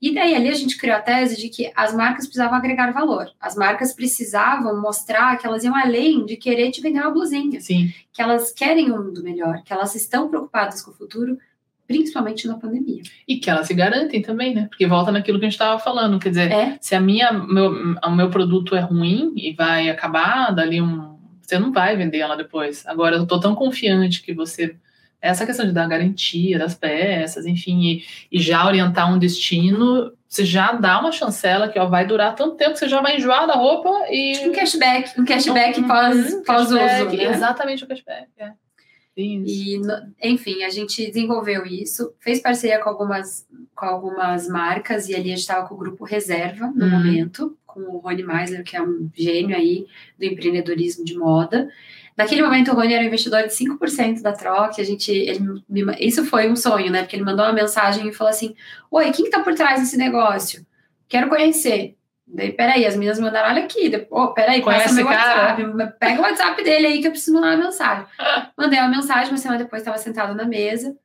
E 0.01 0.13
daí 0.13 0.35
ali 0.35 0.49
a 0.49 0.53
gente 0.53 0.77
criou 0.77 0.97
a 0.97 0.99
tese 1.01 1.39
de 1.39 1.47
que 1.47 1.71
as 1.75 1.93
marcas 1.95 2.25
precisavam 2.25 2.57
agregar 2.57 2.91
valor. 2.91 3.29
As 3.39 3.55
marcas 3.55 3.93
precisavam 3.93 4.81
mostrar 4.81 5.37
que 5.37 5.45
elas 5.47 5.63
iam 5.63 5.75
além 5.75 6.25
de 6.25 6.35
querer 6.35 6.71
te 6.71 6.81
vender 6.81 6.99
uma 6.99 7.11
blusinha, 7.11 7.61
Sim. 7.61 7.93
que 8.11 8.21
elas 8.21 8.51
querem 8.51 8.91
um 8.91 9.01
mundo 9.01 9.23
melhor, 9.23 9.61
que 9.63 9.71
elas 9.71 9.95
estão 9.95 10.27
preocupadas 10.27 10.81
com 10.81 10.91
o 10.91 10.93
futuro, 10.93 11.37
principalmente 11.87 12.47
na 12.47 12.55
pandemia. 12.57 13.01
E 13.27 13.37
que 13.37 13.49
elas 13.49 13.67
se 13.67 13.73
garantem 13.73 14.21
também, 14.21 14.53
né? 14.55 14.67
Porque 14.69 14.87
volta 14.87 15.11
naquilo 15.11 15.37
que 15.39 15.45
a 15.45 15.49
gente 15.49 15.53
estava 15.55 15.79
falando. 15.79 16.19
Quer 16.19 16.29
dizer, 16.29 16.51
É, 16.51 16.77
se 16.79 16.95
a 16.95 16.99
minha, 16.99 17.31
meu, 17.31 17.71
o 18.05 18.11
meu 18.11 18.29
produto 18.29 18.75
é 18.75 18.79
ruim 18.79 19.33
e 19.35 19.53
vai 19.53 19.89
acabar 19.89 20.51
dali 20.51 20.81
um. 20.81 21.13
Você 21.41 21.59
não 21.59 21.71
vai 21.71 21.95
vender 21.97 22.19
ela 22.19 22.35
depois. 22.37 22.85
Agora, 22.87 23.17
eu 23.17 23.25
tô 23.27 23.39
tão 23.39 23.53
confiante 23.53 24.21
que 24.21 24.33
você. 24.33 24.75
Essa 25.21 25.45
questão 25.45 25.65
de 25.65 25.71
dar 25.71 25.87
garantia 25.87 26.59
das 26.59 26.75
peças, 26.75 27.45
enfim, 27.45 27.81
e, 27.81 28.03
e 28.29 28.41
já 28.41 28.65
orientar 28.65 29.09
um 29.13 29.17
destino, 29.17 30.11
você 30.27 30.43
já 30.43 30.73
dá 30.73 30.99
uma 30.99 31.13
chancela 31.13 31.69
que 31.69 31.79
ó, 31.79 31.85
vai 31.87 32.05
durar 32.05 32.35
tanto 32.35 32.57
tempo 32.57 32.73
que 32.73 32.79
você 32.79 32.89
já 32.89 32.99
vai 33.01 33.15
enjoar 33.15 33.47
da 33.47 33.53
roupa 33.53 33.89
e. 34.09 34.45
um 34.49 34.51
cashback, 34.51 35.17
um 35.17 35.23
cashback 35.23 35.79
Uhum, 35.79 35.87
pós, 35.87 36.33
pós-uso. 36.45 36.77
cashback, 36.77 37.17
né? 37.17 37.23
Exatamente 37.25 37.83
o 37.85 37.87
cashback. 37.87 38.27
É. 38.37 38.51
Isso. 39.15 39.87
E, 40.21 40.31
enfim, 40.31 40.63
a 40.63 40.69
gente 40.69 41.05
desenvolveu 41.05 41.65
isso, 41.65 42.13
fez 42.19 42.39
parceria 42.41 42.79
com 42.79 42.89
algumas, 42.89 43.47
com 43.75 43.85
algumas 43.85 44.47
marcas, 44.47 45.07
e 45.07 45.13
ali 45.15 45.25
a 45.31 45.35
gente 45.35 45.39
estava 45.39 45.67
com 45.67 45.75
o 45.75 45.77
grupo 45.77 46.03
Reserva 46.03 46.71
no 46.75 46.85
Uhum. 46.85 46.91
momento, 46.91 47.57
com 47.65 47.81
o 47.81 47.97
Rony 47.99 48.23
Meisler, 48.23 48.63
que 48.63 48.75
é 48.75 48.81
um 48.81 49.09
gênio 49.15 49.55
aí 49.55 49.85
do 50.17 50.25
empreendedorismo 50.25 51.05
de 51.05 51.15
moda. 51.17 51.69
Naquele 52.15 52.43
momento, 52.43 52.71
o 52.71 52.75
Rony 52.75 52.93
era 52.93 53.03
um 53.03 53.07
investidor 53.07 53.43
de 53.43 53.53
5% 53.53 54.21
da 54.21 54.33
troca, 54.33 54.79
a 54.81 54.85
gente, 54.85 55.11
ele 55.11 55.43
isso 55.99 56.23
foi 56.25 56.49
um 56.49 56.55
sonho, 56.55 56.91
né? 56.91 57.01
Porque 57.01 57.15
ele 57.15 57.23
mandou 57.23 57.45
uma 57.45 57.53
mensagem 57.53 58.07
e 58.07 58.13
falou 58.13 58.29
assim, 58.29 58.55
Oi, 58.91 59.11
quem 59.11 59.25
que 59.25 59.31
tá 59.31 59.39
por 59.41 59.53
trás 59.55 59.79
desse 59.79 59.97
negócio? 59.97 60.65
Quero 61.07 61.27
conhecer. 61.29 61.95
Daí, 62.35 62.51
peraí, 62.51 62.83
as 62.85 62.95
meninas 62.95 63.19
mandaram, 63.19 63.49
olha 63.53 63.63
aqui, 63.65 63.91
Ô, 64.09 64.29
peraí, 64.33 64.59
Conhece 64.61 64.83
passa 64.85 64.95
meu 64.95 65.05
esse 65.07 65.15
cara? 65.15 65.51
WhatsApp, 65.67 65.93
pega 65.99 66.19
o 66.19 66.23
WhatsApp 66.23 66.63
dele 66.63 66.87
aí 66.87 66.99
que 67.01 67.07
eu 67.07 67.11
preciso 67.11 67.33
mandar 67.35 67.55
uma 67.55 67.65
mensagem. 67.65 68.05
Mandei 68.57 68.79
uma 68.79 68.87
mensagem, 68.89 69.31
uma 69.31 69.37
semana 69.37 69.63
depois 69.63 69.81
estava 69.83 69.97
sentado 69.99 70.33
na 70.33 70.43
mesa, 70.43 70.95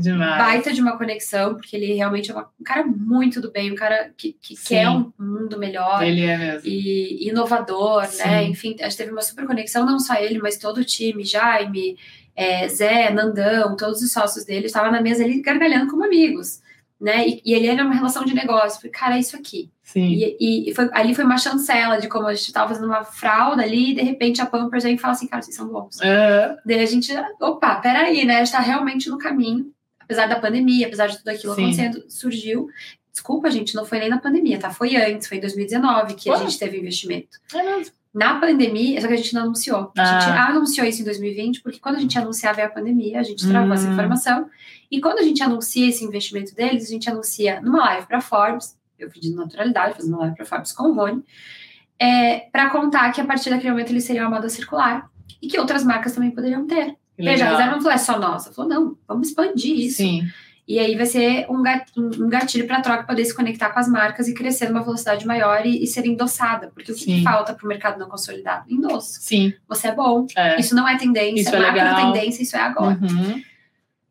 demais. 0.00 0.38
baita 0.38 0.72
de 0.72 0.80
uma 0.80 0.98
conexão, 0.98 1.54
porque 1.54 1.76
ele 1.76 1.92
realmente 1.94 2.30
é 2.30 2.34
uma- 2.34 2.50
um 2.60 2.64
cara 2.64 2.84
muito 2.84 3.40
do 3.40 3.50
bem, 3.52 3.70
um 3.70 3.76
cara 3.76 4.10
que, 4.16 4.32
que 4.42 4.56
Sim. 4.56 4.64
quer 4.74 4.88
um 4.88 5.12
mundo 5.18 5.56
melhor 5.58 6.02
Ele 6.02 6.24
é 6.26 6.36
mesmo. 6.36 6.68
e 6.68 7.28
inovador, 7.28 8.04
Sim. 8.06 8.18
né? 8.18 8.42
Enfim, 8.44 8.76
a 8.80 8.84
gente 8.88 8.96
teve 8.96 9.12
uma 9.12 9.22
super 9.22 9.46
conexão, 9.46 9.86
não 9.86 9.98
só 10.00 10.14
ele, 10.16 10.40
mas 10.40 10.58
todo 10.58 10.78
o 10.78 10.84
time, 10.84 11.24
Jaime, 11.24 11.96
é, 12.34 12.66
Zé, 12.68 13.10
Nandão, 13.10 13.76
todos 13.76 14.02
os 14.02 14.12
sócios 14.12 14.44
dele, 14.44 14.66
estavam 14.66 14.90
na 14.90 15.00
mesa 15.00 15.22
ali 15.24 15.40
gargalhando 15.42 15.88
como 15.90 16.04
amigos, 16.04 16.60
né? 17.00 17.26
E, 17.26 17.42
e 17.44 17.54
ele 17.54 17.66
era 17.68 17.84
uma 17.84 17.94
relação 17.94 18.24
de 18.24 18.34
negócio. 18.34 18.78
Falei, 18.80 18.90
cara, 18.92 19.16
é 19.16 19.20
isso 19.20 19.36
aqui. 19.36 19.70
Sim. 19.92 20.08
E, 20.40 20.70
e 20.70 20.74
foi- 20.74 20.88
ali 20.92 21.14
foi 21.14 21.24
uma 21.24 21.36
chancela 21.36 21.98
de 22.00 22.08
como 22.08 22.26
a 22.26 22.34
gente 22.34 22.46
estava 22.46 22.68
fazendo 22.68 22.86
uma 22.86 23.04
fralda 23.04 23.62
ali, 23.62 23.90
e 23.90 23.94
de 23.94 24.02
repente 24.02 24.40
a 24.40 24.46
Pampers 24.46 24.84
vem 24.84 24.94
e 24.94 24.98
fala 24.98 25.12
assim, 25.12 25.26
cara, 25.26 25.42
vocês 25.42 25.54
são 25.56 25.68
bons. 25.68 26.00
É, 26.00 26.56
Daí 26.64 26.80
a 26.80 26.86
gente, 26.86 27.12
opa, 27.40 27.74
peraí, 27.76 28.24
né? 28.24 28.36
A 28.36 28.44
gente 28.44 28.52
tá 28.52 28.60
realmente 28.60 29.10
no 29.10 29.18
caminho. 29.18 29.70
Apesar 30.00 30.26
da 30.26 30.38
pandemia, 30.40 30.86
apesar 30.86 31.06
de 31.06 31.18
tudo 31.18 31.28
aquilo 31.28 31.54
Sim. 31.54 31.62
acontecendo, 31.62 32.04
surgiu. 32.08 32.68
Desculpa, 33.12 33.50
gente, 33.50 33.74
não 33.74 33.84
foi 33.84 33.98
nem 33.98 34.08
na 34.08 34.18
pandemia, 34.18 34.58
tá? 34.58 34.70
Foi 34.70 34.96
antes, 34.96 35.28
foi 35.28 35.36
em 35.36 35.40
2019 35.40 36.14
que 36.14 36.28
a 36.30 36.32
Ué? 36.32 36.38
gente 36.40 36.58
teve 36.58 36.78
investimento. 36.78 37.38
é 37.54 37.62
mesmo. 37.62 37.92
Na 38.14 38.38
pandemia, 38.38 39.00
só 39.00 39.06
que 39.06 39.14
a 39.14 39.16
gente 39.16 39.32
não 39.32 39.42
anunciou. 39.44 39.90
A 39.96 40.04
gente 40.20 40.30
Ah. 40.38 40.48
anunciou 40.48 40.86
isso 40.86 41.00
em 41.00 41.04
2020, 41.04 41.62
porque 41.62 41.78
quando 41.78 41.96
a 41.96 41.98
gente 41.98 42.18
anunciava 42.18 42.62
a 42.62 42.68
pandemia, 42.68 43.20
a 43.20 43.22
gente 43.22 43.46
travou 43.48 43.72
essa 43.72 43.88
Hum. 43.88 43.92
informação. 43.92 44.46
E 44.90 45.00
quando 45.00 45.18
a 45.20 45.22
gente 45.22 45.42
anuncia 45.42 45.88
esse 45.88 46.04
investimento 46.04 46.54
deles, 46.54 46.84
a 46.84 46.90
gente 46.90 47.08
anuncia 47.08 47.58
numa 47.62 47.78
live 47.86 48.06
para 48.06 48.20
Forbes, 48.20 48.76
eu 49.04 49.10
pedi 49.10 49.34
naturalidade, 49.34 49.94
fazendo 49.94 50.12
uma 50.14 50.20
live 50.22 50.36
para 50.36 50.44
Forbes 50.46 50.72
com 50.72 50.84
o 50.90 50.94
Rony, 50.94 51.22
é, 51.98 52.40
para 52.52 52.70
contar 52.70 53.12
que 53.12 53.20
a 53.20 53.24
partir 53.24 53.50
daquele 53.50 53.70
momento 53.70 53.90
eles 53.90 54.04
seriam 54.04 54.26
uma 54.28 54.36
moda 54.36 54.48
circular 54.48 55.08
e 55.40 55.48
que 55.48 55.58
outras 55.58 55.84
marcas 55.84 56.12
também 56.12 56.30
poderiam 56.30 56.66
ter. 56.66 56.96
Veja, 57.18 57.44
a 57.44 57.48
legal. 57.48 57.50
reserva 57.52 57.72
não 57.72 57.80
falou, 57.82 57.92
é 57.92 57.98
só 57.98 58.18
nossa. 58.18 58.52
Falou, 58.52 58.70
não, 58.70 58.96
vamos 59.06 59.28
expandir 59.28 59.76
isso. 59.78 59.98
Sim. 59.98 60.26
E 60.66 60.78
aí 60.78 60.96
vai 60.96 61.06
ser 61.06 61.44
um 61.50 61.60
gat- 61.60 61.90
um 61.98 62.28
gatilho 62.28 62.66
para 62.66 62.78
a 62.78 62.80
troca 62.80 63.02
poder 63.04 63.24
se 63.24 63.34
conectar 63.34 63.70
com 63.70 63.78
as 63.80 63.88
marcas 63.88 64.28
e 64.28 64.34
crescer 64.34 64.68
numa 64.68 64.82
velocidade 64.82 65.26
maior 65.26 65.66
e, 65.66 65.82
e 65.82 65.86
ser 65.86 66.06
endossada. 66.06 66.70
Porque 66.72 66.90
o 66.92 66.94
que, 66.94 67.04
que 67.04 67.22
falta 67.22 67.52
para 67.52 67.64
o 67.64 67.68
mercado 67.68 67.98
não 67.98 68.08
consolidado? 68.08 68.64
Endosso. 68.72 69.20
Sim. 69.20 69.52
Você 69.68 69.88
é 69.88 69.94
bom. 69.94 70.26
É. 70.36 70.58
Isso 70.60 70.74
não 70.74 70.88
é 70.88 70.96
tendência, 70.96 71.42
Isso 71.42 71.54
é 71.54 71.58
legal. 71.58 71.96
tendência, 72.12 72.42
isso 72.42 72.56
é 72.56 72.60
agora. 72.60 72.98
Uhum. 73.02 73.42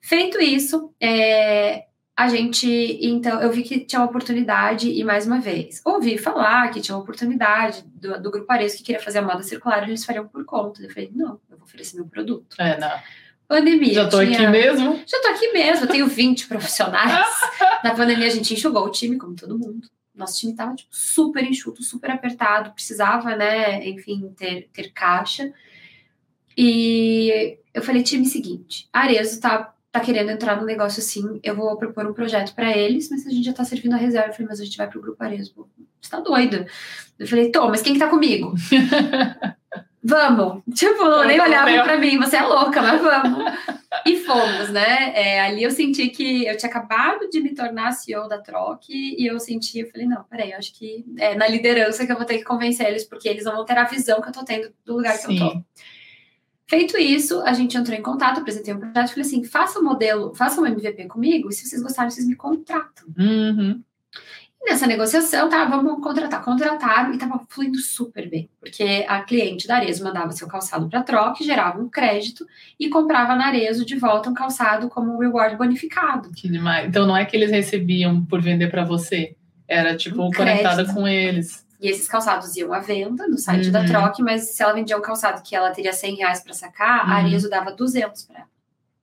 Feito 0.01 0.41
isso, 0.41 0.93
é, 0.99 1.85
a 2.21 2.27
gente, 2.27 2.67
então, 3.01 3.41
eu 3.41 3.51
vi 3.51 3.63
que 3.63 3.79
tinha 3.79 3.99
uma 3.99 4.07
oportunidade 4.07 4.91
e 4.91 5.03
mais 5.03 5.25
uma 5.25 5.39
vez, 5.39 5.81
ouvi 5.83 6.19
falar 6.19 6.69
que 6.69 6.79
tinha 6.79 6.95
uma 6.95 7.01
oportunidade 7.01 7.83
do, 7.95 8.21
do 8.21 8.29
Grupo 8.29 8.51
Arezo 8.51 8.77
que 8.77 8.83
queria 8.83 9.01
fazer 9.01 9.17
a 9.17 9.21
moda 9.23 9.41
circular, 9.41 9.81
eles 9.87 10.05
fariam 10.05 10.27
por 10.27 10.45
conta. 10.45 10.83
Eu 10.83 10.89
falei, 10.89 11.09
não, 11.15 11.39
eu 11.49 11.57
vou 11.57 11.63
oferecer 11.63 11.95
meu 11.95 12.05
produto. 12.05 12.55
É, 12.59 12.79
não. 12.79 12.91
Pandemia. 13.47 13.93
Já 13.95 14.07
tô 14.07 14.23
tinha- 14.23 14.37
aqui 14.37 14.47
mesmo. 14.47 15.01
Já 15.05 15.19
tô 15.19 15.27
aqui 15.29 15.51
mesmo, 15.51 15.85
eu 15.85 15.89
tenho 15.89 16.07
20 16.07 16.47
profissionais. 16.47 17.27
Na 17.83 17.95
pandemia 17.95 18.27
a 18.27 18.29
gente 18.29 18.53
enxugou 18.53 18.85
o 18.85 18.91
time, 18.91 19.17
como 19.17 19.35
todo 19.35 19.57
mundo. 19.57 19.87
Nosso 20.13 20.39
time 20.39 20.53
tava 20.53 20.75
tipo, 20.75 20.89
super 20.91 21.43
enxuto, 21.43 21.81
super 21.81 22.11
apertado, 22.11 22.71
precisava, 22.71 23.35
né, 23.35 23.83
enfim, 23.89 24.31
ter, 24.37 24.69
ter 24.71 24.91
caixa. 24.91 25.51
E 26.55 27.57
eu 27.73 27.81
falei, 27.81 28.03
time, 28.03 28.25
seguinte, 28.27 28.87
Arezo 28.93 29.41
tá, 29.41 29.73
tá 29.91 29.99
querendo 29.99 30.29
entrar 30.29 30.57
no 30.57 30.65
negócio 30.65 30.99
assim, 30.99 31.39
eu 31.43 31.55
vou 31.55 31.75
propor 31.77 32.05
um 32.07 32.13
projeto 32.13 32.55
para 32.55 32.75
eles, 32.75 33.09
mas 33.09 33.27
a 33.27 33.29
gente 33.29 33.43
já 33.43 33.53
tá 33.53 33.65
servindo 33.65 33.93
a 33.93 33.97
reserva. 33.97 34.29
Eu 34.29 34.33
falei, 34.33 34.47
mas 34.47 34.61
a 34.61 34.63
gente 34.63 34.77
vai 34.77 34.87
pro 34.87 35.01
grupo. 35.01 35.17
Pô, 35.53 35.67
Você 35.99 36.09
tá 36.09 36.19
doida? 36.19 36.65
Eu 37.19 37.27
falei, 37.27 37.51
tô, 37.51 37.67
mas 37.67 37.81
quem 37.81 37.93
que 37.93 37.99
tá 37.99 38.07
comigo? 38.07 38.53
vamos! 40.01 40.63
Tipo, 40.73 41.03
Eu 41.03 41.27
nem 41.27 41.39
olhava 41.39 41.83
pra 41.83 41.97
mim, 41.97 42.17
você 42.17 42.37
é 42.37 42.41
louca, 42.41 42.81
mas 42.81 43.01
vamos! 43.01 43.53
E 44.05 44.15
fomos, 44.21 44.69
né? 44.69 45.11
É, 45.13 45.41
ali 45.41 45.63
eu 45.63 45.71
senti 45.71 46.07
que 46.07 46.45
eu 46.47 46.55
tinha 46.55 46.69
acabado 46.69 47.29
de 47.29 47.41
me 47.41 47.53
tornar 47.53 47.91
CEO 47.91 48.29
da 48.29 48.41
Troc 48.41 48.89
e 48.89 49.29
eu 49.29 49.37
senti, 49.41 49.79
eu 49.79 49.91
falei, 49.91 50.07
não, 50.07 50.23
peraí, 50.23 50.51
eu 50.51 50.57
acho 50.57 50.73
que 50.73 51.03
é 51.17 51.35
na 51.35 51.47
liderança 51.47 52.05
que 52.05 52.11
eu 52.11 52.15
vou 52.15 52.25
ter 52.25 52.37
que 52.37 52.45
convencer 52.45 52.87
eles, 52.87 53.03
porque 53.03 53.27
eles 53.27 53.43
não 53.43 53.57
vão 53.57 53.65
ter 53.65 53.77
a 53.77 53.83
visão 53.83 54.21
que 54.21 54.29
eu 54.29 54.33
tô 54.33 54.45
tendo 54.45 54.71
do 54.85 54.95
lugar 54.95 55.19
que 55.19 55.25
eu 55.25 55.37
tô. 55.37 55.63
Feito 56.71 56.97
isso, 56.97 57.41
a 57.41 57.51
gente 57.51 57.77
entrou 57.77 57.97
em 57.97 58.01
contato, 58.01 58.39
apresentei 58.39 58.73
um 58.73 58.79
projeto, 58.79 59.09
falei 59.09 59.25
assim, 59.25 59.43
faça 59.43 59.77
o 59.77 59.83
modelo, 59.83 60.33
faça 60.33 60.61
um 60.61 60.65
MVP 60.65 61.05
comigo, 61.07 61.49
e 61.49 61.53
se 61.53 61.67
vocês 61.67 61.81
gostarem, 61.81 62.09
vocês 62.09 62.25
me 62.25 62.33
contratam. 62.33 63.07
Uhum. 63.19 63.83
E 64.61 64.69
nessa 64.69 64.87
negociação, 64.87 65.49
tá, 65.49 65.65
vamos 65.65 66.01
contratar. 66.01 66.41
Contrataram 66.41 67.13
e 67.13 67.17
tava 67.17 67.41
fluindo 67.49 67.77
super 67.77 68.29
bem, 68.29 68.49
porque 68.57 69.05
a 69.05 69.19
cliente 69.19 69.67
da 69.67 69.75
Arezo 69.75 70.01
mandava 70.01 70.31
seu 70.31 70.47
calçado 70.47 70.87
para 70.87 71.03
troca, 71.03 71.43
gerava 71.43 71.77
um 71.77 71.89
crédito 71.89 72.47
e 72.79 72.87
comprava 72.87 73.35
na 73.35 73.47
Arezo 73.47 73.83
de 73.83 73.97
volta 73.97 74.29
um 74.29 74.33
calçado 74.33 74.87
como 74.87 75.13
um 75.13 75.17
reward 75.17 75.57
bonificado. 75.57 76.31
Que 76.31 76.47
demais. 76.47 76.87
Então 76.87 77.05
não 77.05 77.17
é 77.17 77.25
que 77.25 77.35
eles 77.35 77.51
recebiam 77.51 78.23
por 78.23 78.41
vender 78.41 78.69
para 78.69 78.85
você. 78.85 79.35
era 79.67 79.93
tipo 79.97 80.23
Um 80.23 80.31
conectada 80.31 80.85
com 80.85 81.05
eles. 81.05 81.65
E 81.81 81.89
esses 81.89 82.07
calçados 82.07 82.55
iam 82.55 82.71
à 82.71 82.79
venda 82.79 83.27
no 83.27 83.37
site 83.39 83.71
da 83.71 83.79
Uhum. 83.81 83.87
Troque, 83.87 84.21
mas 84.21 84.51
se 84.55 84.61
ela 84.61 84.73
vendia 84.73 84.95
um 84.97 85.01
calçado 85.01 85.41
que 85.41 85.55
ela 85.55 85.71
teria 85.71 85.91
100 85.91 86.15
reais 86.17 86.39
pra 86.39 86.53
sacar, 86.53 87.01
a 87.01 87.05
Uhum. 87.05 87.11
Arezo 87.25 87.49
dava 87.49 87.71
200 87.71 88.23
pra 88.25 88.37
ela. 88.41 88.50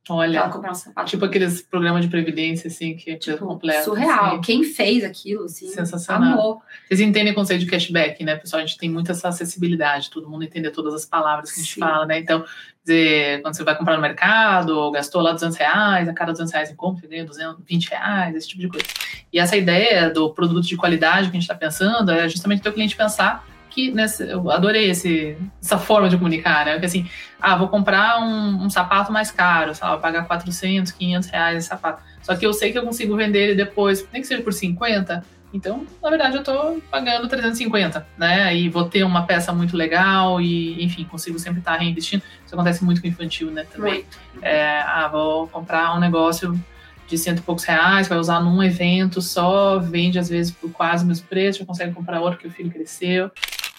Olha, 0.08 0.48
comprar 0.48 0.70
um 0.70 0.74
sapato. 0.74 1.10
tipo 1.10 1.24
aqueles 1.24 1.62
programas 1.62 2.02
de 2.02 2.08
previdência, 2.08 2.68
assim, 2.68 2.96
que 2.96 3.10
é 3.10 3.16
Tipo, 3.16 3.46
completo. 3.46 3.84
surreal. 3.84 4.26
assim. 4.32 4.40
Quem 4.40 4.64
fez 4.64 5.04
aquilo, 5.04 5.44
assim, 5.44 5.68
Sensacional. 5.68 6.32
amou. 6.32 6.62
Vocês 6.86 7.00
entendem 7.00 7.32
o 7.32 7.34
conceito 7.34 7.60
de 7.64 7.70
cashback, 7.70 8.22
né, 8.24 8.36
pessoal? 8.36 8.62
A 8.62 8.66
gente 8.66 8.78
tem 8.78 8.90
muita 8.90 9.12
essa 9.12 9.28
acessibilidade, 9.28 10.10
todo 10.10 10.28
mundo 10.28 10.44
entender 10.44 10.70
todas 10.70 10.94
as 10.94 11.04
palavras 11.04 11.50
que 11.52 11.60
a 11.60 11.62
gente 11.62 11.74
Sim. 11.74 11.80
fala, 11.80 12.06
né? 12.06 12.18
Então, 12.18 12.44
dizer, 12.84 13.42
quando 13.42 13.54
você 13.54 13.62
vai 13.64 13.76
comprar 13.76 13.96
no 13.96 14.02
mercado, 14.02 14.90
gastou 14.90 15.20
lá 15.20 15.32
200 15.32 15.56
reais, 15.58 16.08
a 16.08 16.12
cada 16.14 16.32
200 16.32 16.52
reais 16.52 16.70
em 16.70 16.74
compra, 16.74 17.02
você 17.02 17.06
ganha 17.08 17.24
220 17.24 17.90
reais, 17.90 18.34
esse 18.34 18.48
tipo 18.48 18.60
de 18.62 18.68
coisa. 18.68 18.86
E 19.32 19.38
essa 19.38 19.56
ideia 19.56 20.08
do 20.10 20.32
produto 20.32 20.66
de 20.66 20.76
qualidade 20.76 21.24
que 21.30 21.36
a 21.36 21.40
gente 21.40 21.42
está 21.42 21.54
pensando 21.54 22.10
é 22.10 22.28
justamente 22.28 22.62
ter 22.62 22.68
o 22.70 22.72
cliente 22.72 22.96
pensar 22.96 23.44
que, 23.78 23.92
nessa, 23.92 24.24
eu 24.24 24.50
adorei 24.50 24.90
esse, 24.90 25.36
essa 25.62 25.78
forma 25.78 26.08
de 26.08 26.16
comunicar, 26.16 26.66
né? 26.66 26.72
Porque 26.72 26.86
assim, 26.86 27.08
ah, 27.40 27.56
vou 27.56 27.68
comprar 27.68 28.20
um, 28.20 28.64
um 28.64 28.68
sapato 28.68 29.12
mais 29.12 29.30
caro, 29.30 29.72
sei 29.72 29.86
lá, 29.86 29.92
vou 29.92 30.00
pagar 30.00 30.26
400, 30.26 30.90
500 30.90 31.28
reais 31.28 31.58
esse 31.58 31.68
sapato. 31.68 32.02
Só 32.20 32.34
que 32.34 32.44
eu 32.44 32.52
sei 32.52 32.72
que 32.72 32.78
eu 32.78 32.82
consigo 32.82 33.14
vender 33.14 33.50
ele 33.50 33.54
depois, 33.54 34.04
nem 34.12 34.20
que 34.20 34.26
seja 34.26 34.42
por 34.42 34.52
50, 34.52 35.24
então, 35.54 35.86
na 36.02 36.10
verdade, 36.10 36.36
eu 36.36 36.42
tô 36.42 36.78
pagando 36.90 37.28
350, 37.28 38.04
né? 38.18 38.54
E 38.54 38.68
vou 38.68 38.84
ter 38.84 39.04
uma 39.04 39.24
peça 39.24 39.52
muito 39.52 39.76
legal 39.76 40.40
e, 40.40 40.84
enfim, 40.84 41.04
consigo 41.04 41.38
sempre 41.38 41.60
estar 41.60 41.76
reinvestindo. 41.76 42.22
Isso 42.44 42.54
acontece 42.54 42.84
muito 42.84 43.00
com 43.00 43.06
o 43.06 43.10
infantil, 43.10 43.50
né? 43.50 43.64
Também. 43.72 44.04
É, 44.42 44.80
ah, 44.80 45.08
vou 45.08 45.46
comprar 45.46 45.96
um 45.96 46.00
negócio 46.00 46.58
de 47.06 47.16
cento 47.16 47.38
e 47.38 47.42
poucos 47.42 47.64
reais, 47.64 48.06
vai 48.06 48.18
usar 48.18 48.40
num 48.40 48.62
evento 48.62 49.22
só, 49.22 49.78
vende 49.78 50.18
às 50.18 50.28
vezes 50.28 50.52
por 50.52 50.70
quase 50.70 51.04
o 51.04 51.06
mesmo 51.06 51.26
preço, 51.26 51.60
já 51.60 51.64
consegue 51.64 51.94
comprar 51.94 52.20
outro 52.20 52.38
que 52.38 52.46
o 52.46 52.50
filho 52.50 52.70
cresceu. 52.70 53.30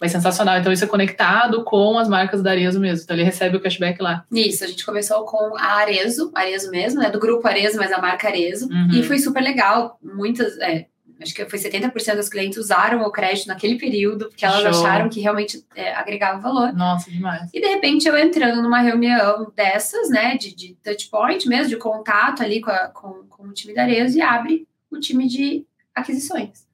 Mas 0.01 0.11
sensacional. 0.11 0.57
Então, 0.57 0.71
isso 0.71 0.83
é 0.83 0.87
conectado 0.87 1.63
com 1.63 1.97
as 1.97 2.07
marcas 2.07 2.41
da 2.41 2.51
Arezzo 2.51 2.79
mesmo. 2.79 3.03
Então, 3.03 3.15
ele 3.15 3.23
recebe 3.25 3.57
o 3.57 3.61
cashback 3.61 4.01
lá. 4.01 4.25
Isso, 4.31 4.63
a 4.63 4.67
gente 4.67 4.85
começou 4.85 5.25
com 5.25 5.57
a 5.57 5.73
Arezo, 5.79 6.31
Arezo 6.33 6.71
mesmo, 6.71 7.01
né? 7.01 7.09
Do 7.09 7.19
grupo 7.19 7.47
Arezo, 7.47 7.77
mas 7.77 7.91
a 7.91 7.99
marca 7.99 8.27
Arezo. 8.27 8.69
Uhum. 8.69 8.91
E 8.93 9.03
foi 9.03 9.17
super 9.19 9.41
legal. 9.43 9.99
Muitas, 10.01 10.57
é, 10.59 10.85
acho 11.21 11.33
que 11.33 11.45
foi 11.49 11.59
70% 11.59 12.15
dos 12.15 12.29
clientes 12.29 12.57
usaram 12.57 13.01
o 13.01 13.11
crédito 13.11 13.47
naquele 13.47 13.77
período, 13.77 14.29
porque 14.29 14.45
elas 14.45 14.61
Show. 14.73 14.85
acharam 14.85 15.09
que 15.09 15.19
realmente 15.19 15.65
é, 15.75 15.93
agregava 15.93 16.39
valor. 16.39 16.71
Nossa, 16.71 17.11
demais. 17.11 17.49
E 17.53 17.59
de 17.59 17.67
repente 17.67 18.07
eu 18.07 18.17
entrando 18.17 18.61
numa 18.61 18.79
reunião 18.79 19.51
dessas, 19.53 20.09
né, 20.09 20.37
de, 20.37 20.55
de 20.55 20.75
touch 20.81 21.09
point 21.09 21.45
mesmo, 21.45 21.67
de 21.67 21.75
contato 21.75 22.41
ali 22.41 22.61
com, 22.61 22.71
a- 22.71 22.87
com, 22.87 23.25
com 23.27 23.43
o 23.49 23.51
time 23.53 23.73
da 23.73 23.81
Arezo 23.81 24.17
e 24.17 24.21
abre 24.21 24.65
o 24.89 24.97
time 24.97 25.27
de 25.27 25.65
aquisições. 25.93 26.65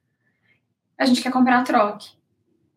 A 0.96 1.04
gente 1.04 1.20
quer 1.20 1.32
comprar 1.32 1.58
a 1.58 1.62
troque. 1.62 2.10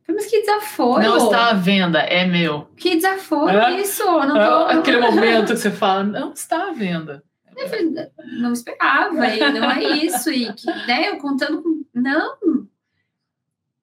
Falei, 0.10 0.16
Mas 0.16 0.26
que 0.26 0.40
desaforo! 0.40 1.04
Não 1.04 1.18
está 1.18 1.50
à 1.50 1.54
venda, 1.54 2.00
é 2.00 2.26
meu. 2.26 2.68
Que 2.76 2.96
desaforo 2.96 3.58
É? 3.58 3.80
isso! 3.82 4.04
Não 4.04 4.34
tô. 4.34 4.70
É 4.70 4.74
Aquele 4.80 5.00
momento 5.00 5.54
que 5.54 5.58
você 5.58 5.72
fala, 5.72 6.04
não 6.04 6.34
está 6.34 6.70
à 6.70 6.72
venda. 6.72 7.24
Eu 7.56 7.68
falei, 7.68 7.92
não 8.40 8.54
esperava, 8.54 9.28
e 9.28 9.40
não 9.52 9.70
é 9.70 9.84
isso. 9.84 10.32
E 10.32 10.52
que, 10.54 10.66
né, 10.88 11.10
eu 11.10 11.18
contando 11.18 11.62
com. 11.62 11.84
Não! 11.94 12.38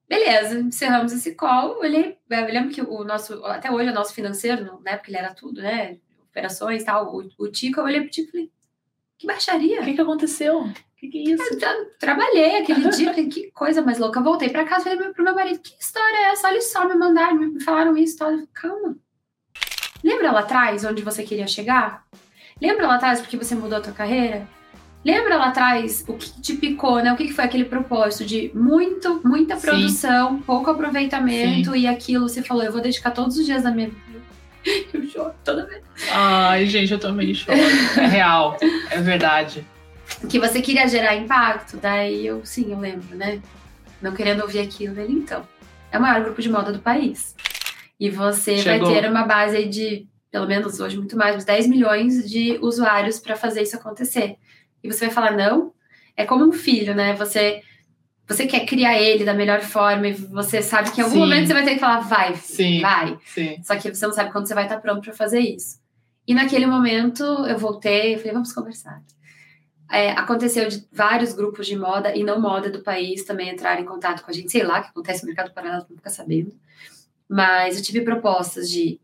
Beleza, 0.09 0.59
encerramos 0.59 1.11
esse 1.11 1.35
call. 1.35 1.83
Ele, 1.83 2.17
eu 2.29 2.45
lembro 2.45 2.69
que 2.71 2.81
o 2.81 3.03
nosso, 3.03 3.43
até 3.45 3.69
hoje, 3.71 3.89
o 3.89 3.93
nosso 3.93 4.13
financeiro, 4.13 4.81
na 4.83 4.91
época 4.91 5.09
ele 5.09 5.17
era 5.17 5.33
tudo, 5.33 5.61
né? 5.61 5.97
Operações 6.29 6.81
e 6.81 6.85
tal. 6.85 7.13
O, 7.15 7.27
o 7.37 7.47
Tico, 7.51 7.79
eu 7.79 7.83
olhei 7.83 8.01
pro 8.01 8.09
Tico 8.09 8.29
e 8.29 8.31
falei, 8.31 8.51
que 9.17 9.27
baixaria. 9.27 9.81
O 9.81 9.83
que, 9.85 9.93
que 9.93 10.01
aconteceu? 10.01 10.63
O 10.97 10.99
que, 10.99 11.07
que 11.09 11.17
é 11.19 11.33
isso? 11.35 11.43
Eu 11.53 11.59
tra- 11.59 11.85
trabalhei 11.99 12.57
aquele 12.61 12.89
dia, 12.89 13.11
falei, 13.11 13.27
que 13.29 13.51
coisa 13.51 13.81
mais 13.83 13.99
louca. 13.99 14.19
Voltei 14.19 14.49
pra 14.49 14.65
casa, 14.65 14.85
falei 14.85 14.97
pro 15.13 15.23
meu 15.23 15.35
marido, 15.35 15.59
que 15.59 15.75
história 15.79 16.15
é 16.17 16.31
essa? 16.31 16.47
Olha 16.47 16.61
só, 16.61 16.87
me 16.87 16.95
mandaram, 16.95 17.35
me 17.37 17.61
falaram 17.63 17.95
isso. 17.95 18.17
Tal. 18.17 18.31
Eu 18.31 18.37
falei, 18.37 18.49
Calma. 18.53 18.95
Lembra 20.03 20.31
lá 20.31 20.39
atrás 20.39 20.83
onde 20.85 21.01
você 21.03 21.23
queria 21.23 21.47
chegar? 21.47 22.03
Lembra 22.61 22.87
lá 22.87 22.95
atrás 22.95 23.19
porque 23.21 23.37
você 23.37 23.53
mudou 23.55 23.77
a 23.77 23.81
tua 23.81 23.93
carreira? 23.93 24.47
Lembra 25.05 25.37
lá 25.37 25.47
atrás 25.49 26.03
o 26.07 26.13
que 26.15 26.41
te 26.41 26.55
picou, 26.55 26.97
né? 27.03 27.13
O 27.13 27.15
que 27.15 27.31
foi 27.31 27.43
aquele 27.45 27.65
propósito 27.65 28.25
de 28.25 28.51
muito, 28.55 29.21
muita 29.23 29.55
Sim. 29.55 29.61
produção, 29.67 30.41
pouco 30.41 30.69
aproveitamento 30.71 31.75
e 31.75 31.85
aquilo 31.87 32.27
você 32.27 32.41
falou, 32.41 32.63
eu 32.63 32.71
vou 32.71 32.81
dedicar 32.81 33.11
todos 33.11 33.37
os 33.37 33.45
dias 33.45 33.63
da 33.63 33.71
minha 33.71 33.89
vida. 33.89 34.17
Eu 34.93 35.07
choro 35.07 35.33
toda 35.45 35.65
vez. 35.65 35.81
Ai, 36.11 36.65
gente, 36.65 36.91
eu 36.91 36.99
também 36.99 37.33
choro. 37.33 37.57
É 37.97 38.05
real, 38.05 38.57
é 38.91 38.99
verdade. 38.99 39.65
Que 40.29 40.39
você 40.39 40.61
queria 40.61 40.87
gerar 40.87 41.15
impacto, 41.15 41.77
daí 41.77 42.25
eu, 42.25 42.45
sim, 42.45 42.71
eu 42.71 42.79
lembro, 42.79 43.15
né? 43.15 43.41
Não 44.01 44.13
querendo 44.13 44.41
ouvir 44.41 44.59
aquilo, 44.59 44.99
ele, 44.99 45.13
então, 45.13 45.47
é 45.91 45.97
o 45.97 46.01
maior 46.01 46.23
grupo 46.23 46.41
de 46.41 46.49
moda 46.49 46.71
do 46.71 46.79
país. 46.79 47.35
E 47.99 48.09
você 48.09 48.57
Chegou. 48.57 48.89
vai 48.89 49.01
ter 49.01 49.09
uma 49.09 49.23
base 49.23 49.65
de, 49.65 50.07
pelo 50.31 50.47
menos 50.47 50.79
hoje, 50.79 50.97
muito 50.97 51.17
mais, 51.17 51.35
uns 51.35 51.45
10 51.45 51.67
milhões 51.67 52.29
de 52.29 52.59
usuários 52.61 53.19
para 53.19 53.35
fazer 53.35 53.63
isso 53.63 53.75
acontecer. 53.75 54.35
E 54.83 54.91
você 54.91 55.05
vai 55.05 55.13
falar, 55.13 55.31
não? 55.31 55.73
É 56.15 56.25
como 56.25 56.45
um 56.45 56.51
filho, 56.51 56.93
né? 56.93 57.13
Você, 57.15 57.61
você 58.27 58.45
quer 58.45 58.65
criar 58.65 58.99
ele 58.99 59.25
da 59.25 59.33
melhor 59.33 59.61
forma 59.61 60.07
e 60.07 60.13
você 60.13 60.61
sabe 60.61 60.91
que 60.91 61.01
em 61.01 61.03
algum 61.03 61.15
Sim. 61.15 61.21
momento 61.21 61.47
você 61.47 61.53
vai 61.53 61.63
ter 61.63 61.73
que 61.73 61.79
falar, 61.79 62.01
vai, 62.01 62.35
Sim. 62.35 62.81
vai. 62.81 63.17
Sim. 63.25 63.57
Só 63.63 63.75
que 63.75 63.93
você 63.93 64.05
não 64.05 64.13
sabe 64.13 64.31
quando 64.31 64.47
você 64.47 64.53
vai 64.53 64.65
estar 64.65 64.79
pronto 64.79 65.01
para 65.01 65.13
fazer 65.13 65.39
isso. 65.39 65.79
E 66.27 66.33
naquele 66.33 66.65
momento 66.65 67.23
eu 67.23 67.57
voltei 67.57 68.13
e 68.13 68.17
falei, 68.17 68.33
vamos 68.33 68.53
conversar. 68.53 69.01
É, 69.91 70.11
aconteceu 70.11 70.67
de 70.67 70.85
vários 70.91 71.33
grupos 71.33 71.65
de 71.65 71.75
moda 71.77 72.15
e 72.15 72.23
não 72.23 72.41
moda 72.41 72.69
do 72.69 72.81
país 72.81 73.23
também 73.23 73.49
entrarem 73.49 73.83
em 73.83 73.87
contato 73.87 74.23
com 74.23 74.29
a 74.29 74.33
gente. 74.33 74.51
Sei 74.51 74.63
lá 74.63 74.79
o 74.79 74.83
que 74.83 74.89
acontece 74.89 75.21
no 75.23 75.27
mercado 75.27 75.53
paralelo, 75.53 75.85
não 75.89 75.95
fica 75.97 76.09
sabendo. 76.09 76.51
Mas 77.29 77.77
eu 77.77 77.83
tive 77.83 78.01
propostas 78.01 78.69
de, 78.69 78.99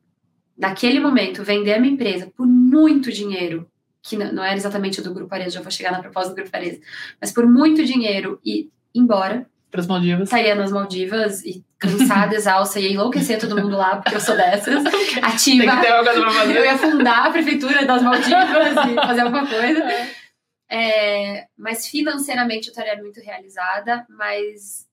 naquele 0.57 0.99
momento, 0.99 1.43
vender 1.43 1.73
a 1.73 1.79
minha 1.79 1.93
empresa 1.93 2.31
por 2.35 2.45
muito 2.47 3.11
dinheiro, 3.11 3.67
que 4.01 4.15
não, 4.17 4.43
era 4.43 4.55
exatamente 4.55 5.01
do 5.01 5.13
Grupo 5.13 5.33
Areza, 5.33 5.51
já 5.51 5.61
vou 5.61 5.71
chegar 5.71 5.91
na 5.91 5.99
proposta 5.99 6.29
do 6.31 6.35
Grupo 6.35 6.49
Areza, 6.55 6.79
mas 7.19 7.31
por 7.31 7.45
muito 7.47 7.83
dinheiro 7.85 8.39
e 8.43 8.59
ir 8.61 8.69
embora 8.93 9.45
Para 9.71 9.79
as 9.81 9.87
Maldivas. 9.87 10.23
estaria 10.23 10.55
nas 10.55 10.71
Maldivas 10.71 11.43
e 11.45 11.63
cansada, 11.79 12.35
exausta, 12.35 12.79
ia 12.79 12.91
enlouquecer 12.91 13.39
todo 13.39 13.55
mundo 13.61 13.75
lá, 13.77 13.97
porque 13.97 14.15
eu 14.15 14.19
sou 14.21 14.35
dessas, 14.35 14.83
Tem 14.89 15.05
que 15.05 15.19
ativa. 15.19 15.77
ter 15.81 15.93
uma 15.93 16.03
coisa 16.03 16.19
pra 16.21 16.29
Eu 16.29 16.31
fazer. 16.33 16.65
ia 16.65 16.77
fundar 16.77 17.27
a 17.27 17.31
prefeitura 17.31 17.85
das 17.85 18.01
Maldivas 18.01 18.71
e 18.91 18.95
fazer 18.95 19.21
alguma 19.21 19.47
coisa. 19.47 19.79
É, 19.83 20.09
mas 21.57 21.87
financeiramente 21.87 22.67
eu 22.67 22.71
estaria 22.71 22.95
muito 23.01 23.19
realizada, 23.19 24.05
mas 24.09 24.87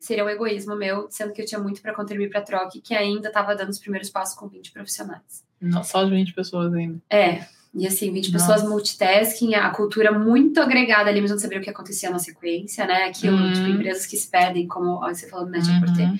seria 0.00 0.24
um 0.24 0.28
egoísmo 0.28 0.76
meu, 0.76 1.08
sendo 1.10 1.32
que 1.32 1.42
eu 1.42 1.46
tinha 1.46 1.60
muito 1.60 1.82
para 1.82 1.94
contribuir 1.94 2.30
para 2.30 2.40
a 2.40 2.44
troca, 2.44 2.78
que 2.82 2.94
ainda 2.94 3.28
estava 3.28 3.54
dando 3.54 3.70
os 3.70 3.78
primeiros 3.78 4.08
passos 4.10 4.36
com 4.36 4.48
20 4.48 4.72
profissionais. 4.72 5.44
Não, 5.60 5.82
só 5.82 6.04
de 6.04 6.10
20 6.10 6.34
pessoas 6.34 6.72
ainda. 6.72 7.00
É, 7.10 7.44
e 7.74 7.86
assim, 7.86 8.12
20 8.12 8.32
Nossa. 8.32 8.46
pessoas 8.46 8.68
multitasking, 8.68 9.54
a 9.54 9.68
cultura 9.70 10.16
muito 10.16 10.60
agregada 10.60 11.10
ali, 11.10 11.20
mas 11.20 11.30
não 11.32 11.38
sabia 11.38 11.58
o 11.58 11.62
que 11.62 11.68
acontecia 11.68 12.10
na 12.10 12.18
sequência, 12.18 12.86
né? 12.86 13.04
Aquilo, 13.04 13.36
Uhum. 13.36 13.52
tipo, 13.52 13.66
empresas 13.68 14.06
que 14.06 14.16
se 14.16 14.30
perdem, 14.30 14.66
como 14.68 14.92
ó, 15.04 15.08
você 15.12 15.28
falou 15.28 15.44
do 15.46 15.50
Net 15.50 15.66
Uhum. 15.68 16.18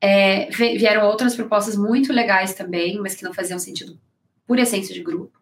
É, 0.00 0.48
vieram 0.50 1.06
outras 1.06 1.34
propostas 1.34 1.76
muito 1.76 2.12
legais 2.12 2.54
também, 2.54 2.98
mas 3.00 3.14
que 3.16 3.24
não 3.24 3.34
faziam 3.34 3.58
sentido 3.58 3.98
por 4.46 4.58
essência 4.58 4.94
de 4.94 5.02
grupo 5.02 5.37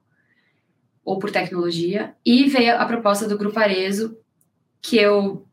ou 1.06 1.18
por 1.20 1.30
tecnologia. 1.30 2.12
E 2.26 2.44
veio 2.48 2.74
a 2.76 2.84
proposta 2.84 3.28
do 3.28 3.38
Grupo 3.38 3.58
Arezo, 3.60 4.18
que 4.82 4.96
eu 4.98 5.46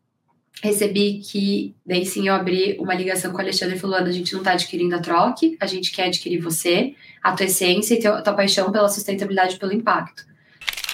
recebi 0.61 1.19
que, 1.19 1.75
daí 1.85 2.05
sim 2.05 2.27
eu 2.27 2.33
abri 2.33 2.75
uma 2.79 2.93
ligação 2.95 3.31
com 3.31 3.37
o 3.37 3.41
Alexandre 3.41 3.77
falando, 3.77 4.07
a 4.07 4.11
gente 4.11 4.33
não 4.33 4.39
está 4.41 4.53
adquirindo 4.53 4.95
a 4.95 4.99
troque, 4.99 5.55
a 5.59 5.67
gente 5.67 5.91
quer 5.91 6.05
adquirir 6.07 6.39
você, 6.39 6.95
a 7.21 7.33
tua 7.33 7.45
essência 7.45 7.93
e 7.93 7.99
teu- 7.99 8.15
a 8.15 8.21
tua 8.21 8.33
paixão 8.33 8.71
pela 8.71 8.89
sustentabilidade 8.89 9.55
e 9.55 9.59
pelo 9.59 9.73
impacto. 9.73 10.25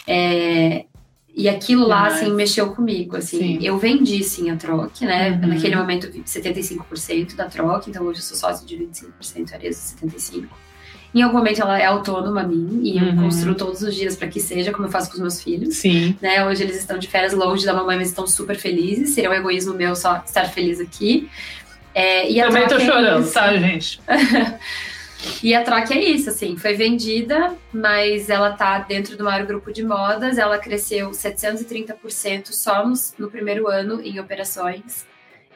É, 0.05 0.85
e 1.35 1.47
aquilo 1.47 1.87
lá, 1.87 2.07
assim, 2.07 2.31
mexeu 2.33 2.73
comigo, 2.73 3.15
assim. 3.15 3.37
Sim. 3.37 3.59
Eu 3.61 3.77
vendi, 3.77 4.23
sim, 4.23 4.49
a 4.49 4.57
troque, 4.57 5.05
né? 5.05 5.31
Uhum. 5.31 5.47
Naquele 5.49 5.75
momento, 5.75 6.07
eu 6.07 6.11
vi 6.11 6.19
75% 6.21 7.35
da 7.35 7.45
troque, 7.47 7.89
então 7.89 8.03
hoje 8.05 8.19
eu 8.19 8.23
sou 8.23 8.35
sócio 8.35 8.65
de 8.67 8.75
25%, 8.75 9.53
Arezo 9.53 9.95
75%. 9.95 10.49
Em 11.13 11.21
algum 11.23 11.37
momento 11.37 11.61
ela 11.61 11.79
é 11.79 11.85
autônoma 11.85 12.41
a 12.41 12.43
mim, 12.47 12.81
e 12.83 12.97
eu 12.99 13.03
Uhum. 13.05 13.23
construo 13.23 13.55
todos 13.55 13.81
os 13.81 13.95
dias 13.95 14.15
para 14.15 14.27
que 14.27 14.39
seja, 14.39 14.71
como 14.71 14.87
eu 14.87 14.91
faço 14.91 15.07
com 15.09 15.15
os 15.15 15.19
meus 15.21 15.41
filhos 15.41 15.75
Sim. 15.77 16.15
né? 16.21 16.45
Hoje 16.45 16.63
eles 16.63 16.77
estão 16.77 16.97
de 16.99 17.07
férias 17.07 17.33
longe 17.33 17.65
da 17.65 17.73
mamãe, 17.73 17.97
mas 17.97 18.09
estão 18.09 18.27
super 18.27 18.55
felizes. 18.55 19.09
Seria 19.09 19.29
um 19.29 19.33
egoísmo 19.33 19.73
meu 19.73 19.95
só 19.95 20.17
estar 20.25 20.45
feliz 20.45 20.79
aqui. 20.79 21.27
É, 21.95 22.29
e 22.29 22.39
Também 22.39 22.67
tô 22.67 22.75
é 22.75 22.79
chorando, 22.85 23.23
isso. 23.23 23.33
tá, 23.33 23.57
gente? 23.57 23.99
E 25.43 25.53
a 25.53 25.65
troca 25.65 25.93
é 25.93 25.99
isso, 26.01 26.29
assim, 26.29 26.55
foi 26.55 26.75
vendida, 26.75 27.53
mas 27.73 28.29
ela 28.29 28.51
tá 28.51 28.79
dentro 28.79 29.17
do 29.17 29.23
maior 29.25 29.45
grupo 29.45 29.69
de 29.73 29.83
modas. 29.83 30.37
Ela 30.37 30.57
cresceu 30.57 31.11
730% 31.13 32.53
só 32.53 32.87
nos- 32.87 33.13
no 33.19 33.29
primeiro 33.29 33.67
ano 33.67 33.99
em 34.01 34.17
operações. 34.17 35.05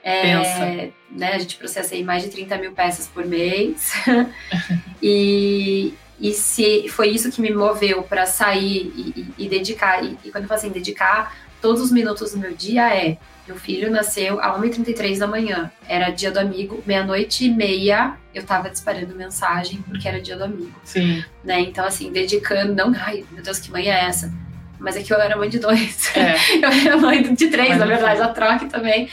É, 0.04 0.90
né, 1.10 1.34
a 1.34 1.40
gente 1.40 1.56
processa 1.56 1.96
aí 1.96 2.04
mais 2.04 2.24
de 2.24 2.30
30 2.30 2.58
mil 2.58 2.74
peças 2.74 3.08
por 3.08 3.26
mês. 3.26 3.94
e, 5.02 5.94
e 6.20 6.32
se 6.34 6.88
foi 6.90 7.10
isso 7.10 7.32
que 7.32 7.42
me 7.42 7.52
moveu 7.52 8.04
para 8.04 8.26
sair 8.26 8.92
e, 8.96 9.14
e- 9.22 9.46
e 9.46 9.50
dedicar. 9.50 10.04
E, 10.04 10.18
e 10.24 10.32
quando 10.32 10.44
eu 10.44 10.48
falo 10.50 10.60
assim, 10.60 10.70
dedicar 10.70 11.36
todos 11.62 11.82
os 11.82 11.92
minutos 11.92 12.32
do 12.34 12.38
meu 12.38 12.54
dia 12.54 12.94
é: 12.94 13.18
meu 13.48 13.56
filho 13.56 13.90
nasceu 13.90 14.40
às 14.42 14.60
1h33 14.60 15.18
da 15.18 15.28
manhã, 15.28 15.72
era 15.88 16.10
dia 16.10 16.32
do 16.32 16.40
amigo, 16.40 16.84
meia-noite 16.86 17.46
e 17.46 17.50
meia 17.50 18.16
eu 18.34 18.44
tava 18.44 18.70
disparando 18.70 19.16
mensagem 19.16 19.82
porque 19.84 20.08
era 20.08 20.20
dia 20.20 20.36
do 20.36 20.44
amigo. 20.44 20.74
Sim. 20.84 21.24
Né? 21.44 21.62
Então, 21.62 21.86
assim, 21.86 22.12
dedicando, 22.12 22.74
não, 22.74 22.92
ai, 23.00 23.24
meu 23.32 23.44
Deus, 23.44 23.60
que 23.60 23.72
mãe 23.72 23.90
é 23.90 24.06
essa? 24.06 24.34
Mas 24.80 24.98
é 24.98 25.04
que 25.04 25.14
eu 25.14 25.22
era 25.22 25.38
mãe 25.38 25.50
de 25.50 25.60
dois. 25.60 26.10
É. 26.16 26.36
eu 26.62 26.70
era 26.70 26.98
mãe 26.98 27.22
de 27.34 27.48
três, 27.48 27.70
Mas 27.70 27.80
na 27.80 27.86
verdade, 27.86 28.22
a 28.22 28.28
troca 28.30 28.66
também. 28.66 29.08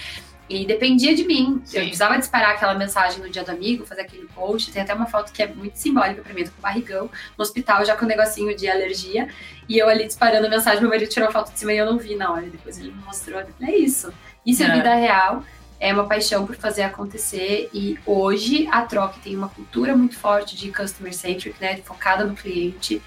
E 0.50 0.66
dependia 0.66 1.14
de 1.14 1.22
mim. 1.24 1.62
Sim. 1.64 1.76
Eu 1.78 1.82
precisava 1.84 2.18
disparar 2.18 2.50
aquela 2.50 2.74
mensagem 2.74 3.20
no 3.20 3.30
dia 3.30 3.44
do 3.44 3.52
amigo, 3.52 3.86
fazer 3.86 4.00
aquele 4.00 4.26
post. 4.26 4.72
Tem 4.72 4.82
até 4.82 4.92
uma 4.92 5.06
foto 5.06 5.32
que 5.32 5.40
é 5.40 5.46
muito 5.46 5.76
simbólica 5.76 6.22
pra 6.22 6.34
mim, 6.34 6.42
tô 6.44 6.50
com 6.50 6.60
barrigão 6.60 7.08
no 7.38 7.42
hospital, 7.42 7.84
já 7.84 7.94
com 7.96 8.04
um 8.04 8.08
negocinho 8.08 8.56
de 8.56 8.68
alergia. 8.68 9.28
E 9.68 9.78
eu 9.78 9.88
ali 9.88 10.06
disparando 10.08 10.48
a 10.48 10.50
mensagem, 10.50 10.80
meu 10.80 10.90
marido 10.90 11.08
tirou 11.08 11.28
a 11.28 11.32
foto 11.32 11.52
de 11.52 11.58
cima 11.60 11.72
e 11.72 11.78
eu 11.78 11.86
não 11.86 11.98
vi 11.98 12.16
na 12.16 12.32
hora. 12.32 12.46
Depois 12.50 12.78
ele 12.78 12.90
me 12.90 13.00
mostrou. 13.04 13.40
É 13.60 13.70
isso. 13.76 14.12
Isso 14.44 14.62
é, 14.64 14.66
É. 14.66 14.72
vida 14.74 14.92
real. 14.92 15.44
É 15.78 15.94
uma 15.94 16.04
paixão 16.08 16.44
por 16.44 16.56
fazer 16.56 16.82
acontecer. 16.82 17.70
E 17.72 17.96
hoje 18.04 18.66
a 18.72 18.82
Troca 18.82 19.20
tem 19.22 19.36
uma 19.36 19.48
cultura 19.48 19.96
muito 19.96 20.18
forte 20.18 20.56
de 20.56 20.72
customer 20.72 21.14
centric, 21.14 21.54
né? 21.60 21.76
Focada 21.84 22.24
no 22.24 22.34
cliente. 22.34 23.00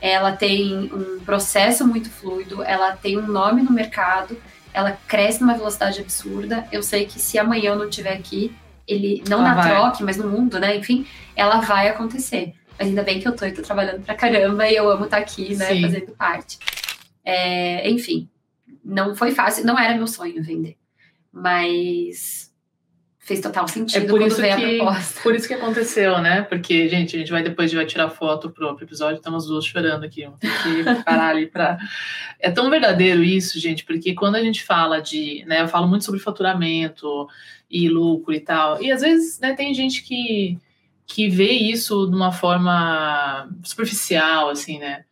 Ela 0.00 0.32
tem 0.32 0.90
um 0.92 1.20
processo 1.24 1.86
muito 1.86 2.10
fluido, 2.10 2.62
ela 2.62 2.96
tem 2.96 3.16
um 3.18 3.26
nome 3.26 3.62
no 3.62 3.70
mercado, 3.72 4.36
ela 4.76 4.92
cresce 5.08 5.40
numa 5.40 5.54
velocidade 5.54 6.02
absurda. 6.02 6.68
Eu 6.70 6.82
sei 6.82 7.06
que 7.06 7.18
se 7.18 7.38
amanhã 7.38 7.70
eu 7.70 7.76
não 7.76 7.88
estiver 7.88 8.12
aqui, 8.12 8.54
ele 8.86 9.24
não 9.26 9.38
Ela 9.38 9.48
na 9.48 9.54
vai. 9.54 9.70
troca, 9.70 10.04
mas 10.04 10.18
no 10.18 10.28
mundo, 10.28 10.60
né? 10.60 10.76
Enfim, 10.76 11.06
ela 11.34 11.60
vai 11.60 11.88
acontecer. 11.88 12.52
Mas 12.78 12.88
ainda 12.88 13.02
bem 13.02 13.18
que 13.18 13.26
eu 13.26 13.34
tô, 13.34 13.46
eu 13.46 13.54
tô 13.54 13.62
trabalhando 13.62 14.04
pra 14.04 14.14
caramba 14.14 14.68
e 14.68 14.76
eu 14.76 14.86
amo 14.90 15.06
estar 15.06 15.16
aqui, 15.16 15.56
né? 15.56 15.64
Sim. 15.64 15.80
Fazendo 15.80 16.12
parte. 16.12 16.58
É, 17.24 17.88
enfim, 17.88 18.28
não 18.84 19.16
foi 19.16 19.30
fácil, 19.32 19.64
não 19.64 19.78
era 19.78 19.96
meu 19.96 20.06
sonho 20.06 20.42
vender. 20.42 20.76
Mas 21.32 22.45
fez 23.26 23.40
total 23.40 23.66
sentido 23.66 24.04
É 24.04 24.08
por 24.08 24.20
quando 24.20 24.30
isso 24.30 24.40
veio 24.40 24.56
que- 24.56 24.64
a 24.64 24.84
proposta. 24.84 25.20
Por 25.20 25.34
isso 25.34 25.48
que 25.48 25.54
aconteceu, 25.54 26.18
né? 26.20 26.42
Porque, 26.42 26.88
gente, 26.88 27.16
a 27.16 27.18
gente 27.18 27.32
vai 27.32 27.42
depois 27.42 27.72
vai 27.72 27.84
tirar 27.84 28.08
foto 28.08 28.50
pro 28.50 28.78
episódio, 28.80 29.16
estamos 29.16 29.46
duas 29.46 29.64
chorando 29.66 30.04
aqui. 30.04 30.22
Vamos 30.24 30.38
ter 30.38 30.48
que 30.96 31.02
parar 31.04 31.30
ali 31.30 31.46
pra. 31.46 31.76
É 32.38 32.50
tão 32.50 32.70
verdadeiro 32.70 33.24
isso, 33.24 33.58
gente, 33.58 33.84
porque 33.84 34.14
quando 34.14 34.36
a 34.36 34.42
gente 34.42 34.62
fala 34.62 35.00
de. 35.02 35.42
Né, 35.46 35.62
eu 35.62 35.68
falo 35.68 35.88
muito 35.88 36.04
sobre 36.04 36.20
faturamento 36.20 37.26
e 37.68 37.88
lucro 37.88 38.32
e 38.32 38.38
tal. 38.40 38.80
E 38.80 38.92
às 38.92 39.00
vezes 39.00 39.40
né, 39.40 39.54
tem 39.54 39.74
gente 39.74 40.04
que, 40.04 40.56
que 41.04 41.28
vê 41.28 41.50
isso 41.50 42.06
de 42.06 42.14
uma 42.14 42.30
forma 42.30 43.48
superficial, 43.64 44.50
assim, 44.50 44.78
né? 44.78 45.04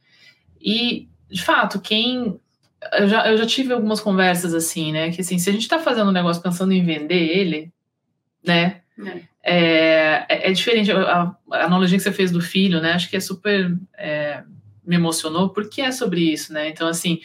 E, 0.61 1.09
de 1.29 1.43
fato, 1.43 1.81
quem. 1.81 2.39
Eu 2.93 3.09
já, 3.09 3.27
eu 3.29 3.37
já 3.39 3.47
tive 3.47 3.73
algumas 3.73 4.01
conversas 4.01 4.55
assim, 4.55 4.93
né? 4.93 5.11
Que 5.11 5.23
assim, 5.23 5.39
se 5.39 5.51
a 5.51 5.53
gente 5.53 5.67
tá 5.67 5.79
fazendo 5.81 6.11
um 6.11 6.13
negócio 6.13 6.41
pensando 6.43 6.73
em 6.73 6.85
vender 6.85 7.17
ele, 7.37 7.73
né? 8.45 8.83
É, 9.43 10.25
é, 10.29 10.51
é 10.51 10.53
diferente. 10.53 10.91
A, 10.93 11.35
a 11.51 11.65
analogia 11.65 11.99
que 11.99 12.05
você 12.05 12.13
fez 12.13 12.31
do 12.31 12.41
filho, 12.41 12.81
né? 12.81 12.93
Acho 12.93 13.11
que 13.11 13.17
é 13.17 13.21
super. 13.21 13.77
é, 13.97 14.43
me 14.87 14.97
emocionou, 14.97 15.49
porque 15.49 15.81
é 15.81 15.91
sobre 15.91 16.21
isso, 16.21 16.53
né? 16.53 16.69
Então, 16.69 16.87
assim, 16.87 17.21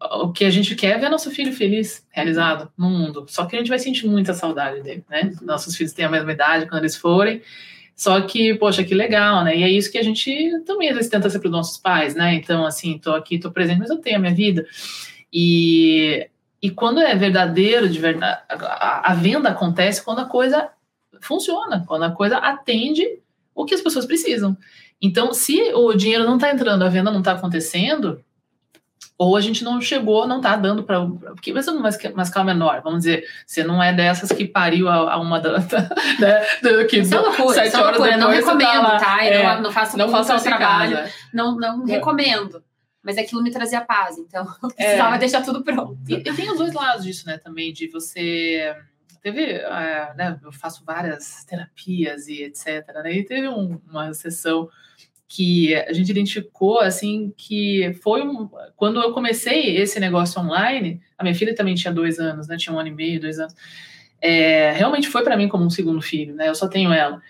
o 0.00 0.32
que 0.32 0.44
a 0.44 0.50
gente 0.50 0.74
quer 0.74 0.96
é 0.96 0.98
ver 0.98 1.10
nosso 1.10 1.30
filho 1.30 1.52
feliz, 1.52 2.06
realizado 2.10 2.70
no 2.76 2.90
mundo. 2.90 3.26
Só 3.28 3.46
que 3.46 3.56
a 3.56 3.58
gente 3.58 3.68
vai 3.68 3.78
sentir 3.78 4.06
muita 4.06 4.34
saudade 4.34 4.82
dele, 4.82 5.04
né? 5.08 5.32
Nossos 5.42 5.76
filhos 5.76 5.92
têm 5.92 6.04
a 6.04 6.10
mesma 6.10 6.32
idade 6.32 6.66
quando 6.66 6.82
eles 6.82 6.96
forem. 6.96 7.42
Só 7.94 8.20
que, 8.20 8.54
poxa, 8.54 8.84
que 8.84 8.94
legal, 8.94 9.42
né? 9.42 9.56
E 9.56 9.62
é 9.62 9.70
isso 9.70 9.90
que 9.90 9.98
a 9.98 10.02
gente 10.02 10.30
também 10.66 10.90
às 10.90 10.96
vezes 10.96 11.10
tenta 11.10 11.30
ser 11.30 11.38
para 11.38 11.46
os 11.46 11.52
nossos 11.52 11.78
pais, 11.78 12.14
né? 12.14 12.34
Então, 12.34 12.66
assim, 12.66 12.98
tô 12.98 13.14
aqui, 13.14 13.38
tô 13.38 13.50
presente, 13.50 13.78
mas 13.78 13.90
eu 13.90 13.98
tenho 13.98 14.16
a 14.16 14.20
minha 14.20 14.34
vida. 14.34 14.66
E, 15.32 16.28
e 16.66 16.70
quando 16.70 17.00
é 17.00 17.14
verdadeiro, 17.14 17.88
de 17.88 17.98
verdade, 17.98 18.40
a, 18.48 19.12
a 19.12 19.14
venda 19.14 19.50
acontece 19.50 20.02
quando 20.02 20.18
a 20.20 20.24
coisa 20.24 20.68
funciona, 21.20 21.84
quando 21.86 22.02
a 22.04 22.10
coisa 22.10 22.38
atende 22.38 23.04
o 23.54 23.64
que 23.64 23.74
as 23.74 23.80
pessoas 23.80 24.04
precisam. 24.04 24.56
Então, 25.00 25.32
se 25.32 25.72
o 25.74 25.94
dinheiro 25.94 26.24
não 26.24 26.34
está 26.34 26.50
entrando, 26.50 26.82
a 26.82 26.88
venda 26.88 27.10
não 27.12 27.20
está 27.20 27.32
acontecendo, 27.32 28.20
ou 29.18 29.36
a 29.36 29.40
gente 29.40 29.62
não 29.62 29.80
chegou, 29.80 30.26
não 30.26 30.38
está 30.38 30.56
dando 30.56 30.82
para. 30.82 31.00
Porque 31.06 31.52
você 31.52 31.70
não 31.70 31.78
é 31.78 31.88
uma, 31.88 32.10
uma 32.14 32.22
escala 32.22 32.44
menor, 32.46 32.80
vamos 32.82 32.98
dizer, 33.04 33.24
você 33.46 33.62
não 33.62 33.80
é 33.82 33.92
dessas 33.92 34.30
que 34.32 34.44
pariu 34.44 34.88
a, 34.88 35.12
a 35.14 35.18
uma 35.20 35.38
da. 35.40 35.58
da, 35.58 36.44
da 36.62 36.84
que 36.86 36.98
Isso 36.98 37.14
é 37.14 37.18
loucura, 37.20 37.54
sete 37.54 37.68
isso 37.68 37.76
é 37.76 37.80
loucura. 37.82 38.16
Não 38.16 38.28
depois 38.30 38.44
você 38.44 38.50
tá 38.58 38.58
recomendo, 38.58 38.82
lá. 38.92 38.98
tá? 38.98 39.24
Eu 39.24 39.32
É, 39.40 39.54
não, 39.54 39.62
não 39.62 39.72
faço 39.72 39.96
não 39.96 40.08
trabalho. 40.10 40.42
trabalho. 40.42 41.12
Não, 41.32 41.56
não 41.56 41.84
É. 41.88 41.92
recomendo. 41.92 42.62
Mas 43.06 43.16
aquilo 43.18 43.40
me 43.40 43.52
trazia 43.52 43.80
paz, 43.80 44.18
então 44.18 44.44
eu 44.62 44.68
precisava 44.70 45.16
deixar 45.16 45.42
tudo 45.42 45.62
pronto. 45.62 45.96
E, 46.08 46.14
e 46.16 46.34
tem 46.34 46.50
os 46.50 46.58
dois 46.58 46.74
lados 46.74 47.04
disso, 47.04 47.24
né, 47.24 47.38
também, 47.38 47.72
de 47.72 47.86
você. 47.86 48.74
Teve, 49.22 49.42
é, 49.44 50.14
né, 50.16 50.40
eu 50.44 50.50
faço 50.52 50.84
várias 50.84 51.44
terapias 51.44 52.26
e 52.28 52.42
etc, 52.42 52.84
né, 53.02 53.12
e 53.12 53.24
teve 53.24 53.48
um- 53.48 53.80
uma 53.88 54.12
sessão 54.12 54.68
que 55.28 55.74
a 55.74 55.92
gente 55.92 56.10
identificou, 56.10 56.78
assim, 56.80 57.32
que 57.36 57.92
foi 58.02 58.22
um, 58.22 58.48
quando 58.76 59.00
eu 59.00 59.12
comecei 59.12 59.76
esse 59.76 59.98
negócio 59.98 60.40
online, 60.40 61.00
a 61.18 61.24
minha 61.24 61.34
filha 61.34 61.54
também 61.54 61.74
tinha 61.74 61.92
dois 61.92 62.18
anos, 62.20 62.46
né, 62.46 62.56
tinha 62.56 62.74
um 62.74 62.78
ano 62.78 62.88
e 62.88 62.92
meio, 62.94 63.20
dois 63.20 63.38
anos, 63.40 63.54
é, 64.20 64.72
realmente 64.72 65.08
foi 65.08 65.22
para 65.22 65.36
mim 65.36 65.48
como 65.48 65.64
um 65.64 65.70
segundo 65.70 66.00
filho, 66.00 66.34
né, 66.34 66.48
eu 66.48 66.54
só 66.54 66.68
tenho 66.68 66.92
ela. 66.92 67.20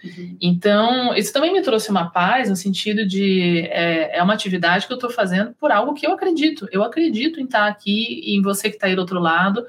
Então, 0.41 1.15
isso 1.15 1.33
também 1.33 1.53
me 1.53 1.63
trouxe 1.63 1.91
uma 1.91 2.11
paz 2.11 2.49
no 2.49 2.57
sentido 2.57 3.07
de 3.07 3.67
é, 3.71 4.19
é 4.19 4.23
uma 4.23 4.35
atividade 4.35 4.87
que 4.87 4.93
eu 4.93 4.97
estou 4.97 5.11
fazendo 5.11 5.53
por 5.59 5.73
algo 5.73 5.95
que 5.95 6.07
eu 6.07 6.13
acredito. 6.13 6.69
Eu 6.71 6.83
acredito 6.83 7.41
em 7.41 7.45
estar 7.45 7.67
aqui 7.67 8.21
e 8.25 8.37
em 8.37 8.43
você 8.43 8.69
que 8.69 8.77
está 8.77 8.87
aí 8.87 8.95
do 8.95 9.01
outro 9.01 9.19
lado 9.19 9.67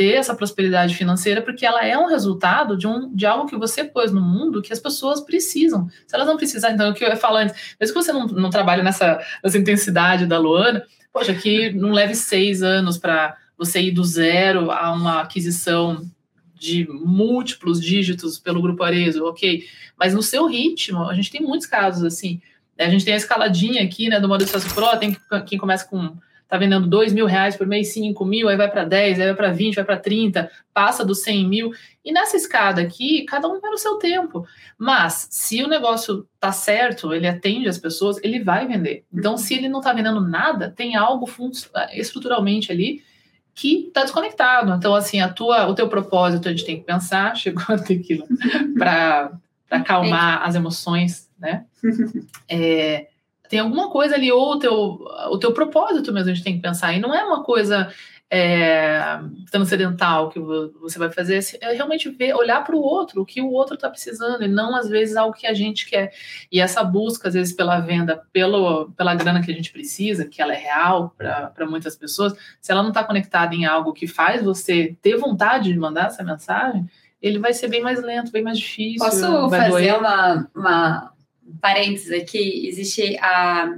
ter 0.00 0.14
essa 0.14 0.34
prosperidade 0.34 0.94
financeira, 0.94 1.42
porque 1.42 1.66
ela 1.66 1.84
é 1.84 1.98
um 1.98 2.06
resultado 2.06 2.74
de, 2.74 2.86
um, 2.86 3.14
de 3.14 3.26
algo 3.26 3.46
que 3.46 3.54
você 3.54 3.84
pôs 3.84 4.10
no 4.10 4.20
mundo 4.22 4.62
que 4.62 4.72
as 4.72 4.78
pessoas 4.78 5.20
precisam. 5.20 5.90
Se 6.06 6.14
elas 6.14 6.26
não 6.26 6.38
precisarem, 6.38 6.74
então, 6.74 6.86
é 6.86 6.90
o 6.90 6.94
que 6.94 7.04
eu 7.04 7.08
ia 7.10 7.16
falar 7.16 7.42
antes, 7.42 7.76
mesmo 7.78 7.94
que 7.94 8.02
você 8.02 8.10
não, 8.10 8.26
não 8.26 8.48
trabalhe 8.48 8.82
nessa, 8.82 9.20
nessa 9.44 9.58
intensidade 9.58 10.24
da 10.24 10.38
Luana, 10.38 10.82
poxa, 11.12 11.34
que 11.34 11.70
não 11.74 11.92
leve 11.92 12.14
seis 12.14 12.62
anos 12.62 12.96
para 12.96 13.36
você 13.58 13.78
ir 13.82 13.90
do 13.90 14.02
zero 14.02 14.70
a 14.70 14.90
uma 14.90 15.20
aquisição 15.20 16.02
de 16.60 16.86
múltiplos 16.90 17.80
dígitos 17.80 18.38
pelo 18.38 18.60
grupo 18.60 18.82
Arezo, 18.82 19.24
ok? 19.24 19.64
Mas 19.98 20.12
no 20.12 20.22
seu 20.22 20.46
ritmo, 20.46 21.08
a 21.08 21.14
gente 21.14 21.30
tem 21.30 21.40
muitos 21.40 21.66
casos 21.66 22.04
assim. 22.04 22.38
né? 22.78 22.84
A 22.84 22.90
gente 22.90 23.02
tem 23.02 23.14
a 23.14 23.16
escaladinha 23.16 23.82
aqui, 23.82 24.10
né, 24.10 24.20
do 24.20 24.28
modo 24.28 24.44
Sucesso 24.44 24.74
Pro, 24.74 24.94
tem 24.98 25.16
quem 25.46 25.58
começa 25.58 25.86
com 25.88 26.16
tá 26.46 26.58
vendendo 26.58 26.88
dois 26.88 27.12
mil 27.12 27.26
reais 27.26 27.56
por 27.56 27.64
mês, 27.64 27.92
cinco 27.92 28.24
mil, 28.24 28.48
aí 28.48 28.56
vai 28.56 28.68
para 28.68 28.84
10, 28.84 29.20
aí 29.20 29.26
vai 29.26 29.36
para 29.36 29.52
20, 29.52 29.76
vai 29.76 29.84
para 29.84 29.96
30, 29.96 30.50
passa 30.74 31.04
dos 31.04 31.22
100 31.22 31.48
mil. 31.48 31.70
E 32.04 32.12
nessa 32.12 32.36
escada 32.36 32.82
aqui, 32.82 33.24
cada 33.24 33.46
um 33.46 33.60
vai 33.60 33.70
no 33.70 33.78
seu 33.78 33.98
tempo. 33.98 34.44
Mas, 34.76 35.28
se 35.30 35.62
o 35.62 35.68
negócio 35.68 36.26
tá 36.40 36.50
certo, 36.50 37.14
ele 37.14 37.28
atende 37.28 37.68
as 37.68 37.78
pessoas, 37.78 38.18
ele 38.24 38.42
vai 38.42 38.66
vender. 38.66 39.04
Então, 39.14 39.38
se 39.38 39.54
ele 39.54 39.68
não 39.68 39.80
tá 39.80 39.92
vendendo 39.92 40.20
nada, 40.20 40.72
tem 40.76 40.96
algo 40.96 41.30
estruturalmente 41.94 42.72
ali 42.72 43.00
que 43.54 43.88
está 43.88 44.02
desconectado. 44.02 44.72
Então, 44.72 44.94
assim, 44.94 45.20
a 45.20 45.28
tua, 45.28 45.68
o 45.68 45.74
teu 45.74 45.88
propósito 45.88 46.48
a 46.48 46.50
gente 46.50 46.64
tem 46.64 46.78
que 46.78 46.84
pensar, 46.84 47.34
chegou 47.36 47.64
a 47.68 47.78
tequila, 47.78 48.26
para 48.78 49.32
acalmar 49.70 50.42
as 50.42 50.54
emoções, 50.54 51.28
né? 51.38 51.64
É, 52.48 53.06
tem 53.48 53.58
alguma 53.58 53.90
coisa 53.90 54.14
ali, 54.14 54.30
ou 54.30 54.52
o 54.52 54.58
teu, 54.58 54.74
o 54.74 55.38
teu 55.38 55.52
propósito 55.52 56.12
mesmo 56.12 56.30
a 56.30 56.34
gente 56.34 56.44
tem 56.44 56.56
que 56.56 56.62
pensar. 56.62 56.92
E 56.92 57.00
não 57.00 57.14
é 57.14 57.24
uma 57.24 57.42
coisa 57.42 57.92
é, 58.32 59.18
transcendental 59.50 60.28
que 60.28 60.38
você 60.38 60.98
vai 61.00 61.10
fazer, 61.10 61.44
é 61.60 61.72
realmente 61.72 62.08
ver, 62.08 62.32
olhar 62.34 62.62
para 62.62 62.76
o 62.76 62.80
outro, 62.80 63.20
o 63.20 63.26
que 63.26 63.42
o 63.42 63.50
outro 63.50 63.74
está 63.74 63.90
precisando, 63.90 64.44
e 64.44 64.48
não 64.48 64.76
às 64.76 64.88
vezes 64.88 65.16
algo 65.16 65.34
que 65.34 65.48
a 65.48 65.52
gente 65.52 65.90
quer. 65.90 66.12
E 66.50 66.60
essa 66.60 66.84
busca, 66.84 67.26
às 67.26 67.34
vezes, 67.34 67.52
pela 67.52 67.80
venda, 67.80 68.22
pelo, 68.32 68.92
pela 68.92 69.16
grana 69.16 69.42
que 69.42 69.50
a 69.50 69.54
gente 69.54 69.72
precisa, 69.72 70.26
que 70.26 70.40
ela 70.40 70.54
é 70.54 70.58
real 70.58 71.12
para 71.18 71.66
muitas 71.68 71.96
pessoas, 71.96 72.32
se 72.60 72.70
ela 72.70 72.82
não 72.82 72.90
está 72.90 73.02
conectada 73.02 73.52
em 73.52 73.66
algo 73.66 73.92
que 73.92 74.06
faz 74.06 74.42
você 74.42 74.96
ter 75.02 75.16
vontade 75.16 75.72
de 75.72 75.78
mandar 75.78 76.06
essa 76.06 76.22
mensagem, 76.22 76.88
ele 77.20 77.38
vai 77.40 77.52
ser 77.52 77.68
bem 77.68 77.82
mais 77.82 78.00
lento, 78.00 78.30
bem 78.30 78.44
mais 78.44 78.58
difícil. 78.58 79.04
Posso 79.04 79.50
fazer 79.50 79.70
doer. 79.70 79.98
uma, 79.98 80.50
uma 80.54 81.12
parênteses 81.60 82.12
aqui? 82.12 82.68
Existe 82.68 83.18
a, 83.18 83.76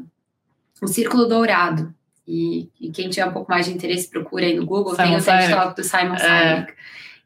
o 0.83 0.87
Círculo 0.87 1.27
Dourado. 1.27 1.93
E, 2.27 2.69
e 2.81 2.91
quem 2.91 3.09
tiver 3.09 3.27
um 3.27 3.33
pouco 3.33 3.51
mais 3.51 3.67
de 3.67 3.73
interesse, 3.73 4.09
procura 4.09 4.47
aí 4.47 4.55
no 4.55 4.65
Google. 4.65 4.95
Simon 4.95 5.09
tem 5.09 5.19
o 5.19 5.25
TED. 5.25 5.51
Talk 5.51 5.77
do 5.77 5.85
Simon 5.85 6.15
É. 6.15 6.19
Sinek. 6.19 6.73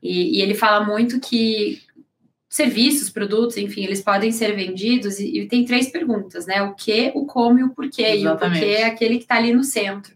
E, 0.02 0.38
e 0.38 0.42
ele 0.42 0.54
fala 0.54 0.84
muito 0.84 1.20
que 1.20 1.82
serviços, 2.48 3.10
produtos, 3.10 3.56
enfim, 3.56 3.84
eles 3.84 4.00
podem 4.00 4.32
ser 4.32 4.54
vendidos 4.56 5.18
e, 5.18 5.40
e 5.40 5.48
tem 5.48 5.64
três 5.64 5.90
perguntas, 5.90 6.46
né? 6.46 6.62
O 6.62 6.74
que, 6.74 7.12
o 7.14 7.26
como 7.26 7.58
e 7.58 7.64
o 7.64 7.70
porquê. 7.70 8.02
E 8.02 8.26
o 8.26 8.30
Exatamente. 8.30 8.60
porquê 8.60 8.74
é 8.74 8.84
aquele 8.84 9.16
que 9.16 9.24
está 9.24 9.36
ali 9.36 9.52
no 9.52 9.62
centro. 9.62 10.14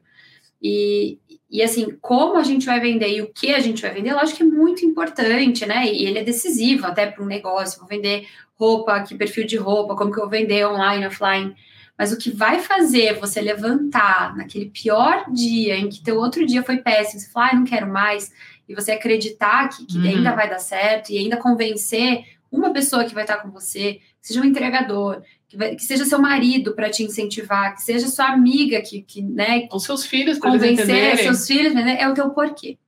E, 0.63 1.19
e 1.51 1.63
assim, 1.63 1.97
como 2.01 2.39
a 2.39 2.43
gente 2.43 2.65
vai 2.65 2.81
vender 2.81 3.09
e 3.09 3.23
o 3.23 3.33
que 3.33 3.53
a 3.53 3.59
gente 3.59 3.83
vai 3.83 3.93
vender, 3.93 4.15
lógico 4.15 4.39
que 4.39 4.43
é 4.43 4.47
muito 4.47 4.85
importante, 4.87 5.67
né? 5.67 5.93
E 5.93 6.07
ele 6.07 6.19
é 6.19 6.25
decisivo 6.25 6.87
até 6.87 7.07
para 7.07 7.23
um 7.23 7.27
negócio. 7.27 7.79
Vou 7.79 7.89
vender 7.89 8.27
roupa, 8.55 9.01
que 9.03 9.15
perfil 9.15 9.47
de 9.47 9.57
roupa, 9.57 9.97
como 9.97 10.13
que 10.13 10.19
eu 10.19 10.23
vou 10.23 10.31
vender 10.31 10.67
online, 10.67 11.07
offline. 11.07 11.55
Mas 12.01 12.13
o 12.13 12.17
que 12.17 12.31
vai 12.31 12.61
fazer 12.61 13.21
você 13.21 13.43
levantar 13.43 14.35
naquele 14.35 14.71
pior 14.71 15.31
dia 15.31 15.77
em 15.77 15.91
que 15.91 16.03
teu 16.03 16.17
outro 16.17 16.47
dia 16.47 16.63
foi 16.63 16.79
péssimo, 16.79 17.21
você 17.21 17.29
falar, 17.29 17.51
ah, 17.53 17.57
não 17.57 17.65
quero 17.65 17.87
mais, 17.87 18.33
e 18.67 18.75
você 18.75 18.93
acreditar 18.93 19.69
que, 19.69 19.85
que 19.85 19.99
uhum. 19.99 20.05
ainda 20.05 20.35
vai 20.35 20.49
dar 20.49 20.61
certo 20.61 21.11
e 21.11 21.19
ainda 21.19 21.37
convencer 21.37 22.25
uma 22.51 22.73
pessoa 22.73 23.05
que 23.05 23.13
vai 23.13 23.25
estar 23.25 23.37
com 23.37 23.51
você, 23.51 24.01
que 24.19 24.29
seja 24.29 24.41
um 24.41 24.47
entregador, 24.47 25.21
que, 25.47 25.59
vai, 25.59 25.77
que 25.77 25.85
seja 25.85 26.07
seu 26.07 26.19
marido 26.19 26.73
para 26.75 26.89
te 26.89 27.03
incentivar, 27.03 27.75
que 27.75 27.83
seja 27.83 28.09
sua 28.09 28.29
amiga 28.29 28.81
que, 28.81 29.03
que 29.03 29.21
né, 29.21 29.69
os 29.71 29.85
seus 29.85 30.07
filhos 30.07 30.39
convencer 30.39 31.19
seus 31.19 31.47
filhos, 31.47 31.75
né, 31.75 31.99
é 32.01 32.09
o 32.09 32.15
teu 32.15 32.31
porquê. 32.31 32.79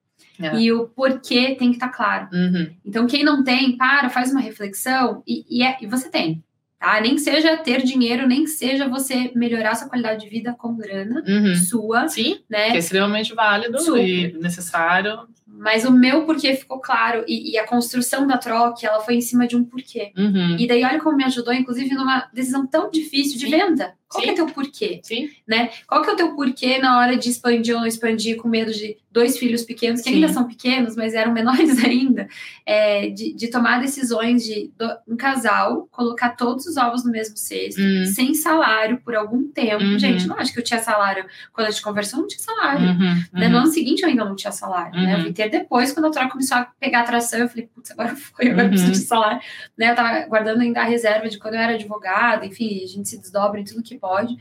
É. 0.40 0.59
E 0.59 0.72
o 0.72 0.89
porquê 0.89 1.55
tem 1.55 1.68
que 1.68 1.76
estar 1.76 1.90
claro. 1.90 2.30
Uhum. 2.32 2.70
Então, 2.82 3.06
quem 3.06 3.22
não 3.22 3.44
tem, 3.44 3.76
para, 3.76 4.09
faz 4.09 4.30
uma 4.30 4.40
reflexão 4.40 5.22
e, 5.26 5.44
e, 5.51 5.62
é, 5.62 5.76
e 5.82 5.86
você 5.86 6.09
tem. 6.09 6.43
Tá? 6.82 7.00
Nem 7.00 7.16
seja 7.16 7.56
ter 7.56 7.84
dinheiro, 7.84 8.26
nem 8.26 8.44
seja 8.44 8.88
você 8.88 9.30
melhorar 9.36 9.76
sua 9.76 9.88
qualidade 9.88 10.24
de 10.24 10.28
vida 10.28 10.52
com 10.52 10.76
grana 10.76 11.22
uhum. 11.24 11.54
sua. 11.54 12.09
Sim, 12.09 12.40
né? 12.50 12.72
que 12.72 12.76
é 12.76 12.80
extremamente 12.80 13.32
válido 13.32 13.78
Super. 13.78 14.04
e 14.04 14.32
necessário. 14.40 15.28
Mas 15.46 15.84
o 15.84 15.92
meu 15.92 16.26
porquê 16.26 16.56
ficou 16.56 16.80
claro 16.80 17.24
e, 17.28 17.52
e, 17.52 17.59
a 17.59 17.64
construção 17.64 18.26
da 18.26 18.36
troca, 18.36 18.84
ela 18.84 18.98
foi 18.98 19.14
em 19.14 19.20
cima 19.20 19.46
de 19.46 19.54
um 19.54 19.62
porquê. 19.62 20.10
Uhum. 20.18 20.56
E 20.59 20.66
daí 20.66 20.82
olha 20.82 20.98
como 20.98 21.16
me 21.16 21.22
ajudou, 21.22 21.54
inclusive, 21.54 21.94
numa 21.94 22.28
decisão 22.34 22.66
tão 22.66 22.90
difícil 22.90 23.38
de 23.38 23.44
Sim. 23.44 23.50
venda. 23.52 23.94
Qual 24.12 24.24
é 24.24 24.32
teu 24.32 24.47
porquê? 24.47 25.01
Sim. 25.02 25.30
Né? 25.47 25.70
Qual 25.86 26.02
que 26.02 26.10
é 26.10 26.12
o 26.12 26.16
teu 26.16 26.34
porquê 26.34 26.78
na 26.78 26.98
hora 26.98 27.16
de 27.16 27.30
expandir 27.30 27.74
ou 27.74 27.80
não 27.80 27.86
expandir 27.86 28.36
com 28.36 28.48
medo 28.48 28.72
de 28.72 28.97
dois 29.12 29.36
filhos 29.36 29.62
pequenos, 29.62 30.01
que 30.01 30.09
Sim. 30.09 30.16
ainda 30.16 30.32
são 30.32 30.48
pequenos, 30.48 30.97
mas 30.97 31.12
eram 31.12 31.32
menores 31.32 31.78
ainda, 31.84 32.26
é, 32.64 33.10
de, 33.10 33.34
de, 33.34 33.48
tomar 33.48 33.80
decisões 33.80 34.43
de 34.43 34.72
do, 34.76 34.89
um 35.06 35.16
casal 35.16 35.86
colocar 35.90 36.30
todos 36.30 36.66
os 36.66 36.76
ovos 36.78 37.05
no 37.05 37.12
mesmo 37.12 37.36
cesto, 37.36 37.80
uhum. 37.80 38.06
sem 38.06 38.34
salário 38.34 39.01
por 39.05 39.14
algum 39.14 39.47
tempo. 39.48 39.84
Uhum. 39.84 39.98
Gente, 39.98 40.26
não 40.26 40.36
acho 40.39 40.52
que 40.52 40.59
eu 40.59 40.64
tinha 40.64 40.80
salário 40.80 41.26
quando 41.52 41.66
a 41.66 41.70
gente 41.70 41.82
conversou, 41.82 42.20
não 42.20 42.26
tinha 42.26 42.40
salário. 42.40 42.89
Uhum. 42.89 43.22
Né? 43.32 43.48
No 43.48 43.59
ano 43.59 43.66
seguinte 43.66 44.02
eu 44.02 44.09
ainda 44.09 44.24
não 44.24 44.34
tinha 44.34 44.52
salário. 44.52 44.98
Né? 44.98 45.12
Eu 45.12 45.18
uhum. 45.18 45.24
vim 45.24 45.32
ter 45.32 45.51
depois, 45.51 45.93
quando 45.93 46.06
a 46.06 46.10
troca 46.10 46.30
começou 46.30 46.56
a 46.56 46.64
pegar 46.80 47.01
atração, 47.01 47.40
eu 47.40 47.48
falei, 47.48 47.68
putz, 47.74 47.90
agora 47.90 48.16
foi, 48.16 48.48
agora 48.48 48.68
preciso 48.68 48.93
de 48.93 48.98
salário. 48.98 49.40
Né? 49.76 49.90
Eu 49.90 49.94
tava 49.94 50.26
guardando 50.26 50.62
ainda 50.62 50.80
a 50.80 50.84
reserva 50.84 51.28
de 51.28 51.39
quando 51.39 51.55
eu 51.55 51.60
era 51.60 51.74
advogada, 51.74 52.47
enfim, 52.47 52.82
a 52.82 52.86
gente 52.86 53.09
se 53.09 53.18
desdobra 53.18 53.60
em 53.60 53.64
tudo 53.64 53.82
que 53.82 53.98
pode. 54.02 54.36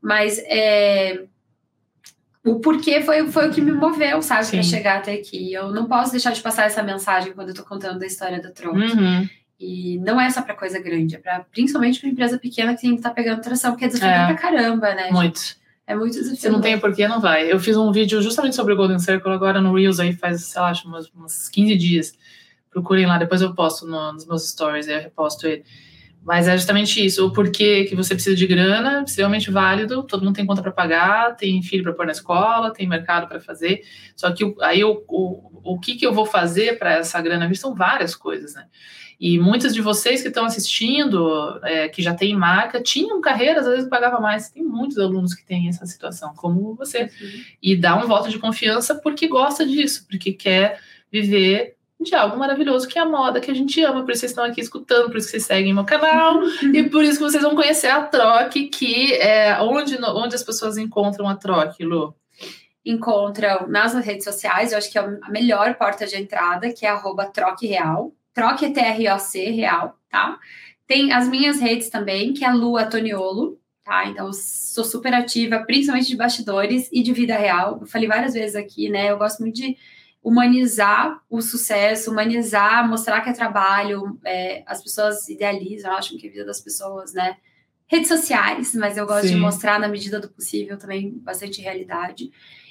Mas 0.00 0.38
é, 0.46 1.24
o 2.44 2.60
porquê 2.60 3.00
foi, 3.00 3.26
foi 3.28 3.48
o 3.48 3.52
que 3.52 3.60
me 3.60 3.72
moveu, 3.72 4.20
sabe, 4.20 4.50
para 4.50 4.62
chegar 4.62 4.98
até 4.98 5.14
aqui. 5.14 5.52
Eu 5.52 5.70
não 5.70 5.86
posso 5.86 6.10
deixar 6.10 6.32
de 6.32 6.42
passar 6.42 6.66
essa 6.66 6.82
mensagem 6.82 7.32
quando 7.32 7.48
eu 7.48 7.54
tô 7.54 7.64
contando 7.64 7.98
da 7.98 8.06
história 8.06 8.42
da 8.42 8.50
Tronc. 8.50 8.76
Uhum. 8.76 9.28
E 9.58 9.96
não 10.00 10.20
é 10.20 10.28
só 10.28 10.42
para 10.42 10.56
coisa 10.56 10.80
grande, 10.80 11.14
é 11.14 11.18
para 11.18 11.46
principalmente 11.52 12.00
para 12.00 12.08
empresa 12.08 12.36
pequena 12.36 12.74
que 12.74 12.80
tem 12.80 12.90
que 12.90 12.96
estar 12.96 13.10
tá 13.10 13.14
pegando 13.14 13.40
tração, 13.40 13.70
porque 13.70 13.84
é 13.84 13.88
desafiador 13.88 14.22
é, 14.22 14.26
pra 14.26 14.34
caramba, 14.34 14.92
né? 14.92 15.10
Muito. 15.12 15.56
É 15.86 15.94
muito 15.94 16.14
desafiador. 16.14 16.40
Se 16.40 16.50
não 16.50 16.60
tem 16.60 16.80
porquê, 16.80 17.06
não 17.06 17.20
vai. 17.20 17.50
Eu 17.50 17.60
fiz 17.60 17.76
um 17.76 17.92
vídeo 17.92 18.20
justamente 18.20 18.56
sobre 18.56 18.72
o 18.72 18.76
Golden 18.76 18.98
Circle 18.98 19.32
agora 19.32 19.60
no 19.60 19.72
Reels 19.72 20.00
aí 20.00 20.12
faz, 20.12 20.44
sei 20.46 20.60
lá, 20.60 20.72
uns, 20.72 21.12
uns 21.16 21.48
15 21.48 21.76
dias. 21.76 22.12
Procurem 22.70 23.06
lá, 23.06 23.18
depois 23.18 23.40
eu 23.40 23.54
posto 23.54 23.86
no, 23.86 24.12
nos 24.12 24.26
meus 24.26 24.48
stories, 24.48 24.88
eu 24.88 24.98
reposto 24.98 25.46
ele. 25.46 25.62
Mas 26.24 26.46
é 26.46 26.56
justamente 26.56 27.04
isso, 27.04 27.26
o 27.26 27.32
porquê 27.32 27.84
que 27.84 27.96
você 27.96 28.14
precisa 28.14 28.36
de 28.36 28.46
grana, 28.46 29.02
extremamente 29.04 29.50
válido, 29.50 30.04
todo 30.04 30.24
mundo 30.24 30.36
tem 30.36 30.46
conta 30.46 30.62
para 30.62 30.70
pagar, 30.70 31.34
tem 31.36 31.60
filho 31.62 31.82
para 31.82 31.92
pôr 31.92 32.06
na 32.06 32.12
escola, 32.12 32.72
tem 32.72 32.86
mercado 32.86 33.26
para 33.26 33.40
fazer. 33.40 33.82
Só 34.14 34.30
que 34.32 34.44
aí 34.60 34.84
o, 34.84 35.02
o, 35.08 35.74
o 35.74 35.80
que, 35.80 35.96
que 35.96 36.06
eu 36.06 36.14
vou 36.14 36.24
fazer 36.24 36.78
para 36.78 36.92
essa 36.92 37.20
grana 37.20 37.48
vir 37.48 37.56
são 37.56 37.74
várias 37.74 38.14
coisas, 38.14 38.54
né? 38.54 38.66
E 39.18 39.38
muitos 39.38 39.72
de 39.72 39.80
vocês 39.80 40.20
que 40.20 40.28
estão 40.28 40.44
assistindo, 40.44 41.60
é, 41.62 41.88
que 41.88 42.02
já 42.02 42.12
têm 42.12 42.36
marca, 42.36 42.82
tinham 42.82 43.20
carreiras, 43.20 43.64
às 43.66 43.72
vezes 43.72 43.88
pagava 43.88 44.20
mais. 44.20 44.50
Tem 44.50 44.64
muitos 44.64 44.98
alunos 44.98 45.32
que 45.32 45.44
têm 45.44 45.68
essa 45.68 45.86
situação, 45.86 46.34
como 46.34 46.74
você. 46.74 47.02
Uhum. 47.02 47.08
E 47.62 47.76
dá 47.76 47.96
um 47.96 48.08
voto 48.08 48.28
de 48.28 48.40
confiança 48.40 48.96
porque 48.96 49.28
gosta 49.28 49.64
disso, 49.64 50.06
porque 50.08 50.32
quer 50.32 50.80
viver 51.10 51.76
de 52.02 52.14
algo 52.14 52.38
maravilhoso 52.38 52.88
que 52.88 52.98
é 52.98 53.02
a 53.02 53.06
moda 53.06 53.40
que 53.40 53.50
a 53.50 53.54
gente 53.54 53.82
ama, 53.82 54.02
por 54.02 54.10
isso 54.10 54.20
vocês 54.20 54.32
estão 54.32 54.44
aqui 54.44 54.60
escutando, 54.60 55.06
por 55.06 55.16
isso 55.16 55.26
que 55.26 55.32
vocês 55.32 55.46
seguem 55.46 55.72
meu 55.74 55.84
canal 55.84 56.42
e 56.72 56.82
por 56.84 57.04
isso 57.04 57.18
que 57.18 57.24
vocês 57.24 57.42
vão 57.42 57.54
conhecer 57.54 57.88
a 57.88 58.02
Troque, 58.02 58.68
que 58.68 59.14
é 59.14 59.60
onde, 59.60 59.96
onde 60.02 60.34
as 60.34 60.42
pessoas 60.42 60.76
encontram 60.76 61.28
a 61.28 61.34
Troque, 61.34 61.84
Lu? 61.84 62.14
Encontram 62.84 63.68
nas 63.68 63.94
redes 63.94 64.24
sociais, 64.24 64.72
eu 64.72 64.78
acho 64.78 64.90
que 64.90 64.98
é 64.98 65.02
a 65.02 65.30
melhor 65.30 65.74
porta 65.74 66.06
de 66.06 66.16
entrada, 66.16 66.72
que 66.72 66.84
é 66.84 66.88
arroba 66.88 67.26
Troque 67.26 67.66
Real. 67.66 68.12
Troque 68.34 68.70
T-R-O-C, 68.70 69.50
real, 69.50 69.98
tá? 70.10 70.38
Tem 70.86 71.12
as 71.12 71.28
minhas 71.28 71.60
redes 71.60 71.90
também, 71.90 72.32
que 72.32 72.44
é 72.44 72.50
Lu 72.50 72.76
Antoniolo, 72.76 73.58
tá? 73.84 74.06
Então, 74.06 74.26
eu 74.26 74.32
sou 74.32 74.84
super 74.84 75.12
ativa, 75.12 75.60
principalmente 75.60 76.08
de 76.08 76.16
bastidores 76.16 76.88
e 76.92 77.02
de 77.02 77.12
vida 77.12 77.36
real. 77.36 77.78
Eu 77.80 77.86
falei 77.86 78.08
várias 78.08 78.34
vezes 78.34 78.56
aqui, 78.56 78.88
né? 78.88 79.10
Eu 79.10 79.18
gosto 79.18 79.40
muito 79.40 79.56
de 79.56 79.76
humanizar 80.22 81.20
o 81.28 81.42
sucesso, 81.42 82.10
humanizar, 82.10 82.88
mostrar 82.88 83.20
que 83.22 83.30
é 83.30 83.32
trabalho. 83.32 84.18
É, 84.24 84.62
as 84.66 84.82
pessoas 84.82 85.28
idealizam, 85.28 85.92
acham 85.92 86.16
que 86.16 86.28
a 86.28 86.30
vida 86.30 86.44
das 86.44 86.60
pessoas, 86.60 87.12
né? 87.12 87.36
Redes 87.88 88.08
sociais, 88.08 88.74
mas 88.74 88.96
eu 88.96 89.06
gosto 89.06 89.26
Sim. 89.26 89.34
de 89.34 89.40
mostrar 89.40 89.78
na 89.78 89.88
medida 89.88 90.18
do 90.18 90.28
possível 90.28 90.78
também 90.78 91.10
bastante 91.18 91.60
realidade. 91.60 92.30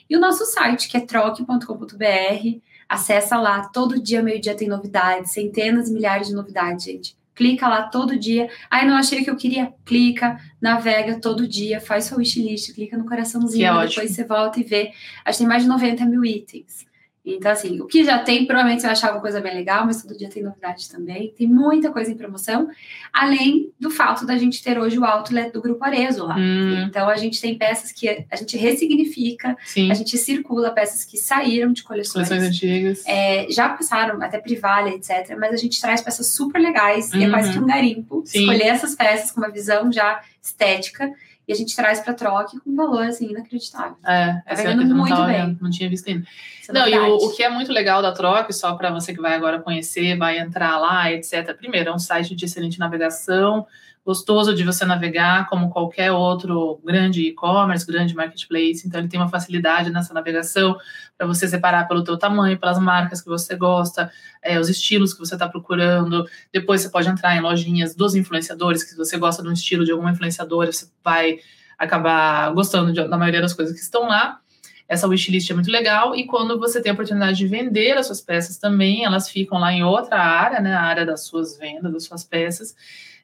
E 0.10 0.16
o 0.16 0.20
nosso 0.20 0.46
site, 0.46 0.90
que 0.90 0.98
é 0.98 1.02
troque.com.br, 1.02 2.60
acessa 2.90 3.40
lá, 3.40 3.68
todo 3.68 4.02
dia, 4.02 4.24
meio-dia 4.24 4.56
tem 4.56 4.68
novidades, 4.68 5.32
centenas, 5.32 5.90
milhares 5.90 6.28
de 6.28 6.34
novidades, 6.34 6.86
gente. 6.86 7.18
Clica 7.36 7.68
lá 7.68 7.84
todo 7.84 8.18
dia. 8.18 8.50
Ai, 8.70 8.86
não 8.86 8.96
achei 8.96 9.24
que 9.24 9.30
eu 9.30 9.36
queria. 9.36 9.74
Clica, 9.86 10.38
navega 10.60 11.20
todo 11.20 11.48
dia, 11.48 11.80
faz 11.80 12.06
sua 12.06 12.18
wishlist, 12.18 12.74
clica 12.74 12.98
no 12.98 13.06
coraçãozinho, 13.06 13.66
é 13.66 13.70
depois 13.70 13.92
ótimo. 13.92 14.10
você 14.10 14.24
volta 14.24 14.60
e 14.60 14.64
vê. 14.64 14.92
Acho 15.24 15.38
que 15.38 15.44
tem 15.44 15.48
mais 15.48 15.64
de 15.64 15.70
90 15.70 16.06
mil 16.06 16.26
itens. 16.26 16.86
Então, 17.24 17.52
assim, 17.52 17.80
o 17.80 17.86
que 17.86 18.04
já 18.04 18.18
tem, 18.20 18.46
provavelmente 18.48 18.82
você 18.82 18.88
vai 18.88 18.96
achar 18.96 19.12
uma 19.12 19.22
coisa 19.22 19.40
bem 19.40 19.54
legal, 19.54 19.86
mas 19.86 20.02
todo 20.02 20.18
dia 20.18 20.28
tem 20.28 20.42
novidade 20.42 20.90
também. 20.90 21.32
Tem 21.38 21.48
muita 21.48 21.92
coisa 21.92 22.12
em 22.12 22.18
promoção, 22.18 22.68
além 23.14 23.72
do 23.80 23.92
fato 23.92 24.26
da 24.26 24.36
gente 24.38 24.64
ter 24.64 24.80
hoje 24.80 24.98
o 24.98 25.06
outlet 25.06 25.52
do 25.52 25.62
Grupo 25.62 25.84
Arezo 25.86 26.26
lá. 26.26 26.36
Hum. 26.36 26.86
Então, 26.88 27.08
a 27.08 27.16
gente 27.18 27.40
tem 27.40 27.56
peças 27.58 27.92
que 27.92 28.26
a 28.30 28.36
gente 28.36 28.58
ressignifica, 28.58 29.56
Sim. 29.66 29.92
a 29.92 29.94
gente 29.94 30.18
circula 30.18 30.72
peças 30.72 31.06
que 31.06 31.18
saíram 31.18 31.72
de 31.72 31.84
coleções. 31.84 32.28
Coleções 32.28 32.50
antigas. 32.50 33.04
É, 33.06 33.46
já 33.52 33.70
passaram, 33.70 34.20
até 34.22 34.40
Privalha, 34.40 34.90
etc. 34.90 35.36
Mas 35.40 35.54
a 35.54 35.58
gente 35.58 35.80
traz 35.80 36.02
peças 36.02 36.34
super 36.34 36.60
legais, 36.60 37.12
uhum. 37.12 37.20
e 37.20 37.24
é 37.26 37.30
quase 37.30 37.54
que 37.54 37.60
um 37.60 37.68
garimpo. 37.68 38.24
Sim. 38.26 38.40
Escolher 38.40 38.68
essas 38.68 38.96
peças 38.96 39.32
com 39.32 39.42
uma 39.42 39.52
visão 39.52 39.92
já 39.92 40.22
estética 40.42 41.12
e 41.52 41.54
a 41.54 41.58
gente 41.58 41.76
traz 41.76 42.00
para 42.00 42.14
troca 42.14 42.58
com 42.60 42.70
um 42.70 42.76
valor 42.76 43.04
assim 43.04 43.30
inacreditável. 43.30 43.98
É, 44.06 44.34
tá 44.34 44.44
essa 44.46 44.64
vendendo 44.64 44.96
muito 44.96 45.14
não 45.14 45.26
bem. 45.26 45.58
Não 45.62 45.70
tinha 45.70 45.90
visto 45.90 46.08
ainda. 46.08 46.26
É 46.70 46.74
não, 46.74 46.88
e 46.88 46.98
o, 46.98 47.16
o, 47.18 47.36
que 47.36 47.44
é 47.44 47.50
muito 47.50 47.74
legal 47.74 48.02
da 48.02 48.14
troca, 48.14 48.54
só 48.54 48.74
para 48.76 48.90
você 48.90 49.14
que 49.14 49.20
vai 49.20 49.34
agora 49.34 49.60
conhecer, 49.60 50.18
vai 50.18 50.40
entrar 50.40 50.78
lá, 50.78 51.12
etc. 51.12 51.54
Primeiro, 51.58 51.90
é 51.90 51.94
um 51.94 52.00
site 52.00 52.34
de 52.34 52.46
excelente 52.46 52.80
navegação, 52.80 53.68
gostoso 54.06 54.54
de 54.56 54.64
você 54.64 54.84
navegar, 54.84 55.48
como 55.48 55.70
qualquer 55.70 56.12
outro 56.12 56.82
grande 56.84 57.22
e-commerce, 57.22 57.86
grande 57.86 58.16
marketplace. 58.16 58.84
Então, 58.86 59.00
ele 59.00 59.08
tem 59.08 59.20
uma 59.20 59.30
facilidade 59.30 59.92
nessa 59.92 60.14
navegação 60.14 60.76
para 61.18 61.28
você 61.28 61.48
separar 61.48 61.88
pelo 61.88 62.04
teu 62.04 62.18
tamanho, 62.18 62.58
pelas 62.60 62.80
marcas 62.80 63.22
que 63.22 63.30
você 63.30 63.56
gosta, 63.56 64.12
é, 64.42 64.60
os 64.60 64.70
estilos 64.70 65.14
que 65.14 65.20
você 65.20 65.36
está 65.36 65.48
procurando. 65.48 66.26
Depois, 66.52 66.82
você 66.82 66.90
pode 66.90 67.10
entrar 67.10 67.36
em 67.36 67.42
lojinhas 67.42 67.96
dos 67.96 68.16
influenciadores, 68.16 68.84
que 68.84 68.90
se 68.92 68.98
você 68.98 69.18
gosta 69.18 69.44
de 69.44 69.50
um 69.50 69.54
estilo 69.54 69.86
de 69.86 69.92
alguma 69.92 70.12
influenciadora, 70.12 70.72
você 70.72 70.88
vai 71.04 71.38
acabar 71.78 72.52
gostando 72.54 72.92
de, 72.92 73.08
da 73.08 73.18
maioria 73.18 73.42
das 73.42 73.54
coisas 73.54 73.76
que 73.76 73.82
estão 73.82 74.08
lá. 74.08 74.40
Essa 74.88 75.08
wishlist 75.08 75.50
é 75.50 75.54
muito 75.54 75.72
legal 75.72 76.14
e 76.14 76.26
quando 76.26 76.60
você 76.60 76.82
tem 76.82 76.90
a 76.90 76.94
oportunidade 76.94 77.38
de 77.38 77.48
vender 77.48 77.98
as 77.98 78.08
suas 78.08 78.20
peças 78.20 78.58
também, 78.58 79.06
elas 79.06 79.30
ficam 79.30 79.58
lá 79.58 79.72
em 79.72 79.84
outra 79.84 80.18
área, 80.18 80.60
né, 80.60 80.74
a 80.74 80.82
área 80.82 81.06
das 81.06 81.26
suas 81.26 81.58
vendas, 81.58 81.94
das 81.94 82.04
suas 82.04 82.26
peças. 82.26 82.76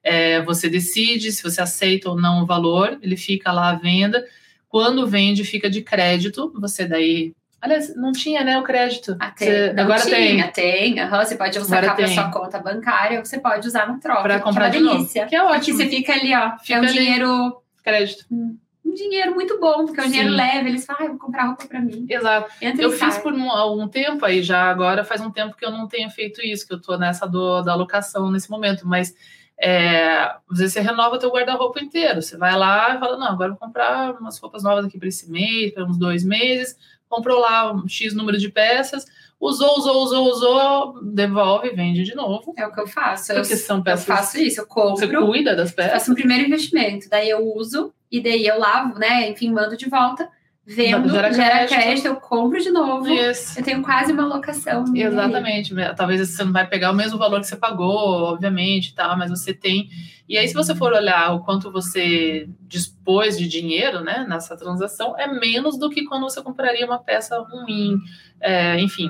É, 0.03 0.41
você 0.41 0.69
decide 0.69 1.31
se 1.31 1.43
você 1.43 1.61
aceita 1.61 2.09
ou 2.09 2.19
não 2.19 2.43
o 2.43 2.45
valor, 2.45 2.97
ele 3.01 3.17
fica 3.17 3.51
lá 3.51 3.69
à 3.69 3.75
venda. 3.75 4.25
Quando 4.69 5.07
vende, 5.07 5.43
fica 5.43 5.69
de 5.69 5.81
crédito, 5.81 6.53
você 6.55 6.85
daí 6.85 7.33
Aliás, 7.59 7.95
não 7.95 8.11
tinha, 8.11 8.43
né, 8.43 8.59
o 8.59 8.63
crédito. 8.63 9.17
Ah, 9.19 9.31
tem. 9.31 9.47
Você, 9.47 9.73
agora 9.75 10.01
tinha, 10.01 10.47
tem. 10.49 10.93
tem. 10.93 11.03
Uhum, 11.03 11.09
você 11.17 11.35
pode 11.35 11.57
usar 11.57 11.95
para 11.95 12.07
sua 12.07 12.29
conta 12.29 12.59
bancária, 12.59 13.25
você 13.25 13.39
pode 13.39 13.67
usar 13.67 13.91
no 13.91 13.99
troca. 13.99 14.21
Para 14.21 14.39
comprar 14.39 14.69
que 14.69 14.77
é 14.77 14.79
uma 14.79 14.93
delícia. 14.93 15.25
Que 15.25 15.35
é 15.35 15.41
ótimo. 15.41 15.55
Porque 15.55 15.73
você 15.73 15.89
fica 15.89 16.13
ali, 16.13 16.35
ó. 16.35 16.55
Fica 16.59 16.75
é 16.75 16.81
um 16.81 16.83
ali. 16.83 16.93
dinheiro. 16.93 17.61
Crédito. 17.83 18.25
Hum 18.31 18.57
um 18.87 18.93
dinheiro 18.93 19.35
muito 19.35 19.59
bom, 19.59 19.85
porque 19.85 19.99
é 19.99 20.05
um 20.05 20.07
dinheiro 20.09 20.31
leve, 20.31 20.69
eles 20.69 20.85
falam, 20.85 21.05
ah, 21.05 21.09
vou 21.09 21.19
comprar 21.19 21.45
roupa 21.45 21.67
para 21.67 21.81
mim. 21.81 22.05
Exato. 22.09 22.49
Entra 22.61 22.83
eu 22.83 22.91
fiz 22.91 23.15
sai. 23.15 23.21
por 23.21 23.33
um, 23.33 23.51
algum 23.51 23.87
tempo 23.87 24.25
aí, 24.25 24.41
já 24.41 24.69
agora 24.69 25.03
faz 25.03 25.19
um 25.21 25.29
tempo 25.29 25.55
que 25.55 25.65
eu 25.65 25.71
não 25.71 25.87
tenho 25.87 26.09
feito 26.09 26.41
isso, 26.41 26.65
que 26.65 26.73
eu 26.73 26.81
tô 26.81 26.97
nessa 26.97 27.27
do, 27.27 27.61
da 27.61 27.73
alocação 27.73 28.31
nesse 28.31 28.49
momento, 28.49 28.87
mas 28.87 29.13
é, 29.59 30.31
às 30.49 30.59
vezes 30.59 30.73
você 30.73 30.81
renova 30.81 31.17
teu 31.17 31.31
guarda-roupa 31.31 31.81
inteiro. 31.81 32.21
Você 32.21 32.37
vai 32.37 32.55
lá 32.55 32.95
e 32.95 32.99
fala, 32.99 33.17
não, 33.17 33.27
agora 33.27 33.49
vou 33.49 33.57
comprar 33.57 34.13
umas 34.19 34.37
roupas 34.37 34.63
novas 34.63 34.85
aqui 34.85 34.97
para 34.97 35.07
esse 35.07 35.29
mês, 35.29 35.73
para 35.73 35.85
uns 35.85 35.97
dois 35.97 36.23
meses, 36.23 36.77
comprou 37.09 37.39
lá 37.39 37.71
um 37.73 37.87
X 37.87 38.13
número 38.13 38.37
de 38.37 38.49
peças, 38.49 39.05
usou, 39.39 39.77
usou, 39.77 40.03
usou, 40.03 40.29
usou, 40.29 41.03
devolve, 41.03 41.69
vende 41.71 42.03
de 42.03 42.15
novo. 42.15 42.53
É 42.57 42.67
o 42.67 42.71
que 42.71 42.81
eu 42.81 42.87
faço. 42.87 43.33
Porque 43.33 43.53
eu, 43.53 43.57
são 43.57 43.81
peças. 43.81 44.07
Eu 44.07 44.15
faço 44.15 44.37
isso, 44.37 44.61
eu 44.61 44.67
compro. 44.67 45.07
Você 45.07 45.07
cuida 45.07 45.55
das 45.55 45.71
peças? 45.71 45.93
Faço 45.93 46.11
um 46.11 46.15
primeiro 46.15 46.45
investimento, 46.45 47.09
daí 47.09 47.29
eu 47.29 47.53
uso 47.55 47.93
e 48.11 48.21
daí 48.21 48.45
eu 48.45 48.59
lavo, 48.59 48.99
né? 48.99 49.29
Enfim, 49.29 49.51
mando 49.51 49.75
de 49.75 49.89
volta 49.89 50.29
vendo, 50.67 51.09
gera, 51.09 51.31
gera 51.31 51.49
crédito. 51.65 51.69
crédito, 51.69 52.07
eu 52.07 52.15
compro 52.17 52.59
de 52.59 52.69
novo. 52.69 53.07
Isso. 53.07 53.57
Eu 53.57 53.63
tenho 53.63 53.81
quase 53.81 54.11
uma 54.11 54.25
locação. 54.25 54.83
Exatamente. 54.93 55.73
Talvez 55.95 56.27
você 56.27 56.43
não 56.43 56.51
vai 56.51 56.67
pegar 56.67 56.91
o 56.91 56.95
mesmo 56.95 57.17
valor 57.17 57.39
que 57.39 57.47
você 57.47 57.55
pagou, 57.55 58.23
obviamente, 58.33 58.93
tá? 58.93 59.15
mas 59.15 59.29
você 59.29 59.53
tem. 59.53 59.89
E 60.27 60.37
aí, 60.37 60.45
se 60.45 60.53
você 60.53 60.75
for 60.75 60.91
olhar 60.91 61.33
o 61.33 61.39
quanto 61.39 61.71
você 61.71 62.49
dispôs 62.67 63.37
de 63.37 63.47
dinheiro 63.47 64.01
né, 64.01 64.25
nessa 64.27 64.57
transação, 64.57 65.17
é 65.17 65.25
menos 65.25 65.79
do 65.79 65.89
que 65.89 66.03
quando 66.03 66.23
você 66.23 66.41
compraria 66.41 66.85
uma 66.85 66.99
peça 66.99 67.39
ruim. 67.39 67.97
É, 68.41 68.77
enfim, 68.81 69.09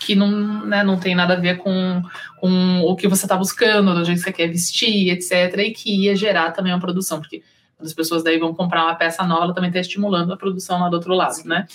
que 0.00 0.16
não, 0.16 0.66
né, 0.66 0.82
não 0.82 0.98
tem 0.98 1.14
nada 1.14 1.34
a 1.34 1.40
ver 1.40 1.58
com, 1.58 2.02
com 2.38 2.80
o 2.80 2.96
que 2.96 3.06
você 3.06 3.24
está 3.24 3.36
buscando, 3.36 3.94
do 3.94 4.04
jeito 4.04 4.18
que 4.18 4.24
você 4.24 4.32
quer 4.32 4.48
vestir, 4.48 5.10
etc. 5.10 5.58
E 5.58 5.70
que 5.70 6.06
ia 6.06 6.16
gerar 6.16 6.50
também 6.50 6.72
uma 6.72 6.80
produção, 6.80 7.20
porque 7.20 7.40
as 7.82 7.92
pessoas 7.92 8.22
daí 8.22 8.38
vão 8.38 8.54
comprar 8.54 8.84
uma 8.84 8.94
peça 8.94 9.24
nova, 9.24 9.54
também 9.54 9.68
está 9.68 9.80
estimulando 9.80 10.32
a 10.32 10.36
produção 10.36 10.80
lá 10.80 10.88
do 10.88 10.94
outro 10.94 11.14
lado, 11.14 11.34
Sim. 11.34 11.48
né? 11.48 11.66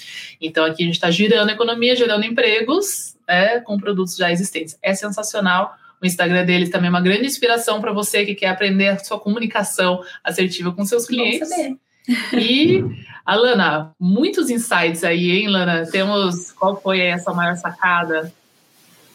Então 0.41 0.65
aqui 0.65 0.83
a 0.83 0.85
gente 0.85 0.95
está 0.95 1.11
girando 1.11 1.49
a 1.49 1.53
economia, 1.53 1.95
gerando 1.95 2.25
empregos 2.25 3.15
é, 3.27 3.59
com 3.59 3.77
produtos 3.77 4.15
já 4.15 4.31
existentes. 4.31 4.77
É 4.81 4.93
sensacional. 4.93 5.75
O 6.01 6.05
Instagram 6.05 6.45
deles 6.45 6.69
também 6.69 6.87
é 6.87 6.89
uma 6.89 7.01
grande 7.01 7.25
inspiração 7.25 7.81
para 7.81 7.91
você 7.91 8.23
que 8.25 8.35
quer 8.35 8.47
aprender 8.47 8.89
a 8.89 8.99
sua 8.99 9.19
comunicação 9.19 10.01
assertiva 10.23 10.71
com 10.71 10.85
seus 10.85 11.05
clientes. 11.05 11.49
E, 12.33 12.83
Alana, 13.25 13.91
muitos 13.99 14.49
insights 14.49 15.03
aí, 15.03 15.31
hein, 15.31 15.49
Lana? 15.49 15.85
Temos. 15.91 16.51
Qual 16.53 16.79
foi 16.79 17.01
essa 17.01 17.33
maior 17.33 17.57
sacada? 17.57 18.31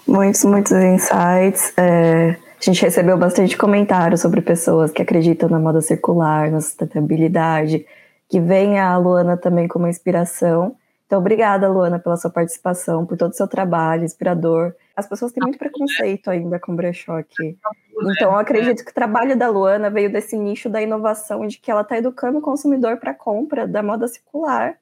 Muitos, 0.07 0.45
muitos 0.45 0.73
insights. 0.73 1.73
É 1.79 2.37
a 2.63 2.73
gente 2.73 2.83
recebeu 2.83 3.19
bastante 3.19 3.57
comentários 3.57 4.21
sobre 4.21 4.41
pessoas 4.41 4.93
que 4.93 5.03
acreditam 5.03 5.49
na 5.49 5.59
moda 5.59 5.81
circular, 5.81 6.49
na 6.49 6.61
sustentabilidade, 6.61 7.85
que 8.29 8.41
veem 8.41 8.79
a 8.79 8.97
Luana 8.97 9.37
também 9.37 9.67
como 9.67 9.89
inspiração. 9.89 10.77
Então, 11.05 11.19
obrigada, 11.19 11.69
Luana, 11.69 11.99
pela 11.99 12.17
sua 12.17 12.31
participação, 12.31 13.05
por 13.05 13.19
todo 13.19 13.33
o 13.33 13.35
seu 13.35 13.49
trabalho 13.49 14.05
inspirador. 14.05 14.75
As 14.97 15.09
pessoas 15.09 15.33
têm 15.33 15.43
muito 15.43 15.59
preconceito 15.59 16.31
ainda 16.31 16.59
com 16.61 16.75
brechó 16.75 17.19
aqui. 17.19 17.59
Então, 18.01 18.31
eu 18.31 18.39
acredito 18.39 18.85
que 18.85 18.93
o 18.93 18.95
trabalho 18.95 19.37
da 19.37 19.49
Luana 19.49 19.91
veio 19.91 20.11
desse 20.11 20.37
nicho 20.37 20.71
da 20.71 20.81
inovação, 20.81 21.47
de 21.49 21.59
que 21.59 21.71
ela 21.71 21.83
está 21.83 21.99
educando 21.99 22.39
o 22.39 22.43
consumidor 22.43 22.97
para 22.99 23.11
a 23.11 23.15
compra 23.15 23.67
da 23.67 23.83
moda 23.83 24.07
circular. 24.07 24.79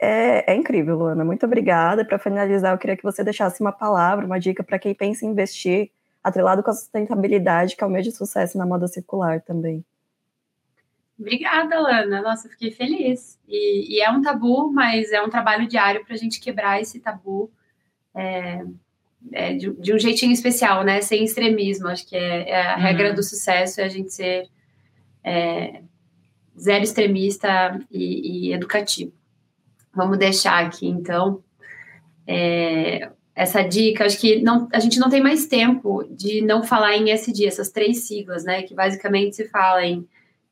É, 0.00 0.52
é, 0.52 0.56
incrível, 0.56 0.98
Luana. 0.98 1.24
Muito 1.24 1.46
obrigada. 1.46 2.04
Para 2.04 2.18
finalizar, 2.18 2.74
eu 2.74 2.78
queria 2.78 2.96
que 2.96 3.04
você 3.04 3.22
deixasse 3.22 3.60
uma 3.60 3.70
palavra, 3.70 4.26
uma 4.26 4.40
dica 4.40 4.64
para 4.64 4.78
quem 4.78 4.92
pensa 4.92 5.24
em 5.24 5.28
investir 5.28 5.92
atrelado 6.22 6.62
com 6.62 6.70
a 6.70 6.74
sustentabilidade, 6.74 7.76
que 7.76 7.82
é 7.82 7.86
o 7.86 7.90
meio 7.90 8.04
de 8.04 8.12
sucesso 8.12 8.58
na 8.58 8.66
moda 8.66 8.86
circular 8.86 9.40
também. 9.40 9.84
Obrigada, 11.18 11.78
Lana. 11.78 12.22
Nossa, 12.22 12.48
fiquei 12.48 12.70
feliz. 12.70 13.38
E, 13.46 13.96
e, 13.96 14.00
é 14.00 14.10
um 14.10 14.22
tabu, 14.22 14.72
mas 14.72 15.12
é 15.12 15.20
um 15.20 15.28
trabalho 15.28 15.68
diário 15.68 16.02
para 16.04 16.14
a 16.14 16.18
gente 16.18 16.40
quebrar 16.40 16.80
esse 16.80 16.98
tabu 16.98 17.50
é, 18.14 18.64
é, 19.32 19.54
de, 19.54 19.70
de, 19.70 19.94
um 19.94 19.98
jeitinho 19.98 20.32
especial, 20.32 20.82
né? 20.82 21.02
Sem 21.02 21.22
extremismo. 21.22 21.88
Acho 21.88 22.06
que 22.06 22.16
é, 22.16 22.48
é 22.48 22.72
a 22.72 22.76
uhum. 22.76 22.82
regra 22.82 23.12
do 23.12 23.22
sucesso 23.22 23.82
é 23.82 23.84
a 23.84 23.88
gente 23.88 24.10
ser 24.14 24.48
é, 25.22 25.82
zero 26.58 26.84
extremista 26.84 27.78
e, 27.90 28.48
e, 28.48 28.52
educativo. 28.54 29.12
Vamos 29.94 30.18
deixar 30.18 30.64
aqui, 30.64 30.86
então, 30.86 31.42
é, 32.26 33.10
essa 33.40 33.62
dica. 33.62 34.04
Acho 34.04 34.20
que 34.20 34.42
não, 34.42 34.68
a 34.70 34.78
gente 34.78 34.98
não 35.00 35.08
tem 35.08 35.22
mais 35.22 35.46
tempo 35.46 36.04
de 36.10 36.42
não 36.42 36.62
falar 36.62 36.94
em 36.96 37.10
SD, 37.10 37.46
essas 37.46 37.70
três 37.70 38.06
siglas, 38.06 38.44
né? 38.44 38.62
Que 38.62 38.74
basicamente 38.74 39.36
se 39.36 39.48
fala 39.48 39.82
em, 39.82 40.06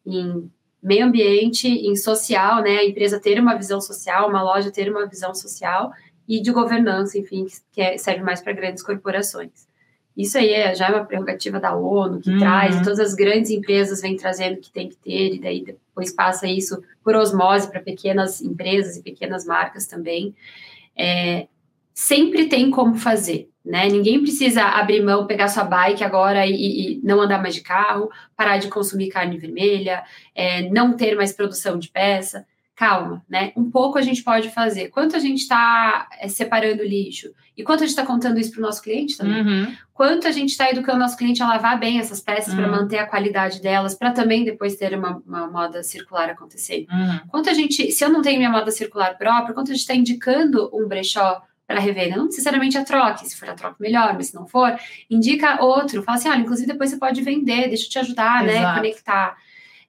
em 0.07 0.51
meio 0.83 1.05
ambiente, 1.05 1.69
em 1.69 1.95
social, 1.95 2.63
né? 2.63 2.79
A 2.79 2.85
empresa 2.87 3.21
ter 3.21 3.39
uma 3.39 3.55
visão 3.55 3.79
social, 3.79 4.31
uma 4.31 4.43
loja 4.43 4.71
ter 4.71 4.91
uma 4.91 5.07
visão 5.07 5.35
social 5.35 5.93
e 6.27 6.41
de 6.41 6.51
governança, 6.51 7.19
enfim, 7.19 7.47
que 7.73 7.81
é, 7.81 7.99
serve 7.99 8.23
mais 8.23 8.41
para 8.41 8.55
grandes 8.55 8.83
corporações. 8.83 9.69
Isso 10.17 10.39
aí 10.39 10.51
é, 10.51 10.75
já 10.75 10.89
é 10.89 10.91
uma 10.91 11.05
prerrogativa 11.05 11.61
da 11.61 11.77
ONU 11.77 12.21
que 12.21 12.31
uhum. 12.31 12.39
traz, 12.39 12.77
e 12.77 12.83
todas 12.83 12.99
as 12.99 13.15
grandes 13.15 13.51
empresas 13.51 14.01
vêm 14.01 14.17
trazendo 14.17 14.61
que 14.61 14.73
tem 14.73 14.89
que 14.89 14.97
ter, 14.97 15.35
e 15.35 15.41
daí 15.41 15.63
depois 15.63 16.13
passa 16.13 16.47
isso 16.47 16.83
por 17.05 17.15
osmose 17.15 17.71
para 17.71 17.81
pequenas 17.81 18.41
empresas 18.41 18.97
e 18.97 19.03
pequenas 19.03 19.45
marcas 19.45 19.87
também. 19.87 20.35
É, 20.97 21.47
sempre 21.99 22.47
tem 22.47 22.71
como 22.71 22.95
fazer, 22.95 23.51
né? 23.65 23.89
Ninguém 23.89 24.21
precisa 24.21 24.63
abrir 24.63 25.03
mão, 25.03 25.27
pegar 25.27 25.49
sua 25.49 25.65
bike 25.65 26.05
agora 26.05 26.47
e, 26.47 26.53
e 26.53 27.01
não 27.03 27.21
andar 27.21 27.43
mais 27.43 27.57
de 27.57 27.61
carro, 27.61 28.09
parar 28.37 28.59
de 28.59 28.69
consumir 28.69 29.09
carne 29.09 29.37
vermelha, 29.37 30.05
é, 30.33 30.71
não 30.71 30.93
ter 30.95 31.17
mais 31.17 31.33
produção 31.33 31.77
de 31.77 31.89
peça. 31.89 32.47
Calma, 32.77 33.25
né? 33.29 33.53
Um 33.57 33.69
pouco 33.69 33.99
a 33.99 34.01
gente 34.01 34.23
pode 34.23 34.49
fazer. 34.51 34.91
Quanto 34.91 35.17
a 35.17 35.19
gente 35.19 35.41
está 35.41 36.09
é, 36.21 36.29
separando 36.29 36.85
lixo? 36.85 37.33
E 37.57 37.65
quanto 37.65 37.83
a 37.83 37.87
gente 37.87 37.97
está 37.99 38.07
contando 38.07 38.39
isso 38.39 38.53
para 38.53 38.61
o 38.61 38.63
nosso 38.63 38.81
cliente 38.81 39.17
também? 39.17 39.43
Uhum. 39.43 39.75
Quanto 39.93 40.29
a 40.29 40.31
gente 40.31 40.51
está 40.51 40.71
educando 40.71 40.99
o 40.99 41.01
nosso 41.01 41.17
cliente 41.17 41.43
a 41.43 41.49
lavar 41.49 41.81
bem 41.81 41.99
essas 41.99 42.21
peças 42.21 42.55
uhum. 42.55 42.61
para 42.61 42.69
manter 42.69 42.99
a 42.99 43.07
qualidade 43.09 43.61
delas, 43.61 43.97
para 43.97 44.13
também 44.13 44.45
depois 44.45 44.77
ter 44.77 44.97
uma, 44.97 45.21
uma 45.27 45.49
moda 45.49 45.83
circular 45.83 46.31
acontecer? 46.31 46.87
Uhum. 46.89 47.19
Quanto 47.27 47.51
a 47.51 47.55
gente, 47.55 47.91
se 47.91 48.05
eu 48.05 48.09
não 48.09 48.23
tenho 48.23 48.39
minha 48.39 48.51
moda 48.51 48.71
circular 48.71 49.19
própria, 49.19 49.53
quanto 49.53 49.73
a 49.73 49.75
gente 49.75 49.81
está 49.81 49.97
indicando 49.97 50.71
um 50.73 50.87
brechó 50.87 51.43
para 51.69 51.79
revenda. 51.81 52.17
Não 52.17 52.25
necessariamente 52.25 52.79
a 52.79 52.85
troque, 52.85 53.29
se 53.29 53.37
for 53.37 53.51
a 53.51 53.55
troca 53.55 53.77
melhor, 53.79 54.15
mas 54.15 54.29
se 54.29 54.35
não 54.35 54.47
for, 54.47 54.75
indica 55.11 55.63
outro. 55.63 56.03
Fala 56.03 56.17
assim, 56.17 56.31
olha, 56.31 56.41
inclusive 56.41 56.67
depois 56.67 56.89
você 56.89 56.97
pode 56.97 57.23
vender, 57.23 57.69
deixa 57.69 57.85
eu 57.85 57.91
te 57.91 57.99
ajudar, 57.99 58.43
né, 58.43 58.55
Exato. 58.55 58.67
né, 58.67 58.75
conectar. 58.77 59.37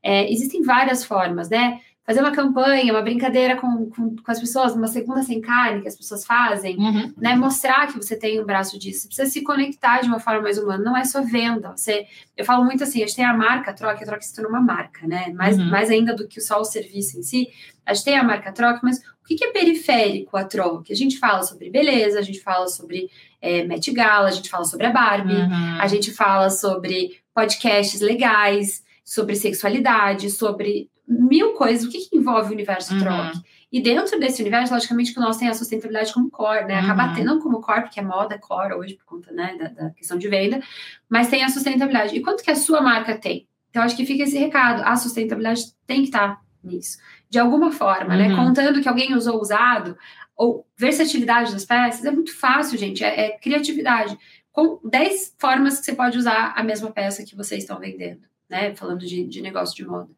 É, 0.04 0.32
existem 0.32 0.62
várias 0.62 1.06
formas, 1.06 1.50
né? 1.50 1.80
fazer 2.10 2.22
uma 2.22 2.32
campanha, 2.32 2.92
uma 2.92 3.04
brincadeira 3.04 3.56
com, 3.56 3.88
com, 3.92 4.16
com, 4.16 4.32
as 4.32 4.40
pessoas, 4.40 4.74
uma 4.74 4.88
segunda 4.88 5.22
sem 5.22 5.40
carne 5.40 5.84
que 5.84 5.88
as 5.88 5.96
pessoas 5.96 6.26
fazem, 6.26 6.76
uhum. 6.76 7.14
né? 7.16 7.36
Mostrar 7.36 7.86
que 7.86 7.98
você 7.98 8.16
tem 8.16 8.42
um 8.42 8.46
braço 8.46 8.80
disso. 8.80 9.02
Você 9.02 9.08
precisa 9.10 9.30
se 9.30 9.44
conectar 9.44 10.02
de 10.02 10.08
uma 10.08 10.20
forma 10.20 10.42
mais 10.42 10.58
humana, 10.58 10.84
não 10.84 10.98
é 10.98 11.04
só 11.04 11.22
venda. 11.22 11.70
Você, 11.70 12.08
eu 12.36 12.44
falo 12.44 12.66
muito 12.66 12.84
assim, 12.84 13.04
a 13.04 13.06
gente 13.06 13.16
tem 13.16 13.26
a 13.26 13.38
marca 13.38 13.74
troca, 13.74 14.02
a 14.02 14.08
troca 14.08 14.24
se 14.24 14.34
torna 14.34 14.50
uma 14.50 14.60
marca, 14.60 15.06
né? 15.06 15.32
Mais, 15.36 15.60
uhum. 15.60 15.70
mais 15.70 15.92
ainda 15.92 16.16
do 16.16 16.28
que 16.28 16.42
só 16.42 16.60
o 16.60 16.66
serviço 16.66 17.20
em 17.20 17.22
si. 17.22 17.48
A 17.86 17.94
gente 17.94 18.06
tem 18.06 18.18
a 18.18 18.24
marca 18.24 18.52
troca, 18.52 18.80
mas 18.82 19.00
o 19.36 19.38
que, 19.38 19.46
é 19.46 19.52
periférico 19.52 20.36
a 20.38 20.44
troca? 20.44 20.92
A 20.92 20.96
gente 20.96 21.18
fala 21.18 21.44
sobre 21.44 21.70
beleza, 21.70 22.20
a 22.20 22.22
gente 22.22 22.40
fala 22.40 22.68
sobre 22.68 23.10
é, 23.42 23.64
Met 23.64 23.92
Gala, 23.92 24.28
a 24.28 24.32
gente 24.32 24.50
fala 24.50 24.66
sobre 24.66 24.88
a 24.88 24.92
Barbie, 24.92 25.34
uhum. 25.34 25.80
a 25.80 25.88
gente 25.88 26.12
fala 26.12 26.50
sobre 26.50 27.20
podcasts 27.34 28.02
legais, 28.02 28.84
sobre 29.04 29.36
sexualidade, 29.36 30.30
sobre 30.30 30.90
mil 31.08 31.54
coisas. 31.54 31.86
O 31.86 31.90
que, 31.90 32.00
que 32.00 32.18
envolve 32.18 32.50
o 32.50 32.54
universo 32.54 32.94
uhum. 32.94 33.00
troque? 33.00 33.42
E 33.72 33.80
dentro 33.80 34.20
desse 34.20 34.42
universo, 34.42 34.74
logicamente, 34.74 35.14
que 35.14 35.20
o 35.20 35.22
nosso 35.22 35.40
tem 35.40 35.48
a 35.48 35.54
sustentabilidade 35.54 36.12
como 36.12 36.30
core, 36.30 36.66
né? 36.66 36.80
Acaba 36.80 37.08
uhum. 37.08 37.14
tendo 37.14 37.40
como 37.40 37.62
core, 37.62 37.84
porque 37.84 38.00
é 38.00 38.04
moda 38.04 38.38
core 38.40 38.74
hoje, 38.74 38.96
por 38.96 39.06
conta 39.06 39.32
né, 39.32 39.56
da, 39.60 39.68
da, 39.68 39.90
questão 39.92 40.18
de 40.18 40.28
venda, 40.28 40.60
mas 41.08 41.28
tem 41.28 41.44
a 41.44 41.50
sustentabilidade. 41.50 42.16
E 42.16 42.22
quanto 42.22 42.44
que 42.44 42.50
a 42.50 42.56
sua 42.56 42.82
marca 42.82 43.16
tem? 43.16 43.48
Então, 43.70 43.84
acho 43.84 43.96
que 43.96 44.06
fica 44.06 44.24
esse 44.24 44.38
recado. 44.38 44.82
A 44.84 44.96
sustentabilidade 44.96 45.66
tem 45.86 46.00
que 46.00 46.08
estar 46.08 46.42
nisso. 46.64 46.98
De 47.30 47.40
alguma 47.40 47.72
forma, 47.72 48.16
né? 48.16 48.28
uhum. 48.28 48.30
né? 48.30 48.36
Contando 48.36 48.82
que 48.82 48.90
alguém 48.90 49.16
usou 49.16 49.40
usado, 49.42 49.98
ou 50.36 50.66
versatilidade 50.78 51.52
das 51.52 51.66
peças, 51.66 52.06
é 52.06 52.12
muito 52.12 52.38
fácil, 52.38 52.78
gente. 52.78 53.04
É, 53.04 53.28
é 53.28 53.38
criatividade. 53.38 54.18
Com 54.52 54.80
10 54.84 55.36
formas 55.38 55.80
que 55.80 55.86
você 55.86 55.94
pode 55.94 56.18
usar 56.18 56.54
a 56.56 56.64
mesma 56.64 56.92
peça 56.92 57.24
que 57.24 57.36
vocês 57.36 57.64
estão 57.64 57.80
vendendo, 57.80 58.22
né? 58.50 58.76
Falando 58.76 59.06
de, 59.06 59.26
de 59.26 59.42
negócio 59.42 59.76
de 59.76 59.86
moda 59.86 60.10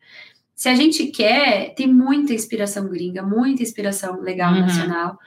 se 0.62 0.70
a 0.70 0.76
gente 0.76 1.08
quer, 1.08 1.74
tem 1.74 1.88
muita 1.88 2.36
inspiração 2.36 2.88
gringa, 2.88 3.24
muita 3.24 3.64
inspiração 3.64 4.22
legal 4.22 4.54
uhum. 4.54 4.60
nacional, 4.60 5.18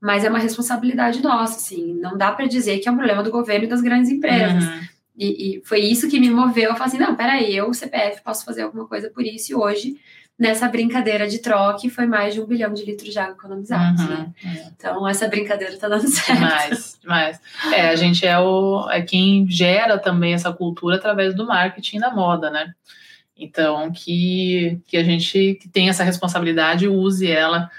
mas 0.00 0.22
é 0.22 0.30
uma 0.30 0.38
responsabilidade 0.38 1.20
nossa, 1.20 1.56
assim, 1.56 1.94
não 1.94 2.16
dá 2.16 2.30
para 2.30 2.46
dizer 2.46 2.78
que 2.78 2.88
é 2.88 2.92
um 2.92 2.96
problema 2.96 3.20
do 3.20 3.32
governo 3.32 3.64
e 3.64 3.68
das 3.68 3.80
grandes 3.80 4.08
empresas. 4.08 4.62
Uhum. 4.62 4.80
E, 5.16 5.56
e, 5.56 5.62
foi 5.64 5.80
isso 5.80 6.08
que 6.08 6.20
me 6.20 6.30
moveu 6.30 6.70
a 6.70 6.74
falar 6.76 6.86
assim, 6.86 6.98
não, 6.98 7.16
peraí, 7.16 7.56
eu, 7.56 7.74
CPF, 7.74 8.22
posso 8.22 8.44
fazer 8.44 8.62
alguma 8.62 8.86
coisa 8.86 9.10
por 9.10 9.24
isso, 9.24 9.50
e 9.50 9.56
hoje, 9.56 9.96
nessa 10.38 10.68
brincadeira 10.68 11.28
de 11.28 11.38
troque, 11.38 11.88
foi 11.88 12.06
mais 12.06 12.34
de 12.34 12.40
um 12.40 12.46
bilhão 12.46 12.72
de 12.72 12.84
litros 12.84 13.12
de 13.12 13.18
água 13.18 13.34
economizados, 13.34 14.02
uhum. 14.02 14.08
né? 14.08 14.32
É. 14.44 14.68
Então, 14.76 15.08
essa 15.08 15.28
brincadeira 15.28 15.76
tá 15.76 15.88
dando 15.88 16.06
certo. 16.08 16.34
Demais, 16.34 16.98
demais. 17.00 17.40
É, 17.72 17.88
a 17.88 17.96
gente 17.96 18.26
é, 18.26 18.38
o, 18.38 18.88
é 18.90 19.02
quem 19.02 19.48
gera 19.48 19.98
também 19.98 20.34
essa 20.34 20.52
cultura 20.52 20.96
através 20.96 21.34
do 21.34 21.46
marketing 21.46 22.00
da 22.00 22.10
moda, 22.10 22.50
né? 22.50 22.74
Então, 23.36 23.90
que, 23.92 24.80
que 24.86 24.96
a 24.96 25.02
gente 25.02 25.58
que 25.60 25.68
tem 25.68 25.88
essa 25.88 26.04
responsabilidade 26.04 26.88
use 26.88 27.30
ela 27.30 27.70